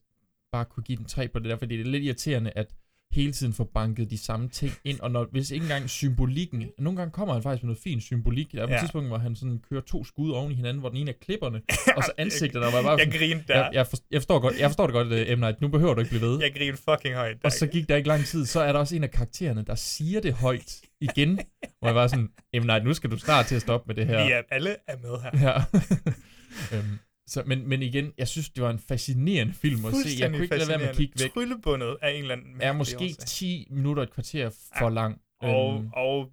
bare 0.52 0.64
kunne 0.64 0.84
give 0.84 0.98
den 0.98 1.04
tre 1.04 1.28
på 1.28 1.38
det 1.38 1.48
der, 1.50 1.56
fordi 1.56 1.76
det 1.76 1.86
er 1.86 1.90
lidt 1.90 2.04
irriterende, 2.04 2.50
at 2.50 2.74
hele 3.14 3.32
tiden 3.32 3.52
får 3.52 3.70
banket 3.74 4.10
de 4.10 4.18
samme 4.18 4.48
ting 4.48 4.72
ind, 4.84 5.00
og 5.00 5.10
når, 5.10 5.26
hvis 5.32 5.50
ikke 5.50 5.64
engang 5.64 5.90
symbolikken, 5.90 6.64
nogle 6.78 6.96
gange 6.96 7.12
kommer 7.12 7.34
han 7.34 7.42
faktisk 7.42 7.62
med 7.62 7.68
noget 7.68 7.82
fin 7.82 8.00
symbolik, 8.00 8.52
der 8.52 8.62
er 8.62 8.66
på 8.66 8.70
Ja. 8.70 8.76
et 8.76 8.80
tidspunkt, 8.80 9.08
hvor 9.08 9.18
han 9.18 9.36
sådan 9.36 9.60
kører 9.70 9.80
to 9.80 10.04
skud 10.04 10.30
oven 10.30 10.52
i 10.52 10.54
hinanden, 10.54 10.80
hvor 10.80 10.88
den 10.88 10.98
ene 10.98 11.10
er 11.10 11.14
klipperne, 11.22 11.60
og 11.96 12.02
så 12.04 12.12
ansigtet, 12.18 12.62
der 12.62 12.70
var 12.70 12.82
bare 12.82 12.90
Jeg 12.90 12.98
sådan- 13.00 13.18
grinede 13.18 13.44
der. 13.48 13.56
Jeg, 13.56 13.70
jeg, 13.72 13.86
for, 13.86 13.96
jeg, 14.10 14.20
forstår 14.20 14.38
godt, 14.38 14.58
jeg 14.58 14.68
forstår 14.70 14.86
det 14.86 14.92
godt, 14.94 15.06
uh, 15.32 15.38
M. 15.38 15.40
Night, 15.40 15.60
nu 15.60 15.68
behøver 15.68 15.94
du 15.94 16.00
ikke 16.00 16.10
blive 16.10 16.22
ved. 16.22 16.40
Jeg 16.42 16.52
griner 16.58 16.76
fucking 16.90 17.14
højt. 17.14 17.36
Og 17.44 17.52
så 17.52 17.66
gik 17.66 17.88
der 17.88 17.96
ikke 17.96 18.08
lang 18.08 18.24
tid, 18.24 18.46
så 18.46 18.60
er 18.60 18.72
der 18.72 18.78
også 18.78 18.96
en 18.96 19.04
af 19.04 19.10
karaktererne, 19.10 19.62
der 19.66 19.74
siger 19.74 20.20
det 20.20 20.32
højt 20.34 20.80
igen, 21.00 21.38
hvor 21.78 21.88
jeg 21.88 21.94
var 21.94 22.06
sådan, 22.06 22.28
M. 22.54 22.66
Night, 22.66 22.84
nu 22.84 22.94
skal 22.94 23.10
du 23.10 23.18
snart 23.18 23.46
til 23.46 23.54
at 23.54 23.62
stoppe 23.62 23.84
med 23.86 23.94
det 23.94 24.06
her. 24.06 24.24
Vi 24.26 24.32
er, 24.32 24.42
alle 24.50 24.76
er 24.88 24.96
med 25.02 25.16
her. 25.22 25.48
Ja. 25.48 25.62
øhm, 26.76 26.98
så, 27.26 27.42
men, 27.46 27.68
men 27.68 27.82
igen, 27.82 28.12
jeg 28.18 28.28
synes, 28.28 28.51
det 28.51 28.62
var 28.62 28.70
en 28.70 28.78
fascinerende 28.78 29.52
film 29.55 29.84
at 29.84 29.92
se. 29.94 30.09
Jeg 30.20 30.30
kunne 30.30 30.42
ikke 30.42 30.56
lade 30.56 30.68
være 30.68 30.78
med 30.78 30.88
at 30.88 30.96
kigge 30.96 31.22
væk. 31.22 31.30
Tryllebundet 31.32 31.96
af 32.02 32.10
en 32.10 32.20
eller 32.22 32.34
anden 32.36 32.60
Er 32.60 32.72
måske 32.72 32.96
årsag. 32.96 33.26
10 33.26 33.66
minutter 33.70 34.02
et 34.02 34.10
kvarter 34.12 34.51
for 34.78 34.88
lang. 34.90 35.20
Og, 35.40 35.74
Øhm, 35.78 35.90
og 35.92 36.30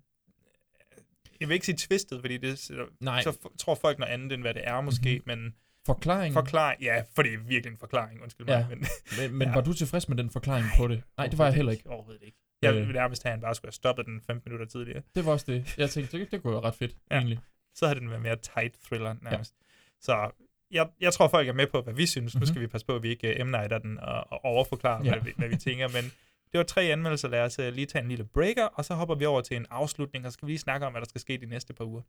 jeg 1.40 1.48
vil 1.50 1.54
ikke 1.54 1.66
sige 1.66 1.78
twistet, 1.78 2.22
fordi 2.22 2.38
det, 2.38 2.72
Nej. 3.00 3.22
så 3.22 3.50
tror 3.60 3.76
folk 3.76 4.00
noget 4.00 4.14
andet, 4.14 4.32
end 4.32 4.42
hvad 4.42 4.54
det 4.54 4.62
er 4.68 4.82
måske, 4.82 5.16
Mhm. 5.16 5.24
men... 5.28 5.54
Forklaringen? 5.86 6.34
Forklar, 6.34 6.76
ja, 6.82 7.04
for 7.16 7.22
det 7.24 7.34
er 7.34 7.38
virkelig 7.38 7.72
en 7.72 7.78
forklaring, 7.78 8.22
undskyld 8.24 8.48
mig. 8.48 8.54
Ja, 8.70 8.76
Men, 8.76 8.86
men, 9.20 9.38
men 9.38 9.48
ja. 9.48 9.54
var 9.54 9.62
du 9.62 9.74
tilfreds 9.74 10.10
med 10.10 10.18
den 10.18 10.30
forklaring 10.30 10.66
på 10.78 10.88
det? 10.88 11.04
Nej, 11.18 11.28
det 11.28 11.38
var 11.38 11.46
jeg 11.46 11.54
heller 11.54 11.72
ikke. 11.72 11.90
Overhovedet 11.90 12.22
ikke. 12.24 12.38
Jeg 12.62 12.70
Øh. 12.74 12.78
ville 12.80 12.94
nærmest 12.94 13.24
have, 13.24 13.30
at 13.30 13.34
han 13.38 13.42
bare 13.42 13.56
skulle 13.56 13.70
have 13.70 13.74
stoppet 13.74 14.06
den 14.06 14.22
15 14.28 14.50
minutter 14.52 14.66
tidligere. 14.66 15.02
Det 15.16 15.26
var 15.26 15.32
også 15.32 15.46
det. 15.52 15.78
Jeg 15.78 15.90
tænkte, 15.90 16.20
det, 16.20 16.32
det 16.32 16.42
kunne 16.42 16.54
være 16.54 16.62
ret 16.62 16.76
fedt, 16.76 16.96
Ja. 17.12 17.16
egentlig. 17.16 17.40
Så 17.76 17.88
havde 17.88 18.00
den 18.00 18.10
været 18.10 18.22
mere 18.22 18.36
tight 18.36 18.76
thriller 18.86 19.16
nærmest. 19.22 19.54
Ja. 19.62 19.66
Så 20.02 20.32
jeg, 20.72 20.88
jeg 21.02 21.14
tror, 21.14 21.28
folk 21.28 21.48
er 21.48 21.54
med 21.54 21.68
på, 21.68 21.82
hvad 21.82 21.94
vi 21.94 22.06
synes. 22.06 22.34
Mm-hmm. 22.36 22.40
Nu 22.40 22.44
Mhm. 22.46 22.54
skal 22.54 22.62
vi 22.62 22.68
passe 22.68 22.88
på, 22.88 22.96
at 22.96 23.04
vi 23.04 23.10
ikke 23.10 23.28
uh, 23.36 23.42
emnighter 23.42 23.78
den 23.78 24.00
og, 24.00 24.32
og 24.32 24.46
overforklarer, 24.46 25.04
Ja. 25.06 25.12
hvad, 25.12 25.22
vi, 25.24 25.32
hvad 25.38 25.50
vi 25.50 25.56
tænker. 25.56 25.88
Men 25.88 26.04
det 26.52 26.58
var 26.58 26.64
tre 26.64 26.82
anmeldelser. 26.82 27.28
Lad 27.30 27.42
os 27.42 27.60
uh, 27.60 27.66
lige 27.68 27.86
tage 27.86 28.02
en 28.04 28.08
lille 28.10 28.26
breaker, 28.26 28.66
og 28.66 28.86
så 28.86 28.94
hopper 28.94 29.16
vi 29.16 29.26
over 29.26 29.42
til 29.42 29.58
en 29.58 29.66
afslutning, 29.70 30.26
og 30.26 30.32
så 30.32 30.34
skal 30.34 30.46
vi 30.46 30.52
lige 30.52 30.60
snakke 30.60 30.86
om, 30.86 30.92
hvad 30.94 31.02
der 31.02 31.08
skal 31.10 31.22
ske 31.22 31.38
de 31.38 31.46
næste 31.46 31.74
par 31.74 31.86
uger. 31.86 32.02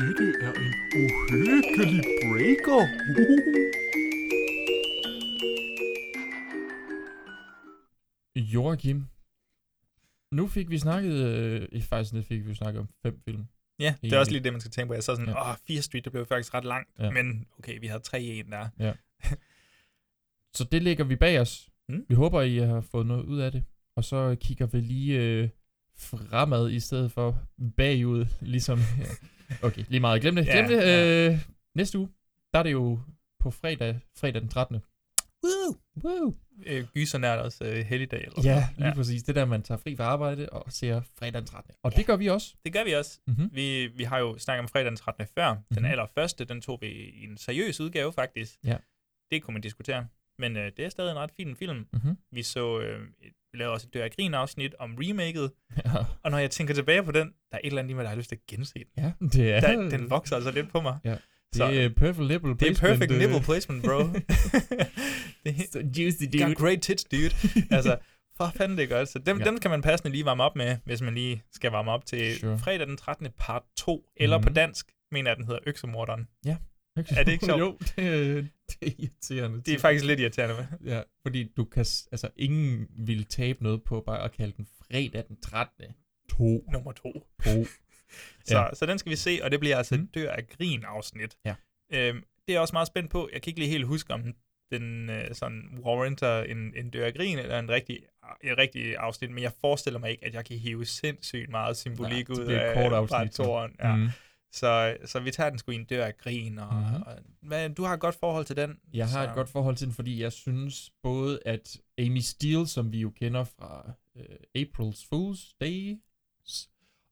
Dette 0.00 0.26
er 0.46 0.52
en 0.52 0.72
uhyggelig 1.02 2.02
breaker. 2.22 2.80
Joachim, 8.36 9.06
nu 10.32 10.46
fik 10.46 10.70
vi 10.70 10.78
snakket, 10.78 11.12
øh, 11.12 11.68
i 11.72 11.80
faktisk 11.80 12.14
nu 12.14 12.22
fik 12.22 12.46
vi 12.46 12.54
snakket 12.54 12.80
om 12.80 12.88
fem 13.02 13.20
film. 13.24 13.46
Ja, 13.78 13.94
det 14.02 14.12
er 14.12 14.18
også 14.18 14.32
lige 14.32 14.44
det, 14.44 14.52
man 14.52 14.60
skal 14.60 14.70
tænke 14.72 14.88
på. 14.88 14.94
Jeg 14.94 15.02
så 15.02 15.14
sådan, 15.16 15.28
åh, 15.28 15.34
Ja. 15.34 15.48
ja. 15.48 15.54
4 15.66 15.82
Street, 15.82 16.04
det 16.04 16.12
blev 16.12 16.26
faktisk 16.26 16.54
ret 16.54 16.64
langt, 16.64 16.90
Ja. 16.98 17.10
men 17.10 17.46
okay, 17.58 17.80
vi 17.80 17.86
havde 17.86 18.02
3 18.02 18.22
i 18.22 18.38
en 18.40 18.52
der. 18.52 18.68
Ja. 18.78 18.92
Så 20.56 20.64
det 20.64 20.82
lægger 20.82 21.04
vi 21.04 21.16
bag 21.16 21.40
os. 21.40 21.68
Mm. 21.88 22.04
Vi 22.08 22.14
håber, 22.14 22.42
I 22.42 22.56
har 22.58 22.80
fået 22.80 23.06
noget 23.06 23.24
ud 23.24 23.38
af 23.38 23.52
det. 23.52 23.64
Og 23.96 24.04
så 24.04 24.36
kigger 24.40 24.66
vi 24.66 24.80
lige 24.80 25.18
øh, 25.20 25.48
fremad 25.98 26.70
i 26.70 26.80
stedet 26.80 27.12
for 27.12 27.38
bagud, 27.76 28.26
ligesom... 28.40 28.78
Ja. 28.98 29.04
Okay, 29.62 29.84
lige 29.88 30.00
meget. 30.00 30.20
Glem 30.22 30.34
det. 30.36 30.46
Ja, 30.46 30.52
Glem 30.66 30.70
ja. 30.80 31.28
Øh, 31.32 31.38
næste 31.74 31.98
uge, 31.98 32.08
der 32.52 32.58
er 32.58 32.62
det 32.62 32.72
jo 32.72 33.00
på 33.40 33.50
fredag, 33.50 34.00
fredag 34.16 34.40
den 34.40 34.48
13. 34.48 34.78
Woo! 35.46 35.76
Woo! 36.04 36.34
Øh, 36.66 36.84
gysernært 36.94 37.38
også 37.38 37.64
øh, 37.64 37.76
helligdag. 37.84 38.20
Eller 38.20 38.40
Ja, 38.44 38.68
lige 38.76 38.88
ja. 38.88 38.94
præcis. 38.94 39.22
Det 39.22 39.34
der, 39.34 39.44
man 39.44 39.62
tager 39.62 39.78
fri 39.78 39.96
fra 39.96 40.04
arbejde 40.04 40.48
og 40.48 40.72
ser 40.72 41.00
fredag 41.18 41.40
den 41.40 41.46
13. 41.46 41.74
Og 41.82 41.96
det 41.96 42.06
gør 42.06 42.16
vi 42.16 42.26
også. 42.26 42.54
Det 42.64 42.72
gør 42.72 42.84
vi 42.84 42.92
også. 42.92 43.20
Mhm. 43.26 43.50
Vi, 43.52 43.86
vi 43.86 44.04
har 44.04 44.18
jo 44.18 44.38
snakket 44.38 44.60
om 44.62 44.68
fredag 44.68 44.86
den 44.86 44.96
13. 44.96 45.26
før. 45.38 45.48
Den 45.48 45.62
Mhm. 45.70 45.84
allerførste, 45.84 46.44
den 46.44 46.60
tog 46.60 46.78
vi 46.80 46.86
i 46.88 47.24
en 47.24 47.36
seriøs 47.36 47.80
udgave 47.80 48.12
faktisk. 48.12 48.54
Ja. 48.64 48.76
Det 49.30 49.42
kunne 49.42 49.52
man 49.52 49.62
diskutere. 49.62 50.06
Men 50.38 50.56
øh, 50.56 50.72
det 50.76 50.84
er 50.84 50.88
stadig 50.88 51.10
en 51.10 51.16
ret 51.18 51.30
fin 51.36 51.56
film. 51.56 51.86
Mhm. 51.92 52.16
Vi 52.32 52.42
så, 52.42 52.80
øh, 52.80 53.00
vi 53.52 53.58
lavede 53.58 53.72
også 53.74 53.86
et 53.86 53.94
Dør 53.94 54.04
af 54.04 54.10
Grin 54.10 54.34
afsnit 54.34 54.74
om 54.78 54.94
remaket. 55.00 55.50
Ja. 55.84 55.90
Og 56.22 56.30
når 56.30 56.38
jeg 56.38 56.50
tænker 56.50 56.74
tilbage 56.74 57.02
på 57.02 57.12
den, 57.12 57.26
der 57.26 57.56
er 57.56 57.58
et 57.64 57.66
eller 57.66 57.78
andet 57.82 57.90
i 57.90 57.94
mig, 57.94 58.02
der 58.04 58.08
har 58.10 58.16
lyst 58.16 58.28
til 58.28 58.36
at 58.36 58.46
gense 58.48 58.74
den. 58.74 58.84
Ja, 59.04 59.12
det 59.20 59.52
er... 59.52 59.60
Der, 59.60 59.88
den 59.90 60.10
vokser 60.10 60.36
altså 60.36 60.50
lidt 60.50 60.70
på 60.70 60.80
mig. 60.80 60.98
Ja. 61.04 61.16
Det 61.56 61.74
Så- 61.74 61.80
er 61.80 61.88
perfect 61.88 62.28
nipple 62.28 62.50
Det 62.50 62.62
er 62.62 62.74
placement. 62.74 62.78
perfect 62.80 63.12
øh. 63.12 63.18
nipple 63.18 63.40
placement, 63.40 63.84
bro. 63.84 63.98
det 65.44 65.54
So 65.72 65.78
juicy, 65.98 66.22
Got 66.24 66.32
dude. 66.46 66.54
great 66.54 66.80
tits, 66.82 67.04
dude. 67.04 67.30
altså, 67.76 67.98
for 68.36 68.52
fanden 68.56 68.78
det 68.78 68.84
er 68.84 68.88
godt. 68.96 69.08
Så 69.08 69.18
dem, 69.18 69.38
Ja. 69.38 69.44
dem 69.44 69.58
kan 69.58 69.70
man 69.70 69.82
passende 69.82 70.10
lige 70.12 70.24
varme 70.24 70.42
op 70.42 70.56
med, 70.56 70.76
hvis 70.84 71.00
man 71.02 71.14
lige 71.14 71.42
skal 71.52 71.70
varme 71.70 71.90
op 71.90 72.06
til 72.06 72.38
Sure. 72.38 72.58
fredag 72.58 72.86
den 72.86 72.96
13. 72.96 73.28
part 73.38 73.62
2. 73.76 74.04
Eller 74.16 74.36
mm. 74.38 74.42
på 74.42 74.48
Mhm. 74.48 74.54
dansk, 74.54 74.86
mener 75.12 75.30
jeg, 75.30 75.36
den 75.36 75.44
hedder 75.46 75.60
Øksemorderen. 75.66 76.28
Ja. 76.44 76.56
Er 76.96 77.22
det 77.24 77.32
ikke 77.32 77.46
sjovt? 77.46 77.60
jo, 77.60 77.78
det, 77.96 77.98
er- 77.98 78.42
det 78.80 78.88
er 78.88 78.90
irriterende. 78.98 79.62
Det 79.66 79.74
er 79.74 79.78
faktisk 79.78 80.04
lidt 80.04 80.20
irriterende 80.20 80.54
med. 80.54 80.92
Ja, 80.92 81.02
fordi 81.26 81.52
du 81.56 81.64
kan, 81.64 81.80
altså 82.12 82.28
ingen 82.36 82.86
vil 83.06 83.24
tabe 83.24 83.62
noget 83.62 83.82
på 83.82 84.02
bare 84.06 84.22
at 84.24 84.32
kalde 84.32 84.52
den 84.56 84.66
fredag 84.82 85.24
den 85.28 85.40
13. 85.40 85.84
2. 86.30 86.64
Nummer 86.72 86.92
2. 86.92 87.12
2. 87.44 87.66
Så, 88.48 88.56
Ja. 88.56 88.62
ja. 88.64 88.74
så 88.74 88.86
den 88.86 88.98
skal 88.98 89.10
vi 89.10 89.16
se, 89.16 89.38
og 89.42 89.50
det 89.50 89.60
bliver 89.60 89.76
altså 89.76 89.94
Mm. 89.94 90.00
mm. 90.00 90.08
dør 90.14 90.32
af 90.32 90.48
grin 90.48 90.84
afsnit. 90.84 91.36
Ja. 91.44 91.54
Øhm, 91.92 92.16
det 92.16 92.48
er 92.48 92.52
jeg 92.52 92.60
også 92.60 92.72
meget 92.72 92.86
spændt 92.86 93.10
på. 93.10 93.28
Jeg 93.32 93.42
kan 93.42 93.50
ikke 93.50 93.60
lige 93.60 93.70
helt 93.70 93.86
huske, 93.86 94.12
om 94.14 94.22
den 94.70 95.10
øh, 95.10 95.34
sådan 95.34 95.78
warranter 95.84 96.42
en, 96.42 96.72
en 96.76 96.90
dør 96.90 97.06
af 97.06 97.14
grin, 97.14 97.38
eller 97.38 97.58
en 97.58 97.70
rigtig, 97.70 97.98
et 98.44 98.58
rigtig 98.58 98.96
afsnit, 98.96 99.30
men 99.30 99.42
jeg 99.42 99.52
forestiller 99.60 100.00
mig 100.00 100.10
ikke, 100.10 100.24
at 100.24 100.34
jeg 100.34 100.44
kan 100.44 100.58
hive 100.58 100.84
sindssygt 100.86 101.50
meget 101.50 101.76
symbolik 101.76 102.28
Ja, 102.28 102.34
det 102.34 102.40
ud 102.40 102.46
af 102.46 102.74
afsnit. 102.96 103.38
Ja. 103.80 103.96
Mhm. 103.96 104.08
Så, 104.52 104.96
så 105.04 105.20
vi 105.20 105.30
tager 105.30 105.50
den 105.50 105.58
sgu 105.58 105.72
i 105.72 105.74
en 105.74 105.84
dør 105.84 106.04
af 106.04 106.16
grin. 106.18 106.58
Og, 106.58 106.74
Mhm. 106.74 106.84
mm-hmm. 106.84 107.02
og, 107.06 107.12
hvad, 107.40 107.70
du 107.70 107.82
har 107.84 107.94
et 107.94 108.00
godt 108.00 108.16
forhold 108.20 108.44
til 108.44 108.56
den. 108.56 108.78
Jeg 108.94 109.08
har 109.08 109.24
så, 109.24 109.28
et 109.30 109.34
godt 109.34 109.48
forhold 109.48 109.76
til 109.76 109.86
den, 109.86 109.94
fordi 109.94 110.22
jeg 110.22 110.32
synes 110.32 110.90
både, 111.02 111.38
at 111.46 111.76
Amy 111.98 112.18
Steele, 112.18 112.66
som 112.66 112.92
vi 112.92 113.00
jo 113.00 113.10
kender 113.10 113.44
fra 113.44 113.92
øh, 114.16 114.62
April's 114.62 115.06
Fool's 115.12 115.56
Day, 115.60 115.96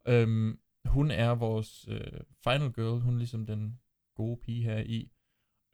øhm, 0.08 0.58
hun 0.86 1.10
er 1.10 1.34
vores 1.34 1.88
øh, 1.88 2.00
final 2.44 2.72
girl. 2.72 3.00
Hun 3.00 3.14
er 3.14 3.18
ligesom 3.18 3.46
den 3.46 3.78
gode 4.16 4.36
pige 4.42 4.62
her 4.62 4.78
i. 4.78 5.10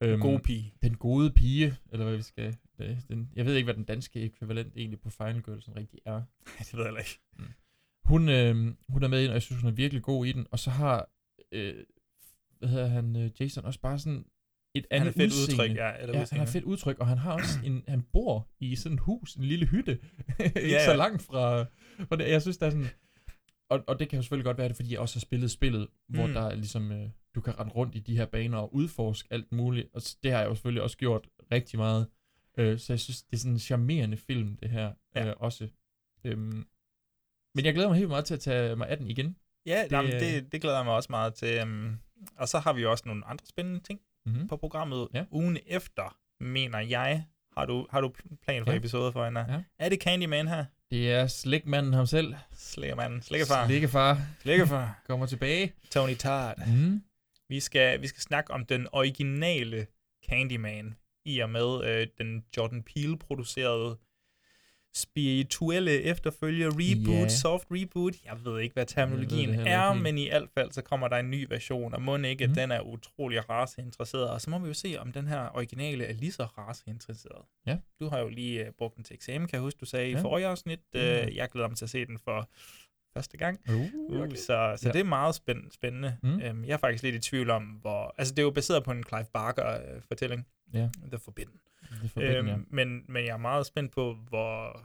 Øhm, 0.03 0.20
gode 0.20 0.39
pige. 0.39 0.74
Den 0.82 0.97
gode 0.97 1.31
pige, 1.31 1.74
eller 1.93 2.07
hvad 2.07 2.16
vi 2.16 2.23
skal... 2.23 2.57
Det, 2.78 2.99
den, 3.09 3.32
jeg 3.37 3.47
ved 3.47 3.55
ikke, 3.55 3.65
hvad 3.66 3.74
den 3.74 3.85
danske 3.85 4.20
ekvivalent 4.20 4.77
egentlig 4.77 5.01
på 5.01 5.11
final 5.11 5.43
girl 5.43 5.61
sådan 5.62 5.77
rigtig 5.77 5.99
er. 6.05 6.23
det 6.59 6.73
ved 6.74 6.81
jeg 6.81 6.87
heller 6.87 7.01
ikke. 7.01 7.20
Hun, 8.05 8.28
øh, 8.28 8.74
hun 8.89 9.03
er 9.03 9.09
med 9.09 9.23
ind, 9.23 9.28
og 9.28 9.35
jeg 9.35 9.43
synes, 9.43 9.62
hun 9.62 9.70
er 9.70 9.74
virkelig 9.74 10.03
god 10.03 10.27
i 10.27 10.32
den. 10.32 10.47
Og 10.51 10.59
så 10.59 10.70
har, 10.70 11.09
øh, 11.53 11.85
hvad 12.59 12.69
hedder 12.69 12.87
han, 12.87 13.16
øh, 13.16 13.31
Jason 13.41 13.65
også 13.65 13.81
bare 13.81 13.99
sådan 13.99 14.24
et 14.74 14.87
Han 14.91 15.01
har 15.01 15.07
andet 15.07 15.15
fedt 15.15 15.32
udseende. 15.32 15.62
udtryk, 15.65 15.77
ja, 15.77 15.93
eller 16.01 16.19
ja 16.19 16.27
han 16.31 16.39
har 16.39 16.47
fedt 16.47 16.65
udtryk, 16.65 16.99
og 16.99 17.07
han 17.07 17.19
har 17.19 17.32
også 17.32 17.59
en, 17.65 17.85
han 17.89 18.03
bor 18.03 18.49
i 18.59 18.77
sådan 18.77 18.97
et 18.97 19.01
hus, 19.03 19.35
en 19.35 19.45
lille 19.45 19.66
hytte, 19.66 19.93
ikke 20.47 20.61
Ja, 20.61 20.85
så 20.85 20.91
ja. 20.91 20.97
langt 20.97 21.23
fra, 21.23 21.62
fra 22.05 22.16
det. 22.16 22.28
Jeg 22.31 22.43
synes, 22.43 22.59
der 22.59 22.66
er 22.66 22.70
sådan, 22.70 22.87
og, 23.71 23.85
og 23.87 23.99
det 23.99 24.09
kan 24.09 24.17
jo 24.17 24.23
selvfølgelig 24.23 24.45
godt 24.45 24.59
være 24.59 24.69
det, 24.69 24.77
fordi 24.77 24.93
jeg 24.93 25.01
også 25.01 25.17
har 25.17 25.21
spillet 25.21 25.51
spillet, 25.51 25.89
hvor 26.09 26.27
Mm. 26.27 26.33
der 26.33 26.41
er 26.41 26.55
ligesom, 26.55 26.93
øh, 26.93 27.09
du 27.35 27.41
kan 27.41 27.59
rende 27.59 27.73
rundt 27.73 27.95
i 27.95 27.99
de 27.99 28.17
her 28.17 28.27
baner 28.27 28.59
og 28.59 28.75
udforske 28.75 29.29
alt 29.33 29.53
muligt, 29.53 29.89
og 29.95 30.03
det 30.23 30.33
har 30.33 30.39
jeg 30.41 30.49
jo 30.49 30.55
selvfølgelig 30.55 30.83
også 30.83 30.97
gjort 30.97 31.29
rigtig 31.53 31.79
meget. 31.79 32.07
Øh, 32.59 32.79
så 32.79 32.93
jeg 32.93 33.01
synes, 33.01 33.23
det 33.23 33.33
er 33.33 33.39
sådan 33.39 33.53
en 33.53 33.59
charmerende 33.59 34.17
film, 34.17 34.57
det 34.57 34.71
her 34.71 34.93
Ja. 35.15 35.27
øh, 35.29 35.35
også. 35.37 35.69
Øhm, 36.25 36.67
men 37.55 37.65
jeg 37.65 37.75
glæder 37.75 37.89
mig 37.89 37.99
helt 37.99 38.09
meget 38.09 38.25
til 38.25 38.35
at 38.35 38.41
tage 38.41 38.77
mig 38.77 38.89
af 38.89 38.97
den 38.99 39.07
igen. 39.07 39.37
Ja, 39.67 39.83
det, 39.85 39.93
jamen, 39.93 40.13
øh, 40.15 40.21
det, 40.21 40.53
det 40.53 40.61
glæder 40.61 40.77
jeg 40.77 40.85
mig 40.85 40.95
også 40.95 41.07
meget 41.11 41.35
til. 41.35 41.63
Um, 41.63 41.99
og 42.37 42.49
så 42.49 42.59
har 42.59 42.73
vi 42.73 42.85
også 42.85 43.05
nogle 43.07 43.27
andre 43.27 43.47
spændende 43.47 43.81
ting 43.81 44.01
Mhm. 44.27 44.49
på 44.49 44.57
programmet. 44.57 45.09
Ja. 45.15 45.25
Ugen 45.31 45.59
efter, 45.67 46.19
mener 46.41 46.79
jeg, 46.79 47.25
har 47.56 47.66
du, 47.66 47.86
har 47.90 48.01
du 48.01 48.12
plan 48.44 48.64
for 48.64 48.72
Ja. 48.72 48.77
episoder 48.78 49.10
for 49.10 49.24
hende? 49.24 49.40
Ja. 49.48 49.62
Er 49.78 49.89
det 49.89 50.01
Candyman 50.02 50.48
her? 50.48 50.64
Det 50.90 51.12
er 51.12 51.27
slægmanden 51.27 51.93
ham 51.93 52.06
selv. 52.06 52.35
Slæggemanden. 52.55 53.22
Slæggefar. 53.22 53.66
Slæggefar. 53.66 54.18
Slæggefar. 54.43 54.98
Kommer 55.09 55.27
tilbage. 55.27 55.72
Tony 55.90 56.16
Todd. 56.16 56.55
Mm. 56.66 57.02
Vi 57.48 57.60
skal, 57.60 58.02
vi 58.02 58.06
skal 58.06 58.20
snakke 58.22 58.52
om 58.52 58.66
den 58.66 58.86
originale 58.93 59.86
Candyman, 60.31 60.94
i 61.24 61.39
og 61.40 61.51
med 61.51 61.85
øh, 61.85 62.06
den 62.18 62.44
Jordan 62.56 62.82
Peele-producerede 62.82 63.98
spirituelle 64.95 66.03
efterfølger, 66.03 66.69
reboot, 66.75 67.23
Ja. 67.23 67.29
soft 67.29 67.67
reboot. 67.71 68.15
Jeg 68.25 68.45
ved 68.45 68.61
ikke, 68.61 68.73
hvad 68.73 68.87
terminologien 68.87 69.49
det 69.49 69.69
er, 69.69 69.93
ikke 69.93 70.03
men 70.03 70.19
i 70.19 70.29
alt 70.29 70.51
fald, 70.55 70.73
så 70.73 70.83
kommer 70.83 71.09
der 71.09 71.17
en 71.17 71.31
ny 71.31 71.47
version, 71.51 71.95
og 71.95 72.03
må 72.03 72.17
ikke, 72.17 72.45
at 72.45 72.51
Mhm. 72.51 72.55
den 72.57 72.71
er 72.71 72.81
utrolig 72.81 73.51
raceinteresseret. 73.51 74.31
Og 74.31 74.41
så 74.41 74.51
må 74.51 74.59
vi 74.59 74.69
jo 74.69 74.75
se, 74.75 74.97
om 74.99 75.12
den 75.12 75.27
her 75.27 75.49
originale 75.57 76.05
er 76.05 76.12
lige 76.12 76.33
så 76.33 76.45
raceinteresseret. 76.45 77.45
Ja. 77.67 77.77
Du 78.01 78.09
har 78.09 78.19
jo 78.19 78.29
lige 78.29 78.62
uh, 78.69 78.75
brugt 78.79 78.97
den 78.97 79.05
til 79.05 79.15
eksamen, 79.15 79.49
kan 79.49 79.55
jeg 79.57 79.62
huske, 79.62 79.79
du 79.81 79.87
sagde 79.87 80.11
Ja. 80.11 80.19
i 80.19 80.21
forrige 80.21 80.47
afsnit. 80.47 80.81
Uh, 80.95 81.01
Ja. 81.01 81.29
jeg 81.35 81.49
glæder 81.49 81.69
mig 81.69 81.77
til 81.77 81.85
at 81.85 81.91
se 81.91 82.07
den 82.07 82.19
for 82.19 82.49
første 83.17 83.37
gang. 83.37 83.61
Uh, 83.69 83.75
Uh, 83.75 84.21
okay. 84.21 84.37
så 84.37 84.75
så 84.77 84.83
Ja. 84.89 84.93
det 84.93 85.01
er 85.01 85.05
meget 85.05 85.35
spændende. 85.35 85.73
spændende. 85.73 86.17
Mm. 86.23 86.41
Øhm, 86.41 86.65
jeg 86.65 86.73
er 86.73 86.77
faktisk 86.79 87.03
lidt 87.03 87.15
i 87.15 87.19
tvivl 87.31 87.51
om, 87.51 87.62
hvor... 87.62 88.15
Altså, 88.19 88.35
det 88.35 88.39
er 88.39 88.43
jo 88.45 88.51
baseret 88.51 88.85
på 88.85 88.91
en 88.91 89.05
Clive 89.09 89.27
Barker-fortælling. 89.33 90.47
Ja. 90.75 90.79
The 90.79 90.89
Forbidden. 90.89 91.07
The 91.11 91.19
Forbidden, 91.19 91.61
ja. 92.17 92.43
men, 92.71 93.05
men 93.09 93.25
jeg 93.25 93.33
er 93.33 93.37
meget 93.37 93.67
spændt 93.67 93.93
på, 93.93 94.17
hvor... 94.29 94.85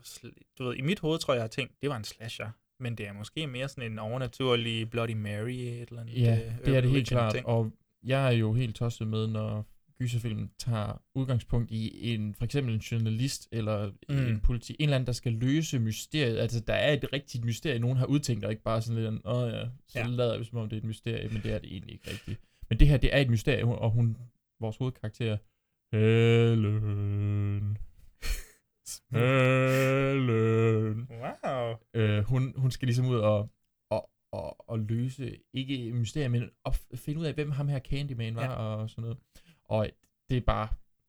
Du 0.58 0.64
ved, 0.64 0.76
i 0.76 0.82
mit 0.82 1.00
hoved 1.00 1.20
tror 1.20 1.34
jeg, 1.34 1.38
jeg 1.38 1.44
har 1.44 1.48
tænkt, 1.48 1.74
det 1.82 1.90
var 1.90 1.98
en 1.98 2.04
slasher. 2.04 2.50
Men 2.80 2.96
det 2.96 3.08
er 3.08 3.14
måske 3.14 3.48
mere 3.48 3.70
sådan 3.70 3.92
en 3.92 4.00
overnaturlig 4.00 4.90
Bloody 4.90 5.14
Mary, 5.14 5.52
et 5.52 5.90
eller 5.90 6.02
andet. 6.02 6.22
Ja, 6.22 6.40
øh, 6.46 6.66
det 6.66 6.78
er 6.78 6.82
det 6.82 6.90
helt 6.90 7.08
klart. 7.08 7.34
ting. 7.34 7.46
Og 7.46 7.72
jeg 8.04 8.28
er 8.28 8.32
jo 8.32 8.54
helt 8.54 8.76
tosset 8.76 9.08
med, 9.08 9.28
når 9.28 9.66
gyserfilm 10.00 10.50
tager 10.60 11.02
udgangspunkt 11.16 11.72
i 11.72 12.14
en 12.14 12.36
for 12.36 12.46
eksempel 12.46 12.74
en 12.74 12.80
journalist 12.80 13.48
eller 13.52 13.92
mm. 14.10 14.18
En 14.18 14.40
politi, 14.40 14.76
en 14.80 14.84
eller 14.84 14.96
anden, 14.96 15.08
der 15.08 15.14
skal 15.14 15.32
løse 15.32 15.80
mysteriet. 15.80 16.38
Altså, 16.38 16.60
der 16.60 16.74
er 16.74 16.94
et 16.94 17.06
rigtigt 17.14 17.46
mysterie, 17.46 17.80
nogen 17.80 17.98
har 17.98 18.06
udtænkt, 18.06 18.46
og 18.46 18.52
ikke 18.52 18.64
bare 18.64 18.82
sådan 18.82 19.04
lidt, 19.04 19.22
åh 19.26 19.50
ja, 19.50 19.66
så. 19.88 20.00
Ja. 20.00 20.08
lader 20.08 20.38
vi 20.38 20.44
som 20.44 20.58
om 20.58 20.70
det 20.70 20.76
er 20.76 20.82
et 20.82 20.88
mysterie, 20.88 21.30
men 21.30 21.42
det 21.44 21.54
er 21.54 21.60
det 21.60 21.72
egentlig 21.72 21.94
ikke 21.94 22.12
rigtigt. 22.12 22.40
Men 22.70 22.80
det 22.80 22.88
her, 22.88 22.98
det 22.98 23.16
er 23.16 23.18
et 23.18 23.30
mysterie, 23.30 23.66
og 23.66 23.92
hun, 23.92 24.18
vores 24.60 24.78
hovedkarakter, 24.78 25.38
Helen. 25.96 27.78
Helen. 29.12 31.08
Wow. 31.10 31.76
Øh, 31.94 32.24
hun, 32.24 32.54
hun 32.58 32.72
skal 32.72 32.86
ligesom 32.86 33.06
ud 33.06 33.16
og, 33.16 33.50
og, 33.90 34.10
og, 34.32 34.70
og 34.70 34.80
løse, 34.80 35.38
ikke 35.54 35.94
mysteriet, 35.94 36.32
men 36.32 36.50
op, 36.64 36.76
finde 36.96 37.20
ud 37.20 37.26
af, 37.26 37.34
hvem 37.34 37.52
ham 37.52 37.68
her 37.68 37.80
Candyman 37.80 38.36
var, 38.36 38.44
ja. 38.44 38.56
Og 38.56 38.90
sådan 38.90 39.02
noget. 39.02 39.18
Og 39.66 39.90
det 40.30 40.38
er 40.38 40.42
bare 40.42 40.68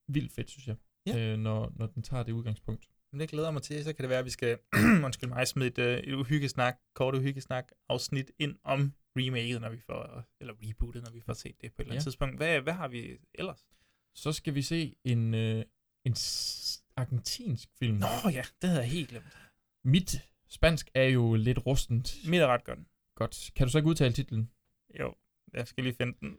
vildt 0.09 0.33
fedt, 0.33 0.51
synes 0.51 0.67
jeg, 0.69 0.77
Ja. 1.07 1.19
øh, 1.33 1.39
når, 1.39 1.73
når 1.77 1.87
den 1.87 2.03
tager 2.03 2.23
det 2.23 2.33
udgangspunkt. 2.33 2.89
Men 3.13 3.21
det 3.21 3.29
glæder 3.29 3.51
mig 3.51 3.63
til. 3.63 3.85
Så 3.85 3.93
kan 3.93 4.03
det 4.03 4.11
være, 4.11 4.19
at 4.19 4.25
vi 4.25 4.31
skal, 4.31 4.59
undskyld 5.05 5.29
mig, 5.29 5.47
smide 5.49 5.69
et, 5.69 5.79
øh, 5.79 5.99
et 5.99 6.15
uhyggesnak, 6.15 6.77
kort 6.95 7.15
uhyggesnak 7.15 7.69
afsnit 7.89 8.31
ind 8.39 8.57
om 8.65 8.93
remaket, 9.17 9.61
når 9.61 9.69
vi 9.71 9.81
får, 9.81 10.25
eller 10.41 10.55
rebootet, 10.63 11.03
når 11.03 11.11
vi 11.11 11.21
får 11.21 11.33
set 11.33 11.55
det 11.61 11.73
på 11.73 11.83
et 11.83 11.85
eller 11.85 11.93
andet 11.93 12.01
Ja. 12.05 12.11
tidspunkt. 12.11 12.37
Hvad, 12.37 12.61
hvad 12.61 12.73
har 12.73 12.89
vi 12.89 13.19
ellers? 13.35 13.67
Så 14.17 14.33
skal 14.33 14.55
vi 14.55 14.63
se 14.63 14.97
en, 15.05 15.35
øh, 15.35 15.65
en 16.05 16.15
argentinsk 16.97 17.69
film. 17.79 17.97
Nå 17.97 18.31
ja, 18.31 18.43
det 18.63 18.71
havde 18.71 18.83
jeg 18.83 18.91
helt 18.91 19.09
glemt. 19.09 19.39
Mit 19.85 20.23
spansk 20.49 20.91
er 20.95 21.05
jo 21.05 21.35
lidt 21.35 21.67
rustent. 21.67 22.17
Mit 22.29 22.41
er 22.41 22.47
ret 22.47 22.65
godt. 22.65 22.79
Godt. 23.15 23.51
Kan 23.57 23.67
du 23.67 23.71
så 23.71 23.79
ikke 23.79 23.89
udtale 23.89 24.13
titlen? 24.13 24.51
Jo, 25.01 25.15
jeg 25.53 25.69
skal 25.69 25.85
lige 25.85 25.95
finde 25.95 26.19
den. 26.21 26.39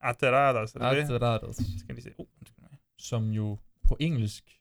Aterados, 0.00 0.74
er 0.74 0.78
det 0.78 1.08
det? 1.08 1.14
Aterados. 1.14 1.56
Skal 1.56 1.86
jeg 1.88 1.94
lige 1.94 2.02
se. 2.02 2.14
Oh. 2.18 2.26
Som 2.98 3.30
jo 3.30 3.58
på 3.82 3.96
engelsk 4.00 4.60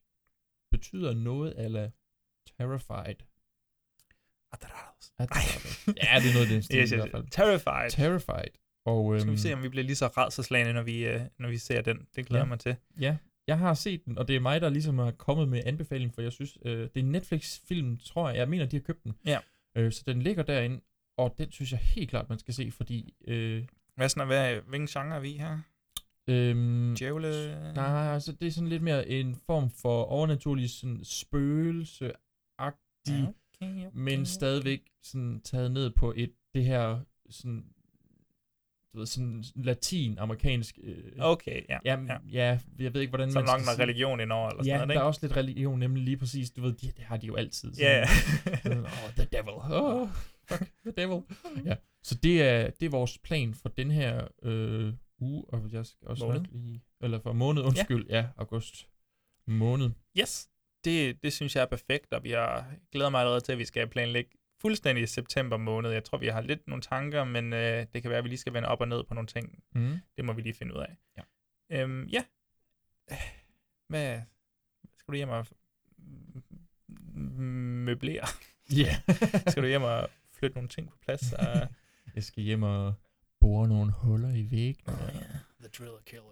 betyder 0.71 1.13
noget 1.13 1.53
ala 1.57 1.91
terrified. 2.57 3.15
Aterados. 4.51 5.13
Aterados. 5.19 5.87
ja, 5.87 6.19
det 6.21 6.29
er 6.29 6.33
noget 6.33 6.47
af 6.47 6.53
den 6.53 6.63
stil 6.63 6.79
Yes, 6.81 6.91
i 6.91 6.95
yes, 6.95 7.01
hvert 7.01 7.11
fald. 7.11 7.27
Terrified. 7.27 7.89
Terrified. 7.89 8.53
Og, 8.85 9.19
Skal 9.19 9.27
øhm, 9.29 9.33
vi 9.33 9.37
se, 9.41 9.53
om 9.53 9.63
vi 9.63 9.69
bliver 9.69 9.83
lige 9.83 9.95
så 9.95 10.07
rædselslagende, 10.07 10.73
når 10.73 10.81
vi, 10.81 11.07
øh, 11.07 11.21
når 11.39 11.49
vi 11.49 11.57
ser 11.57 11.81
den. 11.81 12.07
Det 12.15 12.25
glæder 12.25 12.43
Ja. 12.43 12.47
mig 12.49 12.59
til. 12.59 12.75
Ja, 12.99 13.17
jeg 13.47 13.57
har 13.59 13.73
set 13.73 14.05
den, 14.05 14.17
og 14.17 14.27
det 14.27 14.35
er 14.35 14.39
mig, 14.39 14.61
der 14.61 14.69
ligesom 14.69 14.99
er 14.99 15.11
kommet 15.11 15.49
med 15.49 15.61
anbefaling, 15.65 16.13
for 16.13 16.21
jeg 16.21 16.31
synes, 16.31 16.57
øh, 16.65 16.89
det 16.93 16.99
er 16.99 17.03
Netflix-film, 17.03 17.97
tror 17.97 18.29
jeg. 18.29 18.37
Jeg 18.37 18.49
mener, 18.49 18.65
de 18.65 18.75
har 18.75 18.81
købt 18.81 19.03
den. 19.03 19.13
Ja. 19.25 19.39
Øh, 19.77 19.91
så 19.91 20.03
den 20.07 20.21
ligger 20.21 20.43
derinde, 20.43 20.81
og 21.17 21.35
den 21.37 21.51
synes 21.51 21.71
jeg 21.71 21.79
helt 21.79 22.09
klart, 22.09 22.29
man 22.29 22.39
skal 22.39 22.53
se, 22.53 22.71
fordi... 22.71 23.13
Øh, 23.27 23.63
Hvad 23.95 24.09
sådan, 24.09 24.27
hvad, 24.27 24.55
hvilken 24.67 24.87
genre 24.87 25.15
er 25.15 25.19
vi 25.19 25.31
her? 25.31 25.59
Øhm, 26.27 26.95
Djævle? 26.99 27.55
Nej, 27.75 28.13
altså 28.13 28.31
det 28.31 28.47
er 28.47 28.51
sådan 28.51 28.69
lidt 28.69 28.83
mere 28.83 29.07
en 29.09 29.35
form 29.45 29.69
for 29.69 30.03
overnaturlig 30.03 30.69
sådan 30.69 30.99
spøgelse-agtig, 31.03 33.27
Okay, 33.61 33.75
okay, 33.75 33.87
men 33.93 34.25
stadigvæk 34.25 34.81
sådan 35.03 35.41
taget 35.41 35.71
ned 35.71 35.89
på 35.89 36.13
et, 36.17 36.31
det 36.53 36.65
her 36.65 36.99
sådan, 37.29 37.65
du 38.93 38.97
ved, 38.99 39.05
sådan 39.05 39.43
latin-amerikansk... 39.55 40.79
Øh, 40.83 41.03
Okay, 41.19 41.61
ja, 41.69 41.77
ja, 41.85 41.99
ja. 42.07 42.17
ja. 42.31 42.59
jeg 42.79 42.93
ved 42.93 43.01
ikke, 43.01 43.11
hvordan 43.11 43.31
Som 43.31 43.43
man 43.43 43.45
nok 43.49 43.59
skal 43.59 43.65
med 43.69 43.75
sige- 43.75 43.83
religion 43.83 44.19
indover, 44.19 44.49
eller 44.49 44.63
sådan 44.63 44.67
ja, 44.71 44.75
noget, 44.77 44.87
der 44.87 44.93
ikke? 44.93 44.99
er 45.01 45.03
også 45.05 45.19
lidt 45.23 45.37
religion, 45.37 45.79
nemlig 45.79 46.03
lige 46.03 46.17
præcis, 46.17 46.51
du 46.51 46.61
ved, 46.61 46.73
det, 46.73 46.97
det 46.97 47.05
har 47.05 47.17
de 47.17 47.27
jo 47.27 47.35
altid. 47.35 47.73
Ja, 47.79 47.97
ja. 47.97 48.05
Sådan, 48.63 48.79
oh, 48.79 49.11
the 49.17 49.25
devil. 49.31 49.53
Oh, 49.53 50.07
fuck, 50.49 50.63
the 50.85 50.91
devil. 50.97 51.21
Ja, 51.65 51.75
så 52.03 52.15
det 52.15 52.41
er, 52.43 52.69
det 52.69 52.85
er 52.85 52.89
vores 52.89 53.17
plan 53.17 53.53
for 53.53 53.69
den 53.69 53.91
her 53.91 54.27
øh, 54.43 54.93
uge, 55.19 55.45
og 55.47 55.69
jeg 55.71 55.85
skal 55.85 56.07
også 56.07 56.25
Måned. 56.25 56.39
nok 56.39 56.47
lige, 56.51 56.81
eller 57.01 57.19
for 57.19 57.33
måned, 57.33 57.61
undskyld, 57.63 58.05
ja, 58.09 58.17
ja 58.17 58.25
august 58.37 58.87
måned. 59.47 59.89
Yes, 60.19 60.47
det, 60.85 61.23
det 61.23 61.33
synes 61.33 61.55
jeg 61.55 61.61
er 61.61 61.65
perfekt, 61.65 62.13
og 62.13 62.23
vi 62.23 62.31
har 62.31 62.73
glæder 62.91 63.09
mig 63.09 63.19
allerede 63.19 63.41
til, 63.41 63.51
at 63.51 63.57
vi 63.57 63.65
skal 63.65 63.87
planlægge 63.87 64.29
fuldstændig 64.61 65.09
september 65.09 65.57
måned. 65.57 65.91
Jeg 65.91 66.03
tror, 66.03 66.17
vi 66.17 66.27
har 66.27 66.41
lidt 66.41 66.67
nogle 66.67 66.81
tanker, 66.81 67.23
men 67.23 67.53
øh, 67.53 67.85
det 67.93 68.01
kan 68.01 68.09
være, 68.09 68.17
at 68.17 68.23
vi 68.23 68.29
lige 68.29 68.39
skal 68.39 68.53
vende 68.53 68.67
op 68.67 68.81
og 68.81 68.87
ned 68.87 69.03
på 69.03 69.13
nogle 69.13 69.27
ting. 69.27 69.63
Mhm. 69.75 69.97
Det 70.17 70.25
må 70.25 70.33
vi 70.33 70.41
lige 70.41 70.53
finde 70.53 70.75
ud 70.75 70.79
af. 70.79 70.97
Ja. 71.17 71.23
Øhm, 71.81 72.07
ja. 72.07 72.23
Hvad 73.87 74.21
skal 74.97 75.11
du 75.11 75.15
hjem 75.15 75.29
og 75.29 75.47
møblere? 77.85 78.27
Ja. 78.71 78.95
skal 79.51 79.63
du 79.63 79.67
hjem 79.67 79.83
og 79.83 80.09
flytte 80.31 80.55
nogle 80.55 80.69
ting 80.69 80.89
på 80.89 80.97
plads? 81.01 81.33
Og... 81.39 81.67
Jeg 82.15 82.23
skal 82.23 82.43
hjem 82.43 82.63
og 82.63 82.93
bore 83.39 83.67
nogle 83.67 83.91
huller 83.91 84.33
i 84.33 84.51
væggene. 84.51 84.93
Oh, 84.93 85.15
yeah. 85.15 85.35
The 85.59 85.69
Driller 85.77 86.01
Killer. 86.05 86.25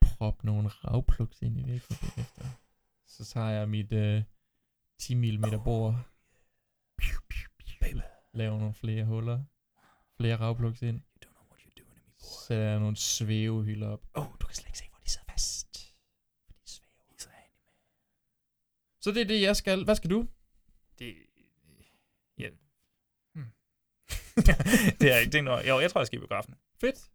Proppe 0.00 0.46
nogle 0.46 0.68
ravplugs 0.68 1.42
ind 1.42 1.58
i 1.58 1.62
væggene 1.62 1.96
bagefter. 2.00 2.44
Så 3.06 3.24
tager 3.24 3.48
jeg 3.48 3.68
mit 3.68 3.92
øh, 3.92 4.22
10 4.98 5.14
mm 5.14 5.44
bord. 5.64 5.94
Laver 8.34 8.58
nogle 8.58 8.74
flere 8.74 9.04
huller. 9.04 9.44
Flere 10.16 10.36
ravplugs 10.36 10.82
ind. 10.82 11.00
Sætter 12.48 12.64
jeg 12.64 12.78
nogle 12.78 12.96
svævehylder 12.96 13.88
op. 13.88 14.02
Åh, 14.14 14.26
oh, 14.26 14.32
du 14.40 14.46
kan 14.46 14.54
slet 14.56 14.66
ikke 14.66 14.78
se, 14.78 14.84
hvor 14.90 14.98
de 15.04 15.10
sidder 15.10 15.32
fast. 15.32 15.92
Så 19.02 19.10
det 19.10 19.20
er 19.20 19.24
det, 19.24 19.42
jeg 19.42 19.56
skal. 19.56 19.84
Hvad 19.84 19.94
skal 19.94 20.10
du? 20.10 20.28
Det... 20.98 21.14
Ja. 22.38 22.48
Hmm. 23.34 23.44
det 25.00 25.12
er 25.12 25.18
ikke 25.18 25.32
det 25.32 25.44
noget. 25.44 25.68
Jo, 25.68 25.80
jeg 25.80 25.90
tror, 25.90 26.00
jeg 26.00 26.06
skal 26.06 26.16
i 26.16 26.20
biografen. 26.20 26.54
Fedt. 26.80 27.10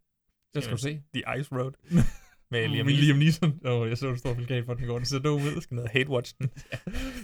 Det 0.54 0.62
skal 0.62 0.76
du 0.76 0.80
se. 0.82 1.02
The 1.14 1.40
Ice 1.40 1.54
Road. 1.54 1.72
Med 2.50 2.68
Liam 2.68 2.86
Med 2.86 2.94
Neeson. 2.94 3.04
Liam 3.04 3.18
Neeson. 3.18 3.60
Åh, 3.64 3.80
oh, 3.80 3.88
jeg 3.88 3.98
så 3.98 4.08
en 4.08 4.18
stor 4.18 4.34
plakat 4.34 4.64
for 4.64 4.74
den 4.74 4.84
i 4.84 4.86
går. 4.86 4.96
Den 4.96 5.06
ser 5.06 5.18
dum 5.18 5.42
ud. 5.42 5.62
skal 5.62 5.74
ned 5.74 5.84
og 5.84 5.90
hate-watch 5.90 6.34
den. 6.38 6.50
ja, 6.72 6.78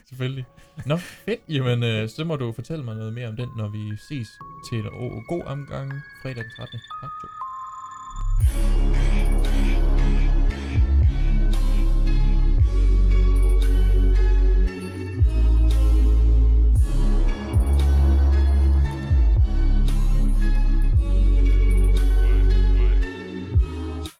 selvfølgelig. 0.09 0.45
Nå, 0.87 0.97
fedt. 0.97 1.41
Jamen, 1.49 1.83
øh, 1.83 2.09
så 2.09 2.25
må 2.25 2.37
du 2.37 2.53
fortælle 2.53 2.85
mig 2.85 2.97
noget 2.97 3.13
mere 3.15 3.29
om 3.29 3.37
den, 3.37 3.49
når 3.57 3.69
vi 3.69 3.97
ses 4.09 4.29
til 4.71 4.79
en 4.79 5.25
god 5.29 5.43
omgang 5.47 5.93
fredag 6.23 6.45
den 6.45 6.53
13. 6.57 6.81
Part 7.01 7.11
2. 8.99 9.04